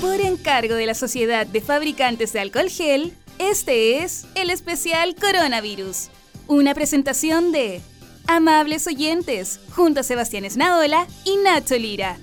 Por 0.00 0.18
encargo 0.22 0.76
de 0.76 0.86
la 0.86 0.94
Sociedad 0.94 1.46
de 1.46 1.60
Fabricantes 1.60 2.32
de 2.32 2.40
Alcohol 2.40 2.70
Gel, 2.70 3.12
este 3.38 4.02
es 4.02 4.24
el 4.34 4.48
especial 4.48 5.14
Coronavirus. 5.14 6.08
Una 6.46 6.74
presentación 6.74 7.52
de 7.52 7.82
Amables 8.26 8.86
Oyentes, 8.86 9.60
junto 9.74 10.00
a 10.00 10.02
Sebastián 10.02 10.46
Esnaola 10.46 11.06
y 11.24 11.36
Nacho 11.36 11.76
Lira. 11.76 12.16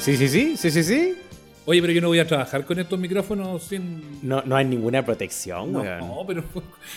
Sí, 0.00 0.16
sí, 0.16 0.28
sí, 0.28 0.56
sí, 0.56 0.70
sí, 0.70 0.84
sí. 0.84 1.16
Oye, 1.66 1.80
pero 1.80 1.92
yo 1.94 2.00
no 2.02 2.08
voy 2.08 2.18
a 2.18 2.26
trabajar 2.26 2.64
con 2.66 2.78
estos 2.78 2.98
micrófonos 2.98 3.62
sin. 3.62 4.02
No, 4.22 4.42
no 4.42 4.54
hay 4.56 4.64
ninguna 4.66 5.04
protección, 5.04 5.72
No, 5.72 5.80
weón. 5.80 6.26
pero. 6.26 6.42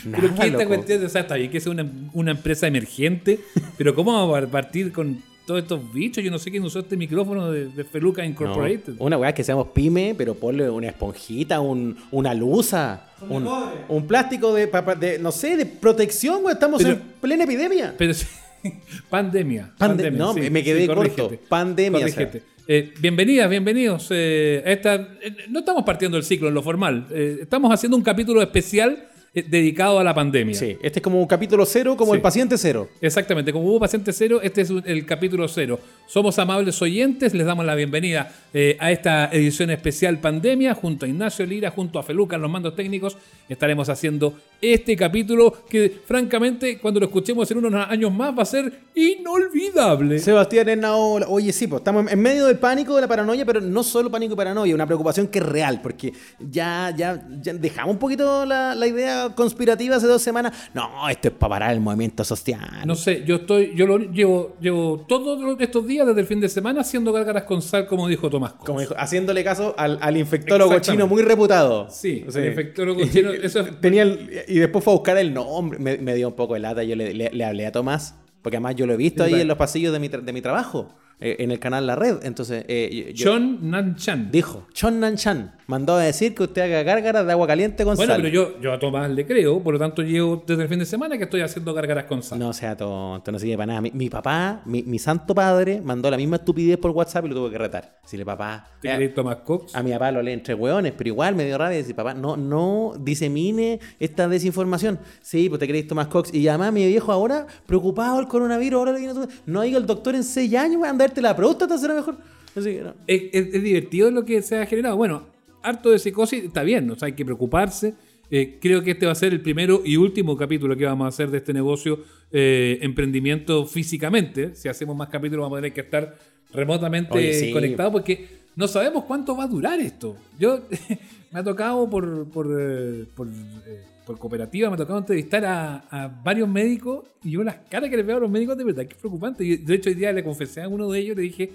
Nada, 0.05 0.21
pero 0.21 0.36
¿qué 0.36 0.45
esta 0.45 0.47
loco. 0.47 0.68
cuestión? 0.68 1.05
O 1.05 1.09
sea, 1.09 1.21
está 1.21 1.36
bien 1.36 1.50
que 1.51 1.59
sea 1.61 1.71
una, 1.71 1.89
una 2.14 2.32
empresa 2.32 2.68
emergente, 2.68 3.39
pero 3.78 3.95
¿cómo 3.95 4.11
vamos 4.14 4.43
a 4.43 4.47
partir 4.47 4.92
con 4.92 5.21
todos 5.45 5.61
estos 5.61 5.93
bichos? 5.93 6.21
Yo 6.21 6.29
no 6.32 6.37
sé 6.39 6.51
quién 6.51 6.64
usó 6.64 6.79
este 6.79 6.97
micrófono 6.97 7.50
de, 7.50 7.68
de 7.68 7.83
Feluca 7.86 8.21
No, 8.21 8.28
Incorporated. 8.28 8.95
Una 9.00 9.18
weá 9.18 9.33
que 9.33 9.45
seamos 9.45 9.68
pyme, 9.69 10.14
pero 10.18 10.36
ponle 10.36 10.70
una 10.70 10.87
esponjita, 10.87 11.61
un, 11.61 11.97
una 12.11 12.34
luza, 12.34 13.06
un, 13.29 13.47
un 13.87 14.06
plástico 14.07 14.54
de, 14.54 14.68
pa- 14.68 14.84
pa- 14.84 14.95
de, 14.95 15.18
no 15.18 15.31
sé, 15.31 15.56
de 15.56 15.65
protección, 15.65 16.39
weón. 16.43 16.51
Estamos 16.51 16.84
Pero- 16.84 16.95
en 16.95 17.01
plena 17.21 17.45
epidemia. 17.45 17.95
Pero 17.97 18.14
sí, 18.14 18.25
pandemia. 19.10 19.71
Pande- 19.78 20.04
pandemia, 20.04 20.20
no, 20.20 20.34
me- 20.34 20.50
me 20.50 20.64
quedé 20.64 20.88
corto. 20.88 21.32
Pandemia, 21.48 22.06
o 22.06 22.10
sea. 22.10 22.32
Eh, 22.70 22.93
bienvenidas, 23.00 23.50
bienvenidos. 23.50 24.07
eh, 24.11 24.61
a 24.65 24.71
esta, 24.71 24.96
eh, 24.96 25.34
no 25.50 25.60
estamos 25.60 25.84
partiendo 25.84 26.18
el 26.18 26.24
ciclo 26.24 26.50
en 26.50 26.54
lo 26.54 26.62
formal. 26.62 27.07
estamos 27.14 27.71
haciendo 27.71 27.96
un 27.96 28.04
capítulo 28.04 28.42
especial 28.42 29.07
dedicado 29.34 30.00
a 30.00 30.04
la 30.04 30.15
pandemia. 30.15 30.56
Sí, 30.56 30.78
este 30.82 30.98
es 31.00 31.04
como 31.04 31.21
un 31.21 31.28
capítulo 31.28 31.64
cero, 31.65 31.96
como 31.96 32.12
Sí. 32.14 32.16
el 32.16 32.22
paciente 32.23 32.58
cero. 32.58 32.89
Exactamente, 33.00 33.53
como 33.53 33.66
hubo 33.67 33.80
paciente 33.80 34.12
cero, 34.12 34.40
este 34.42 34.62
es 34.62 34.74
el 34.86 35.06
capítulo 35.06 35.48
cero. 35.48 35.80
Somos 36.08 36.40
amables 36.40 36.81
oyentes, 36.81 37.36
les 37.36 37.46
damos 37.46 37.64
la 37.64 37.76
bienvenida 37.76 38.34
eh, 38.53 38.78
a 38.80 38.92
esta 38.92 39.30
edición 39.31 39.70
especial 39.70 40.18
pandemia 40.20 40.74
junto 40.74 41.06
a 41.06 41.09
Ignacio 41.09 41.46
Lira, 41.46 41.70
junto 41.70 42.00
a 42.00 42.03
Feluca 42.03 42.36
en 42.38 42.42
los 42.42 42.50
mandos 42.52 42.76
técnicos. 42.76 43.16
Estaremos 43.48 43.90
haciendo 43.90 44.40
este 44.61 44.95
capítulo 44.95 45.53
que 45.69 46.02
francamente 46.05 46.80
cuando 46.80 47.00
lo 47.00 47.05
escuchemos 47.08 47.50
en 47.52 47.58
unos 47.59 47.88
años 47.89 48.11
más 48.13 48.38
va 48.38 48.44
a 48.44 48.45
ser 48.45 48.72
inolvidable. 48.95 50.19
Sebastián 50.19 50.69
Esnaola. 50.69 51.27
Oye, 51.30 51.52
sí, 51.53 51.67
pues 51.67 51.81
estamos 51.81 52.11
en 52.11 52.19
medio 52.22 52.45
del 52.47 52.58
pánico, 52.58 52.95
de 52.95 53.02
la 53.02 53.08
paranoia, 53.08 53.45
pero 53.45 53.61
no 53.61 53.83
solo 53.83 54.09
pánico 54.09 54.33
y 54.33 54.38
paranoia, 54.38 54.73
una 54.75 54.85
preocupación 54.85 55.28
que 55.28 55.39
es 55.39 55.45
real, 55.45 55.81
porque 55.81 56.13
ya, 56.39 56.94
ya, 56.95 57.28
ya 57.41 57.53
dejamos 57.53 57.94
un 57.94 58.00
poquito 58.00 58.45
la, 58.45 58.75
la 58.75 58.88
idea 58.88 59.30
conspirativa 59.35 59.95
hace 59.97 60.08
dos 60.08 60.22
semanas. 60.22 60.53
No, 60.73 61.08
esto 61.09 61.28
es 61.30 61.33
para 61.33 61.50
parar 61.50 61.72
el 61.73 61.80
movimiento 61.80 62.23
social. 62.23 62.59
No 62.85 62.95
sé, 62.95 63.23
yo 63.25 63.35
estoy, 63.38 63.73
yo 63.75 63.85
lo 63.88 63.97
llevo, 64.00 64.55
llevo 64.59 65.05
todos 65.08 65.39
estos 65.59 65.85
días 65.88 66.08
desde 66.08 66.22
el 66.22 66.28
fin 66.28 66.39
de 66.39 66.50
semana 66.50 66.81
haciendo 66.81 67.11
gárgaras 67.13 67.44
con 67.44 67.61
sal, 67.61 67.88
como 67.88 68.08
dijo 68.08 68.30
Tomás. 68.30 68.53
Cos. 68.53 68.66
Como 68.66 68.80
dijo, 68.80 68.94
haciéndole 68.97 69.44
caso 69.44 69.75
al, 69.78 69.97
al 70.02 70.17
infectólogo 70.17 70.80
chino 70.80 71.08
muy 71.08 71.22
reputado. 71.22 71.88
Sí, 71.89 72.25
el 72.33 72.45
infectólogo 72.47 73.05
chino, 73.08 73.31
eso 73.31 73.61
es- 73.61 73.81
Tenía 73.81 74.03
el- 74.03 74.30
y 74.48 74.59
después 74.59 74.84
fue 74.84 74.94
a 74.94 74.98
buscar 74.98 75.17
el 75.17 75.34
nombre. 75.34 75.80
Me, 75.80 75.98
me 75.98 76.16
dio 76.16 76.28
un 76.30 76.36
poco 76.36 76.53
de 76.56 76.59
lata. 76.62 76.84
Yo 76.84 76.95
le, 76.95 77.14
le- 77.14 77.30
le 77.31 77.45
hablé 77.45 77.66
a 77.66 77.72
Tomás, 77.72 78.16
porque 78.42 78.58
además 78.58 78.76
yo 78.76 78.86
lo 78.88 78.94
he 78.94 78.98
visto 78.98 79.23
ahí 79.23 79.31
Vale. 79.31 79.42
en 79.44 79.48
los 79.48 79.58
pasillos 79.58 79.94
de 79.94 80.00
mi, 80.00 80.09
tra- 80.09 80.22
de 80.22 80.34
mi 80.34 80.42
trabajo, 80.42 80.90
en 81.20 81.52
el 81.52 81.60
canal 81.60 81.88
La 81.88 81.96
Red. 81.96 82.20
Entonces, 82.23 82.64
eh, 82.68 83.12
yo- 83.16 83.32
John 83.32 83.70
Nanchan. 83.72 84.30
dijo, 84.32 84.68
Chon 84.73 85.00
Nan 85.00 85.16
Chan 85.16 85.54
mandó 85.68 85.96
a 85.96 86.02
decir 86.04 86.34
que 86.36 86.44
usted 86.44 86.62
haga 86.62 86.84
gárgaras 86.84 87.26
de 87.26 87.32
agua 87.32 87.48
caliente 87.48 87.84
con 87.84 87.96
Bueno, 87.96 88.14
sal. 88.14 88.22
pero 88.22 88.34
yo, 88.34 88.62
yo 88.62 88.72
a 88.72 88.80
Tomás 88.80 89.09
le 89.09 89.26
creo, 89.26 89.62
por 89.62 89.74
lo 89.74 89.80
tanto 89.80 90.02
llevo 90.04 90.44
desde 90.46 90.64
el 90.64 90.70
fin 90.70 90.80
de 90.80 90.86
semana 90.86 91.18
que 91.18 91.24
estoy 91.26 91.42
haciendo 91.42 91.74
gárgaras 91.74 92.06
con 92.06 92.22
sal. 92.24 92.38
No 92.40 92.54
sea 92.54 92.78
tonto, 92.78 93.32
no 93.32 93.40
sirve 93.40 93.58
para 93.58 93.66
nada. 93.68 93.82
Mi, 93.82 93.92
mi 93.92 94.09
papá, 94.09 94.62
mi, 94.66 94.84
mi 94.84 95.00
santo 95.00 95.34
padre, 95.34 95.82
mandó 95.82 96.09
la 96.12 96.18
misma 96.18 96.36
estupidez 96.38 96.78
por 96.78 96.92
WhatsApp 96.92 97.26
y 97.26 97.30
lo 97.30 97.36
tuve 97.36 97.52
que 97.52 97.58
retar. 97.58 97.97
Decirle, 98.03 98.24
papá. 98.25 98.68
¿Te 98.81 98.91
eh, 98.91 98.96
crees 98.96 99.14
Tomás 99.16 99.38
Cox? 99.38 99.75
A 99.75 99.81
mi 99.84 99.91
papá 99.91 100.12
lo 100.12 100.22
lee 100.22 100.31
entre 100.34 100.53
hueones, 100.53 100.94
pero 100.97 101.08
igual 101.09 101.36
me 101.36 101.46
dio 101.46 101.58
rabia 101.58 101.78
decir, 101.78 101.96
papá, 101.96 102.14
no, 102.14 102.38
no 102.38 102.94
disemine 103.00 103.80
esta 104.00 104.28
desinformación. 104.28 105.00
Sí, 105.22 105.50
pues 105.50 105.59
te 105.59 105.68
crees 105.68 105.88
Tomás 105.88 106.08
Cox. 106.08 106.34
Y 106.34 106.47
además 106.47 106.72
mi 106.72 106.86
viejo 106.88 107.12
ahora, 107.12 107.47
preocupado 107.66 108.20
el 108.20 108.28
coronavirus, 108.28 108.78
ahora 108.80 108.91
le 108.94 109.00
viene 109.00 109.14
todo- 109.14 109.28
No 109.47 109.62
ha 109.62 109.68
ido 109.68 109.80
el 109.80 109.86
doctor 109.86 110.14
en 110.16 110.24
seis 110.24 110.53
años, 110.56 110.84
a 110.84 110.90
andarte 111.07 111.22
la 111.22 111.35
próstata, 111.35 111.78
será 111.78 111.94
mejor. 111.95 112.18
Así 112.56 112.72
que 112.75 112.81
no. 112.81 112.94
Es, 113.07 113.22
es- 113.34 113.53
es 113.53 113.63
divertido 113.63 114.12
lo 114.12 114.23
que 114.25 114.41
se 114.41 114.57
ha 114.57 114.66
generado. 114.66 114.95
Bueno, 114.97 115.23
harto 115.63 115.90
de 115.91 116.00
psicosis 116.00 116.44
está 116.44 116.63
bien, 116.63 116.90
o 116.91 116.95
sea, 116.95 117.07
hay 117.07 117.13
que 117.13 117.25
preocuparse. 117.25 117.94
Eh, 118.29 118.57
creo 118.62 118.84
que 118.84 118.91
este 118.91 119.06
va 119.06 119.13
a 119.13 119.16
ser 119.16 119.31
el 119.31 119.41
primero 119.41 119.81
y 119.85 119.96
último 119.96 120.35
capítulo 120.35 120.75
que 120.75 120.84
vamos 120.85 121.06
a 121.06 121.09
hacer 121.09 121.31
de 121.31 121.38
este 121.38 121.53
negocio 121.53 122.00
eh, 122.31 122.78
emprendimiento 122.81 123.66
físicamente. 123.66 124.53
Si 124.56 124.67
hacemos 124.67 124.96
más 124.97 125.07
capítulos 125.09 125.44
vamos 125.46 125.57
a 125.57 125.62
tener 125.62 125.73
que 125.73 125.81
estar 125.81 126.17
remotamente 126.53 127.13
Oye, 127.17 127.34
sí. 127.34 127.51
conectados 127.53 127.91
porque 127.94 128.28
no 128.57 128.67
sabemos 128.67 129.06
cuánto 129.06 129.35
va 129.38 129.46
a 129.46 129.47
durar 129.47 129.79
esto. 129.79 130.17
Yo 130.38 130.59
me 131.31 131.40
ha 131.40 131.44
tocado 131.44 131.90
por, 131.90 132.28
por, 132.29 132.47
eh, 132.59 133.06
por, 133.16 133.28
eh, 133.29 133.84
por 134.07 134.18
cooperativa, 134.18 134.69
me 134.69 134.75
ha 134.75 134.78
tocado 134.78 134.97
entrevistar 134.97 135.45
a, 135.45 135.75
a 135.91 136.07
varios 136.07 136.47
médicos 136.47 137.03
y 137.23 137.31
yo 137.31 137.44
las 137.44 137.57
caras 137.69 137.90
que 137.90 137.97
les 137.97 138.06
veo 138.06 138.18
a 138.18 138.19
los 138.22 138.31
médicos 138.31 138.57
de 138.57 138.63
verdad 138.63 138.85
que 138.85 138.94
es 138.94 139.00
preocupante. 139.00 139.44
Y 139.44 139.57
de 139.57 139.75
hecho 139.75 139.90
hoy 139.90 139.95
día 139.95 140.13
le 140.13 140.23
confesé 140.23 140.62
a 140.62 140.69
uno 140.69 140.90
de 140.90 141.00
ellos, 141.00 141.18
le 141.18 141.23
dije, 141.23 141.51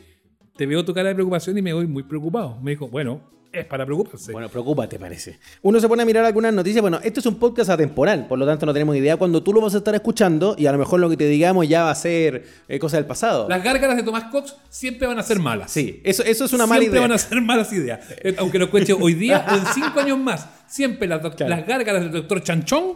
te 0.55 0.67
veo 0.67 0.85
tu 0.85 0.93
cara 0.93 1.09
de 1.09 1.15
preocupación 1.15 1.57
y 1.57 1.63
me 1.63 1.73
voy 1.73 1.87
muy 1.87 2.03
preocupado. 2.03 2.61
Me 2.61 2.73
dijo, 2.73 2.89
bueno, 2.89 3.23
es 3.53 3.65
para 3.67 3.85
preocuparse. 3.85 4.33
Bueno, 4.33 4.49
preocúpate, 4.49 4.99
parece. 4.99 5.39
Uno 5.63 5.79
se 5.81 5.89
pone 5.89 6.03
a 6.03 6.07
mirar 6.07 6.25
algunas 6.25 6.53
noticias. 6.55 6.81
Bueno, 6.81 6.99
esto 7.03 7.21
es 7.21 7.27
un 7.27 7.37
podcast 7.37 7.71
atemporal, 7.71 8.27
por 8.27 8.39
lo 8.39 8.47
tanto 8.47 8.65
no 8.67 8.73
tenemos 8.73 8.97
idea 8.97 9.17
cuando 9.17 9.43
tú 9.43 9.53
lo 9.53 9.61
vas 9.61 9.75
a 9.75 9.79
estar 9.79 9.95
escuchando 9.95 10.55
y 10.59 10.67
a 10.67 10.73
lo 10.73 10.79
mejor 10.79 11.01
lo 11.01 11.11
que 11.11 11.17
te 11.17 11.27
digamos 11.27 11.69
ya 11.69 11.85
va 11.85 11.91
a 11.91 11.95
ser 11.95 12.45
eh, 12.69 12.79
cosa 12.79 12.97
del 12.97 13.07
pasado. 13.07 13.49
Las 13.49 13.63
gárgaras 13.63 13.97
de 13.97 14.03
Tomás 14.03 14.25
Cox 14.25 14.57
siempre 14.71 15.07
van 15.07 15.19
a 15.19 15.23
ser 15.23 15.39
malas. 15.39 15.71
Sí, 15.71 16.01
eso, 16.05 16.23
eso 16.25 16.45
es 16.47 16.53
una 16.53 16.67
mala 16.67 16.81
siempre 16.81 16.99
idea. 17.01 17.09
van 17.09 17.13
a 17.15 17.19
ser 17.19 17.41
malas 17.43 17.73
ideas. 17.73 18.01
Eh, 18.23 18.35
Aunque 18.39 18.59
nos 18.59 18.69
cueste 18.71 18.93
hoy 18.95 19.15
día 19.15 19.45
o 19.51 19.55
en 19.57 19.67
cinco 19.75 20.01
años 20.01 20.19
más. 20.19 20.49
Siempre 20.67 21.07
las, 21.07 21.21
Claro. 21.21 21.49
las 21.55 21.67
gárgaras 21.67 22.03
del 22.03 22.13
doctor 22.13 22.43
Chanchón, 22.43 22.95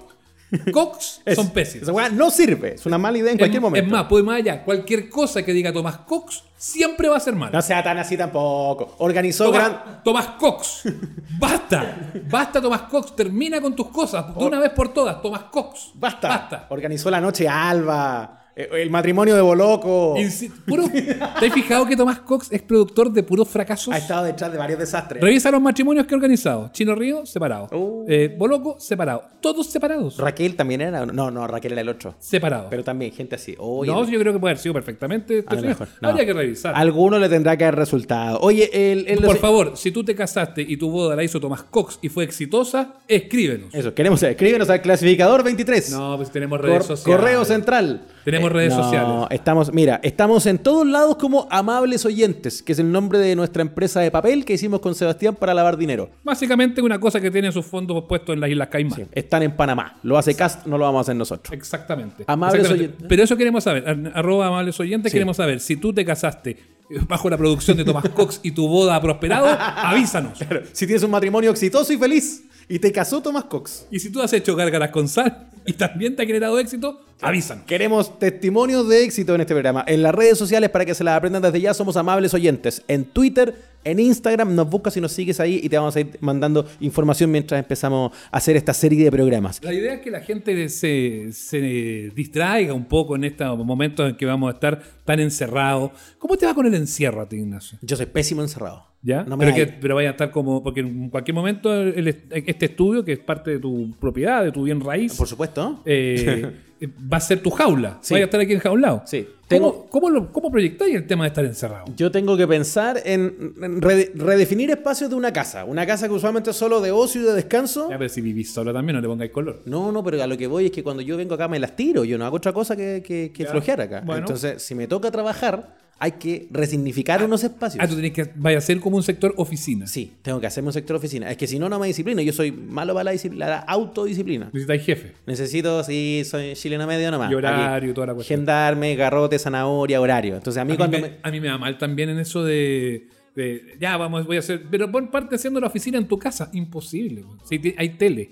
Cox, 0.72 1.22
son 1.34 1.50
pésimas. 1.50 1.82
Esa 1.84 1.92
weá 1.92 2.08
no 2.08 2.30
sirve, 2.30 2.74
es 2.74 2.86
una 2.86 2.98
mala 2.98 3.18
idea 3.18 3.32
en 3.32 3.38
cualquier 3.38 3.58
es, 3.58 3.62
momento. 3.62 3.86
es 3.86 3.92
más, 3.92 4.04
puede 4.06 4.24
más 4.24 4.36
allá. 4.36 4.64
Cualquier 4.64 5.08
cosa 5.10 5.44
que 5.44 5.52
diga 5.52 5.72
Tomás 5.72 5.98
Cox 5.98 6.44
siempre 6.56 7.08
va 7.08 7.16
a 7.16 7.20
ser 7.20 7.34
mala. 7.34 7.52
No 7.52 7.62
sea 7.62 7.82
tan 7.82 7.98
así 7.98 8.16
tampoco. 8.16 8.94
Organizó 8.98 9.44
Tomás, 9.46 9.60
gran. 9.60 10.02
Tomás 10.04 10.26
Cox. 10.38 10.82
Basta. 11.38 12.12
Basta, 12.28 12.60
Tomás 12.60 12.82
Cox. 12.82 13.16
Termina 13.16 13.60
con 13.60 13.74
tus 13.74 13.88
cosas. 13.88 14.34
De 14.36 14.44
una 14.44 14.58
vez 14.58 14.70
por 14.70 14.92
todas. 14.92 15.20
Tomás 15.20 15.42
Cox. 15.44 15.90
Basta. 15.94 16.28
Basta. 16.28 16.66
Organizó 16.70 17.10
la 17.10 17.20
noche 17.20 17.48
Alba. 17.48 18.45
Eh, 18.56 18.68
El 18.72 18.90
matrimonio 18.90 19.34
de 19.36 19.42
Boloco. 19.42 20.14
Insi- 20.16 20.50
puro- 20.66 20.88
¿Te 20.88 21.46
has 21.46 21.52
fijado 21.52 21.86
que 21.86 21.94
Tomás 21.96 22.20
Cox 22.20 22.48
es 22.50 22.62
productor 22.62 23.12
de 23.12 23.22
puros 23.22 23.46
fracasos? 23.48 23.92
Ha 23.94 23.98
estado 23.98 24.24
detrás 24.24 24.50
de 24.50 24.58
varios 24.58 24.78
desastres. 24.78 25.22
Revisa 25.22 25.50
los 25.50 25.60
matrimonios 25.60 26.06
que 26.06 26.14
ha 26.14 26.16
organizado. 26.16 26.70
Chino 26.72 26.94
Río, 26.94 27.26
separado. 27.26 27.68
Uh. 27.76 28.04
Eh, 28.08 28.34
Boloco, 28.36 28.76
separado. 28.80 29.24
Todos 29.40 29.66
separados. 29.66 30.16
Raquel 30.16 30.56
también 30.56 30.80
era. 30.80 31.04
No, 31.06 31.30
no, 31.30 31.46
Raquel 31.46 31.72
era 31.72 31.82
el 31.82 31.88
otro. 31.90 32.14
Separados. 32.18 32.66
Pero 32.70 32.82
también 32.82 33.12
gente 33.12 33.34
así. 33.36 33.54
Oye, 33.58 33.92
no, 33.92 34.08
yo 34.08 34.18
creo 34.18 34.32
que 34.32 34.38
puede 34.38 34.52
haber 34.52 34.62
sido 34.62 34.72
perfectamente. 34.74 35.44
a 35.46 35.54
mejor. 35.56 35.88
No. 36.00 36.08
Habría 36.08 36.24
que 36.26 36.32
revisar. 36.32 36.74
Alguno 36.74 37.18
le 37.18 37.28
tendrá 37.28 37.56
que 37.56 37.64
haber 37.64 37.76
resultado. 37.76 38.38
Oye, 38.40 38.70
el. 38.72 39.06
el- 39.08 39.20
Por 39.20 39.36
favor, 39.38 39.76
si 39.76 39.90
tú 39.90 40.02
te 40.04 40.14
casaste 40.14 40.62
y 40.62 40.76
tu 40.76 40.90
boda 40.90 41.14
la 41.14 41.22
hizo 41.24 41.38
Tomás 41.40 41.62
Cox 41.64 41.98
y 42.02 42.08
fue 42.08 42.24
exitosa, 42.24 42.94
escríbenos. 43.06 43.74
Eso, 43.74 43.92
queremos. 43.94 44.22
Escríbenos 44.22 44.70
al 44.70 44.80
clasificador 44.80 45.42
23. 45.44 45.90
No, 45.90 46.16
pues 46.16 46.30
tenemos 46.30 46.60
redes 46.60 46.78
Cor- 46.78 46.96
sociales. 46.96 47.20
Correo 47.20 47.44
central. 47.44 48.02
Eh, 48.26 48.30
Tenemos 48.32 48.50
redes 48.50 48.74
no, 48.76 48.82
sociales. 48.82 49.26
Estamos, 49.30 49.72
mira, 49.72 50.00
estamos 50.02 50.46
en 50.46 50.58
todos 50.58 50.84
lados 50.84 51.14
como 51.16 51.46
Amables 51.48 52.04
Oyentes, 52.04 52.60
que 52.60 52.72
es 52.72 52.78
el 52.80 52.90
nombre 52.90 53.20
de 53.20 53.36
nuestra 53.36 53.62
empresa 53.62 54.00
de 54.00 54.10
papel 54.10 54.44
que 54.44 54.54
hicimos 54.54 54.80
con 54.80 54.96
Sebastián 54.96 55.36
para 55.36 55.54
lavar 55.54 55.76
dinero. 55.76 56.10
Básicamente 56.24 56.82
una 56.82 56.98
cosa 56.98 57.20
que 57.20 57.30
tiene 57.30 57.52
sus 57.52 57.64
fondos 57.64 58.02
puestos 58.08 58.34
en 58.34 58.40
las 58.40 58.50
Islas 58.50 58.66
Caimán. 58.68 59.06
Están 59.12 59.44
en 59.44 59.54
Panamá. 59.54 59.98
Lo 60.02 60.18
hace 60.18 60.34
Cast, 60.34 60.66
no 60.66 60.76
lo 60.76 60.84
vamos 60.84 60.98
a 60.98 61.02
hacer 61.02 61.14
nosotros. 61.16 61.52
Exactamente. 61.52 62.24
Amables 62.26 62.62
Exactamente. 62.62 62.88
oyentes. 62.94 63.06
Pero 63.08 63.22
eso 63.22 63.36
queremos 63.36 63.62
saber. 63.62 63.88
Ar- 63.88 64.12
Arroba 64.16 64.48
amables 64.48 64.78
oyentes, 64.80 65.12
queremos 65.12 65.36
saber 65.36 65.60
si 65.60 65.76
tú 65.76 65.92
te 65.92 66.04
casaste 66.04 66.50
eh, 66.50 66.98
bajo 67.08 67.30
la 67.30 67.36
producción 67.36 67.76
de 67.76 67.84
Tomás 67.84 68.08
Cox 68.08 68.40
y 68.42 68.50
tu 68.50 68.66
boda 68.66 68.96
ha 68.96 69.00
prosperado, 69.00 69.46
avísanos. 69.76 70.38
Claro, 70.38 70.62
Si 70.72 70.84
tienes 70.86 71.04
un 71.04 71.12
matrimonio 71.12 71.52
exitoso 71.52 71.92
y 71.92 71.96
feliz 71.96 72.42
y 72.68 72.78
te 72.78 72.92
casó 72.92 73.22
Tomás 73.22 73.44
Cox. 73.44 73.86
Y 73.90 74.00
si 74.00 74.10
tú 74.10 74.20
has 74.20 74.32
hecho 74.32 74.56
gárgaras 74.56 74.90
con 74.90 75.08
sal 75.08 75.50
y 75.64 75.72
también 75.72 76.16
te 76.16 76.22
ha 76.22 76.26
generado 76.26 76.58
éxito, 76.58 77.00
avísanos. 77.20 77.64
Queremos 77.64 78.18
testimonios 78.18 78.88
de 78.88 79.04
éxito 79.04 79.34
en 79.34 79.40
este 79.40 79.54
programa. 79.54 79.84
En 79.86 80.02
las 80.02 80.14
redes 80.14 80.38
sociales, 80.38 80.70
para 80.70 80.84
que 80.84 80.94
se 80.94 81.04
las 81.04 81.16
aprendan 81.16 81.42
desde 81.42 81.60
ya, 81.60 81.74
somos 81.74 81.96
amables 81.96 82.34
oyentes. 82.34 82.82
En 82.88 83.04
Twitter, 83.04 83.54
en 83.84 84.00
Instagram, 84.00 84.54
nos 84.54 84.68
buscas 84.68 84.96
y 84.96 85.00
nos 85.00 85.12
sigues 85.12 85.38
ahí 85.38 85.60
y 85.62 85.68
te 85.68 85.76
vamos 85.76 85.94
a 85.94 86.00
ir 86.00 86.18
mandando 86.20 86.66
información 86.80 87.30
mientras 87.30 87.58
empezamos 87.58 88.12
a 88.30 88.36
hacer 88.36 88.56
esta 88.56 88.74
serie 88.74 89.04
de 89.04 89.10
programas. 89.12 89.62
La 89.62 89.72
idea 89.72 89.94
es 89.94 90.00
que 90.00 90.10
la 90.10 90.20
gente 90.20 90.68
se, 90.68 91.32
se 91.32 92.10
distraiga 92.14 92.74
un 92.74 92.86
poco 92.86 93.14
en 93.14 93.24
estos 93.24 93.56
momentos 93.58 94.10
en 94.10 94.16
que 94.16 94.26
vamos 94.26 94.50
a 94.50 94.54
estar 94.54 94.82
tan 95.04 95.20
encerrados. 95.20 95.92
¿Cómo 96.18 96.36
te 96.36 96.46
va 96.46 96.54
con 96.54 96.66
el 96.66 96.74
encierro 96.74 97.20
a 97.22 97.28
ti, 97.28 97.36
Ignacio? 97.36 97.78
Yo 97.82 97.96
soy 97.96 98.06
pésimo 98.06 98.42
encerrado. 98.42 98.95
¿Ya? 99.06 99.22
No 99.22 99.36
me 99.36 99.44
pero, 99.46 99.56
da- 99.56 99.64
que, 99.66 99.72
pero 99.80 99.94
vaya 99.94 100.08
a 100.08 100.12
estar 100.12 100.32
como. 100.32 100.62
Porque 100.64 100.80
en 100.80 101.08
cualquier 101.10 101.34
momento 101.36 101.72
el- 101.72 102.08
este 102.08 102.66
estudio, 102.66 103.04
que 103.04 103.12
es 103.12 103.18
parte 103.20 103.52
de 103.52 103.58
tu 103.60 103.94
propiedad, 104.00 104.42
de 104.42 104.50
tu 104.50 104.64
bien 104.64 104.80
raíz, 104.80 105.14
Por 105.16 105.28
supuesto. 105.28 105.80
eh, 105.86 106.50
va 107.12 107.18
a 107.18 107.20
ser 107.20 107.40
tu 107.40 107.50
jaula. 107.50 107.98
Sí. 108.02 108.14
Vaya 108.14 108.24
a 108.24 108.26
estar 108.26 108.40
aquí 108.40 108.52
enjaulado. 108.52 109.02
Sí. 109.06 109.22
¿Cómo, 109.22 109.36
Tengo, 109.48 109.86
cómo, 109.90 110.10
lo- 110.10 110.32
cómo 110.32 110.50
proyectáis 110.50 110.92
el 110.96 111.06
tema 111.06 111.22
de 111.22 111.28
estar 111.28 111.44
encerrado? 111.44 111.84
yo 111.96 112.10
tengo 112.10 112.36
que 112.36 112.48
pensar 112.48 113.00
en, 113.04 113.54
en 113.62 113.80
rede- 113.80 114.10
redefinir 114.16 114.70
espacios 114.70 115.08
de 115.08 115.14
una 115.14 115.32
casa. 115.32 115.64
Una 115.64 115.86
casa 115.86 116.08
que 116.08 116.14
usualmente 116.14 116.50
es 116.50 116.56
solo 116.56 116.80
de 116.80 116.90
ocio 116.90 117.22
y 117.22 117.24
de 117.26 117.32
descanso. 117.32 117.88
Ya, 117.88 117.96
pero 117.98 118.08
si 118.08 118.20
vivís 118.20 118.52
solo 118.52 118.72
también, 118.72 118.96
no 118.96 119.00
le 119.02 119.06
pongáis 119.06 119.30
color. 119.30 119.62
No, 119.66 119.92
no, 119.92 120.02
pero 120.02 120.20
a 120.20 120.26
lo 120.26 120.36
que 120.36 120.48
voy 120.48 120.64
es 120.66 120.70
que 120.72 120.82
cuando 120.82 121.00
yo 121.00 121.16
vengo 121.16 121.34
acá 121.36 121.46
me 121.46 121.60
las 121.60 121.76
tiro. 121.76 122.02
Yo 122.04 122.18
no 122.18 122.24
hago 122.26 122.38
otra 122.38 122.52
cosa 122.52 122.74
que, 122.74 123.04
que, 123.06 123.30
que 123.32 123.46
flojear 123.46 123.82
acá. 123.82 124.02
Bueno. 124.04 124.22
Entonces, 124.22 124.60
si 124.60 124.74
me 124.74 124.88
toca 124.88 125.12
trabajar, 125.12 125.76
hay 125.98 126.12
que 126.12 126.46
resignificar 126.50 127.24
unos 127.24 127.42
espacios. 127.42 127.82
Ah, 127.82 127.88
tú 127.88 127.96
tenés 127.96 128.12
que 128.12 128.30
vaya 128.36 128.58
a 128.58 128.60
ser 128.60 128.80
como 128.80 128.96
un 128.96 129.02
sector 129.02 129.32
oficina. 129.38 129.86
Sí, 129.86 130.12
tengo 130.22 130.40
que 130.40 130.46
hacerme 130.46 130.68
un 130.68 130.72
sector 130.74 130.96
oficina. 130.96 131.30
Es 131.30 131.36
que 131.36 131.46
si 131.46 131.58
no, 131.58 131.68
no 131.68 131.78
me 131.78 131.86
disciplino. 131.86 132.20
Yo 132.20 132.32
soy 132.32 132.52
malo 132.52 132.92
para 132.92 133.04
la, 133.04 133.10
disciplina, 133.12 133.46
la 133.46 133.58
autodisciplina. 133.60 134.46
Necesitáis 134.52 134.82
jefe. 134.84 135.12
Necesito, 135.26 135.82
sí, 135.84 136.22
soy 136.24 136.52
chileno 136.54 136.86
medio 136.86 137.10
nomás. 137.10 137.30
Y 137.30 137.34
horario, 137.34 137.88
Aquí, 137.88 137.94
toda 137.94 138.08
la 138.08 138.14
cuestión. 138.14 138.40
Gendarme, 138.40 138.94
garrote, 138.94 139.38
zanahoria, 139.38 140.00
horario. 140.00 140.36
Entonces, 140.36 140.60
a 140.60 140.64
mí 140.64 140.72
A 140.72 140.74
mí, 140.74 140.76
cuando 140.76 140.98
me, 140.98 141.08
me... 141.08 141.16
a 141.22 141.30
mí 141.30 141.40
me 141.40 141.48
da 141.48 141.56
mal 141.56 141.78
también 141.78 142.10
en 142.10 142.18
eso 142.18 142.44
de, 142.44 143.08
de, 143.34 143.76
ya 143.80 143.96
vamos, 143.96 144.26
voy 144.26 144.36
a 144.36 144.40
hacer, 144.40 144.64
pero 144.70 144.90
pon 144.92 145.10
parte 145.10 145.36
haciendo 145.36 145.60
la 145.60 145.68
oficina 145.68 145.96
en 145.96 146.06
tu 146.06 146.18
casa, 146.18 146.50
imposible. 146.52 147.22
güey. 147.22 147.38
Si 147.48 147.74
hay 147.78 147.90
tele, 147.90 148.30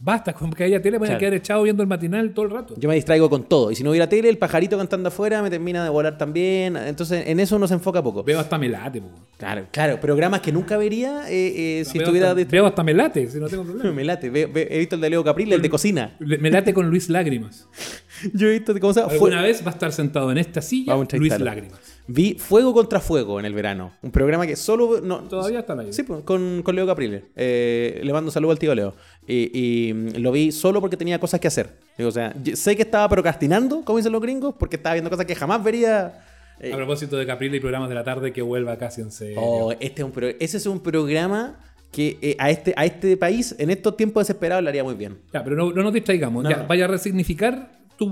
basta 0.00 0.32
con 0.32 0.52
que 0.52 0.64
haya 0.64 0.80
tele, 0.80 0.98
van 0.98 1.10
a 1.12 1.18
quedar 1.18 1.34
echado 1.34 1.62
viendo 1.62 1.82
el 1.82 1.88
matinal 1.88 2.30
todo 2.32 2.44
el 2.46 2.50
rato. 2.52 2.74
Yo 2.76 2.88
me 2.88 2.94
distraigo 2.94 3.28
con 3.28 3.44
todo. 3.44 3.70
Y 3.70 3.74
si 3.74 3.82
no 3.84 3.90
hubiera 3.90 4.08
tele, 4.08 4.28
el 4.28 4.38
pajarito 4.38 4.76
cantando 4.78 5.08
afuera 5.08 5.42
me 5.42 5.50
termina 5.50 5.82
de 5.84 5.90
volar 5.90 6.16
también. 6.18 6.76
Entonces, 6.76 7.24
en 7.26 7.40
eso 7.40 7.56
uno 7.56 7.66
se 7.68 7.74
enfoca 7.74 8.02
poco. 8.02 8.22
Veo 8.22 8.38
hasta 8.40 8.58
melate, 8.58 9.00
po. 9.00 9.08
Claro, 9.36 9.66
claro. 9.70 10.00
Programas 10.00 10.40
que 10.40 10.52
nunca 10.52 10.76
vería 10.76 11.28
eh, 11.30 11.80
eh, 11.80 11.84
si 11.84 11.98
veo, 11.98 12.06
estuviera... 12.06 12.30
hasta, 12.30 12.44
veo 12.44 12.66
hasta 12.66 12.82
melate, 12.84 13.28
si 13.30 13.38
no 13.38 13.48
tengo 13.48 13.64
problema. 13.64 13.92
Me 13.94 14.04
late. 14.04 14.30
Ve- 14.30 14.46
ve- 14.46 14.68
he 14.70 14.78
visto 14.78 14.94
el 14.96 15.00
de 15.00 15.10
Leo 15.10 15.22
Caprile, 15.24 15.54
el 15.54 15.62
de 15.62 15.70
cocina. 15.70 16.16
Melate 16.20 16.72
con 16.74 16.88
Luis 16.90 17.08
Lágrimas. 17.08 17.68
Yo 18.34 18.48
he 18.48 18.52
visto, 18.52 18.78
¿cómo 18.80 18.92
se 18.92 19.00
llama? 19.00 19.10
Fue- 19.10 19.28
Alguna 19.30 19.42
vez 19.42 19.62
va 19.64 19.70
a 19.70 19.74
estar 19.74 19.92
sentado 19.92 20.30
en 20.32 20.38
esta 20.38 20.60
silla 20.62 20.94
Luis. 21.12 21.38
Lágrimas. 21.38 21.78
Vi 22.10 22.34
Fuego 22.38 22.72
contra 22.72 23.00
Fuego 23.00 23.38
en 23.38 23.44
el 23.46 23.52
verano. 23.52 23.92
Un 24.02 24.10
programa 24.10 24.46
que 24.46 24.56
solo. 24.56 25.00
No, 25.02 25.20
Todavía 25.28 25.60
está 25.60 25.74
al 25.74 25.80
aire. 25.80 25.92
Sí, 25.92 26.02
pues, 26.02 26.22
con, 26.24 26.62
con 26.64 26.74
Leo 26.74 26.86
Caprile. 26.86 27.26
Eh, 27.36 28.00
le 28.02 28.12
mando 28.12 28.28
un 28.28 28.32
saludo 28.32 28.50
al 28.52 28.58
tío 28.58 28.74
Leo. 28.74 28.94
Y, 29.26 29.50
y, 29.88 29.92
mm, 29.92 30.08
lo 30.16 30.32
vi 30.32 30.50
solo 30.50 30.80
porque 30.80 30.96
tenía 30.96 31.20
cosas 31.20 31.38
que 31.38 31.48
hacer. 31.48 31.76
O 31.98 32.10
sea, 32.10 32.34
sé 32.54 32.74
que 32.76 32.82
estaba 32.82 33.08
procrastinando, 33.08 33.82
como 33.84 33.98
dicen 33.98 34.12
los 34.12 34.22
gringos, 34.22 34.54
porque 34.58 34.76
estaba 34.76 34.94
viendo 34.94 35.10
cosas 35.10 35.26
que 35.26 35.34
jamás 35.34 35.62
vería. 35.62 36.24
eh, 36.60 36.72
A 36.72 36.76
propósito 36.76 37.16
de 37.18 37.26
Caprile 37.26 37.58
y 37.58 37.60
programas 37.60 37.88
de 37.90 37.94
la 37.94 38.04
tarde, 38.04 38.32
que 38.32 38.40
vuelva 38.42 38.78
casi 38.78 39.02
en 39.02 39.10
serio. 39.12 39.38
oh, 39.40 39.72
este 39.72 40.00
es 40.02 40.04
un 40.04 40.10
pro- 40.12 40.28
ese 40.40 40.56
es 40.56 40.64
un 40.66 40.80
programa 40.80 41.60
que 41.92 42.18
eh, 42.22 42.36
a, 42.38 42.50
este, 42.50 42.72
a 42.76 42.84
este 42.84 43.16
país, 43.16 43.54
en 43.58 43.70
estos 43.70 43.96
tiempos 43.96 44.22
desesperados, 44.22 44.62
le 44.62 44.70
haría 44.70 44.84
muy 44.84 44.94
bien. 44.94 45.18
Ya, 45.32 45.42
pero 45.44 45.56
no, 45.56 45.72
no 45.72 45.82
nos 45.82 45.92
distraigamos. 45.92 46.44
No, 46.44 46.50
ya, 46.50 46.56
no. 46.58 46.66
Vaya 46.66 46.84
a 46.84 46.88
resignificar 46.88 47.77
tu 47.98 48.08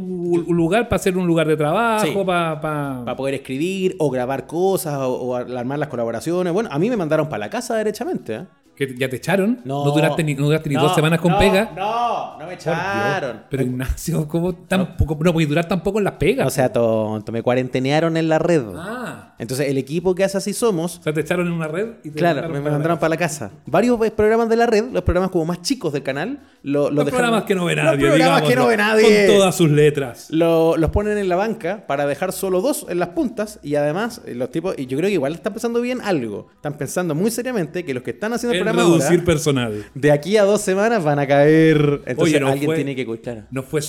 lugar 0.52 0.88
para 0.88 0.98
ser 0.98 1.16
un 1.16 1.26
lugar 1.26 1.46
de 1.48 1.56
trabajo, 1.56 2.04
Sí. 2.04 2.12
para... 2.26 2.60
Para 2.60 3.16
poder 3.16 3.34
escribir 3.34 3.96
o 3.98 4.10
grabar 4.10 4.46
cosas 4.46 4.94
o, 4.98 5.14
o 5.14 5.34
armar 5.36 5.78
las 5.78 5.88
colaboraciones. 5.88 6.52
Bueno, 6.52 6.68
a 6.72 6.78
mí 6.78 6.90
me 6.90 6.96
mandaron 6.96 7.28
para 7.28 7.38
la 7.38 7.50
casa 7.50 7.76
derechamente. 7.76 8.34
¿eh? 8.34 8.46
Que 8.76 8.94
ya 8.96 9.08
te 9.08 9.16
echaron. 9.16 9.60
No, 9.64 9.84
duraste 9.84 10.22
ni, 10.22 10.34
no 10.34 10.46
duraste 10.46 10.68
ni 10.68 10.74
No, 10.76 10.82
dos 10.82 10.94
semanas 10.94 11.20
con 11.20 11.32
no, 11.32 11.38
pega. 11.38 11.72
No, 11.74 12.38
no 12.38 12.46
me 12.46 12.54
echaron. 12.54 13.42
Pero 13.50 13.62
Ignacio, 13.62 14.28
¿cómo 14.28 14.54
tampoco? 14.54 15.16
No, 15.22 15.32
puede 15.32 15.46
durar 15.46 15.66
tampoco 15.66 15.98
en 15.98 16.04
las 16.04 16.14
pegas. 16.14 16.44
No 16.44 16.50
sea 16.50 16.72
tonto, 16.72 17.32
me 17.32 17.42
cuarentenearon 17.42 18.16
en 18.16 18.28
la 18.28 18.38
red. 18.38 18.62
Ah. 18.76 19.34
Entonces, 19.38 19.68
el 19.68 19.78
equipo 19.78 20.14
que 20.14 20.24
hace 20.24 20.38
así 20.38 20.52
somos, 20.52 20.98
O 20.98 21.02
sea, 21.02 21.12
te 21.12 21.20
echaron 21.20 21.46
en 21.46 21.52
una 21.52 21.68
red 21.68 21.94
y 22.04 22.10
te 22.10 22.18
claro, 22.18 22.48
me, 22.48 22.60
mandaron 22.60 22.98
para 22.98 23.10
la 23.10 23.16
casa. 23.16 23.50
Varios 23.66 24.00
eh, 24.06 24.10
programas 24.10 24.48
de 24.48 24.56
la 24.56 24.66
red, 24.66 24.84
los 24.92 25.02
programas 25.02 25.30
como 25.30 25.44
más 25.44 25.62
chicos 25.62 25.92
del 25.92 26.02
canal, 26.02 26.40
lo- 26.62 26.90
Los 26.90 27.08
programas 27.08 27.44
que 27.44 27.54
no 27.54 27.64
ve 27.66 27.76
Los 27.76 27.84
nadie. 27.84 28.06
programas 28.08 28.42
que 28.42 28.56
no 28.56 28.66
ve 28.66 28.76
nadie. 28.76 29.26
Con 29.26 29.36
todas 29.36 29.54
sus 29.54 29.70
letras. 29.70 30.28
Lo- 30.30 30.76
los 30.76 30.90
ponen 30.90 31.18
en 31.18 31.28
la 31.28 31.36
banca 31.36 31.86
para 31.86 32.06
dejar 32.06 32.32
solo 32.32 32.60
dos 32.60 32.86
en 32.88 32.98
las 32.98 33.08
puntas 33.10 33.60
y 33.62 33.74
además 33.74 34.22
eh, 34.26 34.34
los 34.34 34.50
tipos, 34.50 34.74
y 34.78 34.86
yo 34.86 34.96
creo 34.98 35.08
que 35.08 35.14
igual 35.14 35.34
están 35.34 35.52
pensando 35.52 35.80
bien 35.80 36.00
algo. 36.02 36.48
Están 36.54 36.74
pensando 36.74 37.14
muy 37.14 37.30
seriamente 37.30 37.84
que 37.84 37.94
los 37.94 38.02
que 38.02 38.10
están 38.12 38.32
haciendo 38.32 38.56
el 38.58 38.64
Ahora, 38.70 38.84
reducir 38.84 39.24
personal. 39.24 39.84
de 39.94 40.12
aquí 40.12 40.36
a 40.36 40.44
dos 40.44 40.60
semanas 40.60 41.02
van 41.04 41.18
a 41.18 41.26
caer. 41.26 41.76
Entonces 42.06 42.18
Oye, 42.18 42.40
no 42.40 42.48
alguien 42.48 42.66
fue- 42.66 42.76
tiene 42.76 42.94
que 42.96 43.04
cu- 43.06 43.18
claro. 43.18 43.42
Nos 43.50 43.64
fue 43.66 43.82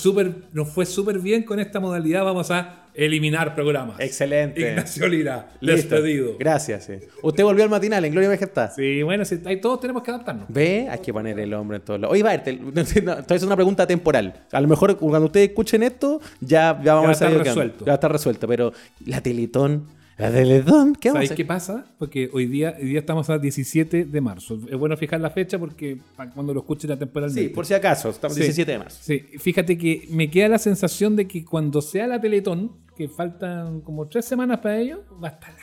súper 0.86 1.18
bien 1.20 1.42
con 1.42 1.60
esta 1.60 1.80
modalidad. 1.80 2.24
Vamos 2.24 2.50
a 2.50 2.84
eliminar 2.94 3.54
programas. 3.54 4.00
Excelente. 4.00 4.60
Ignacio 4.60 5.06
Lira, 5.06 5.50
Listo. 5.60 5.94
despedido. 5.96 6.32
Gracias. 6.38 6.84
sí. 6.86 6.94
Usted 7.22 7.44
volvió 7.44 7.62
al 7.62 7.70
matinal 7.70 8.04
en 8.04 8.10
Gloria 8.12 8.28
Majestad. 8.28 8.72
Sí, 8.74 9.02
bueno, 9.04 9.24
sí, 9.24 9.40
ahí 9.44 9.60
todos 9.60 9.78
tenemos 9.80 10.02
que 10.02 10.10
adaptarnos. 10.10 10.46
Ve, 10.48 10.88
hay 10.90 10.98
que 10.98 11.12
poner 11.12 11.38
el 11.38 11.54
hombre 11.54 11.76
en 11.76 11.82
todos 11.84 12.00
lados. 12.00 12.12
Oye, 12.12 12.22
va, 12.24 12.34
esto 12.34 12.50
es 13.34 13.42
una 13.44 13.54
pregunta 13.54 13.86
temporal. 13.86 14.34
A 14.50 14.60
lo 14.60 14.66
mejor 14.66 14.96
cuando 14.96 15.26
ustedes 15.26 15.50
escuchen 15.50 15.84
esto, 15.84 16.20
ya, 16.40 16.80
ya 16.82 16.94
vamos 16.94 17.06
va 17.06 17.10
a 17.10 17.12
estar 17.12 17.32
resuelto. 17.32 17.84
Ya 17.84 17.94
estar 17.94 18.10
resuelto. 18.10 18.48
Pero 18.48 18.72
la 19.06 19.20
Teletón, 19.20 19.86
la 20.18 20.30
Teletón, 20.32 20.94
¿qué 20.96 21.08
vamos 21.10 21.10
a 21.10 21.12
¿Sabéis 21.12 21.30
hacer? 21.30 21.36
qué 21.36 21.44
pasa? 21.44 21.86
Porque 21.98 22.28
hoy 22.32 22.46
día, 22.46 22.74
hoy 22.78 22.88
día 22.88 22.98
estamos 23.00 23.30
a 23.30 23.38
17 23.38 24.04
de 24.04 24.20
marzo. 24.20 24.58
Es 24.68 24.76
bueno 24.76 24.96
fijar 24.96 25.20
la 25.20 25.30
fecha 25.30 25.58
porque 25.58 25.98
para 26.16 26.30
cuando 26.30 26.52
lo 26.52 26.60
escuchen 26.60 26.90
la 26.90 26.98
temporalmente. 26.98 27.48
Sí, 27.48 27.54
por 27.54 27.64
si 27.64 27.74
acaso, 27.74 28.10
estamos 28.10 28.34
Sí. 28.34 28.42
17 28.42 28.72
de 28.72 28.78
marzo. 28.78 28.98
Sí, 29.00 29.20
fíjate 29.38 29.78
que 29.78 30.06
me 30.10 30.28
queda 30.30 30.48
la 30.48 30.58
sensación 30.58 31.14
de 31.16 31.28
que 31.28 31.44
cuando 31.44 31.80
sea 31.80 32.06
la 32.06 32.20
Teletón, 32.20 32.72
que 32.96 33.08
faltan 33.08 33.80
como 33.82 34.08
tres 34.08 34.24
semanas 34.24 34.58
para 34.58 34.76
ello, 34.78 35.04
va 35.22 35.28
a 35.28 35.30
estar 35.32 35.50
la 35.50 35.60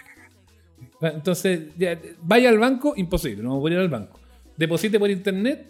cagada. 1.01 1.15
Entonces, 1.17 1.61
ya, 1.77 1.99
vaya 2.21 2.47
al 2.49 2.57
banco, 2.57 2.93
imposible, 2.95 3.43
no 3.43 3.49
vamos 3.49 3.69
a 3.69 3.73
ir 3.73 3.79
al 3.79 3.89
banco. 3.89 4.19
Deposite 4.55 4.97
por 4.97 5.09
internet, 5.11 5.67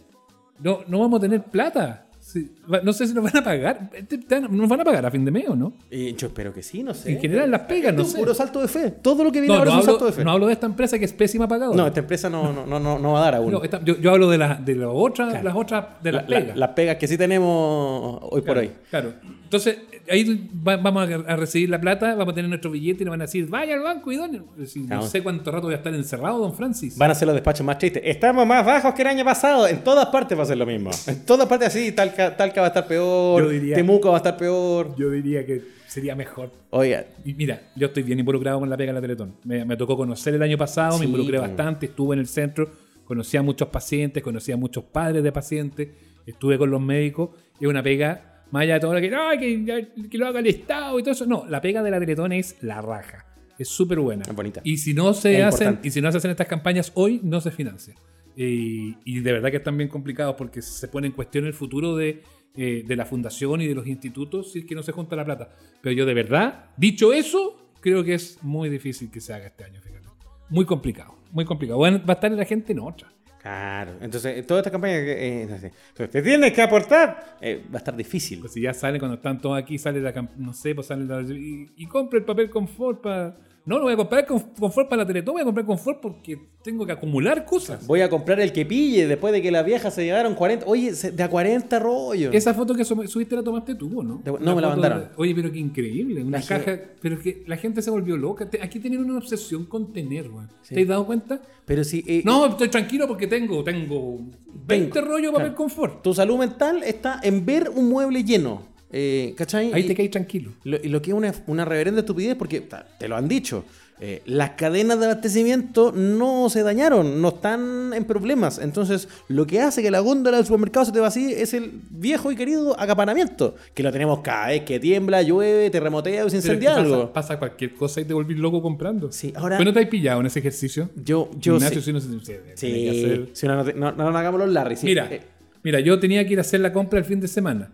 no, 0.60 0.82
no 0.88 1.00
vamos 1.00 1.18
a 1.18 1.22
tener 1.22 1.44
plata. 1.44 2.05
Sí, 2.36 2.52
no 2.84 2.92
sé 2.92 3.08
si 3.08 3.14
nos 3.14 3.24
van 3.24 3.38
a 3.38 3.44
pagar. 3.44 3.90
Este- 3.94 4.18
te- 4.18 4.42
¿Nos 4.42 4.68
van 4.68 4.82
a 4.82 4.84
pagar 4.84 5.06
a 5.06 5.10
fin 5.12 5.24
de 5.24 5.32
mes 5.32 5.48
o 5.48 5.56
no? 5.56 5.72
Y 5.90 6.14
yo 6.16 6.28
espero 6.28 6.54
que 6.54 6.62
sí, 6.62 6.84
no 6.84 6.94
sé. 6.94 7.14
En 7.14 7.22
general, 7.22 7.50
las 7.50 7.62
pegas, 7.62 7.94
no 7.94 8.04
sé. 8.04 8.18
puro 8.18 8.34
salto 8.34 8.60
de 8.62 8.68
fe. 8.68 8.92
Todo 8.92 9.24
lo 9.24 9.32
que 9.32 9.40
viene 9.40 9.54
No, 9.56 9.60
ahora 9.60 9.72
no 9.72 9.78
es 9.80 9.86
un 9.86 9.92
salto 9.92 10.06
de 10.08 10.12
fe. 10.12 10.24
no 10.26 10.32
hablo 10.32 10.48
de 10.48 10.54
esta 10.54 10.66
empresa 10.66 11.00
que 11.00 11.06
es 11.06 11.14
pésima 11.14 11.48
pagadora. 11.48 11.78
No, 11.78 11.88
esta 11.88 12.02
empresa 12.02 12.30
no, 12.30 12.52
no, 12.52 12.66
no, 12.80 13.00
no, 13.00 13.12
va 13.14 13.20
a 13.20 13.24
dar 13.24 13.36
a 13.36 13.40
uno. 13.42 13.60
No, 13.60 13.64
esta- 13.64 13.82
yo, 13.86 13.98
yo 13.98 14.12
hablo 14.12 14.30
de, 14.30 14.38
las 14.38 14.66
de 14.66 14.76
las 14.76 14.90
otras, 14.92 15.42
las 15.44 15.56
otras, 15.56 15.86
de 16.04 16.12
las 16.12 16.24
La- 16.30 16.30
la- 16.40 16.42
pegas. 16.44 16.58
las 16.58 16.70
pegas 16.72 16.98
que 16.98 17.08
sí 17.08 17.18
tenemos 17.18 18.20
hoy 18.24 18.42
por 18.42 18.58
hoy. 18.58 18.72
Claro. 18.90 19.14
Entonces, 19.44 19.78
ahí 20.10 20.50
va- 20.68 20.78
vamos 20.78 21.08
a, 21.10 21.36
recibir 21.38 21.70
la 21.70 21.80
plata, 21.80 22.16
vamos 22.16 22.34
a 22.34 22.36
tener 22.36 22.50
nuestro 22.50 22.72
billete 22.72 23.04
y 23.04 23.06
nos 23.06 23.12
van 23.12 23.22
a 23.22 23.26
decir, 23.26 23.48
vaya 23.48 23.76
al 23.76 23.82
banco 23.82 24.12
y 24.12 24.18
Claro. 24.18 24.44
No 24.90 25.02
sé 25.04 25.22
cuánto 25.24 25.52
rato 25.52 25.68
voy 25.68 25.74
a 25.76 25.78
estar 25.78 25.94
encerrado, 25.94 26.40
don 26.40 26.54
Francis. 26.54 26.98
Van 26.98 27.12
a 27.12 27.16
ser 27.16 27.28
los 27.28 27.36
despachos 27.36 27.66
más 27.66 27.78
tristes. 27.78 28.02
Estamos 28.06 28.46
más 28.46 28.66
bajos 28.66 28.94
que 28.94 29.04
el 29.04 29.08
año 29.08 29.24
pasado. 29.24 29.68
En 29.68 29.84
todas 29.84 30.08
partes 30.08 30.38
va 30.38 30.44
a 30.44 30.46
ser 30.46 30.58
lo 30.58 30.66
mismo. 30.66 30.90
En 31.08 31.26
todas 31.26 31.48
partes 31.48 31.68
así. 31.70 31.92
Talca, 32.32 32.38
Talca 32.38 32.62
va 32.62 32.68
a 32.68 32.70
estar 32.70 32.88
peor. 32.88 33.50
Diría- 33.50 33.76
Temuco 33.76 34.10
va 34.10 34.16
a 34.16 34.18
estar 34.18 34.38
peor. 34.38 34.96
Yo 34.98 35.10
diría 35.12 35.46
que 35.46 35.62
sería 35.88 36.16
mejor. 36.16 36.52
Oiga, 36.72 37.06
Y 37.24 37.34
mira, 37.34 37.62
yo 37.76 37.88
estoy 37.88 38.04
bien 38.04 38.20
involucrado 38.20 38.60
con 38.60 38.70
la 38.70 38.78
pega 38.78 38.92
de 38.92 38.96
la 38.96 39.02
Teletón. 39.02 39.36
Me, 39.44 39.64
me 39.66 39.78
tocó 39.78 39.96
conocer 39.96 40.34
el 40.34 40.42
año 40.42 40.58
pasado, 40.58 40.94
Sí, 40.94 41.00
me 41.00 41.06
involucré 41.06 41.38
bastante, 41.40 41.86
estuve 41.88 42.16
en 42.16 42.20
el 42.20 42.28
centro, 42.28 42.70
conocí 43.06 43.38
a 43.38 43.42
muchos 43.42 43.68
pacientes, 43.70 44.22
conocí 44.24 44.52
a 44.52 44.58
muchos 44.58 44.84
padres 44.86 45.24
de 45.24 45.32
pacientes, 45.32 45.90
estuve 46.26 46.58
con 46.58 46.70
los 46.70 46.82
médicos. 46.82 47.30
Es 47.60 47.68
una 47.68 47.82
pega, 47.84 48.44
más 48.52 48.64
allá 48.64 48.74
de 48.76 48.80
todo 48.82 48.94
lo 48.94 49.00
que, 49.02 49.14
"Ay, 49.16 49.38
que, 49.66 50.10
que 50.10 50.18
lo 50.18 50.28
haga 50.28 50.40
el 50.40 50.48
Estado 50.48 51.00
y 51.00 51.04
todo 51.04 51.12
eso. 51.14 51.26
No, 51.26 51.46
la 51.48 51.62
pega 51.62 51.82
de 51.84 51.92
la 51.92 52.00
Teletón 52.00 52.32
es 52.34 52.58
la 52.62 52.82
raja. 52.82 53.26
Es 53.58 53.70
súper 53.70 54.00
buena. 54.02 54.24
Es 54.28 54.36
bonita. 54.36 54.60
Y 54.66 54.78
si 54.78 54.94
no 54.94 55.14
se 55.14 55.38
Es 55.40 55.44
hacen, 55.46 55.68
importante. 55.68 55.88
y 55.88 55.92
si 55.92 56.02
no 56.02 56.12
se 56.12 56.18
hacen 56.18 56.32
estas 56.32 56.48
campañas 56.48 56.92
hoy, 56.96 57.22
no 57.24 57.40
se 57.40 57.52
financia. 57.52 57.94
Y, 58.36 58.98
y 59.06 59.20
de 59.22 59.32
verdad 59.32 59.50
que 59.52 59.58
están 59.58 59.78
bien 59.78 59.90
complicados 59.90 60.36
porque 60.38 60.62
se 60.62 60.88
pone 60.88 61.08
en 61.08 61.14
cuestión 61.14 61.46
el 61.46 61.54
futuro 61.54 61.96
de, 61.96 62.22
eh, 62.56 62.84
de 62.86 62.96
la 62.96 63.06
fundación 63.06 63.62
y 63.62 63.68
de 63.68 63.76
los 63.76 63.88
institutos 63.88 64.52
si 64.52 64.60
es 64.60 64.66
que 64.66 64.76
no 64.76 64.84
se 64.84 64.92
junta 64.92 65.16
la 65.16 65.26
plata. 65.26 65.56
Pero 65.82 65.94
yo 65.96 66.06
de 66.06 66.14
verdad, 66.14 66.70
dicho 66.78 67.14
eso, 67.14 67.72
creo 67.82 68.04
que 68.04 68.14
es 68.16 68.40
muy 68.44 68.70
difícil 68.70 69.10
que 69.12 69.22
se 69.22 69.34
haga 69.34 69.48
este 69.48 69.64
año, 69.64 69.82
fíjate. 69.82 70.06
Muy 70.50 70.66
complicado, 70.66 71.16
muy 71.32 71.44
complicado. 71.46 71.78
Bueno, 71.80 72.00
va 72.08 72.14
a 72.14 72.16
estar 72.16 72.32
la 72.32 72.46
gente 72.46 72.72
en 72.74 72.80
otra. 72.80 73.12
claro. 73.42 73.94
Entonces, 74.02 74.46
toda 74.46 74.60
esta 74.60 74.72
campaña. 74.72 75.00
que, 75.04 75.44
eh, 75.44 75.48
no 75.50 75.58
sé. 75.58 75.72
Entonces, 75.90 76.10
te 76.12 76.22
tienes 76.22 76.52
que 76.54 76.62
aportar. 76.62 77.38
eh, 77.42 77.64
va 77.72 77.76
a 77.76 77.78
estar 77.80 77.96
difícil. 77.96 78.40
Pues 78.40 78.54
si 78.54 78.62
ya 78.62 78.74
sale, 78.74 79.00
cuando 79.00 79.16
están 79.16 79.40
todos 79.40 79.58
aquí, 79.58 79.78
sale 79.78 80.02
la 80.02 80.12
no 80.38 80.54
sé, 80.54 80.76
pues 80.76 80.88
sale 80.88 81.06
la, 81.06 81.22
y, 81.22 81.72
y 81.76 81.86
compra 81.88 82.20
el 82.20 82.26
papel 82.26 82.50
confort 82.50 83.02
para... 83.02 83.38
No, 83.66 83.78
lo 83.78 83.86
voy 83.86 83.94
a 83.94 83.98
comprar 83.98 84.28
con 84.28 84.40
confort 84.40 84.88
para 84.88 85.02
la 85.02 85.08
Teletón, 85.08 85.34
voy 85.34 85.42
a 85.42 85.46
comprar 85.46 85.66
confort 85.66 86.00
porque 86.00 86.38
tengo 86.64 86.86
que 86.86 86.92
acumular 86.92 87.46
cosas. 87.46 87.88
Voy 87.88 88.02
a 88.02 88.10
comprar 88.10 88.40
el 88.40 88.52
que 88.54 88.64
pille 88.66 89.08
después 89.08 89.34
de 89.34 89.42
que 89.42 89.50
las 89.50 89.66
viejas 89.66 89.94
se 89.96 90.06
llevaron 90.06 90.36
40. 90.36 90.66
Oye, 90.68 90.94
se- 90.94 91.12
de 91.12 91.24
a 91.24 91.30
40 91.30 91.80
rollos. 91.80 92.34
Esa 92.36 92.54
foto 92.54 92.76
que 92.76 92.86
subiste 92.86 93.36
la 93.36 93.42
tomaste 93.42 93.74
tú, 93.74 94.00
¿o 94.00 94.04
¿no? 94.04 94.22
De- 94.24 94.32
no, 94.32 94.38
La 94.40 94.56
me 94.56 94.62
la 94.62 94.68
foto 94.68 94.82
mandaron. 94.82 95.00
de- 95.00 95.08
oye, 95.18 95.34
pero 95.34 95.52
qué 95.52 95.58
increíble. 95.60 96.24
Una 96.24 96.40
La 96.40 96.46
caja. 96.46 96.80
Pero 97.02 97.16
es 97.16 97.22
que 97.22 97.44
la 97.48 97.58
gente 97.58 97.82
se 97.82 97.90
volvió 97.90 98.18
loca. 98.18 98.48
Te- 98.50 98.62
Aquí 98.62 98.80
tienen 98.80 99.04
una 99.04 99.18
obsesión 99.18 99.66
con 99.66 99.92
tener, 99.92 100.30
güey. 100.30 100.46
Sí. 100.62 100.76
¿Te 100.76 100.82
has 100.84 100.88
dado 100.88 101.06
cuenta? 101.08 101.42
Pero 101.66 101.84
si. 101.84 102.04
eh, 102.08 102.22
No, 102.24 102.46
estoy 102.46 102.70
tranquilo 102.70 103.08
porque 103.08 103.26
tengo, 103.26 103.64
tengo 103.64 104.20
20 104.68 105.02
rollos 105.02 105.32
papel 105.32 105.48
Claro. 105.48 105.56
confort. 105.56 106.02
Tu 106.04 106.14
salud 106.14 106.38
mental 106.38 106.84
está 106.84 107.20
en 107.24 107.44
ver 107.46 107.72
un 107.74 107.90
mueble 107.90 108.24
lleno. 108.24 108.75
Eh, 108.98 109.34
¿Cachai? 109.36 109.74
Ahí 109.74 109.84
te 109.84 109.94
caes 109.94 110.10
tranquilo. 110.10 110.52
Lo, 110.64 110.78
y 110.82 110.88
lo 110.88 111.02
que 111.02 111.12
es 111.12 111.18
una, 111.18 111.34
una 111.48 111.66
reverenda 111.66 112.00
estupidez, 112.00 112.36
porque 112.36 112.62
te 112.98 113.08
lo 113.10 113.18
han 113.18 113.28
dicho, 113.28 113.66
eh, 114.00 114.22
las 114.26 114.52
cadenas 114.52 114.98
de 115.00 115.06
abastecimiento 115.06 115.92
no 115.92 116.50
se 116.50 116.64
dañaron, 116.64 117.22
no 117.22 117.28
están 117.30 117.92
en 117.94 118.06
problemas. 118.06 118.58
Entonces, 118.58 119.10
lo 119.28 119.46
que 119.48 119.60
hace 119.60 119.82
que 119.82 119.92
la 119.92 120.00
góndola 120.00 120.38
del 120.38 120.46
supermercado 120.46 120.86
se 120.86 120.94
te 120.94 121.02
vacíe 121.02 121.42
es 121.42 121.54
el 121.54 121.72
viejo 121.90 122.32
y 122.32 122.38
querido 122.38 122.80
acaparamiento, 122.80 123.56
que 123.74 123.84
lo 123.84 123.92
tenemos 123.92 124.20
cada 124.20 124.48
vez 124.48 124.62
que 124.64 124.80
tiembla, 124.80 125.22
llueve, 125.24 125.70
terremotea 125.70 126.24
o 126.26 126.30
se 126.30 126.38
incendia 126.38 126.70
pasa, 126.70 126.82
algo. 126.82 127.12
pasa 127.14 127.38
cualquier 127.40 127.74
cosa 127.76 128.00
y 128.00 128.06
te 128.06 128.14
volvís 128.14 128.38
loco 128.38 128.62
comprando. 128.62 129.12
Sí, 129.12 129.34
ahora- 129.36 129.58
¿Pero 129.58 129.70
no 129.72 129.74
te 129.74 129.82
has 129.82 129.88
pillado 129.90 130.22
en 130.22 130.28
ese 130.28 130.40
ejercicio? 130.40 130.90
Yo, 131.04 131.32
yo 131.38 131.56
Ignacio, 131.56 131.82
sí. 131.82 131.86
si 131.88 131.92
no 131.94 132.00
se- 132.00 132.56
Sí, 132.56 133.30
si 133.34 133.46
no, 133.48 133.62
no, 133.62 133.74
no, 133.74 133.92
no, 133.92 134.12
no 134.12 134.18
hagamos 134.18 134.40
los 134.40 134.50
Larry. 134.54 134.78
sí. 134.78 134.86
Mira, 134.86 135.10
Eh, 135.12 135.22
mira, 135.64 135.82
yo 135.82 136.00
tenía 136.00 136.26
que 136.26 136.32
ir 136.34 136.40
a 136.40 136.42
hacer 136.42 136.62
la 136.62 136.72
compra 136.72 137.00
el 137.00 137.06
fin 137.06 137.20
de 137.20 137.28
semana. 137.28 137.72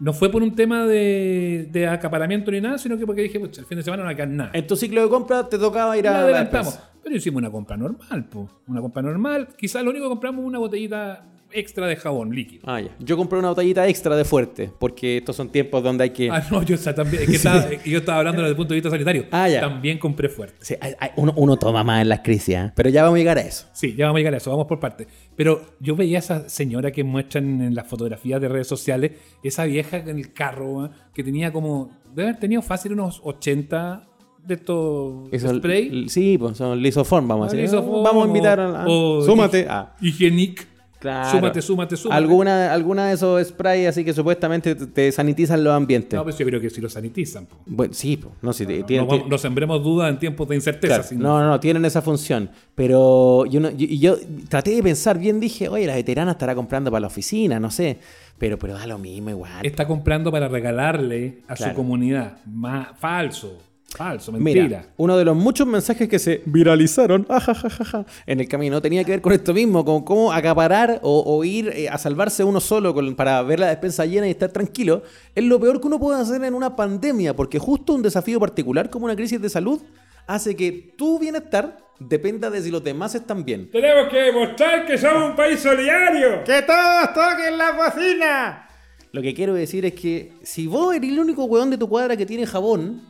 No 0.00 0.14
fue 0.14 0.30
por 0.30 0.42
un 0.42 0.54
tema 0.54 0.86
de, 0.86 1.68
de 1.70 1.86
acaparamiento 1.86 2.50
ni 2.50 2.60
nada, 2.60 2.78
sino 2.78 2.96
que 2.96 3.06
porque 3.06 3.22
dije, 3.22 3.38
pucha, 3.38 3.60
el 3.60 3.66
fin 3.66 3.76
de 3.76 3.84
semana 3.84 4.02
no 4.02 4.08
hay 4.08 4.16
nada. 4.26 4.50
en 4.54 4.66
tu 4.66 4.74
ciclo 4.74 5.02
de 5.02 5.08
compra 5.08 5.48
te 5.48 5.58
tocaba 5.58 5.96
ir 5.96 6.08
a 6.08 6.12
la 6.12 6.20
adelantamos. 6.20 6.78
Pero 7.02 7.16
hicimos 7.16 7.38
una 7.38 7.50
compra 7.50 7.76
normal, 7.76 8.24
po. 8.24 8.48
Una 8.66 8.80
compra 8.80 9.02
normal. 9.02 9.48
Quizás 9.56 9.82
lo 9.84 9.90
único 9.90 10.06
que 10.06 10.10
compramos 10.10 10.44
una 10.44 10.58
botellita 10.58 11.24
extra 11.52 11.86
de 11.86 11.96
jabón 11.96 12.34
líquido. 12.34 12.62
Ah, 12.66 12.80
ya. 12.80 12.90
Yo 13.00 13.16
compré 13.16 13.38
una 13.38 13.48
botellita 13.48 13.86
extra 13.88 14.16
de 14.16 14.24
fuerte, 14.24 14.70
porque 14.78 15.18
estos 15.18 15.36
son 15.36 15.48
tiempos 15.50 15.82
donde 15.82 16.04
hay 16.04 16.10
que... 16.10 16.30
Ah, 16.30 16.44
no, 16.50 16.62
yo, 16.62 16.74
o 16.74 16.78
sea, 16.78 16.94
también, 16.94 17.22
es 17.24 17.28
que 17.30 17.36
estaba- 17.36 17.68
yo 17.84 17.98
estaba 17.98 18.18
hablando 18.18 18.42
desde 18.42 18.50
el 18.50 18.56
punto 18.56 18.74
de 18.74 18.76
vista 18.76 18.90
sanitario. 18.90 19.26
Ah, 19.30 19.48
ya. 19.48 19.60
También 19.60 19.98
compré 19.98 20.28
fuerte. 20.28 20.56
Sí, 20.60 20.74
hay- 20.80 20.94
hay- 20.98 21.10
uno, 21.16 21.32
uno 21.36 21.56
toma 21.56 21.82
más 21.84 22.02
en 22.02 22.08
las 22.08 22.20
crisis, 22.20 22.54
¿eh? 22.56 22.72
pero 22.74 22.88
ya 22.90 23.02
vamos 23.02 23.16
a 23.16 23.18
llegar 23.18 23.38
a 23.38 23.42
eso. 23.42 23.66
Sí, 23.72 23.94
ya 23.96 24.06
vamos 24.06 24.16
a 24.16 24.20
llegar 24.20 24.34
a 24.34 24.36
eso, 24.36 24.50
vamos 24.50 24.66
por 24.66 24.80
partes. 24.80 25.06
Pero 25.36 25.62
yo 25.80 25.96
veía 25.96 26.18
a 26.18 26.20
esa 26.20 26.48
señora 26.48 26.90
que 26.92 27.04
muestran 27.04 27.60
en 27.62 27.74
las 27.74 27.86
fotografías 27.86 28.40
de 28.40 28.48
redes 28.48 28.66
sociales, 28.66 29.12
esa 29.42 29.64
vieja 29.64 29.96
en 29.98 30.08
el 30.08 30.32
carro, 30.32 30.86
¿eh? 30.86 30.90
que 31.14 31.24
tenía 31.24 31.52
como, 31.52 31.90
debe 32.14 32.28
haber 32.28 32.40
tenido 32.40 32.62
fácil 32.62 32.92
unos 32.92 33.20
80 33.24 34.06
de 34.46 34.54
estos 34.54 35.28
Eso, 35.32 35.54
spray. 35.54 36.08
Sí, 36.08 36.38
pues 36.38 36.56
son 36.56 36.80
lisoform, 36.80 37.28
vamos 37.28 37.48
a 37.48 37.50
Ah, 37.50 37.52
decir. 37.56 37.70
Lisoform 37.70 38.02
Vamos 38.02 38.24
a 38.24 38.26
invitar 38.26 38.58
a... 38.58 38.84
a- 38.84 38.86
o- 38.88 39.22
súmate. 39.22 39.66
Ah, 39.68 39.94
Higienic. 40.00 40.66
Claro. 41.00 41.30
Súmate, 41.32 41.60
súmate, 41.60 41.96
súmate. 41.96 42.16
Alguna, 42.16 42.72
alguna 42.72 43.08
de 43.08 43.14
esos 43.14 43.44
sprays 43.48 43.88
así 43.88 44.04
que 44.04 44.12
supuestamente 44.12 44.76
te- 44.76 45.10
sanitizan 45.10 45.64
los 45.64 45.72
ambientes. 45.72 46.16
No, 46.16 46.22
pues 46.22 46.38
yo 46.38 46.46
creo 46.46 46.60
que 46.60 46.70
sí 46.70 46.80
lo 46.80 46.88
sanitizan. 46.88 47.46
po. 47.46 47.56
Bueno, 47.66 47.92
sí, 47.92 48.16
pues, 48.16 48.32
no, 48.42 48.52
sí, 48.52 48.64
No, 48.66 48.84
tienen- 48.86 49.28
no 49.28 49.38
sembremos 49.38 49.82
dudas 49.82 50.10
en 50.10 50.18
tiempos 50.20 50.46
de 50.48 50.54
incerteza. 50.54 50.94
Claro, 50.94 51.02
sino- 51.08 51.22
no, 51.24 51.40
no, 51.40 51.48
no, 51.48 51.58
tienen 51.60 51.84
esa 51.84 52.00
función. 52.02 52.50
Pero 52.74 53.44
yo, 53.46 53.58
no- 53.60 53.70
yo, 53.70 53.86
y 53.88 53.98
yo 53.98 54.16
traté 54.48 54.70
de 54.70 54.82
pensar 54.82 55.18
bien, 55.18 55.40
dije, 55.40 55.68
oye, 55.68 55.86
la 55.86 55.94
veterana 55.96 56.32
estará 56.32 56.54
comprando 56.54 56.90
para 56.90 57.00
la 57.00 57.06
oficina, 57.08 57.58
no 57.58 57.70
sé. 57.70 57.98
Pero, 58.38 58.58
pero 58.58 58.72
da 58.74 58.86
lo 58.86 58.96
mismo 58.98 59.28
igual. 59.30 59.66
Está 59.66 59.86
comprando 59.86 60.30
para 60.32 60.48
regalarle 60.48 61.40
a 61.46 61.54
Claro. 61.54 61.72
su 61.72 61.76
comunidad. 61.76 62.38
Más, 62.46 62.88
falso. 62.98 63.58
Falso, 63.96 64.30
mentira. 64.32 64.62
Mira, 64.64 64.86
uno 64.96 65.16
de 65.16 65.24
los 65.24 65.36
muchos 65.36 65.66
mensajes 65.66 66.08
que 66.08 66.18
se 66.18 66.42
viralizaron 66.46 67.26
ajajajaja, 67.28 68.06
en 68.26 68.40
el 68.40 68.48
camino 68.48 68.80
tenía 68.80 69.02
que 69.04 69.10
ver 69.10 69.20
con 69.20 69.32
esto 69.32 69.52
mismo, 69.52 69.84
con 69.84 70.04
cómo 70.04 70.32
acaparar 70.32 71.00
o, 71.02 71.22
o 71.26 71.44
ir 71.44 71.68
eh, 71.74 71.88
a 71.88 71.98
salvarse 71.98 72.44
uno 72.44 72.60
solo 72.60 72.94
con- 72.94 73.14
para 73.16 73.42
ver 73.42 73.58
la 73.60 73.66
despensa 73.68 74.06
llena 74.06 74.28
y 74.28 74.30
estar 74.30 74.50
tranquilo. 74.50 75.02
Es 75.34 75.44
lo 75.44 75.58
peor 75.60 75.80
que 75.80 75.88
uno 75.88 75.98
puede 75.98 76.20
hacer 76.20 76.42
en 76.44 76.54
una 76.54 76.76
pandemia, 76.76 77.34
porque 77.34 77.58
justo 77.58 77.92
un 77.94 78.02
desafío 78.02 78.38
particular 78.38 78.88
como 78.90 79.06
una 79.06 79.16
crisis 79.16 79.40
de 79.42 79.48
salud 79.50 79.80
hace 80.26 80.54
que 80.54 80.94
tu 80.96 81.18
bienestar 81.18 81.76
dependa 81.98 82.48
de 82.48 82.62
si 82.62 82.70
los 82.70 82.82
demás 82.84 83.14
están 83.16 83.44
bien. 83.44 83.70
Tenemos 83.70 84.08
que 84.08 84.16
demostrar 84.18 84.86
que 84.86 84.96
somos 84.96 85.30
un 85.30 85.36
país 85.36 85.58
solidario. 85.60 86.44
¡Que 86.44 86.62
todos 86.62 87.12
toquen 87.12 87.58
la 87.58 87.72
bocina! 87.72 88.68
Lo 89.12 89.20
que 89.20 89.34
quiero 89.34 89.52
decir 89.54 89.84
es 89.84 89.94
que 89.94 90.32
si 90.42 90.68
vos 90.68 90.94
eres 90.94 91.10
el 91.10 91.18
único 91.18 91.44
weón 91.44 91.68
de 91.70 91.76
tu 91.76 91.88
cuadra 91.88 92.16
que 92.16 92.24
tiene 92.24 92.46
jabón, 92.46 93.02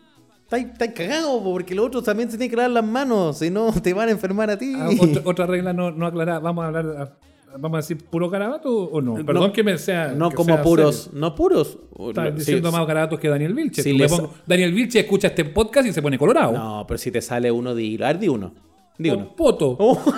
cagados, 0.51 1.43
po, 1.43 1.53
porque 1.53 1.75
los 1.75 1.87
otros 1.87 2.05
también 2.05 2.31
se 2.31 2.37
tienen 2.37 2.51
que 2.51 2.57
lavar 2.57 2.71
las 2.73 2.85
manos, 2.85 3.39
si 3.39 3.51
no 3.51 3.73
te 3.73 3.93
van 3.95 4.09
a 4.09 4.13
enfermar 4.13 4.51
a 4.51 4.59
ti. 4.59 4.75
Ah, 4.77 4.89
otra, 5.01 5.23
otra 5.25 5.47
regla 5.47 5.73
no, 5.73 5.91
no 5.91 6.07
aclarada. 6.07 6.41
Vamos 6.41 6.65
a 6.65 6.69
hablar. 6.69 7.17
¿Vamos 7.59 7.75
a 7.75 7.77
decir 7.79 7.99
puro 8.09 8.31
garabato 8.31 8.71
o 8.73 9.01
no? 9.01 9.15
Perdón 9.15 9.49
No, 9.49 9.53
que 9.53 9.65
me 9.65 9.77
sea. 9.77 10.13
no 10.13 10.31
como 10.31 10.55
sea 10.55 10.63
puros, 10.63 10.97
serio. 11.05 11.19
no 11.19 11.35
puros. 11.35 11.79
Estás 12.11 12.37
diciendo 12.37 12.71
sí. 12.71 12.77
más 12.77 12.87
garabatos 12.87 13.19
que 13.19 13.29
Daniel 13.29 13.55
Vilche. 13.55 13.83
Les- 13.93 14.11
pongo- 14.13 14.31
Daniel 14.47 14.73
Vilche 14.73 15.01
escucha 15.01 15.27
este 15.29 15.45
podcast 15.47 15.89
y 15.89 15.93
se 15.93 16.01
pone 16.01 16.17
colorado. 16.17 16.53
No, 16.53 16.85
pero 16.87 16.97
si 16.99 17.11
te 17.11 17.21
sale 17.21 17.51
uno, 17.51 17.75
dilo. 17.75 18.05
A 18.05 18.09
ver, 18.09 18.19
di 18.21 18.29
uno. 18.29 18.53
Di 18.99 19.11
Oh, 19.11 19.15
uno. 19.17 19.35
Poto. 19.35 19.77
Oh, 19.81 19.99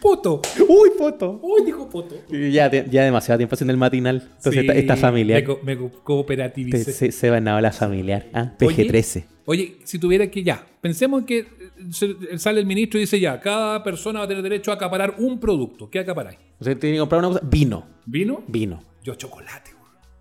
Poto. 0.00 0.40
uy, 0.68 0.90
foto. 0.98 1.40
Uy, 1.42 1.64
dijo 1.64 1.88
poto. 1.88 2.16
Ya, 2.30 2.70
ya 2.70 3.04
demasiado 3.04 3.38
tiempo 3.38 3.54
haciendo 3.54 3.72
el 3.72 3.78
matinal. 3.78 4.22
Entonces, 4.36 4.62
Sí, 4.62 4.68
esta, 4.74 4.96
familiar. 4.96 5.40
Me, 5.40 5.46
co- 5.46 5.60
me 5.62 5.76
co- 5.76 5.88
Te- 5.88 5.98
cooperativicé. 6.02 6.92
se, 6.92 7.12
se 7.12 7.30
van 7.30 7.46
a 7.48 7.60
la 7.60 7.72
familiar. 7.72 8.26
Ah, 8.32 8.52
Oye, 8.62 8.86
PG-13. 8.86 9.24
Oye, 9.46 9.78
si 9.84 9.98
tuviera 9.98 10.30
que 10.30 10.42
ya, 10.44 10.64
pensemos 10.80 11.24
que 11.24 11.38
eh, 11.38 11.46
se- 11.90 12.38
sale 12.38 12.60
el 12.60 12.66
ministro 12.66 12.98
y 12.98 13.02
dice 13.02 13.18
ya, 13.18 13.40
cada 13.40 13.82
persona 13.82 14.20
va 14.20 14.24
a 14.26 14.28
tener 14.28 14.42
derecho 14.42 14.70
a 14.70 14.74
acaparar 14.74 15.14
un 15.18 15.40
producto. 15.40 15.88
¿Qué 15.90 15.98
acaparáis? 15.98 16.38
Usted 16.60 16.78
tiene 16.78 16.96
que 16.96 17.00
comprar 17.00 17.18
una 17.20 17.28
cosa. 17.28 17.40
Vino. 17.44 17.86
¿Vino? 18.06 18.42
Vino. 18.46 18.82
Yo 19.02 19.14
chocolate. 19.14 19.70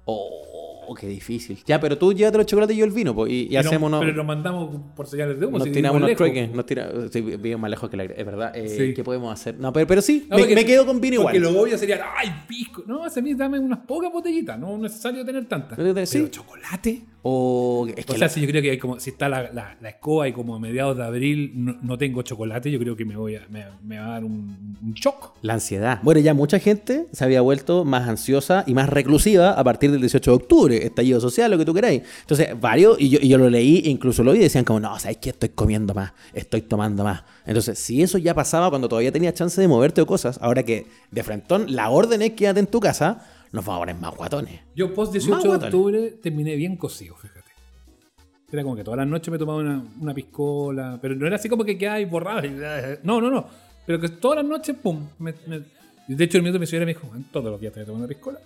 weón. 0.05 0.68
Oh, 0.91 0.95
qué 0.95 1.05
difícil. 1.07 1.59
Ya, 1.67 1.79
pero 1.79 1.99
tú 1.99 2.11
llévate 2.13 2.37
los 2.39 2.47
chocolates 2.47 2.75
y 2.75 2.79
yo 2.79 2.85
el 2.85 2.89
vino, 2.91 3.13
po, 3.13 3.27
y, 3.27 3.41
y 3.41 3.47
Pero- 3.49 3.59
hacemos 3.59 3.99
Pero 3.99 4.13
nos 4.13 4.25
mandamos 4.25 4.75
por 4.95 5.05
señales 5.05 5.39
de 5.39 5.45
humo. 5.45 5.59
nos 5.59 5.67
si 5.67 5.71
tiramos 5.73 6.01
unos 6.01 6.15
trueques. 6.15 6.51
Nos 6.51 6.65
tira, 6.65 6.89
sí, 7.11 7.21
vivo 7.21 7.59
más 7.59 7.69
lejos 7.69 7.89
que 7.91 7.97
la 7.97 8.05
es 8.05 8.25
verdad. 8.25 8.51
Eh, 8.55 8.69
Sí. 8.69 8.93
¿Qué 8.95 9.03
podemos 9.03 9.31
hacer? 9.31 9.59
No, 9.59 9.71
pero, 9.71 9.85
pero 9.85 10.01
sí, 10.01 10.25
No, 10.27 10.37
me, 10.37 10.41
porque- 10.41 10.55
me 10.55 10.65
quedo 10.65 10.87
con 10.87 10.99
vino 10.99 11.21
Porque 11.21 11.37
igual. 11.37 11.53
lo 11.53 11.61
obvio 11.61 11.77
sería, 11.77 12.03
ay, 12.17 12.29
pisco. 12.47 12.83
No, 12.87 13.03
a 13.05 13.21
mí 13.21 13.33
dame 13.35 13.59
unas 13.59 13.79
pocas 13.85 14.11
botellitas. 14.11 14.57
No 14.57 14.75
es 14.77 14.81
necesario 14.81 15.23
tener 15.23 15.45
tantas. 15.45 15.77
Pero- 15.77 15.93
Pero 15.93 16.05
sí. 16.07 16.27
chocolate. 16.31 17.03
O 17.21 17.85
es 17.87 18.05
que 18.05 18.13
O 18.13 18.15
sea, 18.15 18.27
la, 18.27 18.29
si 18.29 18.41
yo 18.41 18.47
creo 18.47 18.61
que 18.61 18.71
hay 18.71 18.77
como, 18.77 18.99
si 18.99 19.09
está 19.09 19.27
la, 19.27 19.51
la, 19.51 19.77
la 19.81 19.89
escoba 19.89 20.27
y 20.27 20.33
como 20.33 20.55
a 20.55 20.59
mediados 20.59 20.95
de 20.95 21.03
abril 21.03 21.51
no, 21.53 21.77
no 21.81 21.97
tengo 21.97 22.21
chocolate, 22.21 22.71
yo 22.71 22.79
creo 22.79 22.95
que 22.95 23.03
me 23.03 23.17
voy 23.17 23.35
a, 23.35 23.45
me, 23.49 23.65
me 23.83 23.99
va 23.99 24.05
a 24.05 24.09
dar 24.11 24.23
un, 24.23 24.77
un 24.81 24.93
shock. 24.93 25.33
la 25.41 25.55
ansiedad. 25.55 25.99
Bueno, 26.01 26.21
ya 26.21 26.33
mucha 26.33 26.59
gente 26.59 27.07
se 27.11 27.23
había 27.23 27.41
vuelto 27.41 27.83
más 27.83 28.07
ansiosa 28.07 28.63
y 28.67 28.73
más 28.73 28.87
reclusiva 28.87 29.51
a 29.51 29.63
partir 29.63 29.91
del 29.91 29.99
18 29.99 30.31
de 30.31 30.35
octubre, 30.35 30.85
estallido 30.85 31.19
social, 31.19 31.51
lo 31.51 31.57
que 31.57 31.65
tú 31.65 31.73
queráis. 31.73 32.03
Entonces, 32.21 32.49
varios, 32.59 32.99
y 32.99 33.09
yo, 33.09 33.19
y 33.21 33.27
yo 33.27 33.37
lo 33.37 33.49
leí, 33.49 33.81
e 33.85 33.89
incluso 33.89 34.23
lo 34.23 34.31
vi, 34.31 34.39
y 34.39 34.43
decían 34.43 34.63
como, 34.63 34.79
no, 34.79 34.97
¿sabes 34.97 35.17
qué? 35.17 35.31
Estoy 35.31 35.49
comiendo 35.49 35.93
más, 35.93 36.13
estoy 36.33 36.61
tomando 36.61 37.03
más. 37.03 37.23
Entonces, 37.45 37.79
si 37.79 38.01
eso 38.01 38.17
ya 38.17 38.33
pasaba 38.33 38.69
cuando 38.69 38.87
todavía 38.87 39.11
tenías 39.11 39.33
chance 39.33 39.59
de 39.59 39.67
moverte 39.67 40.01
o 40.01 40.05
cosas, 40.05 40.39
ahora 40.41 40.63
que 40.63 40.87
de 41.11 41.23
frentón 41.23 41.75
la 41.75 41.89
orden 41.89 42.21
es 42.21 42.31
quédate 42.31 42.61
en 42.61 42.67
tu 42.67 42.79
casa, 42.79 43.25
nos 43.51 43.65
vamos 43.65 43.77
a 43.77 43.81
poner 43.81 43.95
más 43.95 44.15
guatones. 44.15 44.59
Yo 44.75 44.93
post 44.93 45.13
Más 45.15 45.25
18 45.25 45.57
de 45.59 45.65
octubre 45.65 46.11
terminé 46.21 46.55
bien 46.55 46.75
cocido, 46.77 47.15
fíjate. 47.15 47.39
Era 48.51 48.63
como 48.63 48.75
que 48.75 48.83
todas 48.83 48.97
las 48.97 49.07
noches 49.07 49.31
me 49.31 49.37
tomaba 49.37 49.59
una, 49.59 49.83
una 50.01 50.13
piscola, 50.13 50.97
pero 51.01 51.15
no 51.15 51.27
era 51.27 51.35
así 51.35 51.47
como 51.49 51.63
que 51.63 51.77
quedaba 51.77 52.03
borrado. 52.05 52.41
eh, 52.43 52.99
No, 53.03 53.21
no, 53.21 53.29
no. 53.29 53.45
Pero 53.85 53.99
que 53.99 54.09
todas 54.09 54.37
las 54.37 54.45
noches, 54.45 54.75
pum. 54.81 55.07
me- 55.19 55.33
me- 55.47 55.61
de 56.07 56.23
hecho, 56.23 56.37
el 56.37 56.43
minuto 56.43 56.59
mi 56.59 56.65
señora 56.65 56.85
me 56.87 56.93
dijo, 56.93 57.07
"Man, 57.11 57.25
todos 57.31 57.51
los 57.51 57.61
días 57.61 57.71
te 57.73 57.79
voy 57.79 57.83
a 57.83 57.85
tomar 57.87 57.99
una 57.99 58.07
piscola. 58.07 58.39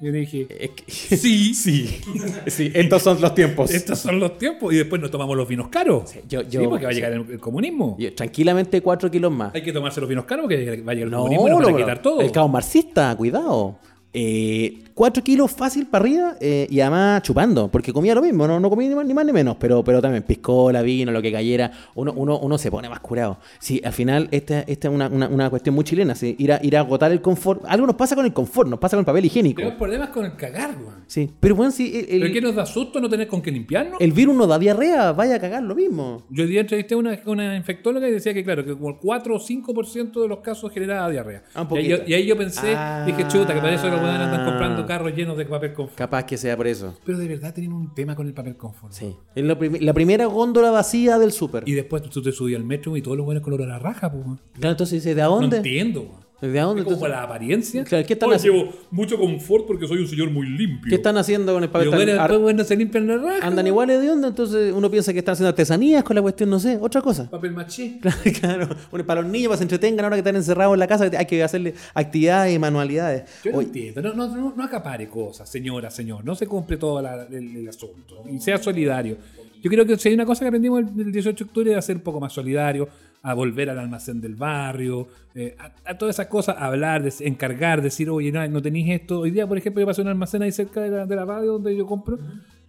Y 0.00 0.06
yo 0.06 0.12
le 0.12 0.18
dije, 0.18 0.46
Es 0.50 0.70
que- 0.70 0.84
sí, 1.16 1.54
sí, 1.54 2.00
sí, 2.46 2.70
estos 2.74 3.02
son 3.02 3.20
los 3.20 3.34
tiempos. 3.34 3.70
estos 3.72 3.98
son 3.98 4.20
los 4.20 4.38
tiempos. 4.38 4.72
Y 4.72 4.76
después 4.76 5.00
nos 5.02 5.10
tomamos 5.10 5.36
los 5.36 5.48
vinos 5.48 5.68
caros. 5.68 6.10
Sí, 6.10 6.20
yo- 6.28 6.42
Sí, 6.42 6.46
yo- 6.50 6.68
porque 6.70 6.84
va 6.84 6.90
a 6.90 6.92
sí. 6.92 7.00
llegar 7.00 7.12
el, 7.14 7.28
el 7.30 7.40
comunismo. 7.40 7.96
Yo, 7.98 8.14
tranquilamente 8.14 8.80
4 8.80 9.10
kilos 9.10 9.32
más. 9.32 9.52
Hay 9.54 9.62
que 9.62 9.72
tomarse 9.72 10.00
los 10.00 10.08
vinos 10.08 10.24
caros 10.26 10.44
porque 10.44 10.56
va 10.82 10.92
a 10.92 10.94
llegar 10.94 11.06
el 11.08 11.10
No, 11.10 11.18
comunismo 11.18 11.46
y 11.46 11.50
nos 11.50 11.64
van 11.64 11.74
a 11.74 11.78
quitar 11.78 12.02
todo. 12.02 12.20
El 12.20 12.30
caos 12.30 12.50
marxista, 12.50 13.16
cuidado. 13.16 13.78
Eh, 14.16 14.78
4 14.94 15.24
kilos 15.24 15.50
fácil 15.50 15.86
para 15.86 16.04
arriba 16.04 16.36
eh, 16.40 16.68
y 16.70 16.78
además 16.78 17.20
chupando, 17.22 17.66
porque 17.68 17.92
comía 17.92 18.14
lo 18.14 18.22
mismo, 18.22 18.46
no, 18.46 18.60
no 18.60 18.70
comía 18.70 18.88
ni 18.88 18.94
más, 18.94 19.04
ni 19.04 19.12
más 19.12 19.26
ni 19.26 19.32
menos, 19.32 19.56
pero, 19.58 19.82
pero 19.82 20.00
también 20.00 20.22
piscola, 20.22 20.82
vino, 20.82 21.10
lo 21.10 21.20
que 21.20 21.32
cayera, 21.32 21.72
uno, 21.96 22.12
uno, 22.14 22.38
uno 22.38 22.56
se 22.58 22.70
pone 22.70 22.88
más 22.88 23.00
curado. 23.00 23.38
Sí, 23.58 23.80
al 23.84 23.92
final 23.92 24.28
esta, 24.30 24.60
esta 24.60 24.86
es 24.86 24.94
una, 24.94 25.08
una- 25.08 25.26
una 25.26 25.50
cuestión 25.50 25.74
muy 25.74 25.82
chilena, 25.82 26.14
sí, 26.14 26.36
ir, 26.38 26.52
a, 26.52 26.60
ir 26.62 26.76
a 26.76 26.80
agotar 26.80 27.10
el 27.10 27.20
confort. 27.20 27.64
Algo 27.66 27.88
nos 27.88 27.96
pasa 27.96 28.14
con 28.14 28.24
el 28.24 28.32
confort, 28.32 28.68
nos 28.70 28.78
pasa 28.78 28.96
con 28.96 29.00
el 29.00 29.06
papel 29.06 29.24
higiénico. 29.24 29.56
Tenemos 29.56 29.78
problemas 29.78 30.10
con 30.10 30.24
el 30.26 30.36
cagar, 30.36 30.76
weón. 30.78 30.94
Sí, 31.08 31.28
pero 31.40 31.56
bueno, 31.56 31.72
sí, 31.72 31.92
el, 31.96 32.06
¿Pero 32.06 32.26
el- 32.26 32.32
qué 32.32 32.40
nos 32.40 32.54
da 32.54 32.64
susto 32.64 33.00
no 33.00 33.08
tener 33.08 33.26
con 33.26 33.42
qué 33.42 33.50
limpiarnos? 33.50 34.00
el 34.00 34.12
virus 34.12 34.36
no 34.36 34.46
da 34.46 34.60
diarrea, 34.60 35.10
vaya 35.10 35.34
a 35.34 35.40
cagar 35.40 35.64
lo 35.64 35.74
mismo. 35.74 36.22
Yo 36.30 36.44
hoy 36.44 36.50
día 36.50 36.60
entrevisté 36.60 36.94
a 36.94 36.98
una, 36.98 37.18
una 37.26 37.56
infectóloga 37.56 38.08
y 38.08 38.12
decía 38.12 38.32
que, 38.32 38.44
claro, 38.44 38.64
que 38.64 38.74
como 38.74 38.90
el 38.90 38.96
4 39.02 39.34
o 39.34 39.40
5% 39.40 40.22
de 40.22 40.28
los 40.28 40.38
casos 40.38 40.70
generaba 40.72 41.10
diarrea. 41.10 41.42
Ah, 41.52 41.66
y, 41.72 41.76
ahí 41.78 41.88
yo, 41.88 41.96
poquito. 41.96 42.10
y 42.10 42.14
ahí 42.14 42.26
yo 42.26 42.36
pensé, 42.36 42.74
Ah. 42.76 43.02
dije, 43.04 43.26
chuta, 43.26 43.52
que 43.52 43.60
para 43.60 43.74
eso 43.74 43.88
los 43.88 44.03
weones 44.04 44.20
andan 44.28 44.44
comprando 44.44 44.86
carros 44.86 45.14
llenos 45.14 45.36
de 45.36 45.44
papel 45.46 45.72
confort. 45.74 45.96
Capaz 45.98 46.24
que 46.24 46.36
sea 46.36 46.56
por 46.56 46.66
eso. 46.66 46.94
Pero 47.04 47.18
de 47.18 47.28
verdad 47.28 47.52
tienen 47.54 47.72
un 47.72 47.94
tema 47.94 48.14
con 48.14 48.26
el 48.26 48.34
papel 48.34 48.56
confort. 48.56 48.92
Sí. 48.92 49.14
Es 49.34 49.44
la, 49.44 49.58
prim- 49.58 49.78
la 49.80 49.92
primera 49.92 50.26
góndola 50.26 50.70
vacía 50.70 51.18
del 51.18 51.32
súper. 51.32 51.62
Y 51.66 51.72
después 51.72 52.02
tú 52.02 52.22
te 52.22 52.32
subías 52.32 52.58
al 52.60 52.66
metro 52.66 52.96
y 52.96 53.02
todos 53.02 53.16
los 53.16 53.24
buenos 53.26 53.42
con 53.42 53.52
olor 53.54 53.66
a 53.68 53.72
la 53.74 53.78
raja, 53.78 54.10
pues. 54.12 54.24
weón. 54.24 54.40
Claro, 54.54 54.70
entonces 54.72 55.02
dice, 55.02 55.14
¿de 55.14 55.22
No 55.22 55.30
dónde? 55.30 55.56
entiendo, 55.58 56.00
weón. 56.02 56.24
¿De 56.52 56.60
dónde? 56.60 56.82
Es 56.82 56.88
como 56.88 57.08
la 57.08 57.22
apariencia. 57.22 57.84
Claro, 57.84 58.06
¿qué 58.06 58.12
están 58.12 58.30
Oh, 58.30 58.34
haciendo? 58.34 58.62
llevo 58.64 58.72
mucho 58.90 59.18
confort 59.18 59.66
porque 59.66 59.86
soy 59.86 59.98
un 59.98 60.08
señor 60.08 60.30
muy 60.30 60.46
limpio. 60.48 60.88
¿Qué 60.88 60.94
están 60.96 61.16
haciendo 61.16 61.52
con 61.54 61.62
el 61.62 61.68
papel? 61.70 61.88
Pero 61.90 61.96
bueno, 62.04 62.12
después 62.14 62.40
bueno, 62.40 62.64
se 62.64 62.76
limpian 62.76 63.06
la 63.06 63.16
raja. 63.18 63.46
¿Andan 63.46 63.66
iguales 63.66 64.00
de 64.00 64.10
onda? 64.10 64.28
Entonces 64.28 64.72
uno 64.72 64.90
piensa 64.90 65.12
que 65.12 65.18
están 65.20 65.32
haciendo 65.34 65.48
artesanías 65.50 66.02
con 66.04 66.16
la 66.16 66.22
cuestión, 66.22 66.50
no 66.50 66.58
sé, 66.60 66.78
otra 66.80 67.00
cosa. 67.00 67.28
Papel 67.30 67.52
maché. 67.52 67.98
Claro, 68.40 68.68
bueno, 68.90 69.06
para 69.06 69.22
los 69.22 69.30
niños, 69.30 69.48
para 69.48 69.56
que 69.56 69.58
se 69.58 69.64
entretengan 69.64 70.04
ahora 70.04 70.16
que 70.16 70.20
están 70.20 70.36
encerrados 70.36 70.74
en 70.74 70.80
la 70.80 70.86
casa, 70.86 71.10
hay 71.16 71.26
que 71.26 71.42
hacerle 71.42 71.74
actividades 71.94 72.54
y 72.54 72.58
manualidades. 72.58 73.24
Yo 73.44 73.52
no 73.52 73.58
Oye, 73.58 73.66
entiendo. 73.68 74.02
No, 74.02 74.12
no, 74.14 74.28
no, 74.34 74.54
no 74.56 74.64
acapare 74.64 75.08
cosas, 75.08 75.48
señora, 75.48 75.90
señor. 75.90 76.24
No 76.24 76.34
se 76.34 76.46
compre 76.46 76.76
todo 76.76 77.00
la- 77.00 77.24
el, 77.30 77.56
el 77.56 77.68
asunto. 77.68 78.22
Y 78.30 78.38
sea 78.40 78.58
solidario. 78.58 79.16
Yo 79.62 79.70
creo 79.70 79.86
que 79.86 79.96
si 79.96 80.08
hay 80.08 80.14
una 80.14 80.26
cosa 80.26 80.40
que 80.40 80.48
aprendimos 80.48 80.80
el, 80.80 81.00
el 81.06 81.12
18 81.12 81.44
de 81.44 81.48
octubre 81.48 81.72
era 81.72 81.80
ser 81.80 81.96
un 81.96 82.02
poco 82.02 82.20
más 82.20 82.32
solidario, 82.34 82.86
a 83.24 83.34
volver 83.34 83.70
al 83.70 83.78
almacén 83.78 84.20
del 84.20 84.36
barrio, 84.36 85.08
eh, 85.34 85.56
a, 85.58 85.72
a 85.90 85.98
todas 85.98 86.14
esas 86.16 86.26
cosas, 86.28 86.56
a 86.58 86.66
hablar, 86.66 87.02
des- 87.02 87.20
encargar, 87.22 87.82
decir, 87.82 88.08
oye, 88.10 88.30
no, 88.30 88.46
no 88.48 88.62
tenéis 88.62 88.90
esto. 88.90 89.20
Hoy 89.20 89.30
día, 89.32 89.46
por 89.46 89.58
ejemplo, 89.58 89.80
yo 89.80 89.86
pasé 89.86 90.02
un 90.02 90.08
almacén 90.08 90.42
ahí 90.42 90.52
cerca 90.52 90.80
de 90.82 90.90
la, 90.90 91.06
de 91.06 91.16
la 91.16 91.24
radio 91.24 91.52
donde 91.54 91.74
yo 91.76 91.86
compro 91.86 92.18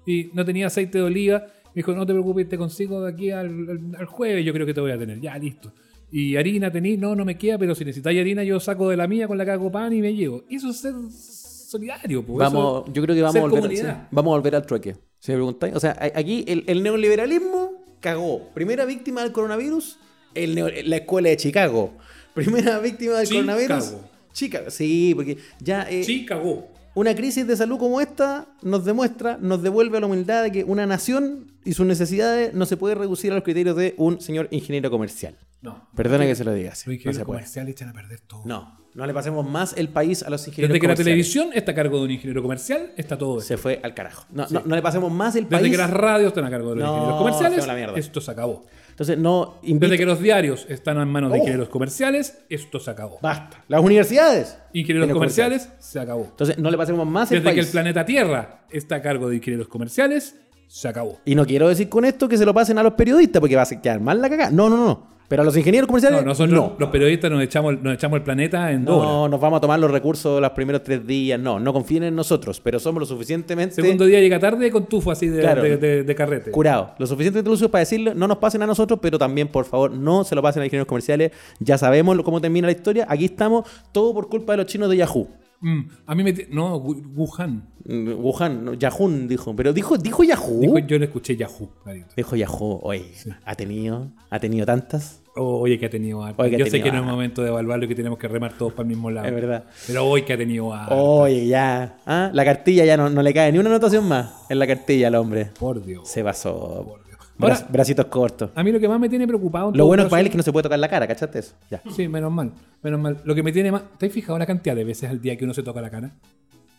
y 0.06 0.32
no 0.34 0.44
tenía 0.46 0.68
aceite 0.68 0.98
de 0.98 1.04
oliva. 1.04 1.40
Me 1.40 1.80
dijo, 1.82 1.94
no 1.94 2.06
te 2.06 2.14
preocupes, 2.14 2.48
te 2.50 2.58
consigo 2.58 3.04
de 3.04 3.12
aquí 3.12 3.30
al, 3.32 3.48
al- 3.70 3.96
al 4.00 4.06
jueves, 4.06 4.44
yo 4.46 4.54
creo 4.54 4.66
que 4.66 4.74
te 4.74 4.82
voy 4.82 4.92
a 4.92 4.98
tener. 4.98 5.20
Ya, 5.22 5.38
listo. 5.38 5.72
Y 6.12 6.38
harina 6.38 6.72
tenéis, 6.72 6.98
no, 7.00 7.16
no 7.16 7.26
me 7.26 7.38
queda, 7.38 7.58
pero 7.58 7.76
si 7.76 7.84
necesitáis 7.84 8.20
harina, 8.22 8.44
yo 8.44 8.60
saco 8.60 8.90
de 8.90 8.96
la 8.98 9.08
mía 9.08 9.28
con 9.28 9.38
la 9.38 9.44
que 9.44 9.52
hago 9.52 9.70
pan 9.72 9.92
y 9.92 10.02
me 10.02 10.14
llevo. 10.16 10.44
Eso 10.50 10.70
es 10.70 10.78
ser 10.80 10.94
solidario, 11.12 12.26
pues. 12.26 12.40
vamos, 12.40 12.84
Eso- 12.86 12.94
yo 12.94 13.02
creo 13.02 13.16
que 13.16 13.22
vamos 13.22 13.36
a 13.36 13.42
volver, 13.42 13.76
sí, 13.78 13.84
vamos 14.12 14.32
a 14.34 14.38
volver 14.38 14.56
al 14.56 14.66
trueque. 14.66 14.96
Si 15.20 15.32
me 15.32 15.38
preguntáis, 15.38 15.76
o 15.76 15.80
sea, 15.80 15.98
aquí 16.16 16.46
el, 16.48 16.64
el 16.68 16.84
neoliberalismo 16.84 17.72
cagó. 18.00 18.50
Primera 18.54 18.86
víctima 18.86 19.24
del 19.24 19.32
coronavirus, 19.32 19.98
el 20.36 20.90
la 20.90 20.96
escuela 20.98 21.30
de 21.30 21.38
Chicago. 21.38 21.94
Primera 22.34 22.80
víctima 22.80 23.14
del 23.18 23.28
Chicago. 23.28 23.46
coronavirus. 23.48 23.94
Chicago. 24.34 24.70
Sí, 24.70 25.14
porque 25.16 25.38
ya 25.60 25.88
eh, 25.90 26.26
cagó. 26.28 26.68
una 26.94 27.16
crisis 27.16 27.48
de 27.48 27.56
salud 27.56 27.78
como 27.78 28.02
esta 28.02 28.48
nos 28.62 28.84
demuestra, 28.86 29.38
nos 29.40 29.62
devuelve 29.64 29.98
a 29.98 30.02
la 30.02 30.08
humildad 30.08 30.44
de 30.44 30.52
que 30.52 30.64
una 30.66 30.86
nación 30.86 31.52
y 31.64 31.74
sus 31.74 31.86
necesidades 31.86 32.54
no 32.54 32.66
se 32.66 32.76
puede 32.78 32.96
reducir 32.96 33.32
a 33.32 33.36
los 33.36 33.44
criterios 33.44 33.76
de 33.78 33.96
un 33.98 34.20
señor 34.22 34.48
ingeniero 34.52 34.92
comercial. 34.92 35.36
No. 35.62 35.88
Perdona 35.96 36.26
que 36.26 36.36
se 36.36 36.44
lo 36.44 36.54
diga 36.54 36.74
así. 36.74 36.82
Los 36.82 36.88
No 36.88 36.94
ingenieros 36.94 37.26
puede. 37.26 37.38
comerciales 37.40 37.72
echan 37.72 37.90
a 37.90 37.94
perder 37.94 38.20
todo. 38.20 38.42
No, 38.46 38.78
no 38.94 39.06
le 39.08 39.14
pasemos 39.14 39.50
más 39.50 39.74
el 39.78 39.90
país 39.90 40.22
a 40.22 40.30
los 40.30 40.46
ingenieros 40.48 40.70
Desde 40.74 40.80
que 40.82 40.88
la 40.88 40.94
comerciales. 40.96 41.06
televisión 41.32 41.50
está 41.58 41.72
a 41.72 41.76
cargo 41.76 41.98
de 42.00 42.04
un 42.06 42.12
ingeniero 42.12 42.42
comercial, 42.44 42.92
está 42.98 43.18
todo 43.18 43.40
esto. 43.40 43.48
se 43.48 43.58
fue 43.58 43.80
al 43.82 43.94
carajo. 43.94 44.26
No, 44.32 44.46
no, 44.52 44.62
no 44.66 44.76
le 44.76 44.82
pasemos 44.82 45.12
más 45.12 45.36
el 45.38 45.46
Desde 45.46 45.58
país. 45.62 45.72
que 45.72 45.78
las 45.78 45.90
radios 45.90 46.28
están 46.28 46.46
a 46.46 46.50
cargo 46.52 46.72
de 46.72 46.76
los 46.82 46.86
No, 46.86 46.94
ingenieros 46.94 47.18
comerciales, 47.20 47.98
esto 48.06 48.22
se 48.22 48.32
acabó. 48.32 48.66
Entonces, 48.96 49.18
no 49.18 49.56
invito- 49.64 49.88
Desde 49.92 49.98
que 49.98 50.06
los 50.06 50.22
diarios 50.22 50.66
están 50.70 50.98
en 51.02 51.10
manos 51.10 51.30
de 51.30 51.36
Oh. 51.36 51.42
ingenieros 51.42 51.68
comerciales, 51.68 52.38
esto 52.50 52.80
se 52.80 52.92
acabó. 52.92 53.20
Basta. 53.22 53.62
Las 53.68 53.82
universidades. 53.82 54.58
Ingenieros 54.72 55.08
Ingenieros 55.10 55.14
comerciales, 55.14 55.70
se 55.80 56.00
acabó. 56.00 56.24
Entonces, 56.30 56.58
no 56.58 56.72
le 56.72 56.78
pasemos 56.78 57.06
más 57.06 57.30
el 57.32 57.40
Desde 57.40 57.50
que 57.52 57.56
país. 57.58 57.66
el 57.68 57.72
planeta 57.74 58.06
Tierra 58.06 58.66
está 58.70 58.96
a 58.96 59.02
cargo 59.02 59.28
de 59.28 59.36
ingenieros 59.36 59.68
comerciales, 59.68 60.36
se 60.68 60.88
acabó. 60.88 61.20
Y 61.26 61.36
no 61.36 61.46
quiero 61.46 61.68
decir 61.68 61.90
con 61.90 62.06
esto 62.06 62.30
que 62.30 62.38
se 62.38 62.46
lo 62.46 62.54
pasen 62.54 62.78
a 62.78 62.84
los 62.84 62.94
periodistas 62.94 63.42
porque 63.42 63.58
va 63.58 63.64
a 63.64 63.82
quedar 63.82 64.00
mal 64.00 64.22
la 64.22 64.30
cagada. 64.30 64.52
No, 64.52 64.70
no, 64.70 64.78
no. 64.78 65.15
Pero 65.28 65.42
a 65.42 65.46
los 65.46 65.58
ingenieros 65.58 65.88
comerciales. 65.88 66.20
No, 66.22 66.26
nosotros, 66.28 66.54
no. 66.56 66.76
los 66.78 66.90
periodistas, 66.90 67.32
nos 67.32 67.42
echamos, 67.42 67.82
nos 67.82 67.96
echamos 67.96 68.18
el 68.18 68.24
planeta 68.24 68.72
en 68.72 68.86
dos 68.86 68.98
horas. 69.00 69.12
No, 69.12 69.28
nos 69.28 69.40
vamos 69.42 69.58
a 69.58 69.62
tomar 69.62 69.80
los 69.80 69.90
recursos 69.90 70.40
los 70.40 70.52
primeros 70.52 70.84
tres 70.84 71.06
días. 71.08 71.40
No, 71.40 71.60
no 71.60 71.74
confíen 71.74 72.04
en 72.04 72.16
nosotros, 72.16 72.60
pero 72.60 72.80
somos 72.80 73.00
lo 73.00 73.06
suficientemente 73.08 73.76
Segundo 73.76 74.06
día 74.06 74.20
llega 74.20 74.40
tarde 74.40 74.70
con 74.70 74.86
tufo 74.86 75.10
así 75.12 75.28
de, 75.28 75.42
Claro. 75.42 75.64
de- 75.64 75.78
de- 75.78 76.04
de 76.04 76.16
carrete. 76.16 76.52
curados. 76.52 76.90
Lo 77.00 77.08
suficientemente 77.08 77.50
lucidos 77.50 77.72
para 77.72 77.80
decirle, 77.80 78.14
no 78.14 78.28
nos 78.28 78.38
pasen 78.38 78.62
a 78.62 78.68
nosotros, 78.68 79.00
pero 79.02 79.18
también, 79.18 79.48
por 79.48 79.66
favor, 79.66 79.90
no 79.92 80.24
se 80.24 80.36
lo 80.36 80.42
pasen 80.44 80.62
a 80.62 80.66
ingenieros 80.66 80.88
comerciales. 80.88 81.32
Ya 81.60 81.78
sabemos 81.78 82.16
cómo 82.24 82.40
termina 82.40 82.68
la 82.68 82.74
historia. 82.74 83.08
Aquí 83.10 83.26
estamos, 83.26 83.68
todo 83.92 84.14
por 84.14 84.30
culpa 84.30 84.54
de 84.54 84.58
los 84.58 84.66
chinos 84.68 84.90
de 84.90 84.98
Yahoo. 84.98 85.28
Mm, 85.62 85.82
a 86.06 86.16
mí 86.16 86.24
me... 86.24 86.34
No, 86.52 86.78
Wu- 86.80 87.04
Wuhan. 87.16 87.70
Mm, 87.86 88.10
Wuhan, 88.24 88.66
no, 88.66 88.74
Yahoo 88.74 89.10
dijo. 89.28 89.56
Pero 89.56 89.74
dijo, 89.74 89.98
dijo 89.98 90.24
Yahoo. 90.24 90.60
Dijo, 90.60 90.76
Dijo, 90.76 90.88
yo 90.88 91.00
le 91.00 91.06
escuché 91.06 91.36
Yahoo. 91.36 91.70
clarito. 91.84 92.36
Yahoo. 92.36 92.80
Oye, 92.84 93.06
ha 93.46 93.56
tenido, 93.56 94.12
ha 94.30 94.40
tenido 94.40 94.66
tantas. 94.66 95.22
Oye, 95.38 95.78
que 95.78 95.88
ha 95.88 95.90
tenido 95.90 96.24
harto. 96.24 96.42
Oye, 96.42 96.52
que 96.52 96.56
ha 96.56 96.60
Yo 96.60 96.66
sé 96.72 96.82
que 96.82 96.92
no 96.92 97.00
es 97.00 97.04
momento 97.04 97.42
de 97.42 97.50
evaluarlo 97.50 97.86
y 97.86 97.88
que 97.90 97.96
tenemos 97.96 98.18
que 98.18 98.28
remar 98.30 98.54
todos 98.58 98.72
para 98.72 98.84
el 98.84 98.88
mismo 98.96 99.12
lado. 99.12 99.28
Es 99.28 99.34
verdad. 99.34 99.66
Pero 99.86 100.06
hoy 100.08 100.22
que 100.22 100.32
ha 100.34 100.38
tenido 100.38 100.74
harto. 100.74 100.96
Oye, 100.96 101.46
ya. 101.48 101.98
¿ah? 102.06 102.30
La 102.34 102.46
cartilla 102.46 102.86
ya 102.86 102.96
no, 102.96 103.10
no 103.10 103.22
le 103.22 103.34
cae 103.34 103.52
ni 103.52 103.58
una 103.60 103.70
anotación 103.70 104.08
más 104.08 104.46
en 104.50 104.60
la 104.60 104.68
cartilla 104.68 105.08
al 105.10 105.16
hombre. 105.16 105.50
Por 105.60 105.84
Dios. 105.84 106.08
Se 106.08 106.24
pasó. 106.24 106.86
Por 106.88 107.05
Bra- 107.38 107.66
bracitos 107.70 108.06
cortos. 108.06 108.50
A 108.56 108.64
mí 108.64 108.72
lo 108.72 108.80
que 108.80 108.88
más 108.88 109.00
me 109.00 109.10
tiene 109.10 109.28
preocupado... 109.28 109.72
Lo 109.76 109.86
bueno 109.86 110.08
para 110.08 110.22
él 110.22 110.28
es 110.28 110.32
que 110.32 110.38
no 110.38 110.44
se 110.44 110.52
puede 110.54 110.64
tocar 110.64 110.80
la 110.80 110.88
cara, 110.88 111.06
¿cachaste 111.08 111.40
eso? 111.40 111.54
Ya. 111.70 111.82
Sí, 111.94 112.08
menos 112.08 112.32
mal. 112.32 112.52
Menos 112.82 113.00
mal. 113.00 113.18
Lo 113.26 113.36
que 113.36 113.44
me 113.44 113.52
tiene 113.52 113.72
más... 113.72 113.84
¿Te 113.98 114.06
has 114.06 114.12
fijado 114.14 114.40
la 114.40 114.46
cantidad 114.46 114.76
de 114.76 114.84
veces 114.86 115.10
al 115.10 115.22
día 115.22 115.36
que 115.38 115.44
uno 115.44 115.54
se 115.54 115.62
toca 115.64 115.82
la 115.82 115.90
cara? 115.90 116.12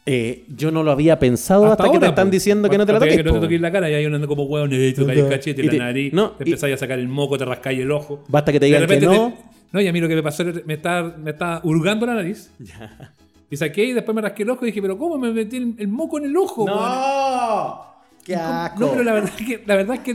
Eh, 0.08 0.44
yo 0.56 0.70
no 0.70 0.82
lo 0.84 0.92
había 0.92 1.18
pensado 1.18 1.66
hasta, 1.66 1.90
que 1.90 1.98
te 1.98 2.06
están 2.06 2.28
po. 2.28 2.30
diciendo 2.30 2.70
que 2.70 2.78
no 2.78 2.86
te 2.86 2.92
la 2.92 3.00
toques. 3.00 3.16
Que 3.16 3.24
no 3.24 3.32
te 3.34 3.40
toques 3.40 3.60
la 3.60 3.72
cara 3.72 3.90
y 3.90 3.94
ahí 3.94 4.06
uno 4.06 4.14
anda 4.16 4.28
como 4.28 4.44
hueón, 4.44 4.72
y 4.72 4.92
te 4.92 5.00
tocáis 5.00 5.18
el 5.18 5.28
cachete, 5.28 5.64
Y 5.64 5.68
te- 5.68 5.78
la 5.78 5.84
nariz, 5.86 6.12
no, 6.12 6.30
te 6.30 6.44
empezáis 6.44 6.74
a 6.74 6.76
sacar 6.78 6.98
el 7.00 7.08
moco, 7.08 7.36
te 7.36 7.44
rascáis 7.44 7.80
el 7.80 7.90
ojo. 7.90 8.22
Basta 8.28 8.52
que 8.52 8.60
te 8.60 8.66
De 8.66 8.70
digan 8.70 8.82
que 8.82 8.94
repente 8.94 9.06
no. 9.06 9.32
te- 9.32 9.44
no, 9.72 9.80
y 9.80 9.88
a 9.88 9.92
mí 9.92 10.00
lo 10.00 10.06
que 10.06 10.14
me 10.14 10.22
pasó 10.22 10.44
era- 10.44 10.60
me 10.64 10.74
estaba, 10.74 11.16
me 11.18 11.32
estaba 11.32 11.60
hurgando 11.64 12.06
la 12.06 12.14
nariz. 12.14 12.52
Y 13.50 13.56
saqué 13.56 13.84
y 13.84 13.92
después 13.94 14.14
me 14.14 14.22
rasqué 14.22 14.44
el 14.44 14.50
ojo 14.50 14.64
y 14.64 14.66
dije, 14.66 14.80
pero 14.80 14.96
¿cómo 14.96 15.18
me 15.18 15.32
metí 15.32 15.56
el, 15.56 15.74
el 15.78 15.88
moco 15.88 16.18
en 16.18 16.26
el 16.26 16.36
ojo? 16.36 16.66
¡No! 16.66 17.95
¡Qué 18.26 18.34
asco! 18.34 18.80
No, 18.80 18.90
pero 18.90 19.04
la 19.04 19.12
verdad, 19.12 19.32
es 19.38 19.46
que, 19.46 19.62
la 19.64 19.76
verdad 19.76 19.94
es 19.96 20.00
que 20.02 20.12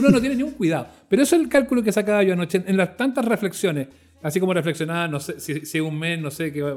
uno 0.00 0.10
no 0.10 0.20
tiene 0.20 0.34
ningún 0.36 0.52
cuidado. 0.54 0.88
Pero 1.08 1.22
eso 1.22 1.36
es 1.36 1.42
el 1.42 1.48
cálculo 1.48 1.82
que 1.82 1.92
sacaba 1.92 2.22
yo 2.22 2.32
anoche. 2.32 2.62
En 2.66 2.76
las 2.76 2.96
tantas 2.96 3.24
reflexiones, 3.24 3.88
así 4.22 4.40
como 4.40 4.52
reflexionaba, 4.52 5.06
no 5.08 5.20
sé, 5.20 5.38
si, 5.38 5.64
si 5.64 5.78
un 5.80 5.98
mes, 5.98 6.18
no 6.20 6.30
sé, 6.30 6.52
que 6.52 6.60
va- 6.62 6.76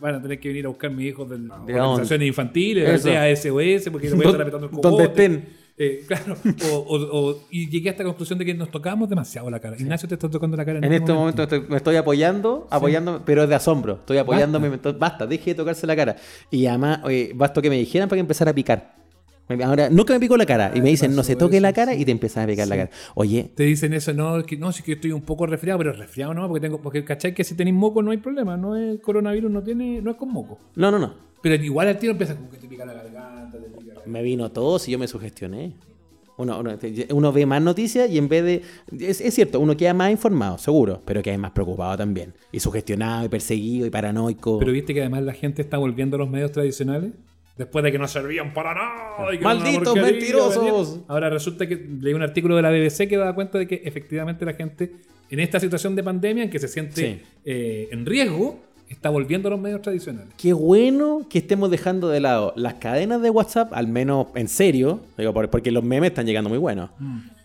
van 0.00 0.16
a 0.16 0.22
tener 0.22 0.40
que 0.40 0.48
venir 0.48 0.64
a 0.66 0.68
buscar 0.68 0.90
mi 0.90 1.04
hijo 1.04 1.24
de 1.24 1.38
las 1.38 1.64
¿De 1.66 1.74
organizaciones 1.80 2.28
infantiles, 2.28 2.88
Eso. 2.88 3.08
sea 3.08 3.28
SOS, 3.30 3.90
porque 3.92 4.10
no 4.10 4.16
voy 4.16 4.26
a 4.26 4.28
estar 4.30 4.40
apretando 4.42 4.66
el 4.66 4.72
cogote. 4.72 4.88
Donde 4.88 5.04
estén. 5.04 5.64
Eh, 5.76 6.04
claro, 6.06 6.36
o, 6.70 6.76
o- 6.76 7.18
o- 7.30 7.48
y 7.50 7.68
llegué 7.68 7.88
a 7.88 7.92
esta 7.92 8.04
conclusión 8.04 8.38
de 8.38 8.44
que 8.44 8.54
nos 8.54 8.70
tocábamos 8.70 9.08
demasiado 9.08 9.50
la 9.50 9.58
cara. 9.58 9.76
Ignacio 9.76 10.08
te 10.08 10.14
está 10.14 10.30
tocando 10.30 10.56
la 10.56 10.64
cara 10.64 10.78
en, 10.78 10.84
En 10.84 10.92
este 10.92 11.02
este 11.04 11.12
momento 11.12 11.42
estoy- 11.42 11.64
me 11.68 11.76
estoy 11.78 11.96
apoyando, 11.96 12.68
apoyando, 12.70 13.22
pero 13.26 13.42
es 13.42 13.48
de 13.48 13.56
asombro. 13.56 13.94
Estoy 13.94 14.18
apoyándome. 14.18 14.68
Basta, 14.68 14.92
basta 14.92 15.26
deje 15.26 15.50
de 15.50 15.54
tocarse 15.56 15.84
la 15.86 15.96
cara. 15.96 16.14
Y 16.50 16.66
además, 16.66 17.00
oye, 17.02 17.32
basta 17.34 17.60
que 17.60 17.70
me 17.70 17.76
dijeran 17.76 18.08
para 18.08 18.18
que 18.18 18.20
empezara 18.20 18.52
a 18.52 18.54
picar. 18.54 19.03
Ahora, 19.62 19.90
nunca 19.90 20.14
me 20.14 20.20
picó 20.20 20.36
la 20.36 20.46
cara. 20.46 20.72
Y 20.74 20.80
me 20.80 20.88
dicen, 20.88 21.14
no 21.14 21.22
se 21.22 21.36
toque 21.36 21.56
eso, 21.56 21.62
la 21.62 21.72
cara 21.72 21.92
sí. 21.94 22.00
y 22.00 22.04
te 22.04 22.10
empiezas 22.12 22.44
a 22.44 22.46
picar 22.46 22.66
la 22.66 22.76
cara. 22.76 22.90
Oye, 23.14 23.50
Te 23.54 23.64
dicen 23.64 23.92
eso, 23.92 24.12
no, 24.14 24.38
es 24.38 24.44
que 24.46 24.56
no, 24.56 24.72
sí 24.72 24.82
que 24.82 24.92
estoy 24.92 25.12
un 25.12 25.20
poco 25.22 25.46
resfriado, 25.46 25.78
pero 25.78 25.92
resfriado 25.92 26.32
no, 26.32 26.48
porque 26.48 26.60
tengo, 26.62 26.80
porque 26.80 27.04
cachai 27.04 27.34
que 27.34 27.44
si 27.44 27.54
tenéis 27.54 27.76
moco 27.76 28.02
no 28.02 28.10
hay 28.10 28.16
problema, 28.18 28.56
no 28.56 28.74
es 28.76 28.98
coronavirus, 29.00 29.50
no 29.50 29.62
tiene, 29.62 30.00
no 30.00 30.10
es 30.12 30.16
con 30.16 30.30
moco. 30.32 30.58
no, 30.76 30.90
no, 30.90 30.98
no. 30.98 31.14
Pero 31.42 31.62
igual 31.62 31.88
al 31.88 31.98
tiro 31.98 32.12
empieza 32.12 32.34
como 32.36 32.48
que 32.50 32.56
te 32.56 32.66
pica 32.66 32.86
la 32.86 32.94
garganta, 32.94 33.58
te 33.58 33.68
pica 33.68 33.92
la- 33.94 34.00
Me 34.06 34.22
vino 34.22 34.50
todo 34.50 34.78
si 34.78 34.90
yo 34.92 34.98
me 34.98 35.06
sugestioné. 35.06 35.74
Uno, 36.36 36.58
uno, 36.58 36.76
uno 37.10 37.32
ve 37.32 37.44
más 37.46 37.60
noticias 37.62 38.10
y 38.10 38.16
en 38.18 38.28
vez 38.28 38.44
de. 38.44 38.62
Es, 38.98 39.20
es 39.20 39.34
cierto, 39.34 39.60
uno 39.60 39.76
queda 39.76 39.92
más 39.94 40.10
informado, 40.10 40.56
seguro, 40.58 41.00
pero 41.04 41.22
queda 41.22 41.36
más 41.38 41.52
preocupado 41.52 41.96
también. 41.98 42.32
Y 42.50 42.58
sugestionado, 42.60 43.26
y 43.26 43.28
perseguido, 43.28 43.86
y 43.86 43.90
paranoico. 43.90 44.58
Pero 44.58 44.72
viste 44.72 44.94
que 44.94 45.00
además 45.02 45.22
la 45.22 45.32
gente 45.34 45.60
está 45.62 45.76
volviendo 45.78 46.16
a 46.16 46.18
los 46.18 46.30
medios 46.30 46.50
tradicionales. 46.50 47.12
Después 47.56 47.84
de 47.84 47.92
que 47.92 47.98
no 47.98 48.08
servían 48.08 48.52
para 48.52 48.74
nada. 48.74 49.32
y 49.34 49.38
que 49.38 49.44
¡Malditos 49.44 49.94
mentirosos! 49.96 51.00
Ahora 51.08 51.30
resulta 51.30 51.66
que 51.68 51.76
leí 51.76 52.12
un 52.14 52.22
artículo 52.22 52.56
de 52.56 52.62
la 52.62 52.70
BBC 52.70 53.08
que 53.08 53.16
da 53.16 53.32
cuenta 53.34 53.58
de 53.58 53.66
que 53.68 53.82
efectivamente 53.84 54.44
la 54.44 54.54
gente 54.54 54.92
en 55.30 55.40
esta 55.40 55.60
situación 55.60 55.94
de 55.96 56.02
pandemia 56.02 56.44
en 56.44 56.50
que 56.50 56.58
se 56.58 56.68
siente 56.68 56.94
Sí. 57.00 57.22
eh, 57.44 57.88
en 57.92 58.04
riesgo 58.06 58.58
está 58.88 59.08
volviendo 59.08 59.48
a 59.48 59.50
los 59.52 59.60
medios 59.60 59.82
tradicionales. 59.82 60.34
Qué 60.36 60.52
bueno 60.52 61.26
que 61.30 61.38
estemos 61.38 61.70
dejando 61.70 62.08
de 62.08 62.20
lado 62.20 62.52
las 62.56 62.74
cadenas 62.74 63.22
de 63.22 63.30
WhatsApp, 63.30 63.72
al 63.72 63.86
menos 63.88 64.26
en 64.34 64.48
serio, 64.48 65.00
digo, 65.16 65.32
por- 65.32 65.48
porque 65.48 65.70
los 65.70 65.82
memes 65.84 66.10
están 66.10 66.26
llegando 66.26 66.50
muy 66.50 66.58
buenos. 66.58 66.90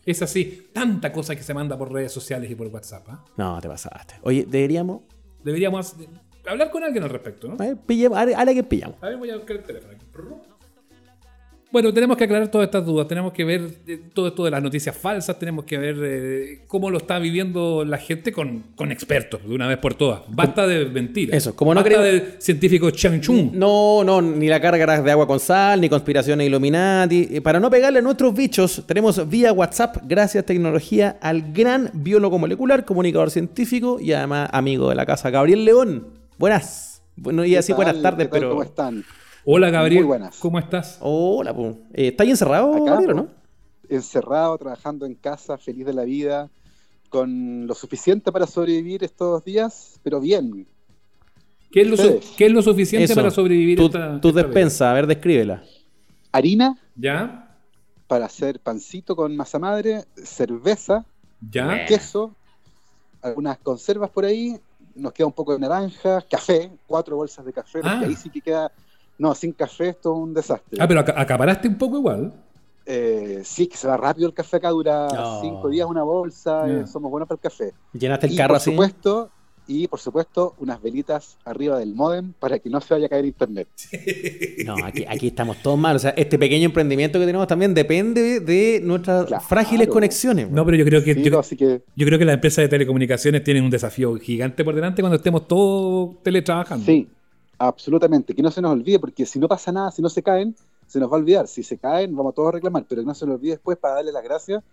Es 0.06 0.22
así, 0.24 0.68
tanta 0.74 1.12
cosa 1.12 1.36
que 1.36 1.44
se 1.44 1.54
manda 1.54 1.78
por 1.78 1.94
redes 1.94 2.12
sociales 2.12 2.50
y 2.50 2.56
por 2.56 2.68
WhatsApp. 2.68 3.06
¿ah? 3.10 3.24
No, 3.38 3.62
te 3.62 3.68
pasaste. 3.68 4.16
Oye, 4.24 4.46
deberíamos. 4.50 5.02
Deberíamos 5.44 5.96
hablar 6.52 6.70
con 6.72 6.84
alguien 6.84 7.04
al 7.04 7.10
respecto, 7.10 7.48
¿no? 7.48 7.54
A 7.56 7.58
ver, 7.68 7.78
pillemos, 7.86 8.18
a 8.18 8.26
ver, 8.26 8.36
a 8.36 8.46
que 8.46 8.64
pillamos. 8.64 8.98
A 9.02 9.08
ver, 9.10 9.18
voy 9.18 9.30
a 9.30 9.36
buscar 9.38 9.56
el 9.58 9.64
teléfono. 9.64 9.94
Bueno, 11.72 11.94
tenemos 11.94 12.18
que 12.18 12.24
aclarar 12.24 12.48
todas 12.48 12.66
estas 12.66 12.84
dudas. 12.84 13.08
Tenemos 13.08 13.32
que 13.32 13.44
ver 13.46 13.62
eh, 13.86 14.02
todo 14.16 14.30
esto 14.30 14.44
de 14.44 14.50
las 14.50 14.64
noticias 14.64 14.98
falsas. 14.98 15.38
Tenemos 15.38 15.66
que 15.66 15.78
ver 15.78 15.98
eh, 16.02 16.62
cómo 16.66 16.90
lo 16.90 16.98
está 16.98 17.20
viviendo 17.20 17.86
la 17.86 18.00
gente 18.00 18.32
con, 18.32 18.64
con 18.76 18.92
expertos, 18.92 19.48
de 19.48 19.54
una 19.54 19.68
vez 19.68 19.78
por 19.78 19.94
todas. 19.94 20.22
Basta 20.30 20.66
de 20.66 20.86
mentiras. 20.88 21.38
Eso, 21.38 21.56
como 21.56 21.76
no 21.76 21.82
Basta 21.84 21.90
creo- 21.98 22.02
de 22.02 22.38
científicos 22.40 22.94
Chang 22.94 23.22
Chung. 23.22 23.52
No, 23.54 24.04
no, 24.04 24.20
ni 24.20 24.48
la 24.48 24.60
carga 24.60 25.00
de 25.00 25.12
agua 25.12 25.28
con 25.28 25.40
sal, 25.40 25.80
ni 25.80 25.90
conspiraciones 25.90 26.48
Illuminati. 26.48 27.28
Eh, 27.34 27.42
Para 27.42 27.60
no 27.60 27.70
pegarle 27.70 28.00
a 28.00 28.02
nuestros 28.02 28.34
bichos, 28.34 28.84
tenemos 28.88 29.30
vía 29.30 29.54
WhatsApp, 29.54 29.98
gracias 30.08 30.44
tecnología, 30.48 31.18
al 31.22 31.54
gran 31.54 31.92
biólogo 31.94 32.40
molecular, 32.40 32.84
comunicador 32.84 33.30
científico 33.30 34.00
y 34.00 34.12
además 34.14 34.50
amigo 34.54 34.90
de 34.90 34.96
la 34.96 35.06
casa, 35.06 35.30
Gabriel 35.30 35.66
León. 35.66 36.19
Buenas. 36.40 37.04
Bueno, 37.18 37.44
y 37.44 37.50
¿Qué 37.52 37.58
así 37.58 37.74
tal? 37.74 37.76
buenas 37.84 38.02
tardes, 38.02 38.30
pero. 38.32 38.50
¿Cómo 38.52 38.64
están? 38.64 39.04
Hola, 39.44 39.70
Gabriel. 39.70 40.04
Muy 40.04 40.08
buenas. 40.08 40.38
¿Cómo 40.40 40.58
estás? 40.58 40.98
Hola, 41.02 41.54
pu. 41.54 41.76
Eh, 41.94 42.08
¿Está 42.08 42.24
ahí 42.24 42.30
encerrado, 42.30 42.74
Acá, 42.74 42.92
Gabriel, 42.92 43.16
no? 43.18 43.28
encerrado, 43.90 44.58
trabajando 44.58 45.06
en 45.06 45.16
casa, 45.16 45.58
feliz 45.58 45.86
de 45.86 45.94
la 45.94 46.04
vida, 46.06 46.50
con 47.10 47.68
lo 47.68 47.74
suficiente 47.76 48.32
para 48.32 48.48
sobrevivir 48.48 49.04
estos 49.04 49.44
días, 49.44 50.00
pero 50.02 50.22
bien. 50.22 50.66
¿Qué 51.72 51.82
es 51.82 51.88
lo, 51.90 51.98
su- 51.98 52.20
qué 52.38 52.46
es 52.46 52.52
lo 52.54 52.62
suficiente 52.62 53.06
Eso, 53.06 53.16
para 53.16 53.32
sobrevivir 53.32 53.78
tu, 53.78 53.86
esta, 53.88 54.22
tu 54.22 54.30
esta 54.30 54.44
despensa, 54.44 54.92
a 54.92 54.94
ver, 54.94 55.08
descríbela. 55.08 55.62
Harina 56.32 56.78
¿Ya? 56.96 57.58
para 58.08 58.26
hacer 58.26 58.60
pancito 58.60 59.16
con 59.16 59.36
masa 59.36 59.60
madre, 59.60 60.06
cerveza, 60.16 61.06
¿Ya? 61.52 61.86
queso, 61.86 62.34
algunas 63.22 63.58
conservas 63.60 64.10
por 64.10 64.26
ahí, 64.26 64.58
nos 65.00 65.14
queda 65.14 65.28
un 65.28 65.34
poco 65.34 65.54
de 65.54 65.60
naranja, 65.60 66.22
café, 66.30 66.72
cuatro 66.88 67.16
bolsas 67.16 67.46
de 67.46 67.54
café, 67.54 67.80
porque 67.82 68.06
Ah. 68.06 68.08
ahí 68.08 68.16
sí 68.16 68.30
que 68.30 68.42
queda, 68.42 68.72
no, 69.18 69.34
sin 69.36 69.54
café 69.54 69.90
esto 69.90 70.14
es 70.14 70.20
un 70.24 70.34
desastre. 70.34 70.78
Ah, 70.82 70.88
pero 70.88 71.00
aca- 71.02 71.20
acaparaste 71.20 71.68
un 71.68 71.78
poco 71.78 71.98
igual. 71.98 72.34
Eh, 72.86 73.42
sí, 73.44 73.68
que 73.68 73.78
se 73.78 73.88
va 73.88 73.98
rápido 73.98 74.28
el 74.28 74.34
café 74.34 74.58
acá, 74.58 74.70
dura 74.70 75.08
No. 75.14 75.42
cinco 75.42 75.70
días 75.70 75.88
una 75.88 76.02
bolsa, 76.04 76.68
eh, 76.68 76.88
somos 76.88 77.12
buenos 77.12 77.28
para 77.28 77.36
el 77.36 77.42
café. 77.42 77.74
Llenaste 77.94 78.26
el 78.28 78.34
y 78.34 78.38
carro 78.38 78.50
por 78.50 78.58
así. 78.58 78.72
supuesto, 78.72 79.30
y 79.70 79.88
por 79.88 80.00
supuesto, 80.00 80.56
unas 80.60 80.82
velitas 80.82 81.38
arriba 81.46 81.78
del 81.78 81.94
modem 81.94 82.34
para 82.40 82.58
que 82.58 82.70
no 82.72 82.82
se 82.82 82.92
vaya 82.96 83.06
a 83.06 83.10
caer 83.10 83.26
internet. 83.26 83.68
No, 84.66 84.76
aquí, 84.84 85.06
aquí 85.08 85.28
estamos 85.28 85.58
todos 85.62 85.78
mal. 85.80 85.96
O 85.96 86.00
sea, 86.00 86.12
este 86.12 86.38
pequeño 86.38 86.66
emprendimiento 86.66 87.20
que 87.20 87.26
tenemos 87.26 87.48
también 87.48 87.74
depende 87.74 88.40
de 88.42 88.82
nuestras 88.84 89.28
Claro. 89.28 89.44
frágiles 89.48 89.88
conexiones. 89.88 90.50
No, 90.52 90.66
pero 90.66 90.76
yo 90.78 90.86
creo 90.86 91.04
que 91.04 91.14
Sí, 91.14 91.24
yo, 91.24 91.40
así 91.40 91.56
que 91.56 91.82
yo 91.96 92.06
creo 92.06 92.18
que 92.20 92.26
las 92.26 92.34
empresas 92.36 92.64
de 92.64 92.68
telecomunicaciones 92.70 93.44
tienen 93.44 93.64
un 93.64 93.70
desafío 93.70 94.16
gigante 94.16 94.64
por 94.66 94.74
delante 94.76 95.02
cuando 95.02 95.16
estemos 95.18 95.48
todos 95.48 96.22
teletrabajando. 96.24 96.86
sí, 96.86 97.08
absolutamente, 97.58 98.34
que 98.34 98.42
no 98.42 98.52
se 98.52 98.62
nos 98.62 98.72
olvide, 98.72 99.00
porque 99.00 99.26
si 99.26 99.38
no 99.40 99.48
pasa 99.48 99.72
nada, 99.72 99.92
si 99.92 100.02
no 100.02 100.10
se 100.10 100.24
caen, 100.24 100.56
se 100.88 101.00
nos 101.00 101.12
va 101.12 101.16
a 101.16 101.20
olvidar. 101.20 101.48
Si 101.48 101.62
se 101.64 101.78
caen, 101.78 102.16
vamos 102.16 102.34
todos 102.34 102.50
a 102.50 102.52
reclamar, 102.54 102.86
pero 102.90 103.02
que 103.02 103.06
no 103.08 103.14
se 103.14 103.26
nos 103.26 103.36
olvide 103.36 103.52
después 103.52 103.78
para 103.78 103.96
darle 103.96 104.12
las 104.12 104.24
gracias, 104.24 104.64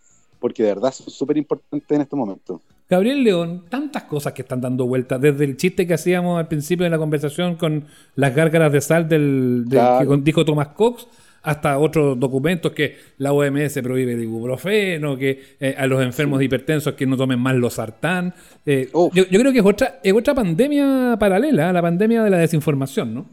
porque 0.41 0.63
de 0.63 0.71
verdad 0.75 0.93
son 0.93 1.11
súper 1.11 1.37
importantes 1.37 1.91
en 1.95 2.01
este 2.01 2.17
momento. 2.17 2.61
Gabriel 2.89 3.25
León, 3.25 3.65
tantas 3.69 4.05
cosas 4.05 4.33
que 4.33 4.43
están 4.43 4.61
dando 4.61 4.87
vueltas, 4.87 5.21
desde 5.21 5.45
el 5.45 5.57
chiste 5.57 5.87
que 5.87 5.95
hacíamos 5.95 6.39
al 6.39 6.47
principio 6.49 6.85
de 6.85 6.91
la 6.91 6.99
conversación 6.99 7.57
con 7.57 7.85
las 8.15 8.35
gárgaras 8.35 8.71
de 8.73 8.81
sal 8.81 9.09
del, 9.09 9.65
del- 9.67 9.79
Claro. 9.81 10.09
que 10.11 10.17
dijo 10.23 10.45
Thomas 10.45 10.69
Cox, 10.69 11.07
hasta 11.43 11.79
otros 11.79 12.19
documentos 12.19 12.73
que 12.73 12.97
la 13.19 13.33
OMS 13.33 13.79
prohíbe 13.83 14.15
el 14.15 14.23
ibuprofeno, 14.25 15.17
que 15.17 15.57
eh, 15.61 15.75
a 15.79 15.87
los 15.87 16.03
enfermos 16.03 16.43
hipertensos 16.43 16.95
que 16.95 17.07
no 17.07 17.17
tomen 17.17 17.39
más 17.39 17.55
los 17.55 17.75
sartán. 17.75 18.35
Eh, 18.65 18.89
Uf. 18.93 19.15
yo, 19.15 19.25
yo 19.29 19.41
creo 19.41 19.53
que 19.53 19.59
es 19.61 19.65
otra, 19.65 20.01
es 20.03 20.13
otra 20.13 20.35
pandemia 20.35 21.17
paralela, 21.19 21.73
la 21.73 21.83
pandemia 21.83 22.23
de 22.25 22.31
la 22.31 22.39
desinformación, 22.39 23.15
¿no? 23.15 23.27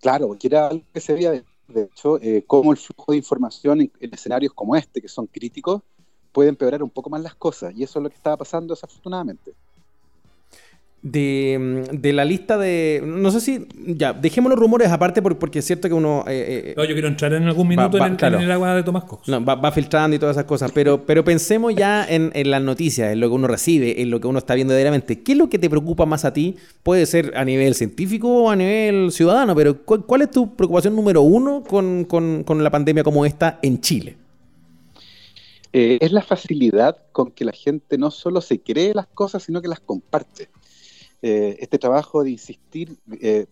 Claro, 0.00 0.28
porque 0.28 0.46
era 0.48 0.68
algo 0.68 0.82
que 0.92 1.00
se 1.00 1.12
veía, 1.12 1.30
de, 1.32 1.42
de 1.68 1.82
hecho, 1.82 2.20
eh, 2.22 2.44
cómo 2.46 2.70
el 2.72 2.78
flujo 2.78 3.12
de 3.12 3.18
información 3.18 3.80
en, 3.80 3.92
en 4.00 4.14
escenarios 4.14 4.52
como 4.52 4.74
este, 4.76 5.00
que 5.00 5.08
son 5.08 5.26
críticos, 5.26 5.82
puede 6.32 6.48
empeorar 6.50 6.82
un 6.82 6.90
poco 6.90 7.10
más 7.10 7.22
las 7.22 7.34
cosas, 7.34 7.72
y 7.76 7.82
eso 7.82 7.98
es 7.98 8.02
lo 8.02 8.08
que 8.10 8.16
estaba 8.16 8.36
pasando 8.36 8.74
desafortunadamente. 8.74 9.52
De, 11.00 11.86
de 11.92 12.12
la 12.12 12.24
lista 12.24 12.58
de. 12.58 13.00
No 13.06 13.30
sé 13.30 13.40
si. 13.40 13.68
Ya, 13.86 14.12
dejemos 14.12 14.50
los 14.50 14.58
rumores 14.58 14.90
aparte 14.90 15.22
por- 15.22 15.38
porque 15.38 15.60
es 15.60 15.64
cierto 15.64 15.86
que 15.86 15.94
uno. 15.94 16.24
eh, 16.26 16.70
eh, 16.70 16.74
No, 16.76 16.82
yo 16.84 16.92
quiero 16.92 17.06
entrar 17.06 17.32
en 17.34 17.44
algún 17.44 17.68
minuto 17.68 17.92
Va- 17.98 18.00
va- 18.00 18.06
en, 18.08 18.12
el, 18.14 18.18
claro. 18.18 18.38
en 18.38 18.42
el 18.42 18.50
agua 18.50 18.74
de 18.74 18.82
Thomas 18.82 19.04
Cox. 19.04 19.28
No, 19.28 19.42
va, 19.44 19.54
va 19.54 19.70
filtrando 19.70 20.16
y 20.16 20.18
todas 20.18 20.34
esas 20.36 20.46
cosas, 20.46 20.72
pero, 20.72 21.06
pero 21.06 21.22
pensemos 21.22 21.72
ya 21.76 22.04
en, 22.04 22.32
en 22.34 22.50
las 22.50 22.60
noticias, 22.62 23.12
en 23.12 23.20
lo 23.20 23.28
que 23.28 23.34
uno 23.36 23.46
recibe, 23.46 24.02
en 24.02 24.10
lo 24.10 24.18
que 24.20 24.26
uno 24.26 24.40
está 24.40 24.54
viendo 24.56 24.74
diariamente. 24.74 25.22
¿Qué 25.22 25.32
es 25.32 25.38
lo 25.38 25.48
que 25.48 25.60
te 25.60 25.70
preocupa 25.70 26.04
más 26.04 26.24
a 26.24 26.32
ti? 26.32 26.56
Puede 26.82 27.06
ser 27.06 27.32
a 27.36 27.44
nivel 27.44 27.76
científico 27.76 28.28
o 28.28 28.50
a 28.50 28.56
nivel 28.56 29.12
ciudadano, 29.12 29.54
pero 29.54 29.80
¿cuál, 29.84 30.04
cuál 30.04 30.22
es 30.22 30.32
tu 30.32 30.56
preocupación 30.56 30.96
número 30.96 31.22
uno 31.22 31.62
con, 31.62 32.06
con- 32.06 32.42
con 32.42 32.64
la 32.64 32.70
pandemia 32.70 33.04
como 33.04 33.24
esta 33.24 33.60
en 33.62 33.80
Chile? 33.80 34.16
Eh, 35.72 35.98
es 36.00 36.12
la 36.12 36.22
facilidad 36.22 36.96
con 37.12 37.30
que 37.30 37.44
la 37.44 37.52
gente 37.52 37.98
no 37.98 38.10
solo 38.10 38.40
se 38.40 38.60
cree 38.60 38.94
las 38.94 39.06
cosas, 39.06 39.42
sino 39.42 39.60
que 39.60 39.68
las 39.68 39.80
comparte. 39.80 40.48
Eh, 41.20 41.56
este 41.60 41.78
trabajo 41.78 42.22
de 42.22 42.30
insistir 42.30 42.96
eh, 43.20 43.46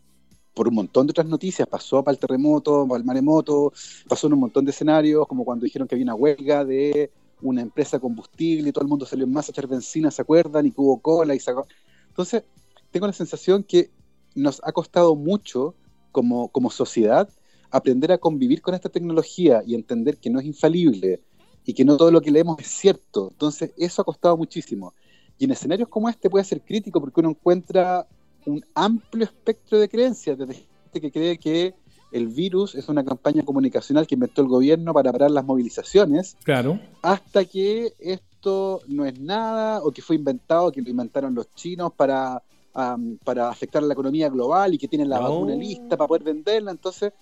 por 0.55 0.69
un 0.69 0.75
montón 0.75 1.07
de 1.07 1.11
otras 1.11 1.27
noticias, 1.27 1.69
pasó 1.69 2.03
para 2.03 2.15
el 2.15 2.19
terremoto, 2.19 2.87
para 2.89 2.99
el 2.99 3.05
maremoto, 3.05 3.73
pasó 4.09 4.29
en 4.29 4.33
un 4.35 4.41
montón 4.41 4.65
de 4.65 4.71
escenarios, 4.71 5.27
como 5.27 5.45
cuando 5.45 5.65
dijeron 5.65 5.87
que 5.87 5.95
había 5.95 6.05
una 6.05 6.15
huelga 6.15 6.65
de 6.65 7.11
una 7.43 7.61
empresa 7.61 7.99
de 7.99 8.01
combustible 8.01 8.71
y 8.71 8.73
todo 8.73 8.83
el 8.83 8.89
mundo 8.89 9.05
salió 9.05 9.27
en 9.27 9.33
masa 9.33 9.51
a 9.51 9.53
echar 9.53 9.67
benzina, 9.67 10.11
¿se 10.11 10.23
acuerdan? 10.23 10.65
Y 10.65 10.71
que 10.71 10.81
hubo 10.81 10.99
cola 11.01 11.35
y 11.35 11.41
sacó... 11.41 11.67
Entonces, 12.09 12.45
tengo 12.91 13.07
la 13.07 13.13
sensación 13.13 13.63
que 13.63 13.91
nos 14.35 14.63
ha 14.65 14.73
costado 14.73 15.15
mucho 15.15 15.75
como, 16.13 16.49
como 16.49 16.71
sociedad 16.71 17.29
aprender 17.71 18.13
a 18.13 18.19
convivir 18.19 18.63
con 18.63 18.75
esta 18.75 18.89
tecnología 18.89 19.63
y 19.67 19.75
entender 19.75 20.17
que 20.17 20.31
no 20.31 20.41
es 20.41 20.47
infalible 20.47 21.21
y 21.67 21.75
que 21.75 21.85
no 21.85 21.97
todo 21.97 22.11
lo 22.11 22.21
que 22.21 22.31
leemos 22.31 22.59
es 22.61 22.69
cierto. 22.69 23.29
Entonces, 23.33 23.73
eso 23.77 24.01
ha 24.01 24.05
costado 24.05 24.37
muchísimo. 24.37 24.95
Y 25.37 25.45
en 25.45 25.51
escenarios 25.51 25.89
como 25.89 26.09
este 26.09 26.31
puede 26.31 26.45
ser 26.45 26.63
crítico 26.63 27.01
porque 27.01 27.21
uno 27.21 27.31
encuentra 27.31 28.07
un 28.47 28.65
amplio 28.75 29.25
espectro 29.25 29.79
de 29.81 29.89
creencias, 29.89 30.39
desde 30.39 30.55
gente 30.55 31.01
que 31.01 31.11
cree 31.13 31.39
que 31.39 31.75
el 32.13 32.29
virus 32.29 32.77
es 32.77 32.89
una 32.89 33.05
campaña 33.05 33.43
comunicacional 33.45 34.07
que 34.07 34.15
inventó 34.15 34.41
el 34.43 34.49
gobierno 34.49 34.95
para 34.95 35.11
parar 35.13 35.31
las 35.33 35.45
movilizaciones, 35.45 36.37
Claro. 36.45 36.79
hasta 37.03 37.45
que 37.45 37.93
esto 37.99 38.81
no 38.87 39.05
es 39.05 39.19
nada 39.19 39.83
o 39.83 39.91
que 39.91 40.03
fue 40.03 40.15
inventado, 40.17 40.71
que 40.71 40.81
lo 40.81 40.89
inventaron 40.89 41.35
los 41.35 41.51
chinos 41.57 41.93
para, 41.95 42.41
am, 42.75 43.19
para 43.25 43.49
afectar 43.49 43.83
a 43.83 43.87
la 43.87 43.93
economía 43.93 44.29
global 44.29 44.73
y 44.73 44.79
que 44.79 44.87
tienen 44.87 45.09
la 45.09 45.19
No. 45.19 45.31
vacuna 45.31 45.57
lista 45.57 45.97
para 45.97 46.07
poder 46.07 46.23
venderla. 46.23 46.71
Entonces, 46.71 47.13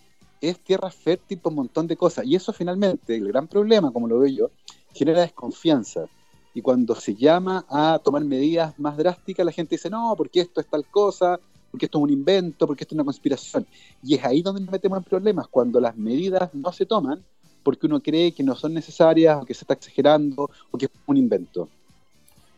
es 0.49 0.61
tierra 0.61 0.91
fértil 0.91 1.39
para 1.39 1.51
un 1.51 1.57
montón 1.57 1.87
de 1.87 1.97
cosas. 1.97 2.25
Y 2.27 2.35
eso 2.35 2.53
finalmente, 2.53 3.17
el 3.17 3.29
gran 3.29 3.47
problema, 3.47 3.93
como 3.93 4.09
lo 4.09 4.19
veo 4.19 4.33
yo, 4.33 4.51
genera 4.93 5.21
desconfianza. 5.21 6.07
Y 6.55 6.63
cuando 6.63 6.95
se 6.95 7.15
llama 7.15 7.65
a 7.69 7.99
tomar 8.03 8.25
medidas 8.25 8.79
más 8.79 8.97
drásticas, 8.97 9.45
la 9.45 9.53
gente 9.53 9.75
dice, 9.75 9.91
no, 9.91 10.15
porque 10.17 10.41
esto 10.41 10.61
es 10.61 10.67
tal 10.67 10.85
cosa, 10.87 11.39
porque 11.71 11.87
esto 11.87 11.99
es 11.99 12.05
un 12.05 12.11
invento, 12.11 12.67
porque 12.67 12.85
esto 12.85 12.95
es 12.95 12.97
una 12.97 13.05
conspiración. 13.05 13.67
Y 14.03 14.15
es 14.15 14.25
ahí 14.25 14.43
donde 14.43 14.61
nos 14.61 14.71
metemos 14.71 14.99
en 14.99 15.05
problemas, 15.05 15.49
cuando 15.49 15.81
las 15.81 15.97
medidas 15.97 16.55
no 16.55 16.73
se 16.73 16.87
toman 16.87 17.23
porque 17.65 17.87
uno 17.87 18.01
cree 18.01 18.33
que 18.33 18.45
no 18.45 18.55
son 18.55 18.75
necesarias, 18.75 19.39
o 19.41 19.45
que 19.45 19.55
se 19.55 19.63
está 19.63 19.75
exagerando, 19.75 20.49
o 20.71 20.79
que 20.79 20.85
es 20.85 20.93
un 21.07 21.17
invento. 21.17 21.69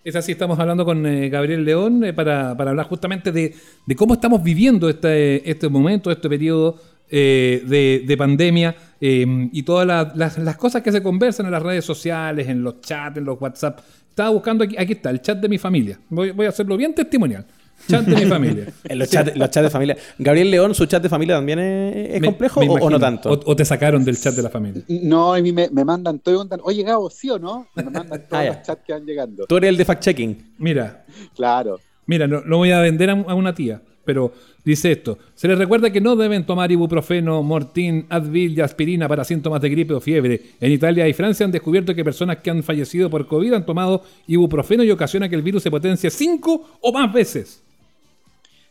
Es 0.04 0.14
así, 0.14 0.32
estamos 0.32 0.58
hablando 0.58 0.84
con 0.84 1.04
eh, 1.06 1.28
Gabriel 1.30 1.64
León 1.64 2.04
eh, 2.04 2.12
para, 2.12 2.56
para 2.56 2.70
hablar 2.70 2.88
justamente 2.88 3.32
de, 3.32 3.54
de 3.86 3.96
cómo 3.96 4.14
estamos 4.14 4.42
viviendo 4.42 4.88
este, 4.88 5.48
este 5.48 5.68
momento, 5.68 6.10
este 6.10 6.28
periodo 6.28 6.76
eh, 7.10 7.62
de, 7.66 8.04
de 8.06 8.16
pandemia 8.16 8.74
eh, 9.00 9.48
y 9.52 9.62
todas 9.62 9.86
la- 9.86 10.12
las, 10.14 10.38
las 10.38 10.56
cosas 10.56 10.82
que 10.82 10.92
se 10.92 11.02
conversan 11.02 11.46
en 11.46 11.52
las 11.52 11.62
redes 11.62 11.84
sociales, 11.84 12.48
en 12.48 12.62
los 12.62 12.80
chats, 12.80 13.16
en 13.18 13.24
los 13.24 13.40
WhatsApp. 13.40 13.80
Estaba 14.08 14.30
buscando 14.30 14.64
aquí, 14.64 14.76
aquí 14.78 14.92
está, 14.94 15.10
el 15.10 15.20
chat 15.20 15.38
de 15.38 15.48
mi 15.48 15.58
familia. 15.58 15.98
Voy, 16.08 16.30
voy 16.30 16.46
a 16.46 16.48
hacerlo 16.48 16.76
bien 16.76 16.94
testimonial. 16.94 17.44
Chat 17.88 18.06
de 18.06 18.16
mi 18.16 18.24
familia. 18.30 18.66
En 18.84 18.98
los 18.98 19.10
chats 19.10 19.36
los 19.36 19.50
chats 19.50 19.64
de 19.64 19.70
familia. 19.70 19.96
Gabriel 20.18 20.50
León, 20.50 20.74
¿su 20.74 20.86
chat 20.86 21.02
de 21.02 21.10
familia 21.10 21.34
también 21.36 21.58
es, 21.58 22.14
es 22.14 22.20
Me- 22.22 22.28
complejo 22.28 22.60
me 22.60 22.68
o- 22.70 22.72
o, 22.72 22.88
no 22.90 22.98
tanto? 22.98 23.30
O, 23.30 23.40
o 23.44 23.54
te 23.54 23.66
sacaron 23.66 24.02
del 24.02 24.18
chat 24.18 24.34
de 24.34 24.42
la 24.42 24.48
familia. 24.48 24.82
No, 24.88 25.34
a 25.34 25.40
mí 25.42 25.52
me, 25.52 25.68
me 25.70 25.84
mandan 25.84 26.18
todo 26.20 26.32
preguntan, 26.34 26.60
oye 26.64 26.82
Gabo, 26.82 27.10
¿sí 27.10 27.28
o 27.28 27.38
no? 27.38 27.68
Me 27.76 27.82
mandan 27.84 28.08
todos 28.28 28.32
Ah, 28.32 28.44
los 28.46 28.62
chats 28.62 28.82
que 28.86 28.94
van 28.94 29.04
llegando. 29.04 29.44
Tú 29.46 29.58
eres 29.58 29.68
el 29.68 29.76
de 29.76 29.84
fact-checking. 29.86 30.36
Mira, 30.58 31.04
Claro. 31.34 31.78
Mira, 32.06 32.26
no, 32.26 32.40
lo 32.40 32.56
voy 32.56 32.70
a 32.70 32.80
vender 32.80 33.10
a, 33.10 33.12
a 33.12 33.34
una 33.34 33.54
tía, 33.54 33.82
pero 34.06 34.32
dice 34.64 34.92
esto. 34.92 35.18
Se 35.34 35.46
les 35.48 35.58
recuerda 35.58 35.90
que 35.90 36.00
no 36.00 36.16
deben 36.16 36.46
tomar 36.46 36.72
ibuprofeno, 36.72 37.42
mortín, 37.42 38.06
Advil 38.08 38.56
y 38.56 38.60
aspirina 38.62 39.06
para 39.08 39.24
síntomas 39.24 39.60
de 39.60 39.68
gripe 39.68 39.92
o 39.92 40.00
fiebre. 40.00 40.52
En 40.60 40.72
Italia 40.72 41.06
y 41.06 41.12
Francia 41.12 41.44
han 41.44 41.52
descubierto 41.52 41.94
que 41.94 42.02
personas 42.04 42.38
que 42.38 42.50
han 42.50 42.62
fallecido 42.62 43.10
por 43.10 43.26
COVID 43.26 43.52
han 43.52 43.66
tomado 43.66 44.02
ibuprofeno 44.28 44.82
y 44.84 44.90
ocasiona 44.90 45.28
que 45.28 45.34
el 45.36 45.42
virus 45.42 45.62
se 45.64 45.70
potencie 45.70 46.08
cinco 46.10 46.78
o 46.80 46.92
más 46.92 47.12
veces. 47.12 47.62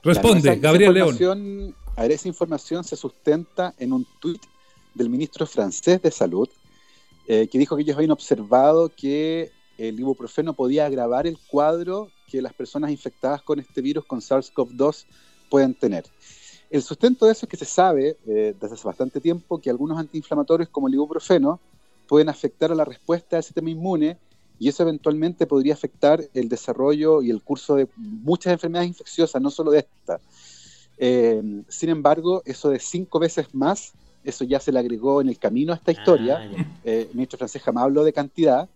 Responde, 0.03 0.51
esa- 0.51 0.59
Gabriel 0.59 0.97
esa 0.97 1.13
León. 1.19 1.75
A 1.97 2.01
ver, 2.03 2.11
esa 2.11 2.27
información 2.27 2.83
se 2.83 2.95
sustenta 2.95 3.73
en 3.79 3.93
un 3.93 4.05
tuit 4.19 4.41
del 4.93 5.09
ministro 5.09 5.45
francés 5.45 6.01
de 6.01 6.11
Salud, 6.11 6.47
eh, 7.27 7.47
que 7.51 7.57
dijo 7.57 7.75
que 7.75 7.81
ellos 7.83 7.95
habían 7.95 8.11
observado 8.11 8.91
que 8.95 9.51
el 9.77 9.99
ibuprofeno 9.99 10.53
podía 10.53 10.85
agravar 10.85 11.27
el 11.27 11.37
cuadro 11.47 12.11
que 12.27 12.41
las 12.41 12.53
personas 12.53 12.91
infectadas 12.91 13.41
con 13.41 13.59
este 13.59 13.81
virus, 13.81 14.05
con 14.05 14.19
SARS-CoV-2, 14.19 15.05
pueden 15.49 15.73
tener. 15.73 16.05
El 16.69 16.81
sustento 16.81 17.25
de 17.25 17.33
eso 17.33 17.45
es 17.45 17.49
que 17.49 17.57
se 17.57 17.65
sabe 17.65 18.17
eh, 18.27 18.55
desde 18.59 18.75
hace 18.75 18.87
bastante 18.87 19.21
tiempo 19.21 19.59
que 19.59 19.69
algunos 19.69 19.97
antiinflamatorios 19.97 20.69
como 20.69 20.87
el 20.87 20.95
ibuprofeno 20.95 21.59
pueden 22.07 22.29
afectar 22.29 22.71
a 22.71 22.75
la 22.75 22.85
respuesta 22.85 23.35
del 23.35 23.43
sistema 23.43 23.69
inmune 23.69 24.17
y 24.59 24.69
eso 24.69 24.83
eventualmente 24.83 25.47
podría 25.47 25.73
afectar 25.73 26.23
el 26.33 26.49
desarrollo 26.49 27.21
y 27.21 27.29
el 27.29 27.41
curso 27.41 27.75
de 27.75 27.87
muchas 27.95 28.53
enfermedades 28.53 28.89
infecciosas, 28.89 29.41
no 29.41 29.51
solo 29.51 29.71
de 29.71 29.79
esta. 29.79 30.19
Eh, 30.97 31.41
sin 31.67 31.89
embargo, 31.89 32.41
eso 32.45 32.69
de 32.69 32.79
cinco 32.79 33.19
veces 33.19 33.53
más, 33.53 33.93
eso 34.23 34.45
ya 34.45 34.59
se 34.59 34.71
le 34.71 34.79
agregó 34.79 35.21
en 35.21 35.29
el 35.29 35.37
camino 35.37 35.73
a 35.73 35.75
esta 35.75 35.91
historia. 35.91 36.37
Ah, 36.37 36.45
ya. 36.45 36.79
Eh, 36.83 37.07
el 37.09 37.15
ministro 37.15 37.37
francés 37.37 37.61
jamás 37.61 37.83
habló 37.83 38.03
de 38.03 38.13
cantidad. 38.13 38.69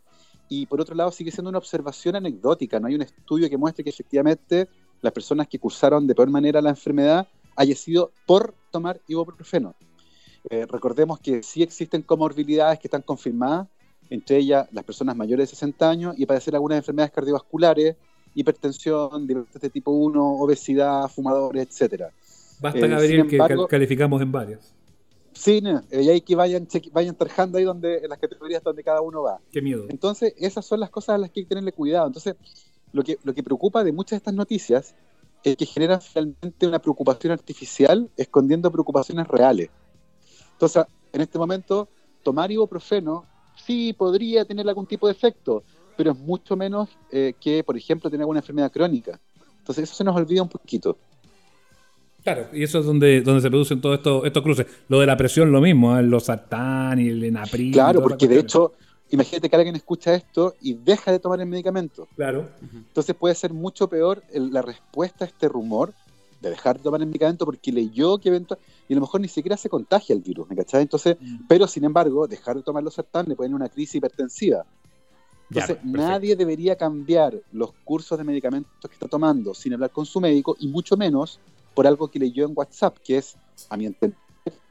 Y 0.50 0.66
por 0.66 0.82
otro 0.82 0.96
lado, 0.96 1.12
sigue 1.12 1.32
siendo 1.32 1.50
una 1.50 1.60
observación 1.60 2.16
anecdótica. 2.16 2.80
No 2.80 2.88
hay 2.88 2.96
un 2.96 3.04
estudio 3.04 3.48
que 3.50 3.58
muestre 3.58 3.84
que 3.84 3.92
efectivamente 3.92 4.68
las 5.02 5.14
personas 5.14 5.48
que 5.48 5.60
cursaron 5.60 6.08
de 6.08 6.16
peor 6.16 6.30
manera 6.30 6.62
la 6.62 6.72
enfermedad 6.72 7.28
haya 7.56 7.76
sido 7.76 8.12
por 8.26 8.54
tomar 8.72 9.00
ibuprofeno. 9.08 9.76
Eh, 10.50 10.66
recordemos 10.68 11.20
que 11.20 11.44
sí 11.44 11.62
existen 11.62 12.02
comorbilidades 12.02 12.80
que 12.80 12.88
están 12.88 13.02
confirmadas, 13.04 13.68
entre 14.10 14.38
ellas 14.38 14.68
las 14.72 14.84
personas 14.84 15.16
mayores 15.16 15.50
de 15.50 15.56
60 15.56 15.90
años 15.90 16.16
y 16.18 16.26
padecer 16.26 16.56
algunas 16.56 16.78
enfermedades 16.80 17.12
cardiovasculares 17.14 17.96
hipertensión, 18.36 19.28
diabetes 19.28 19.62
de 19.62 19.70
tipo 19.70 19.92
1, 19.92 20.24
obesidad, 20.40 21.08
fumadores, 21.10 21.68
etcétera. 21.68 22.10
Basta, 22.62 22.80
Eh, 22.80 22.88
Gabriel, 22.88 23.28
que 23.28 23.36
embargo- 23.36 23.64
cal- 23.64 23.70
calificamos 23.70 24.22
en 24.22 24.32
varios. 24.32 24.74
Sí, 25.40 25.62
no, 25.62 25.82
eh, 25.90 26.04
y 26.04 26.10
hay 26.10 26.20
que 26.20 26.36
vayan, 26.36 26.68
vayan 26.92 27.16
tarjando 27.16 27.58
ahí 27.58 27.64
donde, 27.64 28.00
en 28.00 28.10
las 28.10 28.20
categorías 28.20 28.62
donde 28.62 28.84
cada 28.84 29.00
uno 29.00 29.22
va. 29.22 29.40
Qué 29.54 29.62
miedo. 29.62 29.86
Entonces, 29.88 30.34
esas 30.38 30.66
son 30.66 30.82
las 30.82 30.90
cosas 30.90 31.16
a 31.16 31.18
las 31.18 31.32
que 31.32 31.40
hay 31.40 31.46
que 31.46 31.50
tenerle 31.50 31.72
cuidado. 31.72 32.08
Entonces, 32.08 32.36
lo 32.92 33.04
que, 33.06 33.18
lo 33.24 33.34
que 33.34 33.42
preocupa 33.42 33.86
de 33.86 33.94
muchas 33.94 34.12
de 34.12 34.18
estas 34.18 34.34
noticias 34.34 34.96
es 35.42 35.56
que 35.56 35.66
generan 35.66 36.02
finalmente 36.02 36.68
una 36.68 36.80
preocupación 36.80 37.32
artificial 37.32 38.10
escondiendo 38.18 38.70
preocupaciones 38.70 39.30
reales. 39.30 39.70
Entonces, 40.52 40.84
en 41.14 41.22
este 41.22 41.40
momento, 41.40 41.88
tomar 42.22 42.52
ibuprofeno 42.52 43.24
sí 43.66 43.94
podría 43.94 44.44
tener 44.44 44.68
algún 44.68 44.88
tipo 44.88 45.08
de 45.08 45.14
efecto, 45.14 45.64
pero 45.96 46.12
es 46.12 46.20
mucho 46.20 46.58
menos 46.58 46.90
eh, 47.14 47.34
que, 47.40 47.64
por 47.64 47.78
ejemplo, 47.78 48.10
tener 48.10 48.24
alguna 48.24 48.42
enfermedad 48.42 48.74
crónica. 48.74 49.18
Entonces, 49.60 49.86
eso 49.86 49.96
se 49.96 50.04
nos 50.04 50.18
olvida 50.18 50.42
un 50.42 50.50
poquito. 50.50 50.98
Claro, 52.24 52.48
y 52.54 52.64
eso 52.64 52.80
es 52.80 52.86
donde, 52.86 53.22
donde 53.22 53.42
se 53.42 53.50
producen 53.50 53.80
todos 53.82 53.98
estos, 53.98 54.26
estos 54.26 54.44
cruces. 54.44 54.66
Lo 54.88 55.00
de 55.00 55.06
la 55.08 55.16
presión, 55.18 55.52
lo 55.52 55.62
mismo, 55.62 55.98
¿eh? 55.98 56.04
los 56.04 56.26
sartán 56.26 57.00
y 57.00 57.08
el 57.10 57.24
enapril. 57.24 57.70
y 57.70 57.72
Claro, 57.72 58.02
porque 58.02 58.28
de 58.28 58.40
hecho, 58.40 58.74
imagínate 59.10 59.50
que 59.50 59.56
alguien 59.56 59.76
escucha 59.76 60.14
esto 60.14 60.56
y 60.62 60.74
deja 60.74 61.12
de 61.12 61.20
tomar 61.20 61.40
el 61.40 61.48
medicamento. 61.48 62.08
Claro. 62.16 62.50
Entonces 62.74 63.16
puede 63.16 63.36
ser 63.36 63.54
mucho 63.54 63.88
peor 63.88 64.22
el- 64.34 64.52
la 64.52 64.62
respuesta 64.62 65.26
a 65.26 65.28
este 65.28 65.48
rumor 65.48 65.94
de 66.42 66.50
dejar 66.52 66.78
de 66.78 66.84
tomar 66.84 67.02
el 67.02 67.08
medicamento 67.08 67.46
porque 67.46 67.72
leyó 67.72 68.18
que 68.18 68.30
eventual 68.30 68.60
y 68.88 68.94
a 68.94 68.96
lo 68.96 69.02
mejor 69.02 69.20
ni 69.22 69.28
siquiera 69.28 69.58
se 69.58 69.68
contagia 69.70 70.14
el 70.16 70.22
virus, 70.22 70.48
¿me 70.50 70.56
cachai? 70.56 70.82
Entonces, 70.84 71.18
Mm. 71.20 71.48
pero 71.48 71.68
sin 71.68 71.84
embargo, 71.84 72.28
dejar 72.28 72.56
de 72.58 72.64
tomar 72.64 72.82
los 72.84 72.94
sartán 72.94 73.26
le 73.28 73.36
pueden 73.36 73.54
una 73.54 73.68
crisis 73.70 73.96
hipertensiva. 73.96 74.66
Entonces, 75.52 75.78
nadie 75.84 76.36
debería 76.36 76.76
cambiar 76.76 77.34
los 77.54 77.72
cursos 77.84 78.18
de 78.20 78.24
medicamentos 78.24 78.72
que 78.82 78.94
está 78.94 79.08
tomando 79.08 79.54
sin 79.56 79.74
hablar 79.74 79.90
con 79.90 80.06
su 80.06 80.22
médico 80.22 80.56
y 80.60 80.68
mucho 80.68 80.96
menos 80.96 81.40
por 81.74 81.88
algo 81.88 82.10
que 82.10 82.20
leyó 82.20 82.46
en 82.46 82.52
WhatsApp, 82.56 82.98
que 83.04 83.18
es, 83.18 83.38
a 83.70 83.78
mi 83.78 83.86
entender, 83.86 84.18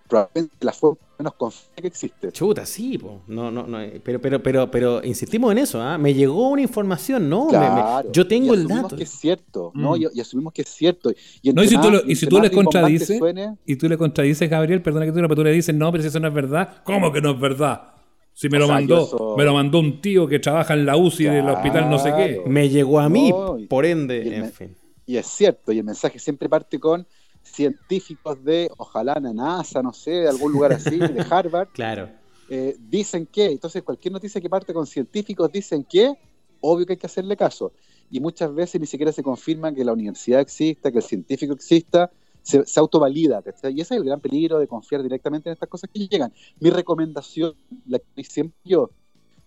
probablemente 0.08 0.56
la 0.64 0.72
forma 0.72 0.98
menos 1.18 1.34
confiable 1.34 1.82
que 1.82 1.88
existe. 1.88 2.32
Chuta, 2.32 2.64
sí, 2.64 2.96
po. 2.96 3.20
No, 3.26 3.50
no, 3.50 3.66
no, 3.66 3.80
eh, 3.80 4.00
pero, 4.02 4.20
pero, 4.20 4.42
pero, 4.42 4.70
pero 4.70 5.04
insistimos 5.04 5.50
en 5.52 5.58
eso, 5.58 5.82
¿ah? 5.82 5.98
Me 5.98 6.14
llegó 6.14 6.48
una 6.48 6.62
información, 6.62 7.28
¿no? 7.28 7.46
Me- 7.46 7.58
me- 7.58 7.58
Claro. 7.58 8.12
yo 8.12 8.26
tengo 8.26 8.46
Y 8.54 8.56
el 8.56 8.60
asumimos 8.60 8.82
dato. 8.84 8.96
que 8.96 9.02
es 9.02 9.10
cierto, 9.10 9.72
¿no? 9.74 9.92
Mm. 9.92 9.96
Y, 9.96 10.06
y 10.14 10.20
asumimos 10.20 10.52
que 10.52 10.62
es 10.62 10.68
cierto. 10.68 11.10
Y, 11.42 11.52
No, 11.52 11.62
y 11.64 11.68
si 11.68 11.76
tú 11.80 11.90
lo- 11.90 12.04
y 12.06 12.14
si 12.14 12.26
tú 12.26 12.36
más 12.36 12.44
le 12.44 12.48
rimbombante 12.50 12.78
contradices, 12.78 13.18
suene, 13.18 13.56
Y 13.66 13.76
tú 13.76 13.88
le 13.88 13.98
contradices, 13.98 14.48
Gabriel, 14.48 14.80
perdona 14.80 15.06
que 15.06 15.12
diga, 15.12 15.26
pero 15.28 15.36
tú 15.36 15.44
le 15.44 15.52
dices, 15.52 15.74
no, 15.74 15.90
pero 15.90 16.02
si 16.02 16.08
eso 16.08 16.20
no 16.20 16.28
es 16.28 16.34
verdad. 16.34 16.82
¿Cómo 16.84 17.10
que 17.12 17.20
no 17.20 17.32
es 17.32 17.40
verdad? 17.40 17.94
Si 18.32 18.48
me 18.48 18.58
O 18.58 18.60
lo 18.60 18.66
sea, 18.66 18.74
mandó, 18.76 19.34
me 19.36 19.44
lo 19.44 19.52
mandó 19.54 19.80
un 19.80 20.00
tío 20.00 20.28
que 20.28 20.38
trabaja 20.38 20.72
en 20.74 20.86
la 20.86 20.96
UCI 20.96 21.24
del 21.24 21.42
Claro. 21.42 21.56
hospital 21.56 21.90
no 21.90 21.98
sé 21.98 22.12
qué. 22.16 22.42
Me 22.46 22.68
llegó 22.68 23.00
a 23.00 23.08
mí, 23.08 23.30
No, 23.30 23.56
por 23.68 23.84
ende, 23.84 24.36
en 24.36 24.42
me- 24.42 24.48
fin. 24.50 24.76
Y 25.08 25.16
es 25.16 25.26
cierto, 25.26 25.72
y 25.72 25.78
el 25.78 25.84
mensaje 25.84 26.18
siempre 26.18 26.50
parte 26.50 26.78
con 26.78 27.06
científicos 27.42 28.44
de, 28.44 28.70
ojalá 28.76 29.18
la 29.18 29.32
NASA, 29.32 29.82
no 29.82 29.94
sé, 29.94 30.10
de 30.10 30.28
algún 30.28 30.52
lugar 30.52 30.74
así, 30.74 30.98
de 30.98 31.24
Harvard, 31.30 31.68
Claro. 31.72 32.10
eh, 32.50 32.76
dicen 32.78 33.24
que, 33.24 33.46
entonces 33.46 33.82
cualquier 33.82 34.12
noticia 34.12 34.38
que 34.38 34.50
parte 34.50 34.74
con 34.74 34.86
científicos 34.86 35.50
dicen 35.50 35.82
que, 35.82 36.12
obvio 36.60 36.84
que 36.84 36.92
hay 36.92 36.98
que 36.98 37.06
hacerle 37.06 37.38
caso. 37.38 37.72
Y 38.10 38.20
muchas 38.20 38.54
veces 38.54 38.78
ni 38.78 38.86
siquiera 38.86 39.10
se 39.10 39.22
confirma 39.22 39.72
que 39.72 39.82
la 39.82 39.94
universidad 39.94 40.40
exista, 40.40 40.92
que 40.92 40.98
el 40.98 41.04
científico 41.04 41.54
exista, 41.54 42.10
se, 42.42 42.66
se 42.66 42.78
autovalida. 42.78 43.40
¿cachai? 43.40 43.72
Y 43.72 43.80
ese 43.80 43.94
es 43.94 44.00
el 44.00 44.04
gran 44.06 44.20
peligro 44.20 44.58
de 44.58 44.66
confiar 44.68 45.02
directamente 45.02 45.48
en 45.48 45.54
estas 45.54 45.70
cosas 45.70 45.88
que 45.90 46.06
llegan. 46.06 46.34
Mi 46.60 46.68
recomendación, 46.68 47.54
la 47.86 47.98
que 47.98 48.24
siempre 48.24 48.58
yo, 48.62 48.90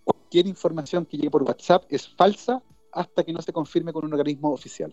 cualquier 0.04 0.48
información 0.48 1.06
que 1.06 1.18
llegue 1.18 1.30
por 1.30 1.44
WhatsApp 1.44 1.84
es 1.90 2.08
falsa 2.08 2.64
hasta 2.92 3.24
que 3.24 3.32
no 3.32 3.44
se 3.44 3.54
confirme 3.54 3.94
con 3.94 4.06
un 4.06 4.14
organismo 4.14 4.52
oficial. 4.52 4.92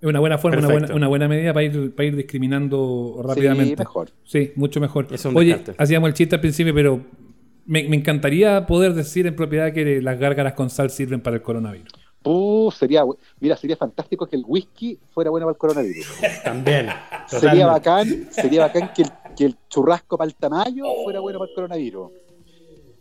Es 0.00 0.06
una 0.08 0.18
buena 0.20 0.38
forma, 0.38 0.58
una 0.58 0.68
buena, 0.68 0.94
una 0.94 1.08
buena 1.08 1.28
medida 1.28 1.52
para 1.52 1.64
ir, 1.64 1.94
para 1.94 2.06
ir 2.06 2.16
discriminando 2.16 3.20
rápidamente. 3.22 3.74
Sí, 3.74 3.78
mejor. 3.78 4.10
Sí, 4.24 4.52
mucho 4.56 4.80
mejor. 4.80 5.08
Es 5.10 5.24
un 5.26 5.36
Oye, 5.36 5.54
descarte. 5.56 5.82
hacíamos 5.82 6.08
el 6.08 6.14
chiste 6.14 6.36
al 6.36 6.40
principio, 6.40 6.74
pero 6.74 7.04
me, 7.66 7.86
me 7.88 7.96
encantaría 7.96 8.66
poder 8.66 8.94
decir 8.94 9.26
en 9.26 9.36
propiedad 9.36 9.72
que 9.72 10.00
las 10.00 10.18
gárgaras 10.18 10.54
con 10.54 10.70
sal 10.70 10.90
sirven 10.90 11.20
para 11.20 11.36
el 11.36 11.42
coronavirus. 11.42 11.92
Uh, 12.22 12.70
sería, 12.70 13.02
mira, 13.40 13.56
sería 13.56 13.76
fantástico 13.76 14.26
que 14.26 14.36
el 14.36 14.44
whisky 14.46 14.98
fuera 15.10 15.30
bueno 15.30 15.46
para 15.46 15.52
el 15.52 15.58
coronavirus. 15.58 16.06
También. 16.44 16.88
sería 17.26 17.66
bacán, 17.66 18.28
sería 18.30 18.60
bacán 18.62 18.92
que 18.94 19.02
el, 19.02 19.08
que 19.36 19.44
el 19.46 19.56
churrasco 19.68 20.16
para 20.18 20.28
el 20.28 20.34
tamaño 20.34 20.84
fuera 21.04 21.20
bueno 21.20 21.38
para 21.38 21.50
el 21.50 21.54
coronavirus. 21.54 22.10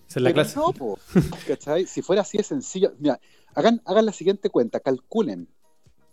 Esa 0.08 0.20
es 0.20 0.24
la 0.24 0.30
Pero 0.30 0.34
clase. 0.36 0.58
no, 0.60 0.72
po, 0.74 1.00
¿cachai? 1.48 1.86
Si 1.86 2.02
fuera 2.02 2.22
así 2.24 2.38
de 2.38 2.44
sencillo, 2.44 2.94
mira, 3.00 3.20
hagan, 3.56 3.82
hagan 3.86 4.06
la 4.06 4.12
siguiente 4.14 4.50
cuenta, 4.50 4.80
calculen 4.80 5.48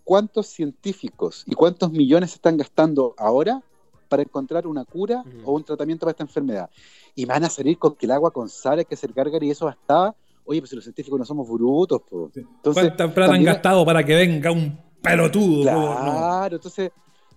cuántos 0.07 0.47
científicos 0.47 1.43
y 1.47 1.55
cuántos 1.57 1.91
millones 1.91 2.31
se 2.31 2.37
están 2.37 2.57
gastando 2.57 3.17
ahora 3.19 3.61
para 4.09 4.23
encontrar 4.23 4.65
una 4.69 4.85
cura 4.85 5.25
o 5.45 5.53
un 5.53 5.65
tratamiento 5.65 6.07
para 6.07 6.13
esta 6.13 6.23
enfermedad. 6.23 6.71
Y 7.17 7.25
van 7.25 7.43
a 7.43 7.51
salir 7.51 7.77
con 7.77 7.97
que 7.97 8.07
el 8.07 8.13
agua 8.13 8.31
con 8.31 8.49
sal 8.49 8.79
hay 8.79 8.85
que 8.85 8.95
hacer 8.95 9.13
gárgara 9.13 9.45
y 9.45 9.51
eso 9.51 9.65
bastaba. 9.65 10.15
Oye, 10.45 10.61
pues 10.61 10.71
si 10.71 10.77
los 10.77 10.85
científicos 10.85 11.19
no 11.19 11.25
somos 11.25 11.49
brutos, 11.49 12.03
po. 12.09 12.31
Entonces, 12.37 12.85
¿Cuánta 12.85 13.13
plata 13.13 13.35
han 13.35 13.43
gastado 13.43 13.85
para 13.85 14.05
que 14.05 14.15
venga 14.15 14.53
un 14.53 14.79
pelotudo? 15.03 15.63
Claro, 15.63 16.55
entonces, 16.55 16.93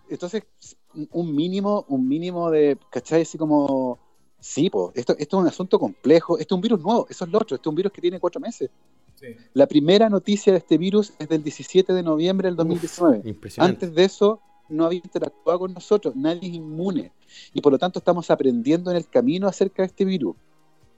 entonces 0.07 0.43
un 1.11 1.35
mínimo, 1.35 1.85
un 1.87 2.07
mínimo 2.07 2.51
de, 2.51 2.77
¿cachai? 2.91 3.23
Así 3.23 3.39
como, 3.39 3.97
sí, 4.39 4.69
po, 4.69 4.91
esto, 4.93 5.15
esto 5.17 5.37
es 5.37 5.41
un 5.41 5.47
asunto 5.47 5.79
complejo, 5.79 6.37
esto 6.37 6.53
es 6.53 6.55
un 6.55 6.61
virus 6.61 6.81
nuevo, 6.81 7.07
eso 7.09 7.25
es 7.25 7.31
lo 7.31 7.39
otro, 7.39 7.55
esto 7.55 7.67
es 7.67 7.71
un 7.71 7.75
virus 7.75 7.91
que 7.91 8.01
tiene 8.01 8.19
cuatro 8.19 8.39
meses. 8.39 8.69
Sí. 9.19 9.27
La 9.53 9.67
primera 9.67 10.09
noticia 10.09 10.53
de 10.53 10.59
este 10.59 10.77
virus 10.77 11.13
es 11.19 11.27
del 11.29 11.43
17 11.43 11.93
de 11.93 12.03
noviembre 12.03 12.47
del 12.47 12.55
2019. 12.55 13.21
Impresionante. 13.25 13.85
Antes 13.85 13.95
de 13.95 14.03
eso 14.05 14.41
no 14.69 14.85
había 14.85 15.01
interactuado 15.03 15.59
con 15.59 15.73
nosotros, 15.73 16.15
nadie 16.15 16.47
es 16.49 16.55
inmune. 16.55 17.11
Y 17.53 17.61
por 17.61 17.71
lo 17.73 17.79
tanto 17.79 17.99
estamos 17.99 18.29
aprendiendo 18.31 18.91
en 18.91 18.97
el 18.97 19.07
camino 19.07 19.47
acerca 19.47 19.81
de 19.83 19.87
este 19.87 20.05
virus. 20.05 20.35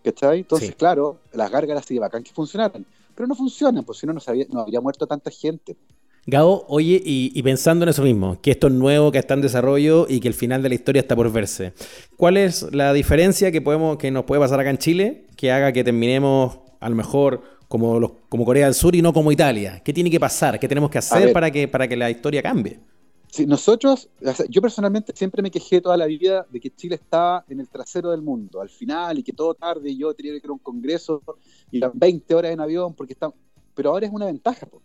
¿Cachai? 0.03 0.39
Entonces, 0.39 0.69
Sí. 0.69 0.73
claro, 0.75 1.19
las 1.33 1.51
gárgaras 1.51 1.85
sí 1.85 1.99
bacán 1.99 2.23
que 2.23 2.31
funcionaran, 2.31 2.85
pero 3.15 3.27
no 3.27 3.35
funcionan, 3.35 3.83
pues 3.85 3.99
si 3.99 4.07
no, 4.07 4.13
no, 4.13 4.19
sabía- 4.19 4.47
no 4.51 4.61
habría 4.61 4.81
muerto 4.81 5.05
tanta 5.05 5.29
gente. 5.29 5.75
Gabo, 6.25 6.65
oye, 6.67 7.01
y, 7.03 7.31
y 7.33 7.43
pensando 7.43 7.83
en 7.83 7.89
eso 7.89 8.03
mismo, 8.03 8.39
que 8.41 8.51
esto 8.51 8.67
es 8.67 8.73
nuevo, 8.73 9.11
que 9.11 9.17
está 9.19 9.33
en 9.35 9.41
desarrollo 9.41 10.05
y 10.09 10.19
que 10.19 10.27
el 10.27 10.33
final 10.35 10.61
de 10.63 10.69
la 10.69 10.75
historia 10.75 10.99
está 11.01 11.15
por 11.15 11.31
verse. 11.31 11.73
¿Cuál 12.17 12.37
es 12.37 12.63
la 12.73 12.93
diferencia 12.93 13.51
que 13.51 13.61
podemos, 13.61 13.97
que 13.97 14.11
nos 14.11 14.25
puede 14.25 14.41
pasar 14.41 14.59
acá 14.59 14.69
en 14.69 14.77
Chile, 14.77 15.27
que 15.35 15.51
haga 15.51 15.71
que 15.71 15.83
terminemos 15.83 16.59
a 16.79 16.89
lo 16.89 16.95
mejor 16.95 17.41
como 17.71 18.01
los, 18.01 18.11
como 18.27 18.43
Corea 18.43 18.65
del 18.65 18.75
Sur 18.75 18.93
y 18.95 19.01
no 19.01 19.13
como 19.13 19.31
Italia? 19.31 19.81
¿Qué 19.81 19.93
tiene 19.93 20.11
que 20.11 20.19
pasar? 20.19 20.59
¿Qué 20.59 20.67
tenemos 20.67 20.91
que 20.91 20.97
hacer 20.97 21.31
para 21.31 21.49
que, 21.49 21.69
para 21.69 21.87
que 21.87 21.95
la 21.95 22.11
historia 22.11 22.43
cambie? 22.43 22.81
Sí, 23.29 23.45
nosotros, 23.45 24.09
yo 24.49 24.61
personalmente 24.61 25.13
siempre 25.15 25.41
me 25.41 25.49
quejé 25.49 25.79
toda 25.79 25.95
la 25.95 26.05
vida 26.05 26.45
de 26.49 26.59
que 26.59 26.69
Chile 26.69 26.95
estaba 26.95 27.45
en 27.47 27.61
el 27.61 27.69
trasero 27.69 28.11
del 28.11 28.21
mundo, 28.21 28.59
al 28.59 28.67
final, 28.67 29.17
y 29.19 29.23
que 29.23 29.31
todo 29.31 29.53
tarde, 29.53 29.89
y 29.89 29.97
yo 29.97 30.13
tenía 30.13 30.33
que 30.33 30.39
ir 30.39 30.49
a 30.49 30.51
un 30.51 30.59
congreso, 30.59 31.23
y 31.71 31.77
eran 31.77 31.93
20 31.93 32.35
horas 32.35 32.51
en 32.51 32.59
avión, 32.59 32.93
porque 32.93 33.13
está... 33.13 33.31
Pero 33.73 33.91
ahora 33.91 34.05
es 34.05 34.11
una 34.11 34.25
ventaja. 34.25 34.65
po. 34.65 34.81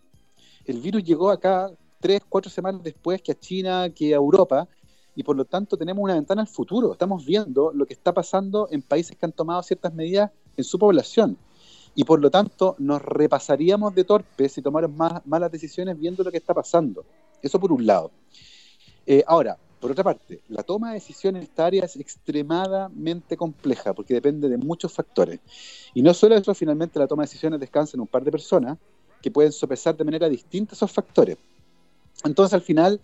El 0.63 0.79
virus 0.79 1.03
llegó 1.03 1.29
acá 1.29 1.69
tres, 1.99 2.21
cuatro 2.29 2.49
semanas 2.49 2.81
después 2.83 3.21
que 3.21 3.33
a 3.33 3.35
China, 3.37 3.89
que 3.93 4.13
a 4.13 4.15
Europa, 4.15 4.65
y 5.13 5.23
por 5.23 5.35
lo 5.35 5.43
tanto 5.43 5.75
tenemos 5.75 6.01
una 6.01 6.13
ventana 6.13 6.41
al 6.41 6.47
futuro. 6.47 6.93
Estamos 6.93 7.25
viendo 7.25 7.73
lo 7.73 7.85
que 7.85 7.95
está 7.95 8.13
pasando 8.13 8.69
en 8.71 8.81
países 8.81 9.17
que 9.17 9.25
han 9.25 9.33
tomado 9.33 9.61
ciertas 9.61 9.93
medidas 9.93 10.31
en 10.55 10.63
su 10.63 10.79
población. 10.79 11.37
Y 11.97 12.03
por 12.03 12.21
lo 12.21 12.29
tanto 12.29 12.75
nos 12.77 13.01
repasaríamos 13.01 13.95
de 13.95 14.03
torpes 14.03 14.51
si 14.51 14.61
tomáramos 14.61 14.95
más, 14.95 15.25
malas 15.25 15.51
decisiones 15.51 15.97
viendo 15.97 16.23
lo 16.23 16.29
que 16.29 16.37
está 16.37 16.53
pasando. 16.53 17.03
Eso 17.41 17.59
por 17.59 17.71
un 17.71 17.87
lado. 17.87 18.11
Eh, 19.03 19.23
ahora, 19.25 19.57
por 19.79 19.89
otra 19.89 20.03
parte, 20.03 20.41
la 20.49 20.61
toma 20.61 20.89
de 20.89 20.93
decisiones 20.93 21.39
en 21.41 21.49
esta 21.49 21.65
área 21.65 21.85
es 21.85 21.95
extremadamente 21.95 23.35
compleja 23.35 23.95
porque 23.95 24.13
depende 24.13 24.47
de 24.47 24.57
muchos 24.57 24.93
factores. 24.93 25.39
Y 25.95 26.03
no 26.03 26.13
solo 26.13 26.35
eso, 26.35 26.53
finalmente 26.53 26.99
la 26.99 27.07
toma 27.07 27.23
de 27.23 27.29
decisiones 27.29 27.59
descansa 27.59 27.97
en 27.97 28.01
un 28.01 28.07
par 28.07 28.23
de 28.23 28.29
personas 28.31 28.77
que 29.19 29.31
pueden 29.31 29.51
sopesar 29.51 29.97
de 29.97 30.03
manera 30.03 30.29
distinta 30.29 30.75
esos 30.75 30.91
factores. 30.91 31.39
Entonces, 32.23 32.53
al 32.53 32.61
final, 32.61 33.01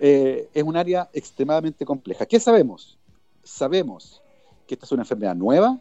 eh, 0.00 0.48
es 0.54 0.62
un 0.62 0.74
área 0.78 1.10
extremadamente 1.12 1.84
compleja. 1.84 2.24
¿Qué 2.24 2.40
sabemos? 2.40 2.96
Sabemos 3.42 4.22
que 4.66 4.72
esta 4.72 4.86
es 4.86 4.92
una 4.92 5.02
enfermedad 5.02 5.36
nueva, 5.36 5.78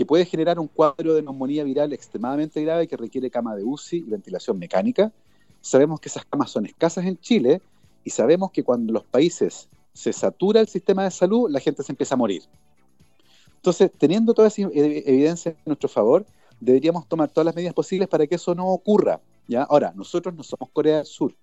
que 0.00 0.06
puede 0.06 0.24
generar 0.24 0.58
un 0.58 0.66
cuadro 0.66 1.12
de 1.12 1.20
neumonía 1.20 1.62
viral 1.62 1.92
extremadamente 1.92 2.62
grave 2.62 2.88
que 2.88 2.96
requiere 2.96 3.30
cama 3.30 3.54
de 3.54 3.64
UCI 3.64 3.98
y 3.98 4.00
ventilación 4.04 4.58
mecánica. 4.58 5.12
Sabemos 5.60 6.00
que 6.00 6.08
esas 6.08 6.24
camas 6.24 6.50
son 6.50 6.64
escasas 6.64 7.04
en 7.04 7.18
Chile 7.18 7.60
y 8.02 8.08
sabemos 8.08 8.50
que 8.50 8.64
cuando 8.64 8.94
los 8.94 9.04
países 9.04 9.68
se 9.92 10.14
satura 10.14 10.62
el 10.62 10.68
sistema 10.68 11.04
de 11.04 11.10
salud, 11.10 11.50
la 11.50 11.60
gente 11.60 11.82
se 11.82 11.92
empieza 11.92 12.14
a 12.14 12.16
morir. 12.16 12.44
Entonces, 13.56 13.90
teniendo 13.98 14.32
toda 14.32 14.48
esa 14.48 14.62
ev- 14.62 15.02
evidencia 15.04 15.52
a 15.52 15.62
nuestro 15.66 15.90
favor, 15.90 16.24
deberíamos 16.58 17.06
tomar 17.06 17.28
todas 17.28 17.44
las 17.44 17.54
medidas 17.54 17.74
posibles 17.74 18.08
para 18.08 18.26
que 18.26 18.36
eso 18.36 18.54
no 18.54 18.68
ocurra. 18.68 19.20
¿ya? 19.48 19.64
Ahora, 19.64 19.92
nosotros 19.94 20.34
no 20.34 20.42
somos 20.42 20.70
Corea 20.72 20.96
del 20.96 21.04
Sur. 21.04 21.36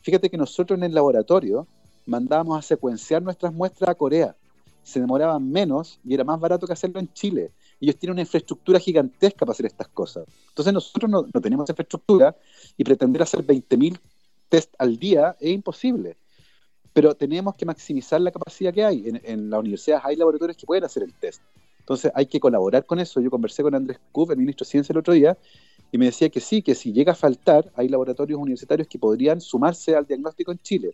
Fíjate 0.00 0.30
que 0.30 0.38
nosotros 0.38 0.78
en 0.78 0.84
el 0.84 0.94
laboratorio 0.94 1.66
mandábamos 2.06 2.58
a 2.58 2.62
secuenciar 2.62 3.20
nuestras 3.20 3.52
muestras 3.52 3.90
a 3.90 3.94
Corea. 3.94 4.34
Se 4.82 4.98
demoraban 4.98 5.46
menos 5.46 6.00
y 6.02 6.14
era 6.14 6.24
más 6.24 6.40
barato 6.40 6.66
que 6.66 6.72
hacerlo 6.72 7.00
en 7.00 7.12
Chile. 7.12 7.52
Ellos 7.80 7.96
tienen 7.96 8.14
una 8.14 8.22
infraestructura 8.22 8.78
gigantesca 8.78 9.40
para 9.40 9.52
hacer 9.52 9.66
estas 9.66 9.88
cosas. 9.88 10.26
Entonces 10.48 10.72
nosotros 10.72 11.10
no, 11.10 11.26
no 11.32 11.40
tenemos 11.40 11.68
infraestructura 11.68 12.36
y 12.76 12.84
pretender 12.84 13.22
hacer 13.22 13.44
20.000 13.44 13.98
test 14.48 14.74
al 14.78 14.98
día 14.98 15.36
es 15.40 15.52
imposible. 15.52 16.16
Pero 16.92 17.14
tenemos 17.14 17.54
que 17.54 17.66
maximizar 17.66 18.20
la 18.20 18.30
capacidad 18.30 18.72
que 18.72 18.84
hay. 18.84 19.08
En, 19.08 19.20
en 19.24 19.50
las 19.50 19.60
universidades 19.60 20.04
hay 20.04 20.16
laboratorios 20.16 20.56
que 20.56 20.66
pueden 20.66 20.84
hacer 20.84 21.02
el 21.02 21.14
test. 21.14 21.42
Entonces 21.80 22.12
hay 22.14 22.26
que 22.26 22.40
colaborar 22.40 22.84
con 22.84 22.98
eso. 22.98 23.20
Yo 23.20 23.30
conversé 23.30 23.62
con 23.62 23.74
Andrés 23.74 23.98
Kuf, 24.12 24.30
el 24.30 24.36
ministro 24.36 24.64
de 24.64 24.70
Ciencia, 24.70 24.92
el 24.92 24.98
otro 24.98 25.14
día, 25.14 25.38
y 25.90 25.98
me 25.98 26.06
decía 26.06 26.28
que 26.28 26.40
sí, 26.40 26.60
que 26.60 26.74
si 26.74 26.92
llega 26.92 27.12
a 27.12 27.14
faltar, 27.14 27.72
hay 27.74 27.88
laboratorios 27.88 28.38
universitarios 28.38 28.88
que 28.88 28.98
podrían 28.98 29.40
sumarse 29.40 29.96
al 29.96 30.06
diagnóstico 30.06 30.52
en 30.52 30.58
Chile. 30.58 30.90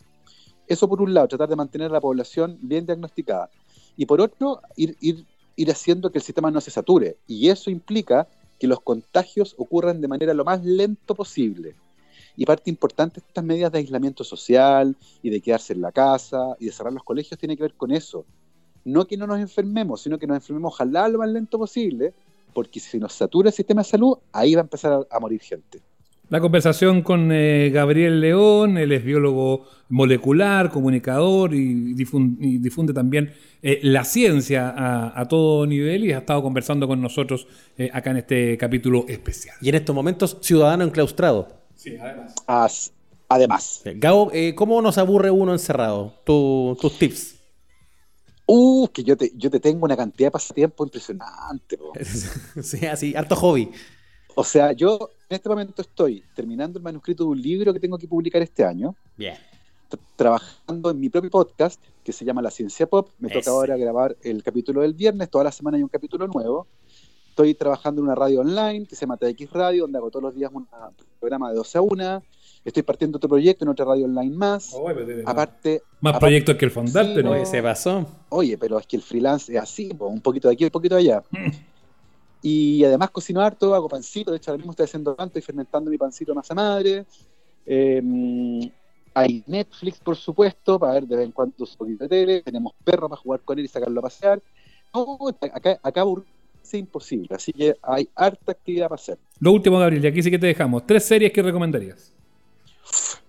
Eso 0.68 0.88
por 0.88 1.02
un 1.02 1.12
lado, 1.12 1.28
tratar 1.28 1.48
de 1.48 1.56
mantener 1.56 1.90
a 1.90 1.94
la 1.94 2.00
población 2.00 2.58
bien 2.62 2.86
diagnosticada. 2.86 3.50
Y 3.96 4.06
por 4.06 4.20
otro, 4.20 4.60
ir, 4.76 4.96
ir, 5.00 5.24
ir 5.56 5.70
haciendo 5.70 6.10
que 6.10 6.18
el 6.18 6.24
sistema 6.24 6.50
no 6.50 6.60
se 6.60 6.70
sature. 6.70 7.16
Y 7.26 7.48
eso 7.48 7.70
implica 7.70 8.28
que 8.58 8.66
los 8.66 8.80
contagios 8.80 9.54
ocurran 9.58 10.00
de 10.00 10.08
manera 10.08 10.34
lo 10.34 10.44
más 10.44 10.64
lento 10.64 11.14
posible. 11.14 11.74
Y 12.36 12.46
parte 12.46 12.70
importante 12.70 13.20
de 13.20 13.26
estas 13.26 13.44
medidas 13.44 13.70
de 13.72 13.78
aislamiento 13.78 14.24
social 14.24 14.96
y 15.22 15.30
de 15.30 15.40
quedarse 15.40 15.72
en 15.72 15.80
la 15.80 15.92
casa 15.92 16.56
y 16.58 16.66
de 16.66 16.72
cerrar 16.72 16.92
los 16.92 17.04
colegios 17.04 17.38
tiene 17.38 17.56
que 17.56 17.62
ver 17.62 17.74
con 17.74 17.92
eso. 17.92 18.24
No 18.84 19.06
que 19.06 19.16
no 19.16 19.26
nos 19.26 19.38
enfermemos, 19.38 20.02
sino 20.02 20.18
que 20.18 20.26
nos 20.26 20.36
enfermemos 20.36 20.74
ojalá 20.74 21.08
lo 21.08 21.18
más 21.18 21.28
lento 21.28 21.58
posible, 21.58 22.12
porque 22.52 22.80
si 22.80 22.98
nos 22.98 23.12
satura 23.12 23.48
el 23.48 23.54
sistema 23.54 23.82
de 23.82 23.88
salud, 23.88 24.18
ahí 24.32 24.54
va 24.54 24.62
a 24.62 24.64
empezar 24.64 24.92
a, 24.92 25.16
a 25.16 25.20
morir 25.20 25.40
gente. 25.40 25.80
La 26.30 26.40
conversación 26.40 27.02
con 27.02 27.30
eh, 27.32 27.70
Gabriel 27.70 28.20
León, 28.20 28.78
él 28.78 28.92
es 28.92 29.04
biólogo 29.04 29.66
molecular, 29.90 30.70
comunicador 30.70 31.54
y 31.54 31.94
difunde, 31.94 32.46
y 32.46 32.58
difunde 32.58 32.92
también 32.94 33.32
eh, 33.62 33.80
la 33.82 34.04
ciencia 34.04 34.70
a, 34.70 35.20
a, 35.20 35.28
todo 35.28 35.66
nivel 35.66 36.04
y 36.04 36.12
ha 36.12 36.18
estado 36.18 36.42
conversando 36.42 36.88
con 36.88 37.00
nosotros 37.00 37.46
eh, 37.76 37.90
acá 37.92 38.10
en 38.10 38.18
este 38.18 38.56
capítulo 38.56 39.04
especial. 39.08 39.56
Y 39.60 39.68
en 39.68 39.74
estos 39.74 39.94
momentos, 39.94 40.38
ciudadano 40.40 40.84
enclaustrado. 40.84 41.48
Sí, 41.74 41.96
además. 42.00 42.34
As, 42.46 42.92
además. 43.28 43.82
Gabo, 43.96 44.30
eh, 44.32 44.54
¿cómo 44.54 44.80
nos 44.80 44.98
aburre 44.98 45.30
uno 45.30 45.52
encerrado? 45.52 46.14
Tu, 46.24 46.76
tus 46.80 46.98
tips. 46.98 47.34
Uh, 48.46 48.88
que 48.88 49.02
yo 49.02 49.16
te, 49.16 49.32
yo 49.36 49.50
te 49.50 49.60
tengo 49.60 49.84
una 49.84 49.96
cantidad 49.96 50.28
de 50.28 50.32
pasatiempo 50.32 50.84
impresionante. 50.84 51.76
Bro. 51.76 51.92
sí, 52.62 52.86
así, 52.86 53.14
harto 53.14 53.36
hobby. 53.36 53.70
O 54.34 54.44
sea, 54.44 54.72
yo 54.72 55.10
en 55.28 55.34
este 55.36 55.48
momento 55.48 55.82
estoy 55.82 56.22
terminando 56.34 56.78
el 56.78 56.82
manuscrito 56.82 57.24
de 57.24 57.30
un 57.30 57.40
libro 57.40 57.72
que 57.72 57.80
tengo 57.80 57.98
que 57.98 58.08
publicar 58.08 58.42
este 58.42 58.64
año. 58.64 58.94
Bien. 59.16 59.36
Trabajando 60.16 60.90
en 60.90 60.98
mi 61.00 61.08
propio 61.08 61.30
podcast 61.30 61.80
que 62.02 62.12
se 62.12 62.24
llama 62.24 62.42
La 62.42 62.50
Ciencia 62.50 62.86
Pop. 62.86 63.10
Me 63.18 63.28
Ese. 63.28 63.38
toca 63.40 63.50
ahora 63.52 63.76
grabar 63.76 64.16
el 64.22 64.42
capítulo 64.42 64.80
del 64.82 64.94
viernes. 64.94 65.30
Toda 65.30 65.44
la 65.44 65.52
semana 65.52 65.76
hay 65.76 65.82
un 65.82 65.88
capítulo 65.88 66.26
nuevo. 66.26 66.66
Estoy 67.30 67.54
trabajando 67.54 68.00
en 68.00 68.06
una 68.06 68.14
radio 68.14 68.40
online 68.40 68.86
que 68.86 68.94
se 68.94 69.02
llama 69.02 69.16
TX 69.16 69.50
Radio, 69.52 69.82
donde 69.82 69.98
hago 69.98 70.10
todos 70.10 70.22
los 70.22 70.34
días 70.34 70.50
un 70.52 70.66
programa 71.20 71.50
de 71.50 71.56
12 71.56 71.78
a 71.78 71.80
1. 71.82 72.22
Estoy 72.64 72.82
partiendo 72.82 73.16
otro 73.18 73.28
proyecto 73.28 73.64
en 73.64 73.68
otra 73.70 73.84
radio 73.84 74.04
online 74.06 74.34
más. 74.36 74.70
Oh, 74.72 74.88
aparte, 75.26 75.82
más 76.00 76.12
aparte- 76.12 76.20
proyectos 76.20 76.56
que 76.56 76.64
el 76.64 76.70
Fondarte, 76.70 77.16
Sí, 77.16 77.22
¿no? 77.22 77.30
Oye, 77.32 77.44
se 77.46 77.62
pasó. 77.62 78.06
Oye, 78.30 78.56
pero 78.56 78.78
es 78.78 78.86
que 78.86 78.96
el 78.96 79.02
freelance 79.02 79.52
es 79.54 79.60
así, 79.60 79.90
un 79.98 80.20
poquito 80.20 80.48
de 80.48 80.54
aquí, 80.54 80.64
un 80.64 80.70
poquito 80.70 80.94
de 80.96 81.00
allá. 81.02 81.22
Y 82.46 82.84
además 82.84 83.10
cocino 83.10 83.40
harto, 83.40 83.74
hago 83.74 83.88
pancito, 83.88 84.30
de 84.30 84.36
hecho 84.36 84.50
ahora 84.50 84.58
mismo 84.58 84.72
estoy 84.72 84.84
haciendo 84.84 85.16
pan, 85.16 85.28
estoy 85.28 85.40
fermentando 85.40 85.90
mi 85.90 85.96
pancito 85.96 86.32
de 86.32 86.36
masa 86.36 86.54
madre. 86.54 87.06
Eh, 87.64 88.70
hay 89.14 89.42
Netflix, 89.46 89.98
por 89.98 90.14
supuesto, 90.14 90.78
para 90.78 90.92
ver 90.92 91.06
de 91.06 91.16
vez 91.16 91.24
en 91.24 91.32
cuando 91.32 91.54
un 91.58 91.76
poquito 91.78 92.04
de 92.04 92.08
tele. 92.10 92.42
Tenemos 92.42 92.74
perro 92.84 93.08
para 93.08 93.18
jugar 93.18 93.40
con 93.40 93.58
él 93.58 93.64
y 93.64 93.68
sacarlo 93.68 93.98
a 93.98 94.02
pasear. 94.02 94.42
No, 94.92 95.16
acá, 95.40 95.80
acá 95.82 96.04
es 96.62 96.74
imposible, 96.74 97.34
así 97.34 97.50
que 97.50 97.76
hay 97.80 98.10
harta 98.14 98.52
actividad 98.52 98.90
para 98.90 99.00
hacer. 99.00 99.18
Lo 99.40 99.50
último, 99.50 99.78
Gabriel, 99.78 100.04
y 100.04 100.08
aquí 100.08 100.22
sí 100.22 100.30
que 100.30 100.38
te 100.38 100.46
dejamos. 100.46 100.86
Tres 100.86 101.02
series 101.06 101.32
que 101.32 101.40
recomendarías. 101.40 102.12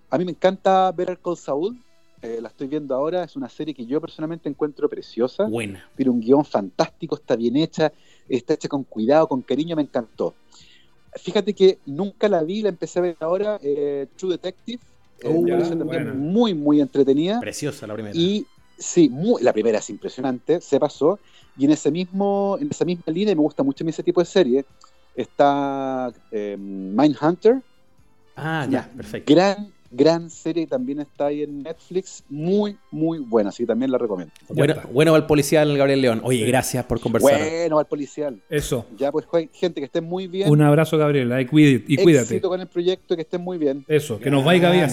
A 0.10 0.17
mí 0.17 0.25
me 0.25 0.32
encanta 0.32 0.91
ver 0.91 1.17
Call 1.23 1.38
Saul, 1.38 1.82
eh, 2.21 2.39
la 2.41 2.49
estoy 2.49 2.67
viendo 2.67 2.95
ahora, 2.95 3.23
es 3.23 3.36
una 3.36 3.47
serie 3.47 3.73
que 3.73 3.86
yo 3.86 4.01
personalmente 4.01 4.49
encuentro 4.49 4.89
preciosa. 4.89 5.45
Buena. 5.45 5.88
tiene 5.95 6.12
un 6.12 6.19
guion 6.19 6.43
fantástico, 6.43 7.15
está 7.15 7.36
bien 7.36 7.56
hecha, 7.56 7.93
está 8.27 8.53
hecha 8.55 8.67
con 8.67 8.83
cuidado, 8.83 9.27
con 9.27 9.41
cariño, 9.41 9.75
me 9.75 9.83
encantó. 9.83 10.35
Fíjate 11.15 11.53
que 11.53 11.79
nunca 11.85 12.27
la 12.27 12.43
vi, 12.43 12.61
la 12.61 12.69
empecé 12.69 12.99
a 12.99 13.01
ver 13.03 13.17
ahora, 13.19 13.59
eh, 13.63 14.07
True 14.17 14.33
Detective, 14.33 14.79
eh, 15.23 15.29
Uh, 15.29 15.47
ya, 15.47 15.69
también 15.69 16.17
muy, 16.17 16.53
muy 16.53 16.81
entretenida. 16.81 17.39
Preciosa 17.39 17.88
la 17.88 17.93
primera. 17.93 18.15
Y 18.15 18.47
sí, 18.77 19.09
muy- 19.09 19.41
la 19.41 19.53
primera 19.53 19.79
es 19.79 19.89
impresionante, 19.89 20.59
se 20.61 20.79
pasó. 20.79 21.19
Y 21.57 21.65
en 21.65 21.71
ese 21.71 21.89
mismo, 21.91 22.57
en 22.59 22.67
esa 22.69 22.83
misma 22.83 23.13
línea, 23.13 23.31
y 23.31 23.35
me 23.35 23.41
gusta 23.41 23.63
mucho 23.63 23.83
a 23.83 23.85
mí 23.85 23.91
ese 23.91 24.03
tipo 24.03 24.19
de 24.19 24.25
serie, 24.25 24.65
está 25.15 26.11
eh, 26.31 26.57
Mindhunter, 26.59 27.61
ah, 28.35 28.67
ya, 28.69 28.91
perfecto. 28.95 29.33
gran, 29.33 29.74
gran 29.95 30.29
serie 30.29 30.63
que 30.63 30.69
también 30.69 30.99
está 30.99 31.27
ahí 31.27 31.43
en 31.43 31.63
Netflix, 31.63 32.23
muy, 32.29 32.77
muy 32.91 33.19
buena, 33.19 33.49
así 33.49 33.63
que 33.63 33.67
también 33.67 33.91
la 33.91 33.97
recomiendo. 33.97 34.34
Bueno, 34.49 34.75
bueno 34.91 35.12
va 35.13 35.17
el 35.17 35.25
policial 35.25 35.77
Gabriel 35.77 36.01
León. 36.01 36.21
Oye, 36.23 36.45
gracias 36.45 36.86
por 36.86 36.99
conversar. 36.99 37.39
Bueno, 37.39 37.79
al 37.79 37.86
policial. 37.86 38.39
Eso. 38.49 38.86
Ya 38.97 39.12
pues, 39.12 39.25
gente, 39.53 39.81
que 39.81 39.86
estén 39.86 40.03
muy 40.03 40.27
bien. 40.27 40.49
Un 40.49 40.62
abrazo, 40.62 40.97
Gabriel. 40.97 41.34
Y 41.39 41.45
cuídate. 41.45 42.21
Éxito 42.21 42.49
con 42.49 42.62
el 42.62 42.67
proyecto, 42.67 43.15
que 43.15 43.21
estén 43.21 43.41
muy 43.41 43.58
bien. 43.58 43.86
Eso, 43.88 44.19
que 44.19 44.29
nos 44.29 44.43
vaya 44.43 44.71
bien. 44.71 44.89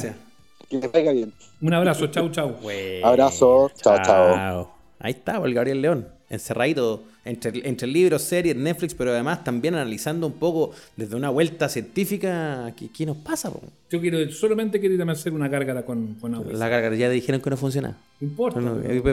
Que 0.69 0.79
les 0.79 0.91
vaya 0.91 1.13
bien. 1.13 1.33
Un 1.61 1.75
abrazo, 1.75 2.07
chau, 2.07 2.31
chau. 2.31 2.57
Abrazo. 3.03 3.71
Chao, 3.77 3.99
chao. 4.03 4.75
Ahí 4.99 5.13
está 5.13 5.37
el 5.45 5.53
Gabriel 5.53 5.83
León, 5.83 6.09
encerradito 6.33 7.05
entre, 7.25 7.69
entre 7.69 7.87
libros, 7.87 8.23
series, 8.23 8.57
Netflix, 8.57 8.95
pero 8.95 9.13
además 9.13 9.45
también 9.45 9.75
analizando 9.75 10.27
un 10.27 10.33
poco 10.33 10.73
desde 10.97 11.15
una 11.15 11.31
vuelta 11.31 11.69
científica 11.69 12.73
qué, 12.77 12.89
qué 12.89 13.07
nos 13.07 13.17
pasa. 13.19 13.51
po? 13.53 13.61
Yo 13.91 14.01
quiero 14.01 14.29
solamente 14.33 14.81
quiero 14.81 15.11
hacer 15.11 15.33
una 15.33 15.47
gárgara 15.49 15.85
con, 15.85 16.15
con 16.15 16.35
agua. 16.35 16.53
La 16.53 16.69
garganta 16.69 16.97
ya 16.97 17.09
dijeron 17.11 17.41
que 17.41 17.51
no 17.51 17.57
funciona. 17.57 17.97
No 18.21 18.27
importa. 18.29 18.61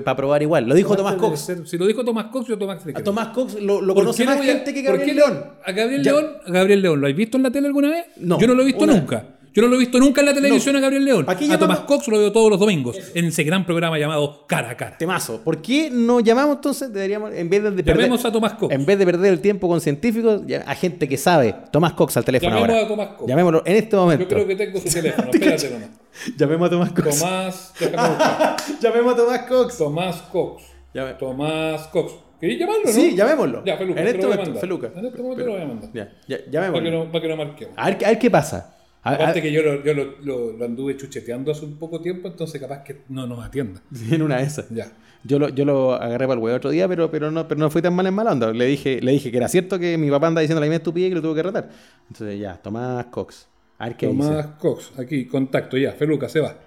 para 0.03 0.15
probar 0.17 0.41
igual. 0.41 0.67
Lo 0.67 0.73
dijo 0.73 0.95
Tomás 0.95 1.15
Cox. 1.15 1.39
ser- 1.39 1.67
si 1.67 1.77
lo 1.77 1.86
dijo 1.86 2.03
Tomás 2.05 2.25
Cox, 2.27 2.47
yo 2.47 2.58
Tomás 2.58 2.86
le 2.86 2.93
A. 2.95 3.03
Tomás 3.03 3.27
Cox 3.29 3.55
lo, 3.62 3.82
lo 3.82 3.93
¿Por 3.93 4.03
conoce 4.05 4.23
más 4.25 4.39
a- 4.39 4.43
gente 4.43 4.73
que 4.73 4.82
Gabriel 4.82 5.15
León. 5.17 5.43
A 5.65 5.71
Gabriel 5.71 6.03
Ya. 6.03 6.12
León, 6.13 6.27
a 6.47 6.51
Gabriel 6.51 6.82
León, 6.82 7.01
¿lo 7.01 7.08
has 7.08 7.15
visto 7.15 7.38
en 7.38 7.43
la 7.43 7.51
tele 7.51 7.67
alguna 7.67 7.89
vez? 7.89 8.05
No, 8.17 8.39
Yo 8.39 8.47
no 8.47 8.53
lo 8.55 8.63
he 8.63 8.65
visto 8.65 8.84
una. 8.86 8.95
nunca. 8.95 9.25
Yo 9.54 9.62
no 9.64 9.68
lo 9.68 9.76
he 9.76 9.80
visto 9.80 9.98
nunca 10.00 10.22
en 10.22 10.28
la 10.28 10.34
televisión 10.34 10.76
a 10.76 10.80
Gabriel 10.80 11.04
León. 11.06 11.26
¿Para 11.26 11.38
qué 11.38 11.46
A 11.46 11.48
llamamos? 11.50 11.78
Tomás 11.78 11.80
Cox 11.88 12.08
lo 12.08 12.20
veo 12.20 12.32
todos 12.32 12.50
los 12.52 12.60
domingos 12.60 12.98
en 13.16 13.26
ese 13.26 13.44
gran 13.44 13.66
programa 13.66 13.98
llamado 13.98 14.46
Cara 14.48 14.70
a 14.72 14.78
Cara. 14.78 14.98
Temazo. 14.98 15.42
¿Por 15.44 15.62
qué 15.62 15.90
no 15.92 16.20
llamamos 16.20 16.58
entonces? 16.58 16.94
Deberíamos, 16.94 17.34
en 17.34 17.50
vez 17.50 17.64
de, 17.64 17.84
perder, 17.84 18.12
a 18.14 18.32
Tomás 18.32 18.54
Cox. 18.54 18.74
en 18.74 18.86
vez 18.86 18.98
de 19.00 19.06
perder 19.06 19.34
el 19.34 19.42
tiempo 19.42 19.68
con 19.68 19.82
científicos, 19.82 20.42
a 20.66 20.76
gente 20.76 21.08
que 21.08 21.18
sabe. 21.18 21.56
Tomás 21.72 21.94
Cox 21.94 22.18
al 22.18 22.26
teléfono 22.26 22.52
Llamemos 22.56 22.70
ahora. 22.70 22.86
a 22.86 22.88
Tomás 22.88 23.08
Cox. 23.18 23.28
Llamémoslo 23.30 23.64
en 23.66 23.76
este 23.76 23.96
momento. 23.96 24.24
Yo 24.24 24.30
creo 24.30 24.48
que 24.48 24.56
tengo 24.56 24.80
su 24.80 24.90
teléfono. 24.90 25.30
Espérate 25.34 25.70
nomás. 25.72 25.90
Llamemos 26.38 26.68
a 26.68 26.70
Tomás 26.70 26.92
Cox. 26.92 27.20
Tomás. 27.20 27.74
Llamemos 28.82 29.14
a 29.14 29.18
Tomás 29.18 29.40
Cox. 29.44 29.78
Tomás 29.78 30.16
Cox. 30.32 30.64
Llame- 30.94 31.18
Tomás 31.18 31.88
Cox. 31.88 32.14
¿Queréis 32.40 32.60
llamarlo, 32.60 32.84
no? 32.86 32.92
Sí, 32.92 33.16
llamémoslo. 33.16 33.66
Ya, 33.66 33.78
Feluca, 33.78 34.00
En 34.00 34.06
te 34.06 34.12
este 34.12 34.28
momento. 34.28 34.60
Feluca. 34.60 34.92
En 34.96 35.06
este 35.06 35.22
momento 35.22 35.46
lo 35.46 35.52
voy 35.54 35.62
a 35.62 35.66
mandar. 35.66 35.90
Ya, 35.94 36.04
ya, 36.28 36.38
Para 36.38 36.46
que, 36.46 36.52
llamémoslo. 36.52 36.92
no, 36.92 37.12
para 37.12 37.22
que 37.22 37.28
no 37.28 37.36
marquemos. 37.38 37.74
A 37.78 37.86
ver, 37.88 37.98
qué- 37.98 38.06
a 38.06 38.10
ver 38.10 38.20
qué 38.20 38.32
pasa. 38.32 38.76
Aparte 39.02 39.42
que 39.42 39.52
yo, 39.52 39.62
lo, 39.62 39.84
yo 39.84 39.94
lo, 39.94 40.04
lo- 40.24 40.52
lo 40.54 40.66
anduve 40.66 40.96
chucheteando 40.98 41.52
hace 41.52 41.66
un 41.66 41.78
poco 41.78 42.02
tiempo, 42.02 42.28
entonces 42.28 42.60
capaz 42.60 42.84
que 42.84 43.02
no 43.10 43.26
nos 43.28 43.44
atienda. 43.46 43.82
en 44.12 44.22
una 44.22 44.38
de 44.38 44.44
esas. 44.44 44.70
Ya. 44.70 44.92
Yo 45.24 45.38
lo, 45.40 45.50
yo 45.50 45.66
lo 45.66 45.94
agarré 45.94 46.26
para 46.28 46.34
el 46.38 46.44
huevo 46.44 46.56
otro 46.58 46.70
día, 46.70 46.88
pero, 46.88 47.10
pero, 47.12 47.30
no, 47.32 47.48
pero 47.48 47.60
no 47.60 47.70
fui 47.70 47.82
tan 47.82 47.94
mal 47.94 48.08
en 48.08 48.14
mala 48.14 48.32
onda. 48.32 48.54
Le 48.54 48.66
dije, 48.66 49.02
le 49.02 49.12
dije 49.12 49.32
que 49.32 49.38
era 49.38 49.48
cierto 49.50 49.78
que 49.80 49.98
mi 49.98 50.10
papá 50.10 50.28
anda 50.28 50.42
diciendo 50.42 50.60
la 50.62 50.66
misma 50.66 50.78
estupidez 50.78 51.08
y 51.08 51.10
que 51.12 51.16
lo 51.16 51.22
tuvo 51.22 51.36
que 51.36 51.44
retar. 51.44 51.70
Entonces 52.10 52.40
ya, 52.40 52.56
Tomás 52.62 53.06
Cox. 53.08 53.48
A 53.78 53.88
ver 53.88 53.98
qué 53.98 54.08
Tomás 54.08 54.30
dice. 54.30 54.50
Cox, 54.60 54.92
aquí, 55.00 55.26
contacto, 55.26 55.78
ya, 55.78 55.92
Feluca, 55.94 56.30
se 56.30 56.40
va. 56.40 56.58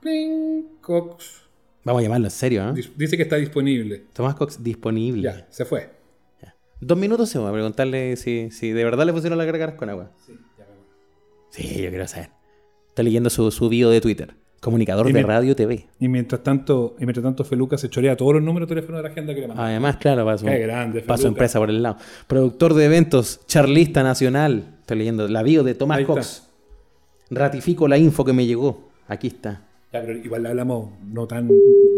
Pling, 0.00 0.78
Cox. 0.80 1.42
Vamos 1.84 2.00
a 2.00 2.02
llamarlo 2.04 2.26
en 2.26 2.30
serio, 2.30 2.68
¿eh? 2.70 2.82
Dice 2.96 3.16
que 3.16 3.22
está 3.24 3.36
disponible. 3.36 4.04
Tomás 4.12 4.34
Cox 4.34 4.62
disponible. 4.62 5.22
Ya, 5.22 5.46
se 5.50 5.64
fue. 5.64 5.90
Dos 6.80 6.96
minutos 6.96 7.28
se 7.28 7.40
va 7.40 7.48
a 7.48 7.52
preguntarle 7.52 8.14
si, 8.16 8.50
si 8.52 8.70
de 8.70 8.84
verdad 8.84 9.04
le 9.04 9.12
funcionó 9.12 9.34
la 9.34 9.44
gargaras 9.44 9.74
con 9.74 9.90
agua. 9.90 10.12
Sí, 10.24 10.32
ya. 10.32 10.47
Sí, 11.50 11.82
yo 11.82 11.90
quiero 11.90 12.06
saber. 12.06 12.30
Estoy 12.88 13.04
leyendo 13.04 13.30
su, 13.30 13.50
su 13.50 13.68
bio 13.68 13.90
de 13.90 14.00
Twitter. 14.00 14.34
Comunicador 14.60 15.08
Y 15.08 15.12
de 15.12 15.22
Radio 15.22 15.54
TV. 15.54 15.86
Y 16.00 16.08
mientras 16.08 16.42
tanto, 16.42 16.96
y 16.98 17.04
mientras 17.04 17.22
tanto 17.22 17.44
Feluca 17.44 17.78
se 17.78 17.88
chorea 17.88 18.16
todos 18.16 18.34
los 18.34 18.42
números 18.42 18.68
de 18.68 18.74
teléfono 18.74 18.96
de 18.96 19.04
la 19.04 19.10
agenda 19.10 19.32
que 19.34 19.40
le 19.42 19.48
manda. 19.48 19.66
Además, 19.66 19.96
claro, 19.98 20.24
para 20.24 20.38
su, 20.38 20.46
Qué 20.46 20.58
grande, 20.58 21.04
empresa 21.24 21.60
por 21.60 21.70
el 21.70 21.80
lado. 21.80 21.98
Productor 22.26 22.74
de 22.74 22.86
eventos, 22.86 23.40
charlista 23.46 24.02
nacional. 24.02 24.78
Estoy 24.80 24.98
leyendo 24.98 25.28
la 25.28 25.44
bio 25.44 25.62
de 25.62 25.74
Tomás 25.74 25.98
Ahí 25.98 26.02
está. 26.02 26.14
Cox. 26.14 26.48
Ratifico 27.30 27.86
la 27.86 27.98
info 27.98 28.24
que 28.24 28.32
me 28.32 28.46
llegó. 28.46 28.88
Aquí 29.06 29.28
está. 29.28 29.62
Ya, 29.92 30.00
pero 30.00 30.18
igual 30.18 30.42
le 30.42 30.48
hablamos 30.48 30.90
no 31.04 31.26
tan. 31.26 31.48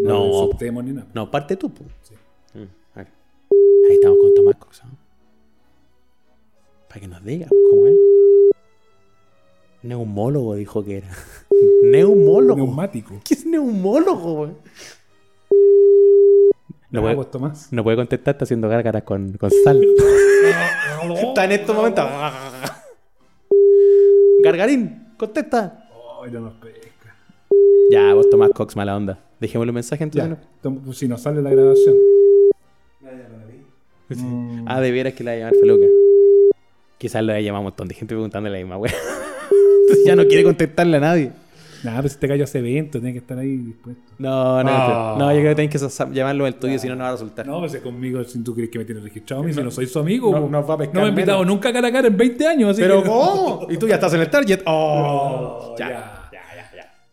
No. 0.04 0.50
No, 0.60 0.82
ni 0.82 0.92
nada. 0.92 1.06
No, 1.14 1.30
parte 1.30 1.56
tú. 1.56 1.72
Sí. 2.02 2.14
Mm. 2.54 2.98
Ahí 2.98 3.94
estamos 3.94 4.18
con 4.18 4.34
Tomás 4.34 4.56
Cox. 4.56 4.82
¿no? 4.84 4.90
Para 6.88 7.00
que 7.00 7.08
nos 7.08 7.24
diga 7.24 7.46
cómo 7.70 7.86
es. 7.86 7.94
Neumólogo 9.82 10.54
dijo 10.54 10.84
que 10.84 10.98
era. 10.98 11.08
Neumólogo. 11.84 12.56
Neumático. 12.56 13.20
¿Qué 13.24 13.34
es 13.34 13.46
neumólogo? 13.46 14.34
güey? 14.34 14.50
No 16.90 17.02
puede, 17.02 17.16
no 17.70 17.84
puede 17.84 17.96
contestar, 17.96 18.34
está 18.34 18.44
haciendo 18.44 18.68
gárgaras 18.68 19.04
con, 19.04 19.34
con 19.34 19.50
sal. 19.64 19.80
está 21.16 21.44
en 21.44 21.52
estos 21.52 21.76
momentos. 21.76 22.04
Gargarín, 24.42 25.14
contesta. 25.16 25.88
Ay, 26.22 26.32
no 26.32 26.40
nos 26.40 26.54
pesca. 26.54 27.14
Ya, 27.92 28.12
vos 28.14 28.28
Tomás 28.28 28.50
Cox, 28.50 28.74
mala 28.74 28.96
onda. 28.96 29.20
Dejémosle 29.38 29.70
un 29.70 29.74
mensaje 29.76 30.02
entonces. 30.02 30.36
Pues, 30.62 30.98
si 30.98 31.06
nos 31.06 31.22
sale 31.22 31.40
la 31.42 31.50
grabación. 31.50 31.94
Mm, 34.08 34.64
Ah, 34.66 34.80
de 34.80 34.90
veras 34.90 35.14
que 35.14 35.22
la 35.22 35.30
va 35.30 35.36
a 35.36 35.38
llamar 35.38 35.54
Feluca. 35.54 35.86
Quizás 36.98 37.22
lo 37.22 37.32
haya 37.32 37.40
llamado 37.40 37.60
un 37.60 37.66
montón 37.66 37.86
de 37.88 37.94
gente 37.94 38.14
preguntándole 38.14 38.58
la 38.58 38.64
misma 38.64 38.76
wea. 38.78 38.92
Entonces 39.90 40.06
ya 40.06 40.16
no 40.16 40.26
quiere 40.26 40.44
contestarle 40.44 40.96
a 40.96 41.00
nadie. 41.00 41.32
Nada, 41.82 42.00
pues 42.02 42.12
este 42.12 42.26
gallo 42.26 42.44
hace 42.44 42.58
evento, 42.58 42.98
tiene 42.98 43.14
que 43.14 43.20
estar 43.20 43.38
ahí 43.38 43.56
dispuesto. 43.56 44.02
No, 44.18 44.62
no, 44.62 44.70
Ah. 44.70 45.16
no, 45.18 45.32
yo 45.32 45.40
creo 45.40 45.56
que 45.56 45.66
tenés 45.68 45.82
que 45.82 46.14
llamarlo 46.14 46.46
el 46.46 46.54
tuyo, 46.56 46.78
si 46.78 46.86
no, 46.88 46.94
no 46.94 47.04
va 47.04 47.08
a 47.08 47.12
resultar. 47.12 47.46
No, 47.46 47.60
pues 47.60 47.72
es 47.72 47.80
conmigo, 47.80 48.22
si 48.24 48.44
tú 48.44 48.54
crees 48.54 48.68
que 48.68 48.78
me 48.80 48.84
tienes 48.84 49.02
registrado 49.02 49.42
a 49.42 49.46
mí, 49.46 49.52
si 49.54 49.62
no 49.62 49.70
soy 49.70 49.86
su 49.86 49.98
amigo. 49.98 50.30
no- 50.30 50.40
pues. 50.40 50.50
nos 50.52 50.68
va 50.68 50.74
a 50.74 50.76
pescar 50.76 50.94
No 50.96 51.00
me 51.00 51.06
ha 51.06 51.08
invitado 51.08 51.38
menos. 51.38 51.54
nunca 51.54 51.72
cara 51.72 51.88
a 51.88 51.92
cara 51.92 52.08
en 52.08 52.16
20 52.18 52.46
años, 52.46 52.70
así 52.72 52.82
Pero 52.82 53.02
que- 53.02 53.08
¿cómo? 53.08 53.66
Y 53.70 53.78
tú 53.78 53.88
ya 53.88 53.94
estás 53.94 54.12
en 54.12 54.20
el 54.20 54.28
target. 54.28 54.60
Oh, 54.66 55.70
Oh, 55.72 55.76
ya, 55.78 55.88
ya. 55.88 56.19